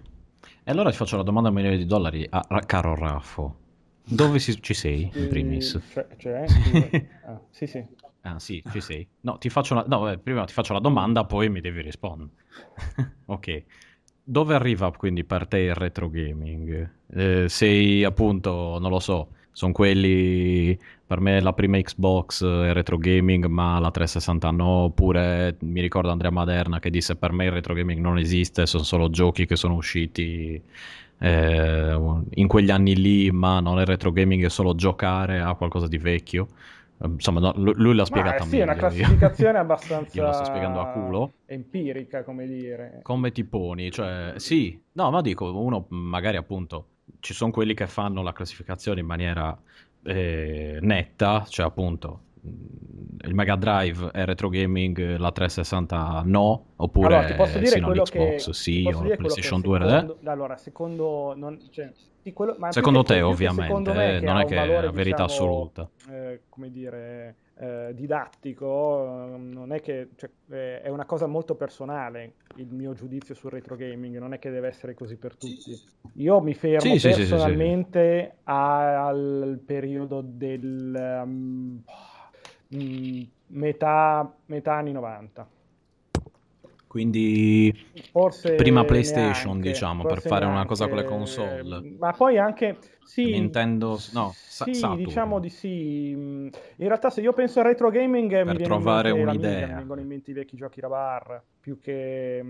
E 0.63 0.71
allora 0.71 0.89
ti 0.89 0.97
faccio 0.97 1.15
la 1.15 1.23
domanda 1.23 1.49
a 1.49 1.51
milioni 1.53 1.77
di 1.77 1.85
dollari, 1.85 2.27
a, 2.29 2.45
a, 2.49 2.59
caro 2.61 2.95
Raffo. 2.95 3.55
Dove 4.03 4.39
si, 4.39 4.61
ci 4.61 4.73
sei, 4.73 5.09
in 5.13 5.29
primis? 5.29 5.79
Cioè, 5.91 6.07
cioè 6.17 6.47
sì, 6.47 7.07
ah, 7.25 7.39
sì, 7.49 7.65
sì. 7.67 7.85
Ah, 8.21 8.39
sì, 8.39 8.61
ci 8.71 8.81
sei. 8.81 9.07
No, 9.21 9.37
ti 9.37 9.49
faccio 9.49 9.73
una... 9.73 9.85
no, 9.87 10.17
prima 10.17 10.43
ti 10.43 10.51
faccio 10.51 10.73
la 10.73 10.79
domanda, 10.79 11.23
poi 11.23 11.47
mi 11.47 11.61
devi 11.61 11.81
rispondere. 11.81 12.31
ok 13.27 13.63
dove 14.29 14.53
arriva 14.53 14.91
quindi 14.91 15.23
per 15.23 15.47
te 15.47 15.59
il 15.59 15.73
retro 15.73 16.09
gaming? 16.09 16.89
Eh, 17.13 17.49
sei 17.49 18.03
appunto, 18.03 18.77
non 18.79 18.91
lo 18.91 18.99
so, 18.99 19.29
sono 19.51 19.71
quelli 19.71 20.77
per 21.05 21.19
me 21.19 21.41
la 21.41 21.53
prima 21.53 21.79
Xbox 21.79 22.45
è 22.45 22.71
retro 22.71 22.97
gaming 22.97 23.45
ma 23.45 23.79
la 23.79 23.89
360 23.89 24.51
no, 24.51 24.67
oppure 24.83 25.57
mi 25.61 25.81
ricordo 25.81 26.11
Andrea 26.11 26.29
Maderna 26.29 26.79
che 26.79 26.91
disse 26.91 27.15
per 27.15 27.31
me 27.31 27.45
il 27.45 27.51
retro 27.51 27.73
gaming 27.73 27.99
non 27.99 28.19
esiste, 28.19 28.67
sono 28.67 28.83
solo 28.83 29.09
giochi 29.09 29.47
che 29.47 29.55
sono 29.55 29.73
usciti 29.73 30.61
eh, 31.19 31.99
in 32.35 32.47
quegli 32.47 32.71
anni 32.71 32.95
lì, 32.95 33.31
ma 33.31 33.59
non 33.59 33.79
è 33.79 33.85
retro 33.85 34.11
gaming, 34.11 34.45
è 34.45 34.49
solo 34.49 34.75
giocare 34.75 35.39
a 35.39 35.53
qualcosa 35.55 35.87
di 35.87 35.97
vecchio. 35.97 36.47
Insomma, 37.01 37.39
no, 37.39 37.53
lui 37.55 37.95
l'ha 37.95 38.03
spiegata 38.03 38.43
sì, 38.43 38.49
meglio. 38.49 38.61
è 38.61 38.63
una 38.63 38.75
classificazione 38.75 39.57
abbastanza 39.59 40.17
Io 40.17 40.25
lo 40.25 40.33
sto 40.33 40.43
spiegando 40.45 40.81
a 40.81 40.87
culo. 40.87 41.33
empirica, 41.45 42.23
come 42.23 42.45
dire. 42.45 42.99
Come 43.03 43.31
ti 43.31 43.45
poni? 43.45 43.89
Cioè, 43.89 44.33
sì, 44.35 44.81
no, 44.93 45.09
ma 45.09 45.21
dico, 45.21 45.57
uno 45.57 45.85
magari 45.89 46.35
appunto, 46.35 46.87
ci 47.19 47.33
sono 47.33 47.51
quelli 47.51 47.73
che 47.73 47.87
fanno 47.87 48.21
la 48.21 48.33
classificazione 48.33 48.99
in 48.99 49.05
maniera 49.05 49.57
eh, 50.03 50.79
netta, 50.81 51.45
cioè 51.47 51.65
appunto 51.65 52.27
il 52.41 53.33
Mega 53.33 53.55
Drive 53.55 54.11
è 54.11 54.25
retro 54.25 54.49
gaming, 54.49 55.17
la 55.17 55.31
360 55.31 56.23
no, 56.25 56.65
oppure 56.77 57.15
allora, 57.15 57.25
ti 57.27 57.33
posso 57.33 57.57
dire 57.57 57.71
sì, 57.71 57.79
Xbox 57.81 58.09
che, 58.09 58.53
sì, 58.53 58.91
o 58.93 59.03
la 59.03 59.15
PlayStation 59.15 59.61
2 59.61 59.79
secondo, 59.79 60.17
Allora, 60.23 60.57
secondo, 60.57 61.33
non, 61.35 61.59
cioè, 61.69 61.91
sì, 61.93 62.09
quello, 62.33 62.55
secondo 62.69 63.03
te 63.03 63.21
ovviamente, 63.21 63.63
secondo 63.63 63.93
me, 63.93 64.19
non 64.19 64.37
è 64.37 64.45
che 64.45 64.55
valore, 64.55 64.79
è 64.79 64.83
la 64.83 64.91
verità 64.91 65.25
diciamo, 65.25 65.47
assoluta. 65.47 65.89
Eh, 66.09 66.41
come 66.49 66.71
dire, 66.71 67.35
eh, 67.57 67.91
didattico, 67.93 69.35
non 69.37 69.71
è 69.71 69.81
che 69.81 70.09
cioè, 70.15 70.29
eh, 70.49 70.81
è 70.81 70.89
una 70.89 71.05
cosa 71.05 71.27
molto 71.27 71.55
personale 71.55 72.33
il 72.55 72.67
mio 72.71 72.93
giudizio 72.93 73.35
sul 73.35 73.51
retro 73.51 73.75
gaming, 73.75 74.17
non 74.17 74.33
è 74.33 74.39
che 74.39 74.49
deve 74.49 74.67
essere 74.67 74.93
così 74.93 75.15
per 75.17 75.35
tutti. 75.35 75.79
Io 76.13 76.39
mi 76.41 76.53
fermo 76.53 76.97
sì, 76.97 77.09
personalmente 77.09 78.21
sì, 78.23 78.29
sì, 78.29 78.41
al 78.45 79.59
periodo 79.65 80.21
del 80.21 81.21
um, 81.23 81.83
metà, 83.47 84.33
metà 84.45 84.73
anni 84.75 84.91
90. 84.91 85.47
Quindi 86.89 87.71
forse 88.09 88.55
prima 88.55 88.83
PlayStation, 88.83 89.51
neanche, 89.51 89.69
diciamo, 89.69 90.03
per 90.05 90.21
fare 90.21 90.45
neanche, 90.45 90.57
una 90.57 90.65
cosa 90.65 90.87
con 90.87 90.97
le 90.97 91.03
console. 91.03 91.95
Ma 91.99 92.13
poi 92.13 92.39
anche 92.39 92.79
sì, 93.03 93.25
Nintendo, 93.25 93.99
no, 94.13 94.31
sì, 94.33 94.73
Saturn. 94.73 94.97
diciamo 94.97 95.39
di 95.39 95.49
sì. 95.49 96.09
In 96.09 96.51
realtà 96.77 97.11
se 97.11 97.21
io 97.21 97.31
penso 97.33 97.59
al 97.59 97.65
retro 97.65 97.91
gaming 97.91 98.31
per 98.31 98.57
mi 98.57 98.63
trovare 98.63 99.11
un'idea. 99.11 99.67
mi 99.67 99.73
vengono 99.73 100.01
in 100.01 100.07
mente 100.07 100.31
i 100.31 100.33
vecchi 100.33 100.57
giochi 100.57 100.79
da 100.79 100.87
bar, 100.87 101.43
più 101.59 101.77
che 101.77 102.43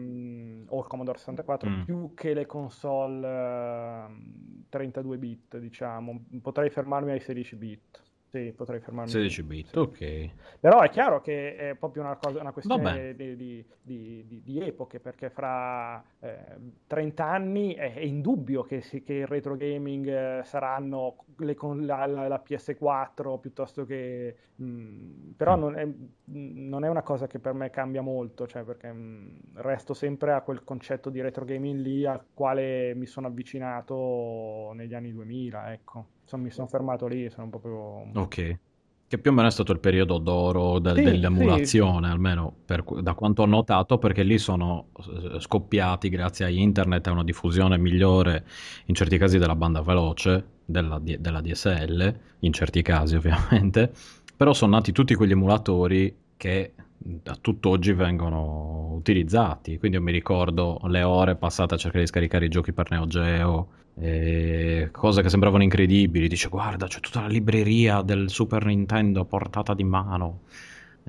o 0.65 0.79
il 0.79 0.87
Commodore 0.87 1.17
64, 1.17 1.69
mm. 1.69 1.81
più 1.83 2.13
che 2.13 2.33
le 2.33 2.45
console 2.45 4.07
uh, 4.07 4.67
32 4.69 5.17
bit, 5.17 5.57
diciamo. 5.57 6.17
Potrei 6.41 6.69
fermarmi 6.69 7.11
ai 7.11 7.19
16 7.19 7.55
bit. 7.57 8.03
Sì, 8.30 8.53
potrei 8.56 8.80
fermarmi. 8.80 9.10
16 9.10 9.43
bit, 9.43 9.76
ok. 9.76 10.30
Però 10.60 10.81
è 10.81 10.89
chiaro 10.89 11.19
che 11.19 11.56
è 11.56 11.76
proprio 11.76 12.03
una, 12.03 12.15
cosa, 12.15 12.39
una 12.39 12.51
questione 12.51 13.15
di, 13.15 13.35
di, 13.35 13.65
di, 13.81 14.41
di, 14.43 14.60
epoche, 14.61 14.99
perché 14.99 15.31
fra 15.31 16.03
eh, 16.19 16.38
30 16.85 17.26
anni 17.26 17.73
è, 17.73 17.95
è 17.95 18.01
indubbio 18.01 18.61
che, 18.61 18.81
si, 18.81 19.01
che, 19.01 19.14
il 19.14 19.27
retro 19.27 19.56
gaming 19.56 20.07
eh, 20.07 20.41
saranno 20.43 21.26
le, 21.38 21.57
la, 21.80 22.06
la, 22.06 22.27
la, 22.27 22.43
PS4 22.47 23.39
piuttosto 23.39 23.84
che... 23.85 24.35
Mh, 24.57 24.64
mm, 24.64 25.31
però 25.35 25.57
mm. 25.57 25.60
non, 25.60 25.77
è, 25.80 25.88
non, 26.26 26.84
è, 26.84 26.88
una 26.88 27.01
cosa 27.01 27.26
che 27.26 27.39
per 27.39 27.53
me 27.53 27.72
cambia 27.72 28.01
molto, 28.01 28.45
cioè 28.45 28.61
perché 28.61 28.91
mh, 28.91 28.99
mm, 28.99 29.38
resto 29.56 29.95
sempre 29.95 30.34
a 30.34 30.41
quel 30.41 30.64
concetto 30.64 31.10
di 31.10 31.19
retro 31.19 31.45
gaming 31.45 31.80
lì 31.80 32.06
al 32.06 32.26
quale 32.31 32.93
mi 32.93 33.07
sono 33.07 33.26
avvicinato 33.26 34.72
negli 34.76 34.93
anni 34.93 35.11
2000, 35.11 35.73
ecco 35.73 36.06
insomma, 36.30 36.43
mi 36.43 36.51
sono 36.51 36.68
fermato 36.68 37.07
lì, 37.07 37.30
sono 37.30 37.49
proprio... 37.49 38.10
Ok. 38.14 38.57
Che 39.07 39.18
più 39.18 39.31
o 39.31 39.34
meno 39.34 39.47
è 39.47 39.51
stato 39.51 39.72
il 39.72 39.80
periodo 39.80 40.19
d'oro 40.19 40.77
del, 40.77 40.97
sì, 40.97 41.03
dell'emulazione, 41.03 42.06
sì. 42.06 42.14
almeno 42.14 42.53
per, 42.64 42.84
da 43.01 43.15
quanto 43.15 43.41
ho 43.41 43.47
notato, 43.47 43.97
perché 43.97 44.22
lì 44.22 44.38
sono 44.38 44.89
scoppiati 45.39 46.10
grazie 46.10 46.45
a 46.45 46.49
internet 46.49 47.07
a 47.07 47.11
una 47.11 47.23
diffusione 47.23 47.80
migliore, 47.80 48.45
in 48.85 48.93
certi 48.93 49.18
casi 49.18 49.39
della 49.39 49.56
banda 49.56 49.81
veloce, 49.81 50.45
della, 50.64 50.99
della 51.01 51.41
DSL, 51.41 52.19
in 52.41 52.53
certi 52.53 52.84
casi 52.84 53.15
ovviamente, 53.18 53.91
però 54.38 54.53
sono 54.53 54.76
nati 54.76 54.91
tutti 54.91 55.15
quegli 55.15 55.31
emulatori 55.31 56.15
che 56.38 56.73
a 57.23 57.35
tutt'oggi 57.35 57.93
vengono 57.93 58.93
utilizzati. 58.93 59.80
Quindi 59.80 59.97
io 59.97 60.03
mi 60.03 60.11
ricordo 60.11 60.80
le 60.84 61.01
ore 61.01 61.35
passate 61.35 61.73
a 61.73 61.77
cercare 61.77 62.03
di 62.03 62.10
scaricare 62.10 62.45
i 62.45 62.49
giochi 62.49 62.73
per 62.73 62.91
Neo 62.91 63.07
Geo, 63.07 63.68
eh, 63.99 64.89
cose 64.91 65.21
che 65.21 65.30
sembravano 65.30 65.63
incredibili. 65.63 66.27
Dice, 66.27 66.49
guarda, 66.49 66.88
c'è 66.88 66.99
tutta 66.99 67.21
la 67.21 67.27
libreria 67.27 68.01
del 68.01 68.30
Super 68.30 68.65
Nintendo 68.65 69.26
portata 69.26 69.73
di 69.73 69.84
mano. 69.84 70.41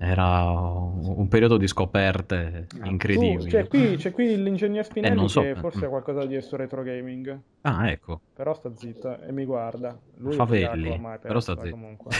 Era 0.02 0.50
un 0.50 1.28
periodo 1.28 1.58
di 1.58 1.66
scoperte 1.66 2.66
ah, 2.80 2.88
incredibili. 2.88 3.42
Tu, 3.42 3.48
c'è, 3.48 3.68
qui, 3.68 3.96
c'è, 3.96 4.12
qui, 4.12 4.42
l'ingegner 4.42 4.84
Spinelli 4.84 5.28
so, 5.28 5.42
che 5.42 5.54
forse 5.56 5.84
ha 5.84 5.88
qualcosa 5.88 6.24
di 6.24 6.36
esso 6.36 6.56
retro 6.56 6.82
gaming. 6.82 7.38
Ah, 7.62 7.90
ecco. 7.90 8.20
Però 8.34 8.54
sta 8.54 8.74
zitto 8.74 9.20
e 9.20 9.30
mi 9.32 9.44
guarda. 9.44 9.98
Lui 10.16 10.32
Favelli, 10.34 10.88
ormai, 10.90 11.18
però 11.18 11.38
sta 11.40 11.54
zitto. 11.60 11.70
Comunque. 11.70 12.10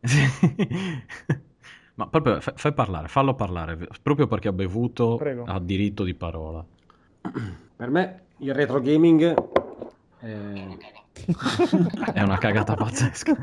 Ma 1.94 2.06
proprio 2.08 2.40
fai 2.40 2.72
parlare, 2.72 3.08
fallo 3.08 3.34
parlare, 3.34 3.78
proprio 4.02 4.26
perché 4.26 4.48
ha 4.48 4.52
bevuto, 4.52 5.16
Prego. 5.16 5.44
ha 5.44 5.58
diritto 5.60 6.04
di 6.04 6.14
parola. 6.14 6.64
Per 7.76 7.90
me 7.90 8.20
il 8.38 8.54
retro 8.54 8.80
gaming 8.80 9.34
è, 10.22 10.76
è 12.14 12.22
una 12.22 12.38
cagata 12.38 12.74
pazzesca. 12.74 13.36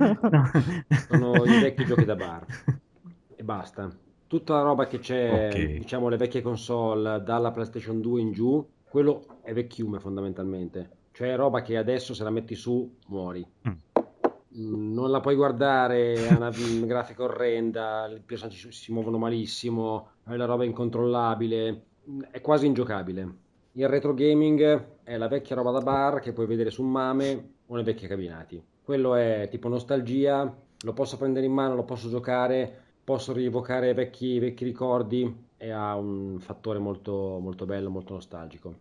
Sono 1.09 1.43
i 1.43 1.59
vecchi 1.59 1.85
giochi 1.85 2.05
da 2.05 2.15
bar 2.15 2.45
e 3.35 3.43
basta. 3.43 3.89
Tutta 4.27 4.53
la 4.53 4.61
roba 4.61 4.87
che 4.87 4.99
c'è, 4.99 5.47
okay. 5.49 5.79
diciamo 5.79 6.07
le 6.07 6.17
vecchie 6.17 6.41
console 6.41 7.21
dalla 7.23 7.51
PlayStation 7.51 7.99
2 7.99 8.21
in 8.21 8.31
giù, 8.31 8.65
quello 8.87 9.39
è 9.41 9.53
vecchiume 9.53 9.99
fondamentalmente. 9.99 10.97
Cioè 11.11 11.35
roba 11.35 11.61
che 11.61 11.77
adesso 11.77 12.13
se 12.13 12.23
la 12.23 12.29
metti 12.29 12.55
su 12.55 12.95
muori. 13.07 13.45
Mm. 13.67 13.71
Mm, 14.57 14.93
non 14.93 15.11
la 15.11 15.19
puoi 15.19 15.35
guardare, 15.35 16.27
ha 16.29 16.35
una 16.35 16.51
grafica 16.85 17.23
orrenda, 17.23 18.07
i 18.07 18.21
personaggi 18.21 18.71
si 18.71 18.91
muovono 18.93 19.17
malissimo, 19.17 20.09
la 20.23 20.45
roba 20.45 20.63
incontrollabile, 20.63 21.83
mm, 22.09 22.21
è 22.31 22.39
quasi 22.39 22.67
ingiocabile. 22.67 23.47
Il 23.79 23.87
retro 23.87 24.13
gaming 24.13 24.97
è 25.03 25.15
la 25.15 25.29
vecchia 25.29 25.55
roba 25.55 25.71
da 25.71 25.79
bar 25.79 26.19
che 26.19 26.33
puoi 26.33 26.45
vedere 26.45 26.69
su 26.69 26.83
Mame 26.83 27.51
o 27.67 27.75
nei 27.75 27.85
vecchi 27.85 28.07
cabinati. 28.07 28.61
Quello 28.83 29.15
è 29.15 29.47
tipo 29.49 29.69
nostalgia, 29.69 30.53
lo 30.81 30.91
posso 30.91 31.15
prendere 31.15 31.45
in 31.45 31.53
mano, 31.53 31.75
lo 31.75 31.85
posso 31.85 32.09
giocare, 32.09 32.69
posso 33.01 33.31
rievocare 33.31 33.93
vecchi, 33.93 34.37
vecchi 34.37 34.65
ricordi 34.65 35.33
e 35.55 35.69
ha 35.69 35.95
un 35.95 36.41
fattore 36.41 36.77
molto, 36.77 37.39
molto 37.41 37.65
bello, 37.65 37.89
molto 37.89 38.15
nostalgico. 38.15 38.75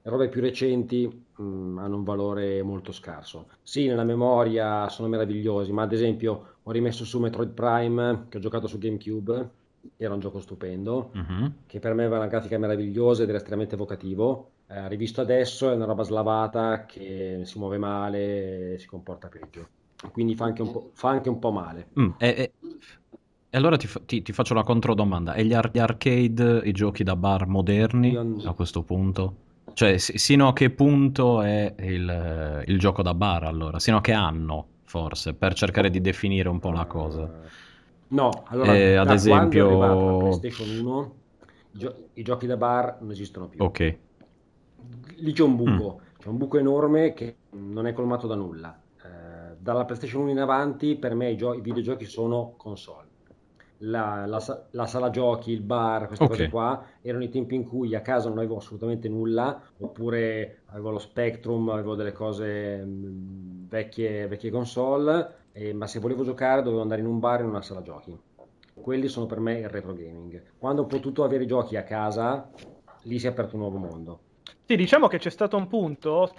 Le 0.00 0.10
robe 0.10 0.30
più 0.30 0.40
recenti 0.40 1.06
mh, 1.06 1.42
mm, 1.42 1.78
hanno 1.80 1.96
un 1.96 2.04
valore 2.04 2.62
molto 2.62 2.90
scarso. 2.90 3.48
Sì, 3.62 3.86
nella 3.86 4.04
memoria 4.04 4.88
sono 4.88 5.08
meravigliosi, 5.08 5.72
ma 5.72 5.82
ad 5.82 5.92
esempio 5.92 6.54
ho 6.62 6.70
rimesso 6.70 7.04
su 7.04 7.20
Metroid 7.20 7.50
Prime 7.50 8.24
che 8.30 8.38
ho 8.38 8.40
giocato 8.40 8.66
su 8.66 8.78
GameCube, 8.78 9.50
era 9.96 10.14
un 10.14 10.20
gioco 10.20 10.40
stupendo, 10.40 11.10
uh-huh. 11.14 11.52
che 11.66 11.78
per 11.78 11.94
me 11.94 12.02
aveva 12.02 12.18
una 12.18 12.26
grafica 12.26 12.58
meravigliosa 12.58 13.22
ed 13.22 13.28
era 13.28 13.38
estremamente 13.38 13.74
evocativo. 13.74 14.50
Eh, 14.68 14.88
rivisto 14.88 15.20
adesso 15.20 15.70
è 15.70 15.74
una 15.74 15.86
roba 15.86 16.02
slavata 16.02 16.84
che 16.84 17.40
si 17.44 17.58
muove 17.58 17.78
male 17.78 18.74
e 18.74 18.78
si 18.78 18.86
comporta 18.86 19.28
peggio. 19.28 19.68
quindi 20.12 20.34
fa 20.34 20.44
anche 20.44 20.62
un 20.62 20.72
po', 20.72 20.90
fa 20.92 21.10
anche 21.10 21.28
un 21.28 21.38
po 21.38 21.50
male. 21.50 21.88
Mm, 21.98 22.10
e, 22.18 22.28
e, 22.28 22.52
allora 23.56 23.76
ti, 23.76 23.88
ti, 24.04 24.22
ti, 24.22 24.32
faccio 24.32 24.54
la 24.54 24.62
controdomanda, 24.62 25.34
e 25.34 25.44
gli, 25.44 25.54
ar- 25.54 25.70
gli, 25.72 25.78
arcade, 25.78 26.60
i 26.64 26.72
giochi 26.72 27.02
da 27.02 27.16
bar 27.16 27.46
moderni 27.46 28.10
Io... 28.10 28.36
a 28.44 28.52
questo 28.52 28.82
punto? 28.82 29.36
Cioè, 29.72 29.96
sino 29.96 30.48
a 30.48 30.52
che 30.52 30.70
punto 30.70 31.40
è 31.42 31.74
il, 31.78 32.64
il, 32.66 32.78
gioco 32.78 33.00
da 33.02 33.14
bar 33.14 33.44
allora? 33.44 33.78
Sino 33.78 33.98
a 33.98 34.00
che 34.00 34.12
anno, 34.12 34.66
forse, 34.84 35.34
per 35.34 35.54
cercare 35.54 35.88
di 35.88 36.00
definire 36.00 36.48
un 36.48 36.58
po' 36.58 36.72
la 36.72 36.84
cosa? 36.84 37.30
No, 38.08 38.44
allora, 38.46 38.74
eh, 38.74 38.94
ad 38.96 39.10
esempio... 39.10 39.78
la 39.78 40.16
PlayStation 40.18 40.78
1, 40.78 41.14
i, 41.72 41.78
gio- 41.78 42.08
i, 42.14 42.22
giochi 42.22 42.46
da 42.46 42.56
bar 42.56 42.98
non 43.00 43.10
esistono 43.10 43.48
più. 43.48 43.62
Ok. 43.62 43.98
Lì 45.16 45.32
c'è 45.32 45.42
un 45.42 45.56
buco, 45.56 46.00
mm. 46.00 46.18
c'è 46.18 46.28
un 46.28 46.36
buco 46.36 46.58
enorme 46.58 47.12
che 47.12 47.36
non 47.50 47.86
è 47.86 47.92
colmato 47.92 48.26
da 48.26 48.34
nulla. 48.34 48.80
Eh, 49.02 49.56
dalla 49.58 49.84
PlayStation 49.84 50.22
1 50.22 50.30
in 50.30 50.38
avanti, 50.38 50.96
per 50.96 51.14
me 51.14 51.30
i, 51.30 51.36
gio- 51.36 51.54
i 51.54 51.60
videogiochi 51.60 52.06
sono 52.06 52.54
console 52.56 53.08
la, 53.78 54.26
la, 54.26 54.42
la, 54.70 54.86
sala 54.86 55.10
giochi, 55.10 55.52
il 55.52 55.60
bar, 55.60 56.06
queste 56.06 56.24
okay. 56.24 56.36
cose 56.36 56.48
qua, 56.48 56.84
erano 57.00 57.24
i 57.24 57.28
tempi 57.28 57.54
in 57.54 57.64
cui 57.64 57.94
a 57.94 58.00
casa 58.00 58.28
non 58.28 58.38
avevo 58.38 58.56
assolutamente 58.56 59.08
nulla, 59.08 59.60
oppure 59.78 60.62
avevo 60.66 60.90
lo 60.90 60.98
Spectrum, 60.98 61.68
avevo 61.68 61.94
delle 61.94 62.12
cose 62.12 62.78
mh, 62.78 62.88
mm, 62.88 63.68
vecchie, 63.68 64.26
vecchie 64.26 64.50
console, 64.50 65.37
eh, 65.58 65.72
ma 65.72 65.88
se 65.88 65.98
volevo 65.98 66.22
giocare 66.22 66.62
dovevo 66.62 66.82
andare 66.82 67.00
in 67.00 67.08
un 67.08 67.18
bar 67.18 67.40
in 67.40 67.46
una 67.46 67.62
sala 67.62 67.82
giochi. 67.82 68.16
Quelli 68.74 69.08
sono 69.08 69.26
per 69.26 69.40
me 69.40 69.58
il 69.58 69.68
retro 69.68 69.92
gaming. 69.92 70.52
Quando 70.56 70.82
ho 70.82 70.86
potuto 70.86 71.24
avere 71.24 71.42
i 71.42 71.48
giochi 71.48 71.76
a 71.76 71.82
casa, 71.82 72.48
lì 73.02 73.18
si 73.18 73.26
è 73.26 73.30
aperto 73.30 73.56
un 73.56 73.62
nuovo 73.62 73.78
mondo. 73.78 74.20
Sì, 74.64 74.76
diciamo 74.76 75.08
che 75.08 75.18
c'è 75.18 75.30
stato 75.30 75.56
un 75.56 75.66
punto, 75.66 76.32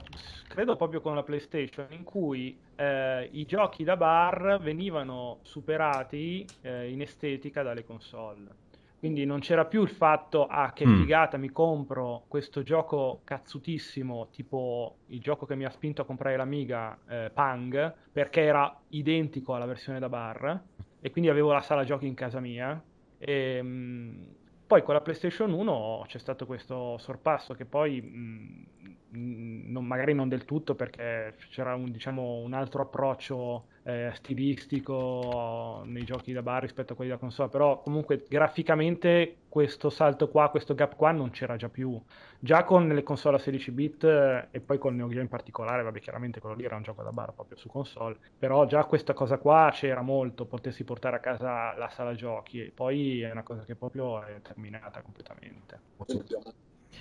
credo 0.47 0.77
proprio 0.77 1.01
con 1.01 1.15
la 1.15 1.23
PlayStation, 1.23 1.87
in 1.89 2.03
cui 2.03 2.57
eh, 2.75 3.27
i 3.31 3.45
giochi 3.45 3.83
da 3.83 3.97
bar 3.97 4.59
venivano 4.61 5.39
superati 5.41 6.45
eh, 6.61 6.89
in 6.89 7.01
estetica 7.01 7.61
dalle 7.61 7.83
console. 7.83 8.67
Quindi 8.99 9.23
non 9.23 9.39
c'era 9.39 9.63
più 9.63 9.81
il 9.81 9.87
fatto, 9.87 10.45
ah 10.45 10.73
che 10.73 10.85
mm. 10.85 10.99
figata, 10.99 11.37
mi 11.37 11.51
compro 11.51 12.25
questo 12.27 12.63
gioco 12.63 13.21
cazzutissimo, 13.23 14.27
tipo 14.29 14.97
il 15.07 15.21
gioco 15.21 15.45
che 15.45 15.55
mi 15.55 15.63
ha 15.63 15.69
spinto 15.69 16.01
a 16.01 16.05
comprare 16.05 16.35
l'Amiga, 16.35 16.99
eh, 17.07 17.31
Pang, 17.33 17.95
perché 18.11 18.41
era 18.41 18.77
identico 18.89 19.55
alla 19.55 19.65
versione 19.65 19.99
da 19.99 20.09
bar, 20.09 20.61
e 20.99 21.11
quindi 21.11 21.29
avevo 21.29 21.53
la 21.53 21.61
sala 21.61 21.85
giochi 21.85 22.07
in 22.07 22.13
casa 22.13 22.41
mia. 22.41 22.81
E, 23.17 23.61
mh, 23.61 23.67
mm, 23.67 24.23
poi 24.67 24.83
con 24.83 24.93
la 24.93 25.01
PlayStation 25.01 25.53
1 25.53 26.03
c'è 26.05 26.19
stato 26.19 26.45
questo 26.45 26.97
sorpasso 26.97 27.53
che 27.53 27.63
poi 27.63 28.01
mh, 28.01 28.65
mm, 29.15 29.71
non, 29.71 29.85
magari 29.85 30.13
non 30.13 30.27
del 30.27 30.43
tutto 30.43 30.75
perché 30.75 31.35
c'era 31.51 31.73
un, 31.73 31.89
diciamo, 31.89 32.39
un 32.39 32.51
altro 32.51 32.81
approccio 32.81 33.68
eh, 33.83 34.11
stilistico 34.13 35.81
nei 35.85 36.03
giochi 36.03 36.33
da 36.33 36.41
bar 36.41 36.61
rispetto 36.61 36.93
a 36.93 36.95
quelli 36.95 37.11
da 37.11 37.17
console, 37.17 37.49
però 37.49 37.81
comunque 37.81 38.23
graficamente 38.27 39.37
questo 39.49 39.89
salto 39.89 40.29
qua, 40.29 40.49
questo 40.49 40.75
gap 40.75 40.95
qua 40.95 41.11
non 41.11 41.31
c'era 41.31 41.55
già 41.55 41.69
più. 41.69 41.99
Già 42.39 42.63
con 42.63 42.87
le 42.87 43.03
console 43.03 43.37
a 43.37 43.39
16 43.39 43.71
bit 43.71 44.03
eh, 44.03 44.47
e 44.51 44.59
poi 44.59 44.77
con 44.77 44.95
Neo 44.95 45.09
Geo 45.09 45.21
in 45.21 45.27
particolare, 45.27 45.83
vabbè 45.83 45.99
chiaramente 45.99 46.39
quello 46.39 46.55
lì 46.55 46.63
era 46.63 46.75
un 46.75 46.83
gioco 46.83 47.03
da 47.03 47.11
bar 47.11 47.33
proprio 47.33 47.57
su 47.57 47.67
console, 47.67 48.15
però 48.37 48.65
già 48.65 48.85
questa 48.85 49.13
cosa 49.13 49.37
qua 49.37 49.69
c'era 49.73 50.01
molto, 50.01 50.45
potessi 50.45 50.83
portare 50.83 51.17
a 51.17 51.19
casa 51.19 51.75
la 51.77 51.89
sala 51.89 52.13
giochi 52.13 52.61
e 52.61 52.71
poi 52.73 53.21
è 53.21 53.31
una 53.31 53.43
cosa 53.43 53.63
che 53.63 53.75
proprio 53.75 54.21
è 54.21 54.41
terminata 54.41 55.01
completamente. 55.01 55.79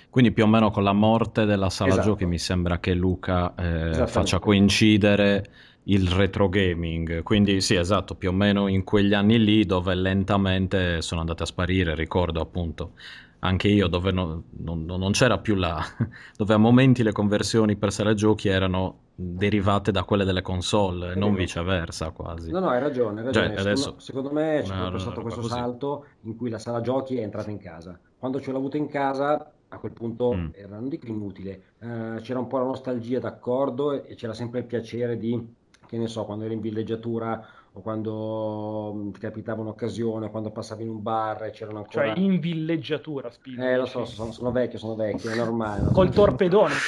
Quindi 0.09 0.31
più 0.31 0.43
o 0.43 0.47
meno 0.47 0.71
con 0.71 0.83
la 0.83 0.93
morte 0.93 1.45
della 1.45 1.69
sala 1.69 1.91
esatto. 1.91 2.07
giochi 2.07 2.25
mi 2.25 2.39
sembra 2.39 2.79
che 2.79 2.93
Luca 2.93 3.53
eh, 3.55 4.07
faccia 4.07 4.39
coincidere 4.39 5.45
il 5.89 6.09
retro 6.09 6.49
gaming. 6.49 7.23
Quindi 7.23 7.61
sì, 7.61 7.75
esatto, 7.75 8.15
più 8.15 8.29
o 8.29 8.33
meno 8.33 8.67
in 8.67 8.83
quegli 8.83 9.13
anni 9.13 9.43
lì 9.43 9.65
dove 9.65 9.93
lentamente 9.95 11.01
sono 11.01 11.21
andate 11.21 11.43
a 11.43 11.45
sparire, 11.45 11.95
ricordo 11.95 12.41
appunto 12.41 12.93
anche 13.39 13.67
io 13.69 13.87
dove 13.87 14.11
no, 14.11 14.43
non, 14.57 14.83
non, 14.85 15.11
c'era 15.11 15.37
più 15.37 15.55
la... 15.55 15.81
dove 16.35 16.53
a 16.53 16.57
momenti 16.57 17.03
le 17.03 17.11
conversioni 17.11 17.75
per 17.77 17.91
sala 17.91 18.13
giochi 18.13 18.49
erano 18.49 19.07
derivate 19.15 19.91
da 19.91 20.03
quelle 20.03 20.23
delle 20.23 20.41
console, 20.41 21.15
non 21.15 21.35
viceversa 21.35 22.11
quasi. 22.11 22.51
No, 22.51 22.59
no, 22.59 22.69
hai 22.69 22.79
ragione, 22.79 23.21
hai 23.21 23.33
cioè, 23.33 23.43
ragione. 23.43 23.61
Cioè, 23.61 23.71
adesso... 23.71 23.95
secondo, 23.99 24.31
me 24.31 24.61
c'è 24.63 24.73
una, 24.73 24.97
stato 24.97 25.21
questo 25.21 25.41
così. 25.41 25.53
salto 25.53 26.05
in 26.21 26.35
cui 26.35 26.49
la 26.49 26.59
sala 26.59 26.81
giochi 26.81 27.17
è 27.17 27.21
entrata 27.21 27.49
in 27.49 27.59
casa. 27.59 27.97
Quando 28.17 28.39
ce 28.41 28.51
l'ho 28.51 28.57
avuta 28.57 28.77
in 28.77 28.87
casa, 28.87 29.51
a 29.69 29.77
quel 29.77 29.91
punto 29.91 30.33
mm. 30.33 30.47
era, 30.53 30.75
non 30.75 30.89
dico 30.89 31.07
inutile, 31.07 31.61
uh, 31.79 32.19
c'era 32.21 32.39
un 32.39 32.47
po' 32.47 32.57
la 32.57 32.65
nostalgia 32.65 33.19
d'accordo 33.19 34.03
e 34.03 34.15
c'era 34.15 34.33
sempre 34.33 34.59
il 34.59 34.65
piacere 34.65 35.17
di 35.17 35.57
che 35.89 35.97
ne 35.97 36.05
so, 36.05 36.23
quando 36.23 36.45
eri 36.45 36.53
in 36.53 36.61
villeggiatura 36.61 37.43
o 37.71 37.81
quando 37.81 38.93
mm, 38.95 39.09
ti 39.09 39.19
capitava 39.19 39.61
un'occasione, 39.61 40.29
quando 40.29 40.51
passavi 40.51 40.83
in 40.83 40.89
un 40.89 41.01
bar 41.01 41.45
e 41.45 41.49
c'erano 41.49 41.79
ancora... 41.79 42.13
Cioè 42.13 42.19
in 42.19 42.39
villeggiatura, 42.39 43.31
Spino. 43.31 43.67
Eh, 43.67 43.75
lo 43.75 43.87
so, 43.87 44.05
sono, 44.05 44.31
sono, 44.31 44.51
vecchio, 44.51 44.77
sono 44.77 44.93
vecchio, 44.93 45.31
è 45.31 45.35
normale. 45.35 45.91
Col 45.91 46.11
torpedone 46.11 46.75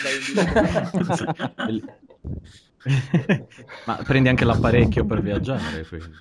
Ma 3.86 3.96
prendi 4.04 4.30
anche 4.30 4.46
l'apparecchio 4.46 5.04
per 5.06 5.22
viaggiare, 5.24 5.84
quindi. 5.90 6.18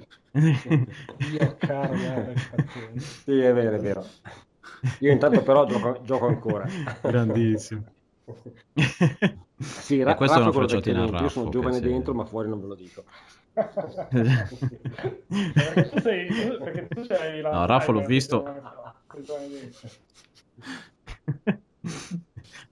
Io 1.33 1.57
caro, 1.59 1.95
guarda, 1.95 2.33
Sì, 2.97 3.41
è 3.41 3.53
vero, 3.53 3.77
è 3.77 3.81
vero. 3.81 4.07
Io 5.01 5.13
intanto 5.13 5.43
però 5.43 5.67
gioco, 5.67 6.01
gioco 6.03 6.27
ancora. 6.27 6.67
Grandissimo. 7.03 7.85
Sì, 9.61 10.03
ra- 10.03 10.15
questo 10.15 10.39
è 10.39 10.43
una 10.43 10.53
frecciatina 10.53 11.05
Io 11.21 11.29
sono 11.29 11.51
giovane 11.51 11.75
sì. 11.75 11.83
dentro, 11.83 12.15
ma 12.15 12.25
fuori 12.25 12.49
non 12.49 12.63
ve 12.63 12.67
lo 12.67 12.75
dico. 12.75 13.05
perché 13.53 14.49
tu 15.91 16.01
sei, 16.01 16.29
perché 16.59 16.89
tu 16.89 17.05
sei 17.05 17.43
la 17.43 17.51
no, 17.53 17.67
Raffo 17.67 17.93
l'ho 17.93 18.01
visto. 18.01 18.43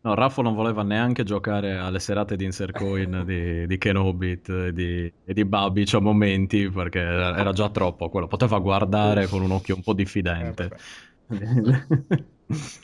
No, 0.00 0.14
Raffo 0.14 0.40
non 0.40 0.54
voleva 0.54 0.82
neanche 0.82 1.24
giocare 1.24 1.76
alle 1.76 1.98
serate 1.98 2.36
di 2.36 2.44
Insert 2.44 2.76
Coin 2.76 3.24
di, 3.26 3.66
di 3.66 3.78
Kenobit 3.78 4.48
e 4.48 4.72
di, 4.72 5.12
e 5.24 5.34
di 5.34 5.44
Babic 5.44 5.92
a 5.94 6.00
momenti 6.00 6.70
perché 6.70 7.00
era 7.00 7.52
già 7.52 7.68
troppo 7.68 8.08
quello. 8.08 8.28
Poteva 8.28 8.58
guardare 8.60 9.26
con 9.26 9.42
un 9.42 9.50
occhio 9.50 9.74
un 9.74 9.82
po' 9.82 9.92
diffidente. 9.92 10.70
Eh, 11.28 12.24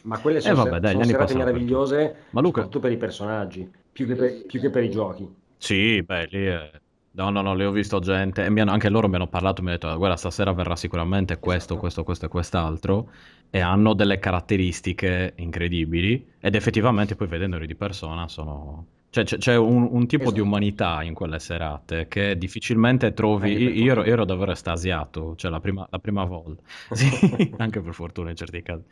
Ma 0.02 0.18
quelle 0.18 0.40
sono, 0.40 0.66
eh, 0.66 0.70
vabbè, 0.70 0.80
dai, 0.80 0.92
sono 0.92 1.04
serate 1.04 1.34
meravigliose, 1.36 2.16
Ma 2.30 2.40
Luca... 2.40 2.62
soprattutto 2.62 2.80
per 2.80 2.92
i 2.92 2.96
personaggi, 2.96 3.70
più 3.90 4.06
che 4.06 4.14
per, 4.14 4.46
più 4.46 4.60
che 4.60 4.70
per 4.70 4.82
i 4.82 4.90
giochi. 4.90 5.34
Sì, 5.56 6.02
beh, 6.02 6.26
lì 6.30 6.44
è... 6.44 6.70
No, 7.12 7.30
no, 7.30 7.42
no, 7.42 7.54
le 7.54 7.64
ho 7.64 7.70
visto 7.70 8.00
gente, 8.00 8.42
e 8.42 8.46
hanno, 8.46 8.72
anche 8.72 8.88
loro 8.88 9.08
mi 9.08 9.14
hanno 9.14 9.28
parlato, 9.28 9.62
mi 9.62 9.68
hanno 9.68 9.78
detto, 9.78 9.96
guarda, 9.96 10.16
stasera 10.16 10.52
verrà 10.52 10.74
sicuramente 10.74 11.38
questo, 11.38 11.76
questo, 11.76 12.02
questo 12.02 12.26
e 12.26 12.28
quest'altro, 12.28 13.08
e 13.50 13.60
hanno 13.60 13.94
delle 13.94 14.18
caratteristiche 14.18 15.32
incredibili, 15.36 16.32
ed 16.40 16.56
effettivamente 16.56 17.14
poi 17.14 17.28
vedendoli 17.28 17.68
di 17.68 17.76
persona 17.76 18.26
sono, 18.26 18.86
cioè, 19.14 19.22
c'è, 19.22 19.38
c'è 19.38 19.56
un, 19.56 19.86
un, 19.92 20.08
tipo 20.08 20.24
esatto. 20.24 20.34
di 20.34 20.40
umanità 20.40 21.04
in 21.04 21.14
quelle 21.14 21.38
serate 21.38 22.08
che 22.08 22.36
difficilmente 22.36 23.14
trovi. 23.14 23.52
Io, 23.52 23.70
io, 23.70 23.92
ero, 23.92 24.04
io, 24.04 24.12
ero, 24.12 24.24
davvero 24.24 24.50
estasiato, 24.50 25.36
cioè 25.36 25.52
la 25.52 25.60
prima, 25.60 25.86
la 25.88 26.00
prima 26.00 26.24
volta, 26.24 26.60
sì, 26.90 27.54
anche 27.58 27.80
per 27.80 27.94
fortuna 27.94 28.30
in 28.30 28.36
certi 28.36 28.60
casi. 28.62 28.82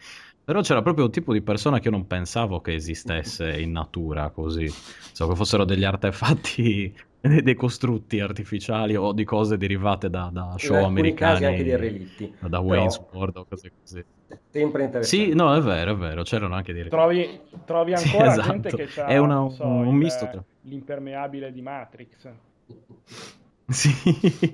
Però 0.44 0.60
c'era 0.60 0.82
proprio 0.82 1.04
un 1.04 1.10
tipo 1.10 1.32
di 1.32 1.40
persona 1.40 1.78
che 1.78 1.88
io 1.88 1.92
non 1.94 2.06
pensavo 2.06 2.60
che 2.60 2.74
esistesse 2.74 3.60
in 3.60 3.72
natura 3.72 4.30
così. 4.30 4.68
So 4.68 5.28
che 5.28 5.36
fossero 5.36 5.64
degli 5.64 5.84
artefatti, 5.84 6.94
dei 7.20 7.54
costrutti 7.54 8.20
artificiali 8.20 8.96
o 8.96 9.12
di 9.12 9.24
cose 9.24 9.56
derivate 9.56 10.10
da, 10.10 10.30
da 10.32 10.54
show 10.56 10.84
americani. 10.84 11.32
Casi 11.32 11.44
anche 11.44 11.64
dei 11.64 11.76
relitti. 11.76 12.34
Da 12.40 12.58
Wayne's 12.58 13.00
World 13.12 13.36
o 13.36 13.46
cose 13.48 13.72
così 13.80 14.04
sempre 14.50 14.84
interessante. 14.84 15.24
Sì, 15.24 15.34
no, 15.34 15.54
è 15.54 15.60
vero, 15.60 15.92
è 15.92 15.96
vero, 15.96 16.22
c'erano 16.22 16.54
anche 16.54 16.72
dei 16.72 16.88
trovi, 16.88 17.40
trovi 17.64 17.94
ancora 17.94 18.32
sì, 18.32 18.38
esatto. 18.38 18.50
gente 18.50 18.70
che 18.70 19.00
ha 19.00 19.06
è 19.06 19.16
una, 19.16 19.48
so, 19.50 19.64
un, 19.64 19.86
un 19.86 19.94
misto 19.94 20.28
tra... 20.28 20.44
l'impermeabile 20.62 21.52
di 21.52 21.62
Matrix. 21.62 22.28
Sì, 23.64 23.90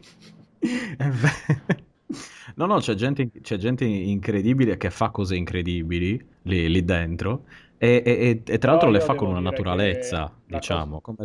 è 0.60 1.08
vero. 1.08 1.77
No, 2.58 2.66
no, 2.66 2.78
c'è 2.78 2.94
gente, 2.94 3.30
c'è 3.40 3.56
gente 3.56 3.84
incredibile 3.84 4.76
che 4.76 4.90
fa 4.90 5.10
cose 5.10 5.36
incredibili 5.36 6.20
lì, 6.42 6.68
lì 6.68 6.84
dentro 6.84 7.44
e, 7.80 8.02
e, 8.04 8.42
e, 8.44 8.58
tra 8.58 8.72
l'altro 8.72 8.88
no, 8.88 8.94
le 8.94 9.00
fa 9.00 9.14
con 9.14 9.28
una 9.28 9.38
naturalezza, 9.38 10.32
diciamo, 10.44 11.00
come, 11.00 11.18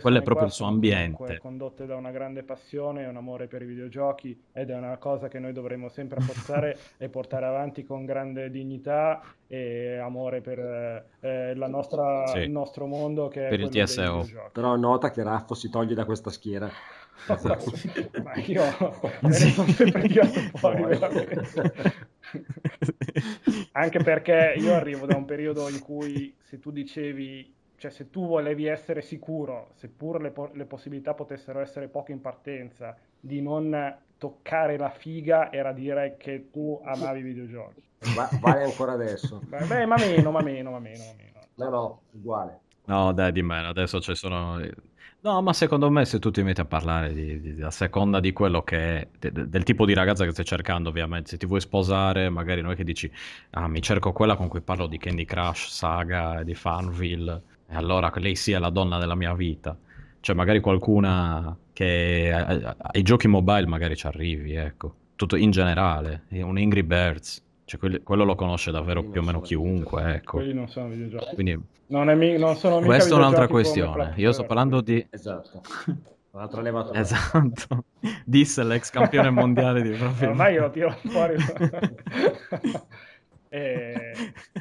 quello 0.00 0.18
è 0.18 0.22
proprio 0.22 0.46
il 0.46 0.52
suo 0.52 0.64
ambiente. 0.64 1.38
Condotte 1.38 1.84
da 1.84 1.96
una 1.96 2.10
grande 2.10 2.42
passione 2.42 3.02
e 3.02 3.06
un 3.06 3.16
amore 3.16 3.46
per 3.46 3.60
i 3.60 3.66
videogiochi 3.66 4.44
ed 4.50 4.70
è 4.70 4.74
una 4.74 4.96
cosa 4.96 5.28
che 5.28 5.38
noi 5.38 5.52
dovremmo 5.52 5.90
sempre 5.90 6.20
appozzare 6.20 6.78
e 6.96 7.10
portare 7.10 7.44
avanti 7.44 7.84
con 7.84 8.06
grande 8.06 8.50
dignità 8.50 9.20
e 9.46 9.98
amore 9.98 10.40
per 10.40 10.58
eh, 11.20 11.54
nostra, 11.54 12.26
sì. 12.28 12.38
il 12.38 12.50
nostro 12.50 12.86
mondo 12.86 13.28
che 13.28 13.42
per 13.42 13.60
è 13.60 13.62
il 13.62 13.68
TSO. 13.68 14.26
Però 14.50 14.76
nota 14.76 15.10
che 15.10 15.22
Raffo 15.22 15.52
si 15.52 15.68
toglie 15.68 15.94
da 15.94 16.06
questa 16.06 16.30
schiera. 16.30 16.70
Esatto. 17.26 17.72
Ma 18.22 18.34
io 18.36 18.62
me 19.22 19.28
ne 19.28 19.34
sono 19.34 19.68
sempre 19.68 20.02
tirato 20.08 20.40
fuori. 20.56 20.98
Anche 23.72 24.02
perché 24.02 24.54
io 24.56 24.74
arrivo 24.74 25.06
da 25.06 25.16
un 25.16 25.24
periodo 25.24 25.68
in 25.68 25.80
cui 25.80 26.34
se 26.42 26.58
tu 26.58 26.70
dicevi 26.70 27.56
cioè 27.78 27.92
se 27.92 28.10
tu 28.10 28.26
volevi 28.26 28.66
essere 28.66 29.00
sicuro, 29.02 29.70
seppur 29.74 30.20
le, 30.20 30.32
po- 30.32 30.50
le 30.52 30.64
possibilità 30.64 31.14
potessero 31.14 31.60
essere 31.60 31.86
poche 31.86 32.10
in 32.10 32.20
partenza, 32.20 32.96
di 33.20 33.40
non 33.40 33.96
toccare 34.18 34.76
la 34.76 34.90
figa 34.90 35.52
era 35.52 35.72
dire 35.72 36.16
che 36.18 36.50
tu 36.50 36.80
amavi 36.84 37.20
i 37.20 37.22
videogiochi. 37.22 37.82
Va- 38.16 38.30
vale 38.40 38.64
ancora 38.64 38.92
adesso. 38.92 39.40
Beh, 39.46 39.86
ma 39.86 39.96
meno, 39.96 40.32
ma 40.32 40.42
meno, 40.42 40.72
ma 40.72 40.80
meno, 40.80 41.04
ma 41.04 41.12
meno. 41.16 41.38
No, 41.54 41.68
no, 41.70 42.00
uguale. 42.12 42.58
No, 42.88 43.12
dai, 43.12 43.32
di 43.32 43.42
meno, 43.42 43.68
adesso 43.68 44.00
ci 44.00 44.14
sono... 44.14 44.58
No, 45.20 45.42
ma 45.42 45.52
secondo 45.52 45.90
me 45.90 46.04
se 46.06 46.18
tu 46.20 46.30
ti 46.30 46.42
metti 46.42 46.60
a 46.60 46.64
parlare 46.64 47.12
di, 47.12 47.40
di, 47.54 47.62
a 47.62 47.70
seconda 47.70 48.18
di 48.20 48.32
quello 48.32 48.62
che 48.62 49.00
è, 49.00 49.08
de, 49.18 49.48
del 49.48 49.62
tipo 49.64 49.84
di 49.84 49.92
ragazza 49.92 50.24
che 50.24 50.30
stai 50.30 50.44
cercando, 50.46 50.88
ovviamente, 50.88 51.28
se 51.30 51.36
ti 51.36 51.44
vuoi 51.44 51.60
sposare, 51.60 52.30
magari 52.30 52.62
non 52.62 52.70
è 52.72 52.76
che 52.76 52.84
dici, 52.84 53.10
ah, 53.50 53.68
mi 53.68 53.82
cerco 53.82 54.12
quella 54.12 54.36
con 54.36 54.48
cui 54.48 54.60
parlo 54.62 54.86
di 54.86 54.96
Candy 54.96 55.24
Crush, 55.26 55.68
Saga, 55.68 56.42
di 56.44 56.54
Farmville, 56.54 57.42
e 57.68 57.74
allora 57.76 58.10
lei 58.16 58.36
sia 58.36 58.58
la 58.58 58.70
donna 58.70 58.98
della 58.98 59.14
mia 59.16 59.34
vita. 59.34 59.76
Cioè, 60.20 60.34
magari 60.34 60.60
qualcuna 60.60 61.54
che 61.72 62.32
ai 62.32 63.02
giochi 63.02 63.28
mobile 63.28 63.66
magari 63.66 63.96
ci 63.96 64.06
arrivi, 64.06 64.54
ecco. 64.54 64.94
Tutto 65.16 65.36
in 65.36 65.50
generale, 65.50 66.24
un 66.30 66.56
Angry 66.56 66.82
Birds, 66.84 67.42
cioè, 67.68 67.78
quelli, 67.78 68.02
quello 68.02 68.24
lo 68.24 68.34
conosce 68.34 68.70
davvero 68.70 69.04
più 69.04 69.20
o 69.20 69.24
meno 69.24 69.40
chiunque, 69.40 70.14
ecco. 70.14 70.38
Quelli 70.38 70.54
non 70.54 70.68
sono 70.68 70.88
videogiochi. 70.88 71.34
Quindi, 71.34 71.60
non, 71.88 72.08
è 72.08 72.14
mi- 72.14 72.38
non 72.38 72.56
sono 72.56 72.76
mica 72.76 72.86
questa 72.86 73.14
è 73.14 73.18
un'altra 73.18 73.46
questione. 73.46 74.14
Io 74.16 74.32
sto 74.32 74.46
parlando 74.46 74.80
di... 74.80 75.06
Esatto. 75.10 75.60
Un'altra 76.30 76.62
levatura. 76.62 76.98
Esatto. 76.98 77.84
Disse 78.24 78.64
l'ex 78.64 78.88
campione 78.88 79.28
mondiale 79.28 79.82
di 79.82 79.90
profilo. 79.90 80.30
Ormai 80.30 80.54
io 80.54 80.62
lo 80.62 80.70
tiro 80.70 80.90
fuori. 80.92 81.36
eh, 83.50 84.12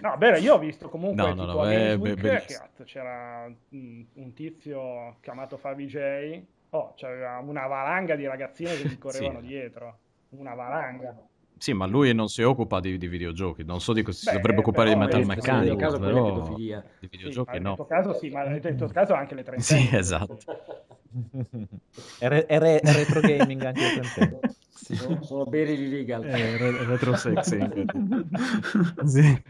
no, 0.01 0.17
bene, 0.17 0.39
io 0.39 0.55
ho 0.55 0.59
visto 0.59 0.89
comunque 0.89 1.33
no, 1.33 1.33
no, 1.33 1.45
no, 1.45 1.65
è, 1.65 1.95
Week, 1.97 2.19
che 2.19 2.83
c'era 2.83 3.49
un 3.69 4.33
tizio 4.33 5.15
chiamato 5.21 5.55
Favi 5.55 5.85
J. 5.87 6.41
Oh, 6.71 6.93
c'era 6.95 7.37
una 7.37 7.67
valanga 7.67 8.17
di 8.17 8.25
ragazzine 8.27 8.75
che 8.75 8.85
gli 8.85 8.97
correvano 8.99 9.39
sì. 9.39 9.47
dietro. 9.47 9.99
Una 10.31 10.55
valanga. 10.55 11.26
Sì, 11.57 11.73
ma 11.73 11.85
lui 11.85 12.13
non 12.13 12.27
si 12.27 12.43
occupa 12.43 12.79
di, 12.79 12.97
di 12.97 13.07
videogiochi, 13.07 13.63
non 13.63 13.81
so 13.81 13.93
di 13.93 14.03
cosa 14.03 14.29
si 14.29 14.35
dovrebbe 14.35 14.59
occupare 14.59 14.89
di 14.89 14.95
metal 14.95 15.25
meccanico, 15.25 15.75
caso 15.75 15.99
però 15.99 16.55
di 16.55 16.75
videogiochi 17.09 17.55
sì, 17.55 17.61
no. 17.61 17.69
In 17.69 17.75
questo 17.75 17.85
caso 17.85 18.13
sì, 18.13 18.29
ma 18.29 18.45
in 18.45 18.61
questo 18.61 18.87
caso 18.87 19.13
anche 19.13 19.35
le 19.35 19.43
30. 19.43 19.63
Sì, 19.63 19.89
esatto. 19.91 20.37
è, 22.19 22.27
re, 22.27 22.45
è, 22.45 22.59
re, 22.59 22.79
è, 22.79 22.93
retro 22.93 23.21
gaming 23.21 23.63
anche 23.63 23.81
le 23.81 24.01
30. 24.13 24.39
Sì. 24.77 24.95
Sono, 24.95 25.21
sono 25.23 25.43
barely 25.43 25.89
legal. 25.89 26.23
È 26.23 26.57
re, 26.57 26.85
retro 26.85 27.15
sexy. 27.15 27.57
sì. 29.05 29.41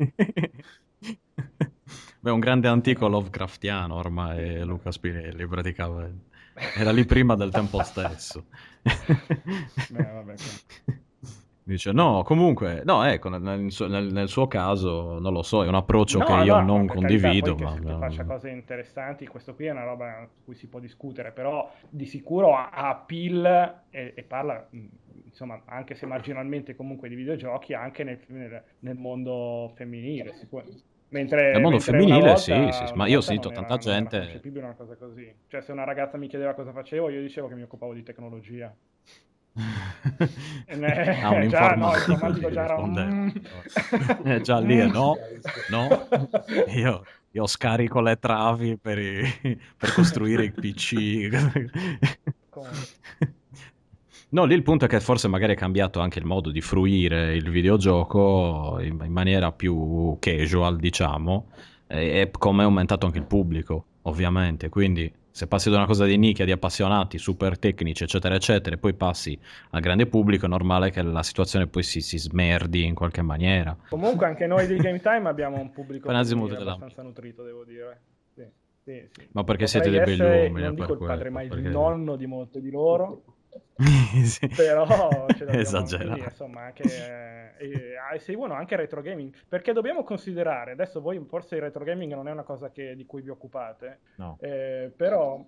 Beh, 2.19 2.31
un 2.31 2.39
grande 2.39 2.67
antico 2.69 3.07
Lovecraftiano 3.07 3.93
ormai 3.93 4.63
Luca 4.63 4.89
Spinelli 4.89 5.45
praticamente. 5.45 6.35
Era 6.75 6.91
lì 6.91 7.05
prima 7.05 7.35
del 7.35 7.51
tempo 7.51 7.83
stesso. 7.83 8.45
Beh, 8.81 10.11
vabbè, 10.11 10.33
Dice 11.67 11.91
no, 11.91 12.23
comunque, 12.23 12.81
no, 12.85 13.03
ecco, 13.03 13.27
nel, 13.27 13.41
nel, 13.41 14.13
nel, 14.13 14.29
suo 14.29 14.47
caso, 14.47 15.19
non 15.19 15.33
lo 15.33 15.41
so, 15.41 15.65
è 15.65 15.67
un 15.67 15.75
approccio 15.75 16.19
no, 16.19 16.23
che 16.23 16.31
io 16.45 16.61
no, 16.61 16.65
non 16.65 16.87
condivido. 16.87 17.55
Carità, 17.55 17.81
ma... 17.81 17.91
Che 17.91 17.99
faccia 17.99 18.23
cose 18.23 18.49
interessanti, 18.51 19.27
questo 19.27 19.53
qui 19.53 19.65
è 19.65 19.71
una 19.71 19.83
roba 19.83 20.25
su 20.31 20.45
cui 20.45 20.55
si 20.55 20.69
può 20.69 20.79
discutere, 20.79 21.33
però 21.33 21.69
di 21.89 22.05
sicuro 22.05 22.55
ha, 22.55 22.69
ha 22.69 22.87
appeal 22.87 23.81
e, 23.89 24.13
e, 24.15 24.23
parla, 24.23 24.65
insomma, 25.25 25.61
anche 25.65 25.93
se 25.95 26.05
marginalmente 26.05 26.73
comunque 26.73 27.09
di 27.09 27.15
videogiochi, 27.15 27.73
anche 27.73 28.05
nel, 28.05 28.63
nel, 28.79 28.95
mondo 28.95 29.73
femminile, 29.75 30.35
sicuramente. 30.35 30.83
Mentre, 31.09 31.51
nel 31.51 31.61
mondo 31.61 31.79
femminile, 31.79 32.19
volta, 32.19 32.37
sì, 32.37 32.69
sì, 32.71 32.93
ma 32.95 33.07
io 33.07 33.19
sento 33.19 33.51
era, 33.51 33.59
tanta 33.59 33.75
gente. 33.75 34.39
Non 34.41 34.55
era 34.55 34.65
una 34.67 34.75
cosa 34.75 34.95
così. 34.95 35.35
Cioè, 35.47 35.59
se 35.59 35.73
una 35.73 35.83
ragazza 35.83 36.15
mi 36.15 36.29
chiedeva 36.29 36.53
cosa 36.53 36.71
facevo, 36.71 37.09
io 37.09 37.19
dicevo 37.19 37.49
che 37.49 37.55
mi 37.55 37.63
occupavo 37.63 37.93
di 37.93 38.03
tecnologia. 38.03 38.73
eh, 40.67 41.21
ah, 41.21 41.29
un 41.31 41.47
già, 41.49 41.75
no, 41.75 41.91
già, 42.05 42.63
era... 42.63 42.85
Mm. 42.85 43.29
eh, 44.25 44.41
già 44.41 44.59
lì 44.59 44.77
no, 44.89 45.17
no. 45.69 46.07
Io, 46.67 47.03
io, 47.31 47.47
scarico 47.47 47.99
le 48.01 48.19
travi 48.19 48.77
per, 48.77 48.99
i, 48.99 49.59
per 49.75 49.93
costruire 49.93 50.45
i 50.45 50.51
PC. 50.51 51.29
No, 54.29 54.43
lì 54.43 54.53
il 54.53 54.63
punto 54.63 54.85
è 54.85 54.87
che 54.87 54.99
forse 54.99 55.27
magari 55.29 55.53
è 55.53 55.55
cambiato 55.55 56.01
anche 56.01 56.19
il 56.19 56.25
modo 56.25 56.51
di 56.51 56.59
fruire 56.61 57.33
il 57.33 57.49
videogioco 57.49 58.77
in, 58.81 58.99
in 59.03 59.11
maniera 59.11 59.53
più 59.53 60.17
casual, 60.19 60.77
diciamo, 60.77 61.47
e, 61.87 62.19
e 62.19 62.31
come 62.31 62.63
è 62.63 62.65
aumentato 62.65 63.05
anche 63.05 63.19
il 63.19 63.25
pubblico, 63.25 63.85
ovviamente. 64.03 64.67
Quindi 64.69 65.11
se 65.37 65.45
passi 65.45 65.69
da 65.69 65.75
una 65.77 65.85
cosa 65.85 66.05
di 66.05 66.17
nicchia, 66.17 66.45
di 66.45 66.51
appassionati, 66.51 67.19
super 67.19 67.59
tecnici, 67.59 68.03
eccetera, 68.03 68.33
eccetera, 68.33 68.75
e 68.75 68.79
poi 68.79 68.95
passi 68.95 69.39
al 69.69 69.81
grande 69.81 70.07
pubblico, 70.07 70.47
è 70.47 70.49
normale 70.49 70.89
che 70.89 71.03
la 71.03 71.21
situazione 71.21 71.67
poi 71.67 71.83
si, 71.83 72.01
si 72.01 72.17
smerdi 72.17 72.83
in 72.83 72.95
qualche 72.95 73.21
maniera. 73.21 73.77
Comunque 73.87 74.25
anche 74.25 74.47
noi 74.47 74.65
di 74.65 74.77
Game 74.81 74.99
Time 74.99 75.29
abbiamo 75.29 75.59
un 75.59 75.69
pubblico 75.69 76.09
abbastanza 76.09 77.03
nutrito, 77.03 77.43
devo 77.43 77.63
dire. 77.65 78.01
Sì, 78.33 78.45
sì, 78.81 79.07
sì. 79.11 79.27
Ma 79.33 79.43
perché 79.43 79.65
Potrei 79.65 79.67
siete 79.67 79.89
dei 79.91 79.99
begli 79.99 80.21
uomini? 80.21 80.65
Non 80.65 80.73
dico 80.73 80.93
il 80.93 80.97
padre, 80.97 81.29
ma 81.29 81.41
perché... 81.41 81.55
il 81.55 81.67
nonno 81.67 82.15
di 82.15 82.25
molti 82.25 82.59
di 82.59 82.71
loro. 82.71 83.21
sì. 84.25 84.47
però 84.47 85.25
esagerato 85.49 86.09
quindi, 86.09 86.19
insomma 86.21 86.61
anche 86.61 87.53
eh, 87.57 87.95
eh, 88.13 88.19
seguono 88.19 88.53
anche 88.53 88.75
retro 88.75 89.01
gaming 89.01 89.31
perché 89.47 89.73
dobbiamo 89.73 90.03
considerare 90.03 90.71
adesso 90.71 90.99
voi 90.99 91.23
forse 91.27 91.55
il 91.55 91.61
retro 91.61 91.83
gaming 91.83 92.13
non 92.13 92.27
è 92.27 92.31
una 92.31 92.43
cosa 92.43 92.71
che, 92.71 92.95
di 92.95 93.05
cui 93.05 93.21
vi 93.21 93.29
occupate 93.29 93.99
no. 94.15 94.37
eh, 94.41 94.91
però 94.95 95.43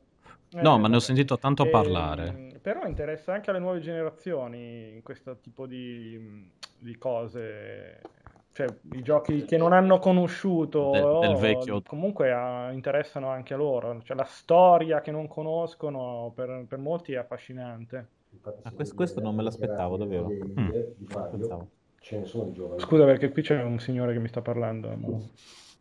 no 0.52 0.78
ma 0.78 0.88
ne 0.88 0.96
ho 0.96 1.00
sentito 1.00 1.38
tanto 1.40 1.66
eh, 1.66 1.70
parlare 1.70 2.60
però 2.62 2.86
interessa 2.86 3.34
anche 3.34 3.50
alle 3.50 3.60
nuove 3.60 3.80
generazioni 3.80 5.00
questo 5.04 5.38
tipo 5.38 5.66
di, 5.66 6.52
di 6.78 6.98
cose 6.98 8.00
cioè 8.52 8.68
i 8.94 9.02
giochi 9.02 9.46
che 9.46 9.58
non 9.58 9.74
hanno 9.74 10.00
conosciuto 10.00 10.92
del, 10.92 11.20
del 11.22 11.36
vecchio. 11.38 11.82
comunque 11.86 12.32
uh, 12.32 12.74
interessano 12.74 13.30
anche 13.30 13.54
a 13.54 13.58
loro. 13.58 14.02
Cioè 14.04 14.16
la 14.18 14.26
storia 14.26 15.02
che 15.02 15.12
non 15.12 15.28
conoscono 15.28 16.32
per, 16.36 16.66
per 16.68 16.80
molti 16.80 17.14
è 17.14 17.18
affascinante. 17.18 18.08
Ah, 18.64 18.72
questo, 18.72 18.96
questo, 18.96 19.22
non 19.22 19.36
me 19.36 19.44
l'aspettavo 19.44 19.98
davvero. 19.98 20.28
mm. 20.28 20.70
ce 22.00 22.18
ne 22.18 22.26
sono 22.26 22.52
giovani. 22.52 22.80
Scusa 22.80 23.06
perché 23.06 23.32
qui 23.32 23.42
c'è 23.42 23.62
un 23.62 23.80
signore 23.80 24.14
che 24.14 24.20
mi 24.20 24.28
sta 24.28 24.42
parlando 24.42 24.90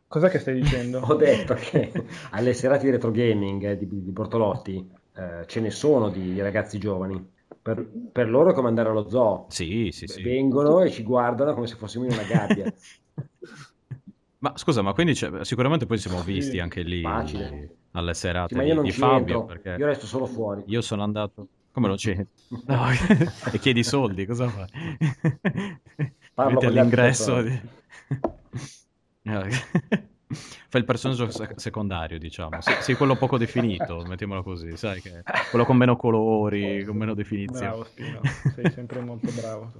cos'è 0.08 0.30
che 0.30 0.38
stai 0.38 0.54
dicendo? 0.54 1.00
ho 1.06 1.14
detto 1.14 1.54
che 1.54 1.92
alle 2.30 2.54
serate 2.54 2.86
di 2.86 2.90
retro 2.90 3.10
gaming 3.10 3.62
eh, 3.64 3.76
di, 3.76 3.86
di 3.86 4.10
Bortolotti 4.10 4.90
eh, 5.14 5.44
ce 5.46 5.60
ne 5.60 5.70
sono 5.70 6.08
di 6.08 6.40
ragazzi 6.40 6.78
giovani 6.78 7.36
per, 7.60 7.88
per, 8.12 8.28
loro 8.28 8.50
è 8.50 8.54
come 8.54 8.68
andare 8.68 8.88
allo 8.88 9.08
zoo. 9.08 9.46
Sì, 9.48 9.90
sì, 9.92 10.06
sì. 10.06 10.22
Vengono 10.22 10.80
e 10.82 10.90
ci 10.90 11.02
guardano 11.02 11.54
come 11.54 11.66
se 11.66 11.76
fossimo 11.76 12.04
in 12.04 12.12
una 12.12 12.22
gabbia. 12.22 12.72
ma 14.38 14.56
scusa, 14.56 14.82
ma 14.82 14.92
quindi 14.92 15.14
sicuramente 15.14 15.86
poi 15.86 15.98
siamo 15.98 16.22
visti 16.22 16.58
anche 16.58 16.82
lì 16.82 17.02
facile. 17.02 17.76
alle 17.92 18.14
serate 18.14 18.54
sì, 18.54 18.60
ma 18.60 18.66
io 18.66 18.74
non 18.74 18.84
di, 18.84 18.92
Fabio. 18.92 19.44
Perché 19.44 19.76
io 19.78 19.86
resto 19.86 20.06
solo 20.06 20.26
fuori. 20.26 20.62
Io 20.66 20.80
sono 20.80 21.02
andato... 21.02 21.46
Come 21.72 21.86
non 21.88 21.96
c'è? 21.96 22.16
No, 22.66 22.86
e 23.52 23.58
chiedi 23.58 23.84
soldi, 23.84 24.26
cosa 24.26 24.48
fai? 24.48 24.66
Parlo 26.34 26.52
Metti 26.54 26.66
all'ingresso. 26.66 27.42
Di... 27.42 27.60
Fai 30.30 30.80
il 30.80 30.84
personaggio 30.84 31.28
secondario, 31.56 32.18
diciamo. 32.18 32.60
Sei, 32.60 32.82
sei, 32.82 32.94
quello 32.96 33.16
poco 33.16 33.38
definito, 33.38 34.04
mettiamolo 34.06 34.42
così, 34.42 34.76
sai 34.76 35.00
che 35.00 35.22
quello 35.50 35.64
con 35.64 35.76
meno 35.76 35.96
colori, 35.96 36.84
con 36.84 36.96
meno 36.96 37.14
definizione. 37.14 37.66
Bravo 37.66 37.84
Spino, 37.84 38.20
sei 38.54 38.70
sempre 38.70 39.00
molto 39.00 39.30
bravo. 39.32 39.72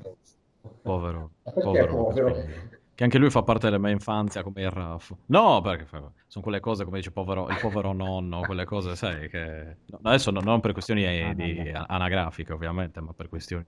Povero, 0.83 1.31
povero. 1.43 1.97
povero? 1.97 2.77
Che 2.99 3.05
anche 3.05 3.19
lui 3.19 3.31
fa 3.31 3.45
parte 3.45 3.67
della 3.67 3.79
mia 3.79 3.91
infanzia 3.91 4.43
come 4.43 4.63
il 4.63 4.71
Raffo. 4.71 5.19
No, 5.27 5.61
perché 5.61 5.87
sono 5.87 6.13
quelle 6.43 6.59
cose 6.59 6.83
come 6.83 6.97
dice 6.97 7.13
povero, 7.13 7.49
il 7.49 7.57
povero 7.61 7.93
nonno, 7.93 8.41
quelle 8.41 8.65
cose, 8.65 8.97
sai, 8.97 9.29
che... 9.29 9.77
Adesso 10.03 10.33
no, 10.33 10.41
non 10.41 10.59
per 10.59 10.73
questioni 10.73 11.05
ah, 11.23 11.33
di, 11.33 11.71
anagrafiche, 11.73 12.53
ovviamente, 12.53 13.01
ma 13.01 13.13
per 13.13 13.29
questioni... 13.29 13.65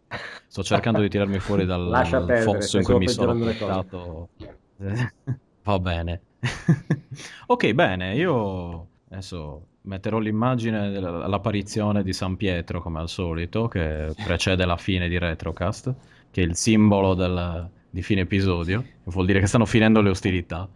Sto 0.48 0.64
cercando 0.64 1.00
di 1.00 1.08
tirarmi 1.08 1.38
fuori 1.38 1.64
dal 1.64 1.94
fosso 2.42 2.78
in 2.78 2.82
cui 2.82 2.98
mi 2.98 3.08
sono 3.08 3.38
portato. 3.38 4.30
Va 5.62 5.78
bene. 5.78 6.22
ok, 7.46 7.72
bene, 7.72 8.14
io 8.14 8.86
adesso 9.10 9.66
metterò 9.82 10.18
l'immagine 10.18 10.90
dell'apparizione 10.90 12.02
di 12.02 12.12
San 12.12 12.36
Pietro 12.36 12.80
come 12.80 13.00
al 13.00 13.08
solito, 13.08 13.68
che 13.68 14.14
precede 14.24 14.64
la 14.64 14.76
fine 14.76 15.08
di 15.08 15.18
Retrocast, 15.18 15.94
che 16.30 16.42
è 16.42 16.44
il 16.44 16.56
simbolo 16.56 17.14
del, 17.14 17.68
di 17.90 18.02
fine 18.02 18.22
episodio, 18.22 18.84
vuol 19.04 19.26
dire 19.26 19.40
che 19.40 19.46
stanno 19.46 19.66
finendo 19.66 20.00
le 20.00 20.10
ostilità. 20.10 20.68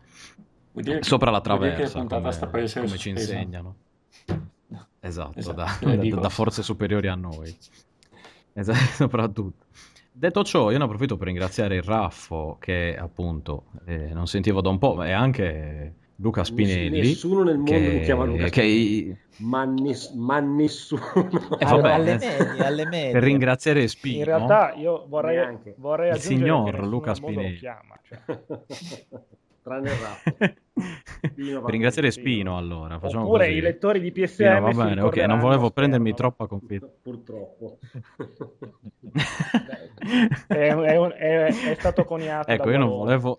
Sopra 1.00 1.30
la 1.30 1.40
traversa, 1.40 2.04
come, 2.04 2.32
come 2.72 2.96
ci 2.96 3.10
insegnano. 3.10 3.76
Esatto, 5.04 5.38
esatto. 5.38 5.54
Da, 5.54 5.76
da, 5.96 6.16
da 6.16 6.28
forze 6.30 6.62
superiori 6.62 7.08
a 7.08 7.14
noi. 7.14 7.54
Esatto, 8.54 8.78
soprattutto. 8.94 9.66
Detto 10.16 10.44
ciò, 10.44 10.70
io 10.70 10.78
ne 10.78 10.84
approfitto 10.84 11.16
per 11.16 11.26
ringraziare 11.26 11.74
il 11.74 11.82
Raffo 11.82 12.56
che 12.60 12.96
appunto 12.96 13.64
eh, 13.84 14.12
non 14.12 14.28
sentivo 14.28 14.60
da 14.60 14.68
un 14.68 14.78
po' 14.78 15.02
e 15.02 15.10
anche 15.10 15.94
Luca 16.16 16.44
Spinelli. 16.44 17.00
Nessuno 17.00 17.42
nel 17.42 17.56
mondo 17.56 17.72
che, 17.72 17.80
mi 17.80 18.00
chiama 18.02 18.22
Luca 18.22 18.48
che... 18.48 19.16
Ma, 19.38 19.64
ness- 19.64 20.14
ma, 20.14 20.38
nessuno. 20.38 21.02
Eh, 21.58 21.64
vabbè, 21.64 21.90
alle 21.90 22.18
medie, 22.18 22.64
alle 22.64 22.86
medie. 22.86 23.10
Per 23.10 23.22
ringraziare 23.24 23.88
Spino. 23.88 24.18
In 24.18 24.24
realtà 24.24 24.74
io 24.74 25.04
vorrei, 25.08 25.58
vorrei 25.78 26.12
il 26.12 26.20
signor 26.20 26.86
Luca 26.86 27.12
Spinelli. 27.14 27.56
Chiama, 27.56 27.98
cioè. 28.04 28.20
Tranne 29.64 29.90
il 29.90 29.96
rap. 29.96 30.34
per 31.64 31.70
ringraziare 31.70 32.10
Spino, 32.10 32.58
allora. 32.58 32.98
Facciamo 32.98 33.24
Oppure 33.24 33.46
così. 33.46 33.56
i 33.56 33.60
lettori 33.62 33.98
di 33.98 34.12
PSM. 34.12 34.26
Spino, 34.26 34.60
va 34.60 34.84
bene, 34.84 35.00
ok, 35.00 35.16
non 35.16 35.38
volevo 35.38 35.70
prendermi 35.70 36.12
troppa 36.12 36.46
confidenza. 36.46 36.94
Purtroppo. 37.00 37.78
è, 40.48 40.68
è, 40.68 40.98
è, 40.98 41.44
è, 41.46 41.74
stato 41.78 42.04
coniato. 42.04 42.50
Ecco, 42.50 42.68
io 42.68 42.76
non 42.76 42.88
volevo, 42.90 43.38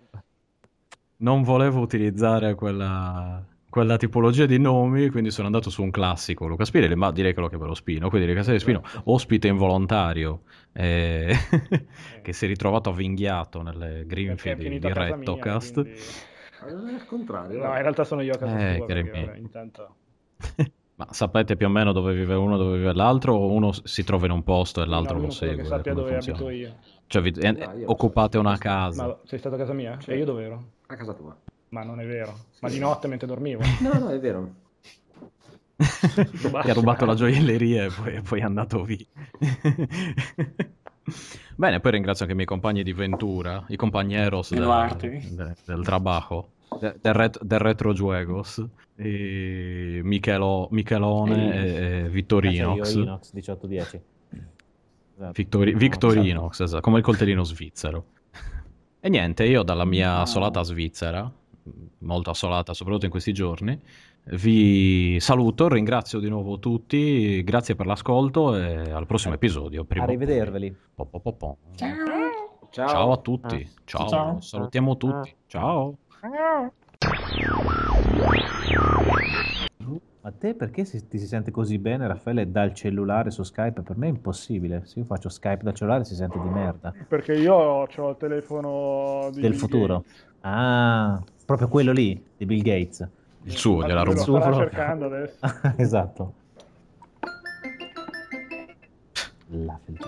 non 1.18 1.44
volevo 1.44 1.80
utilizzare 1.82 2.56
quella, 2.56 3.46
quella, 3.76 3.98
tipologia 3.98 4.46
di 4.46 4.58
nomi, 4.58 5.10
quindi 5.10 5.32
sono 5.32 5.48
andato 5.48 5.70
su 5.70 5.84
un 5.84 5.92
classico, 5.92 6.48
Luca 6.48 6.64
Spinelli, 6.64 6.96
ma 6.96 7.12
direi 7.12 7.34
che 7.34 7.42
lo 7.42 7.50
chiamerò 7.50 7.74
Spino, 7.74 8.08
quindi 8.08 8.26
ringraziare 8.26 8.58
Spino, 8.58 8.82
ospite 9.04 9.50
involontario, 9.50 10.44
eh, 10.72 11.36
che 12.22 12.32
si 12.32 12.46
è 12.46 12.48
ritrovato 12.48 12.92
avvinghiato 12.92 13.62
nelle 13.62 14.06
Greenfield 14.06 14.62
di, 14.62 14.80
di 14.80 14.94
Rettocast. 14.94 15.74
Quindi... 15.74 16.00
Al 16.94 17.06
contrario. 17.06 17.60
No, 17.60 17.76
in 17.76 17.82
realtà 17.82 18.06
sono 18.06 18.22
io 18.22 18.32
a 18.32 18.38
casa 18.38 18.58
eh, 18.58 18.76
sua, 18.78 18.86
perché, 18.86 19.34
intanto... 19.40 19.96
Ma 20.96 21.08
sapete 21.12 21.58
più 21.58 21.66
o 21.66 21.70
meno 21.70 21.92
dove 21.92 22.14
vive 22.14 22.36
uno, 22.36 22.56
dove 22.56 22.78
vive 22.78 22.94
l'altro, 22.94 23.34
o 23.34 23.52
uno 23.52 23.74
si 23.74 24.06
trova 24.06 24.28
in 24.28 24.32
un 24.32 24.44
posto 24.44 24.82
e 24.82 24.86
l'altro 24.86 25.18
no, 25.18 25.24
lo 25.24 25.30
segue? 25.32 25.64
Che 25.64 25.66
sappia 25.66 25.94
dove 25.94 26.12
funziona? 26.12 26.40
abito 26.40 26.52
io. 26.52 26.76
Cioè, 27.08 27.22
vi, 27.22 27.34
eh, 27.42 27.52
no, 27.52 27.74
occupate 27.88 28.38
una 28.38 28.58
casa. 28.58 29.08
Ma 29.08 29.18
sei 29.26 29.38
stato 29.38 29.56
a 29.56 29.58
casa 29.58 29.74
mia? 29.74 29.98
Cioè, 29.98 30.16
io 30.16 30.24
dove 30.24 30.46
ero? 30.46 30.64
A 30.88 30.96
casa 30.96 31.14
tua. 31.14 31.36
Ma 31.70 31.84
non 31.84 32.00
è 32.00 32.06
vero. 32.06 32.38
Ma 32.62 32.70
di 32.70 32.80
notte 32.80 33.08
mentre 33.08 33.28
dormivo? 33.28 33.62
No, 33.82 33.94
no, 33.94 34.10
è 34.10 34.20
vero. 34.20 34.54
Ti 35.78 36.70
ha 36.70 36.74
rubato 36.74 37.06
la 37.06 37.16
gioielleria 37.16 37.86
e 37.86 37.90
poi, 37.90 38.22
poi 38.22 38.40
è 38.40 38.44
andato 38.44 38.84
via. 38.84 39.06
Bene, 41.56 41.80
poi 41.80 41.92
ringrazio 41.92 42.22
anche 42.24 42.34
i 42.34 42.36
miei 42.36 42.48
compagni 42.48 42.84
di 42.84 42.94
Ventura, 42.94 43.64
i 43.68 43.76
compagneros 43.76 44.54
del, 44.54 45.26
del, 45.32 45.56
del 45.66 45.84
trabajo, 45.84 46.50
del, 46.80 47.14
ret, 47.14 47.42
del 47.44 47.60
Retro 47.60 47.94
Juegos, 47.94 48.66
e 48.96 50.00
Michelo, 50.04 50.68
Michelone 50.72 51.54
e, 51.54 52.04
e 52.06 52.10
Vittorinox. 52.10 52.96
Ah, 52.96 53.00
Inox 53.00 53.32
1810. 53.32 54.02
Esatto. 55.18 55.32
Victori, 55.34 55.74
Victorinox, 55.76 56.60
esatto, 56.60 56.82
come 56.82 56.98
il 56.98 57.04
coltellino 57.04 57.44
svizzero. 57.44 58.06
E 59.00 59.10
niente, 59.10 59.46
io 59.46 59.64
dalla 59.64 59.86
mia 59.86 60.20
assolata 60.20 60.64
svizzera, 60.64 61.32
molto 62.00 62.30
assolata 62.30 62.74
soprattutto 62.74 63.06
in 63.06 63.12
questi 63.12 63.34
giorni, 63.34 63.80
vi 64.32 65.18
saluto, 65.20 65.68
ringrazio 65.68 66.20
di 66.20 66.30
nuovo 66.30 66.60
tutti, 66.60 67.44
grazie 67.44 67.76
per 67.76 67.86
l'ascolto 67.86 68.56
e 68.56 68.92
al 68.92 69.06
prossimo 69.06 69.34
episodio. 69.34 69.86
Arrivederveli. 69.88 70.76
Po, 70.96 71.06
po, 71.06 71.20
po, 71.20 71.58
Ciao. 71.76 71.94
Ciao. 72.72 72.88
Ciao 72.88 73.12
a 73.12 73.18
tutti. 73.18 73.70
Ciao. 73.86 74.10
Ciao. 74.10 74.42
Salutiamo 74.42 74.98
tutti. 74.98 75.34
Ciao. 75.48 75.98
Ma 80.22 80.32
te 80.32 80.56
perché 80.56 80.86
si, 80.86 81.08
ti 81.08 81.20
si 81.20 81.28
sente 81.28 81.52
così 81.52 81.78
bene, 81.78 82.08
Raffaele, 82.08 82.52
dal 82.52 82.74
cellulare 82.74 83.30
su 83.30 83.44
Skype? 83.44 83.82
Per 83.82 83.96
me 83.96 84.08
è 84.08 84.10
impossibile. 84.10 84.82
Se 84.86 85.00
io 85.00 85.06
faccio 85.06 85.30
Skype 85.30 85.64
dal 85.64 85.76
cellulare 85.76 86.04
si 86.04 86.16
sente 86.16 86.40
di 86.40 86.50
merda. 86.50 86.92
Perché 87.08 87.34
io 87.34 87.54
ho 87.54 87.84
il 87.84 88.16
telefono 88.18 89.30
del 89.32 89.56
futuro. 89.56 90.00
Gates. 90.00 90.26
Ah, 90.42 91.24
proprio 91.46 91.68
quello 91.68 91.92
lì 91.92 92.22
di 92.36 92.46
Bill 92.46 92.62
Gates. 92.62 93.08
Il 93.44 93.56
suo, 93.56 93.86
gliela 93.86 94.04
Lo 94.04 94.14
rubo. 94.14 94.40
sta 94.40 94.54
cercando 94.54 95.06
adesso. 95.06 95.38
esatto. 95.78 96.34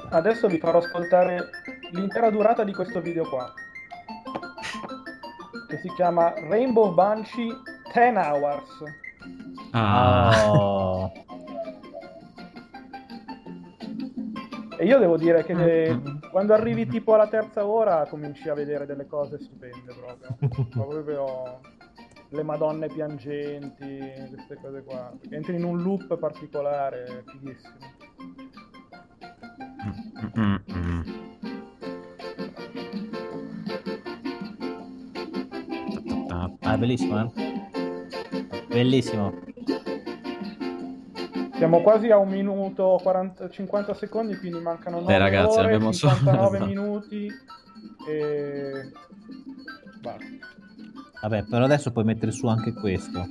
Adesso 0.10 0.48
vi 0.48 0.58
farò 0.58 0.80
ascoltare 0.80 1.50
l'intera 1.92 2.32
durata 2.32 2.64
di 2.64 2.74
questo 2.74 3.00
video 3.00 3.30
qua. 3.30 3.54
Che 5.68 5.78
si 5.78 5.90
chiama 5.96 6.34
Rainbow 6.50 6.94
Banshee 6.94 7.54
10 7.94 8.16
Hours. 8.16 8.84
Ah. 9.72 10.52
Oh. 10.52 11.12
E 14.80 14.86
io 14.86 15.00
devo 15.00 15.18
dire 15.18 15.44
che 15.44 15.54
quando 16.32 16.54
arrivi 16.54 16.88
tipo 16.88 17.14
alla 17.14 17.28
terza 17.28 17.66
ora 17.66 18.06
cominci 18.08 18.50
a 18.50 18.54
vedere 18.54 18.86
delle 18.86 19.06
cose 19.06 19.40
stupende 19.40 19.94
proprio. 19.94 20.38
proprio 20.70 21.60
le 22.30 22.44
madonne 22.44 22.88
piangenti, 22.88 24.00
queste 24.30 24.56
cose 24.62 24.84
qua. 24.84 25.12
Entri 25.30 25.56
in 25.56 25.64
un 25.64 25.82
loop 25.82 26.18
particolare, 26.18 27.24
fighissimo. 27.28 27.76
Ah, 36.62 36.78
bellissimo, 36.78 37.22
eh? 37.22 37.32
Bellissimo. 38.68 39.34
Siamo 41.58 41.82
quasi 41.82 42.10
a 42.12 42.18
un 42.18 42.30
minuto 42.30 43.00
40, 43.02 43.50
50 43.50 43.94
secondi, 43.96 44.38
quindi 44.38 44.60
mancano 44.60 45.00
9 45.00 45.14
Eh, 45.14 45.18
ragazzi, 45.18 45.58
ore, 45.58 45.66
abbiamo 45.68 45.92
solo- 45.92 46.14
59 46.14 46.60
no. 46.60 46.66
minuti 46.66 47.28
e 48.08 48.92
basta. 50.02 50.26
Vabbè, 51.22 51.44
però 51.50 51.66
adesso 51.66 51.92
puoi 51.92 52.06
mettere 52.06 52.32
su 52.32 52.46
anche 52.48 52.74
questo. 52.74 53.26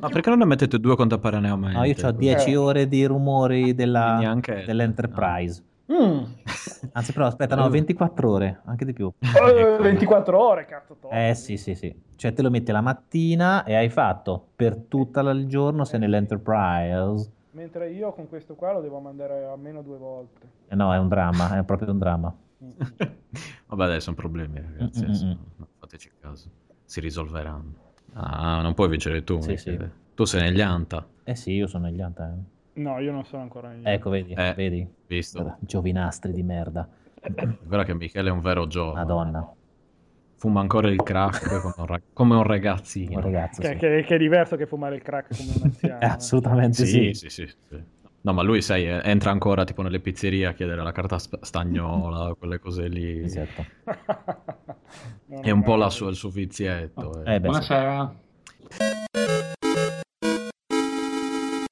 Ma 0.00 0.08
perché 0.10 0.28
non 0.28 0.38
ne 0.40 0.44
mettete 0.44 0.78
due 0.78 0.94
contemporaneamente? 0.94 1.76
No, 1.76 1.84
io 1.84 1.94
ho 2.06 2.10
10 2.12 2.50
Eh. 2.50 2.56
ore 2.56 2.86
di 2.86 3.04
rumori 3.06 3.74
della, 3.74 4.38
dell'Enterprise. 4.66 5.64
Mm. 5.90 6.24
Anzi, 6.92 7.12
però 7.12 7.26
aspetta, 7.26 7.54
no, 7.54 7.68
24 7.68 8.30
ore, 8.30 8.60
anche 8.64 8.84
di 8.84 8.92
più. 8.92 9.10
Eh, 9.18 9.78
24 9.80 10.38
ore, 10.38 10.66
cazzo. 10.66 10.96
top. 11.00 11.12
Eh 11.12 11.34
sì, 11.34 11.56
sì, 11.56 11.74
sì. 11.74 11.94
Cioè 12.16 12.32
te 12.32 12.42
lo 12.42 12.50
metti 12.50 12.72
la 12.72 12.80
mattina 12.80 13.64
e 13.64 13.74
hai 13.74 13.88
fatto 13.88 14.48
per 14.54 14.76
tutto 14.76 15.20
il 15.20 15.46
giorno 15.46 15.84
sei 15.84 16.00
nell'Enterprise. 16.00 17.32
Mentre 17.52 17.90
io 17.90 18.12
con 18.12 18.28
questo 18.28 18.54
qua 18.54 18.72
lo 18.72 18.80
devo 18.80 19.00
mandare 19.00 19.44
almeno 19.44 19.82
due 19.82 19.96
volte. 19.96 20.46
Eh 20.68 20.74
no, 20.74 20.92
è 20.92 20.98
un 20.98 21.08
dramma, 21.08 21.58
è 21.58 21.64
proprio 21.64 21.90
un 21.90 21.98
dramma. 21.98 22.36
Mm. 22.62 22.70
Vabbè, 23.66 23.86
dai, 23.86 24.00
sono 24.00 24.16
problemi, 24.16 24.60
ragazzi. 24.60 25.00
Mm, 25.00 25.02
mm, 25.02 25.08
adesso 25.08 25.26
mm. 25.26 25.62
fateci 25.78 26.10
caso. 26.20 26.50
Si 26.84 27.00
risolveranno. 27.00 27.86
Ah, 28.12 28.60
non 28.60 28.74
puoi 28.74 28.88
vincere 28.88 29.24
tu. 29.24 29.40
Sì, 29.40 29.56
sì. 29.56 29.78
Tu 30.14 30.24
sei 30.24 30.42
negli 30.42 30.60
Anta. 30.60 31.06
Eh 31.24 31.34
sì, 31.34 31.52
io 31.52 31.66
sono 31.66 31.86
negli 31.86 32.00
Anta. 32.00 32.28
eh. 32.32 32.56
No, 32.78 32.98
io 33.00 33.10
non 33.12 33.24
sono 33.24 33.42
ancora 33.42 33.72
in... 33.72 33.86
Ecco, 33.86 34.10
vedi, 34.10 34.32
Eh. 34.32 34.54
vedi. 34.56 34.88
Visto? 35.06 35.56
Giovinastri 35.60 36.32
di 36.32 36.42
merda. 36.42 36.88
Guarda 37.60 37.84
che 37.84 37.94
Michele 37.94 38.28
è 38.28 38.32
un 38.32 38.40
vero 38.40 38.66
giovane. 38.68 38.98
Madonna, 39.00 39.52
Fuma 40.36 40.60
ancora 40.60 40.88
il 40.88 41.02
crack 41.02 41.60
come 41.60 41.74
un, 41.76 41.86
ra- 41.86 42.00
come 42.12 42.36
un 42.36 42.44
ragazzino. 42.44 43.16
un 43.16 43.20
ragazzo. 43.20 43.60
Che, 43.60 43.68
sì. 43.70 43.74
che- 43.76 44.04
che 44.06 44.14
è 44.14 44.18
diverso 44.18 44.54
che 44.54 44.66
fumare 44.66 44.94
il 44.94 45.02
crack 45.02 45.36
come 45.36 45.50
un 45.56 45.62
anziano. 45.64 46.00
Eh, 46.00 46.06
assolutamente 46.06 46.84
sì. 46.86 47.12
Sì, 47.12 47.28
sì, 47.28 47.28
sì, 47.28 47.54
sì. 47.68 47.82
No, 48.20 48.32
ma 48.32 48.42
lui, 48.42 48.62
sai, 48.62 48.86
eh, 48.88 49.00
entra 49.02 49.32
ancora 49.32 49.64
tipo 49.64 49.82
nelle 49.82 49.98
pizzerie 49.98 50.46
a 50.46 50.52
chiedere 50.52 50.80
la 50.82 50.92
carta 50.92 51.18
stagnola, 51.18 52.32
quelle 52.38 52.60
cose 52.60 52.86
lì. 52.86 53.18
Esatto. 53.24 53.64
È 55.42 55.50
un 55.50 55.62
po' 55.64 55.88
sua- 55.88 56.10
il 56.10 56.14
suo 56.16 56.30
vizietto. 56.30 57.24
eh. 57.24 57.34
Eh, 57.34 57.40
beh, 57.40 57.52
sì. 57.52 57.66
Buonasera. 57.66 58.14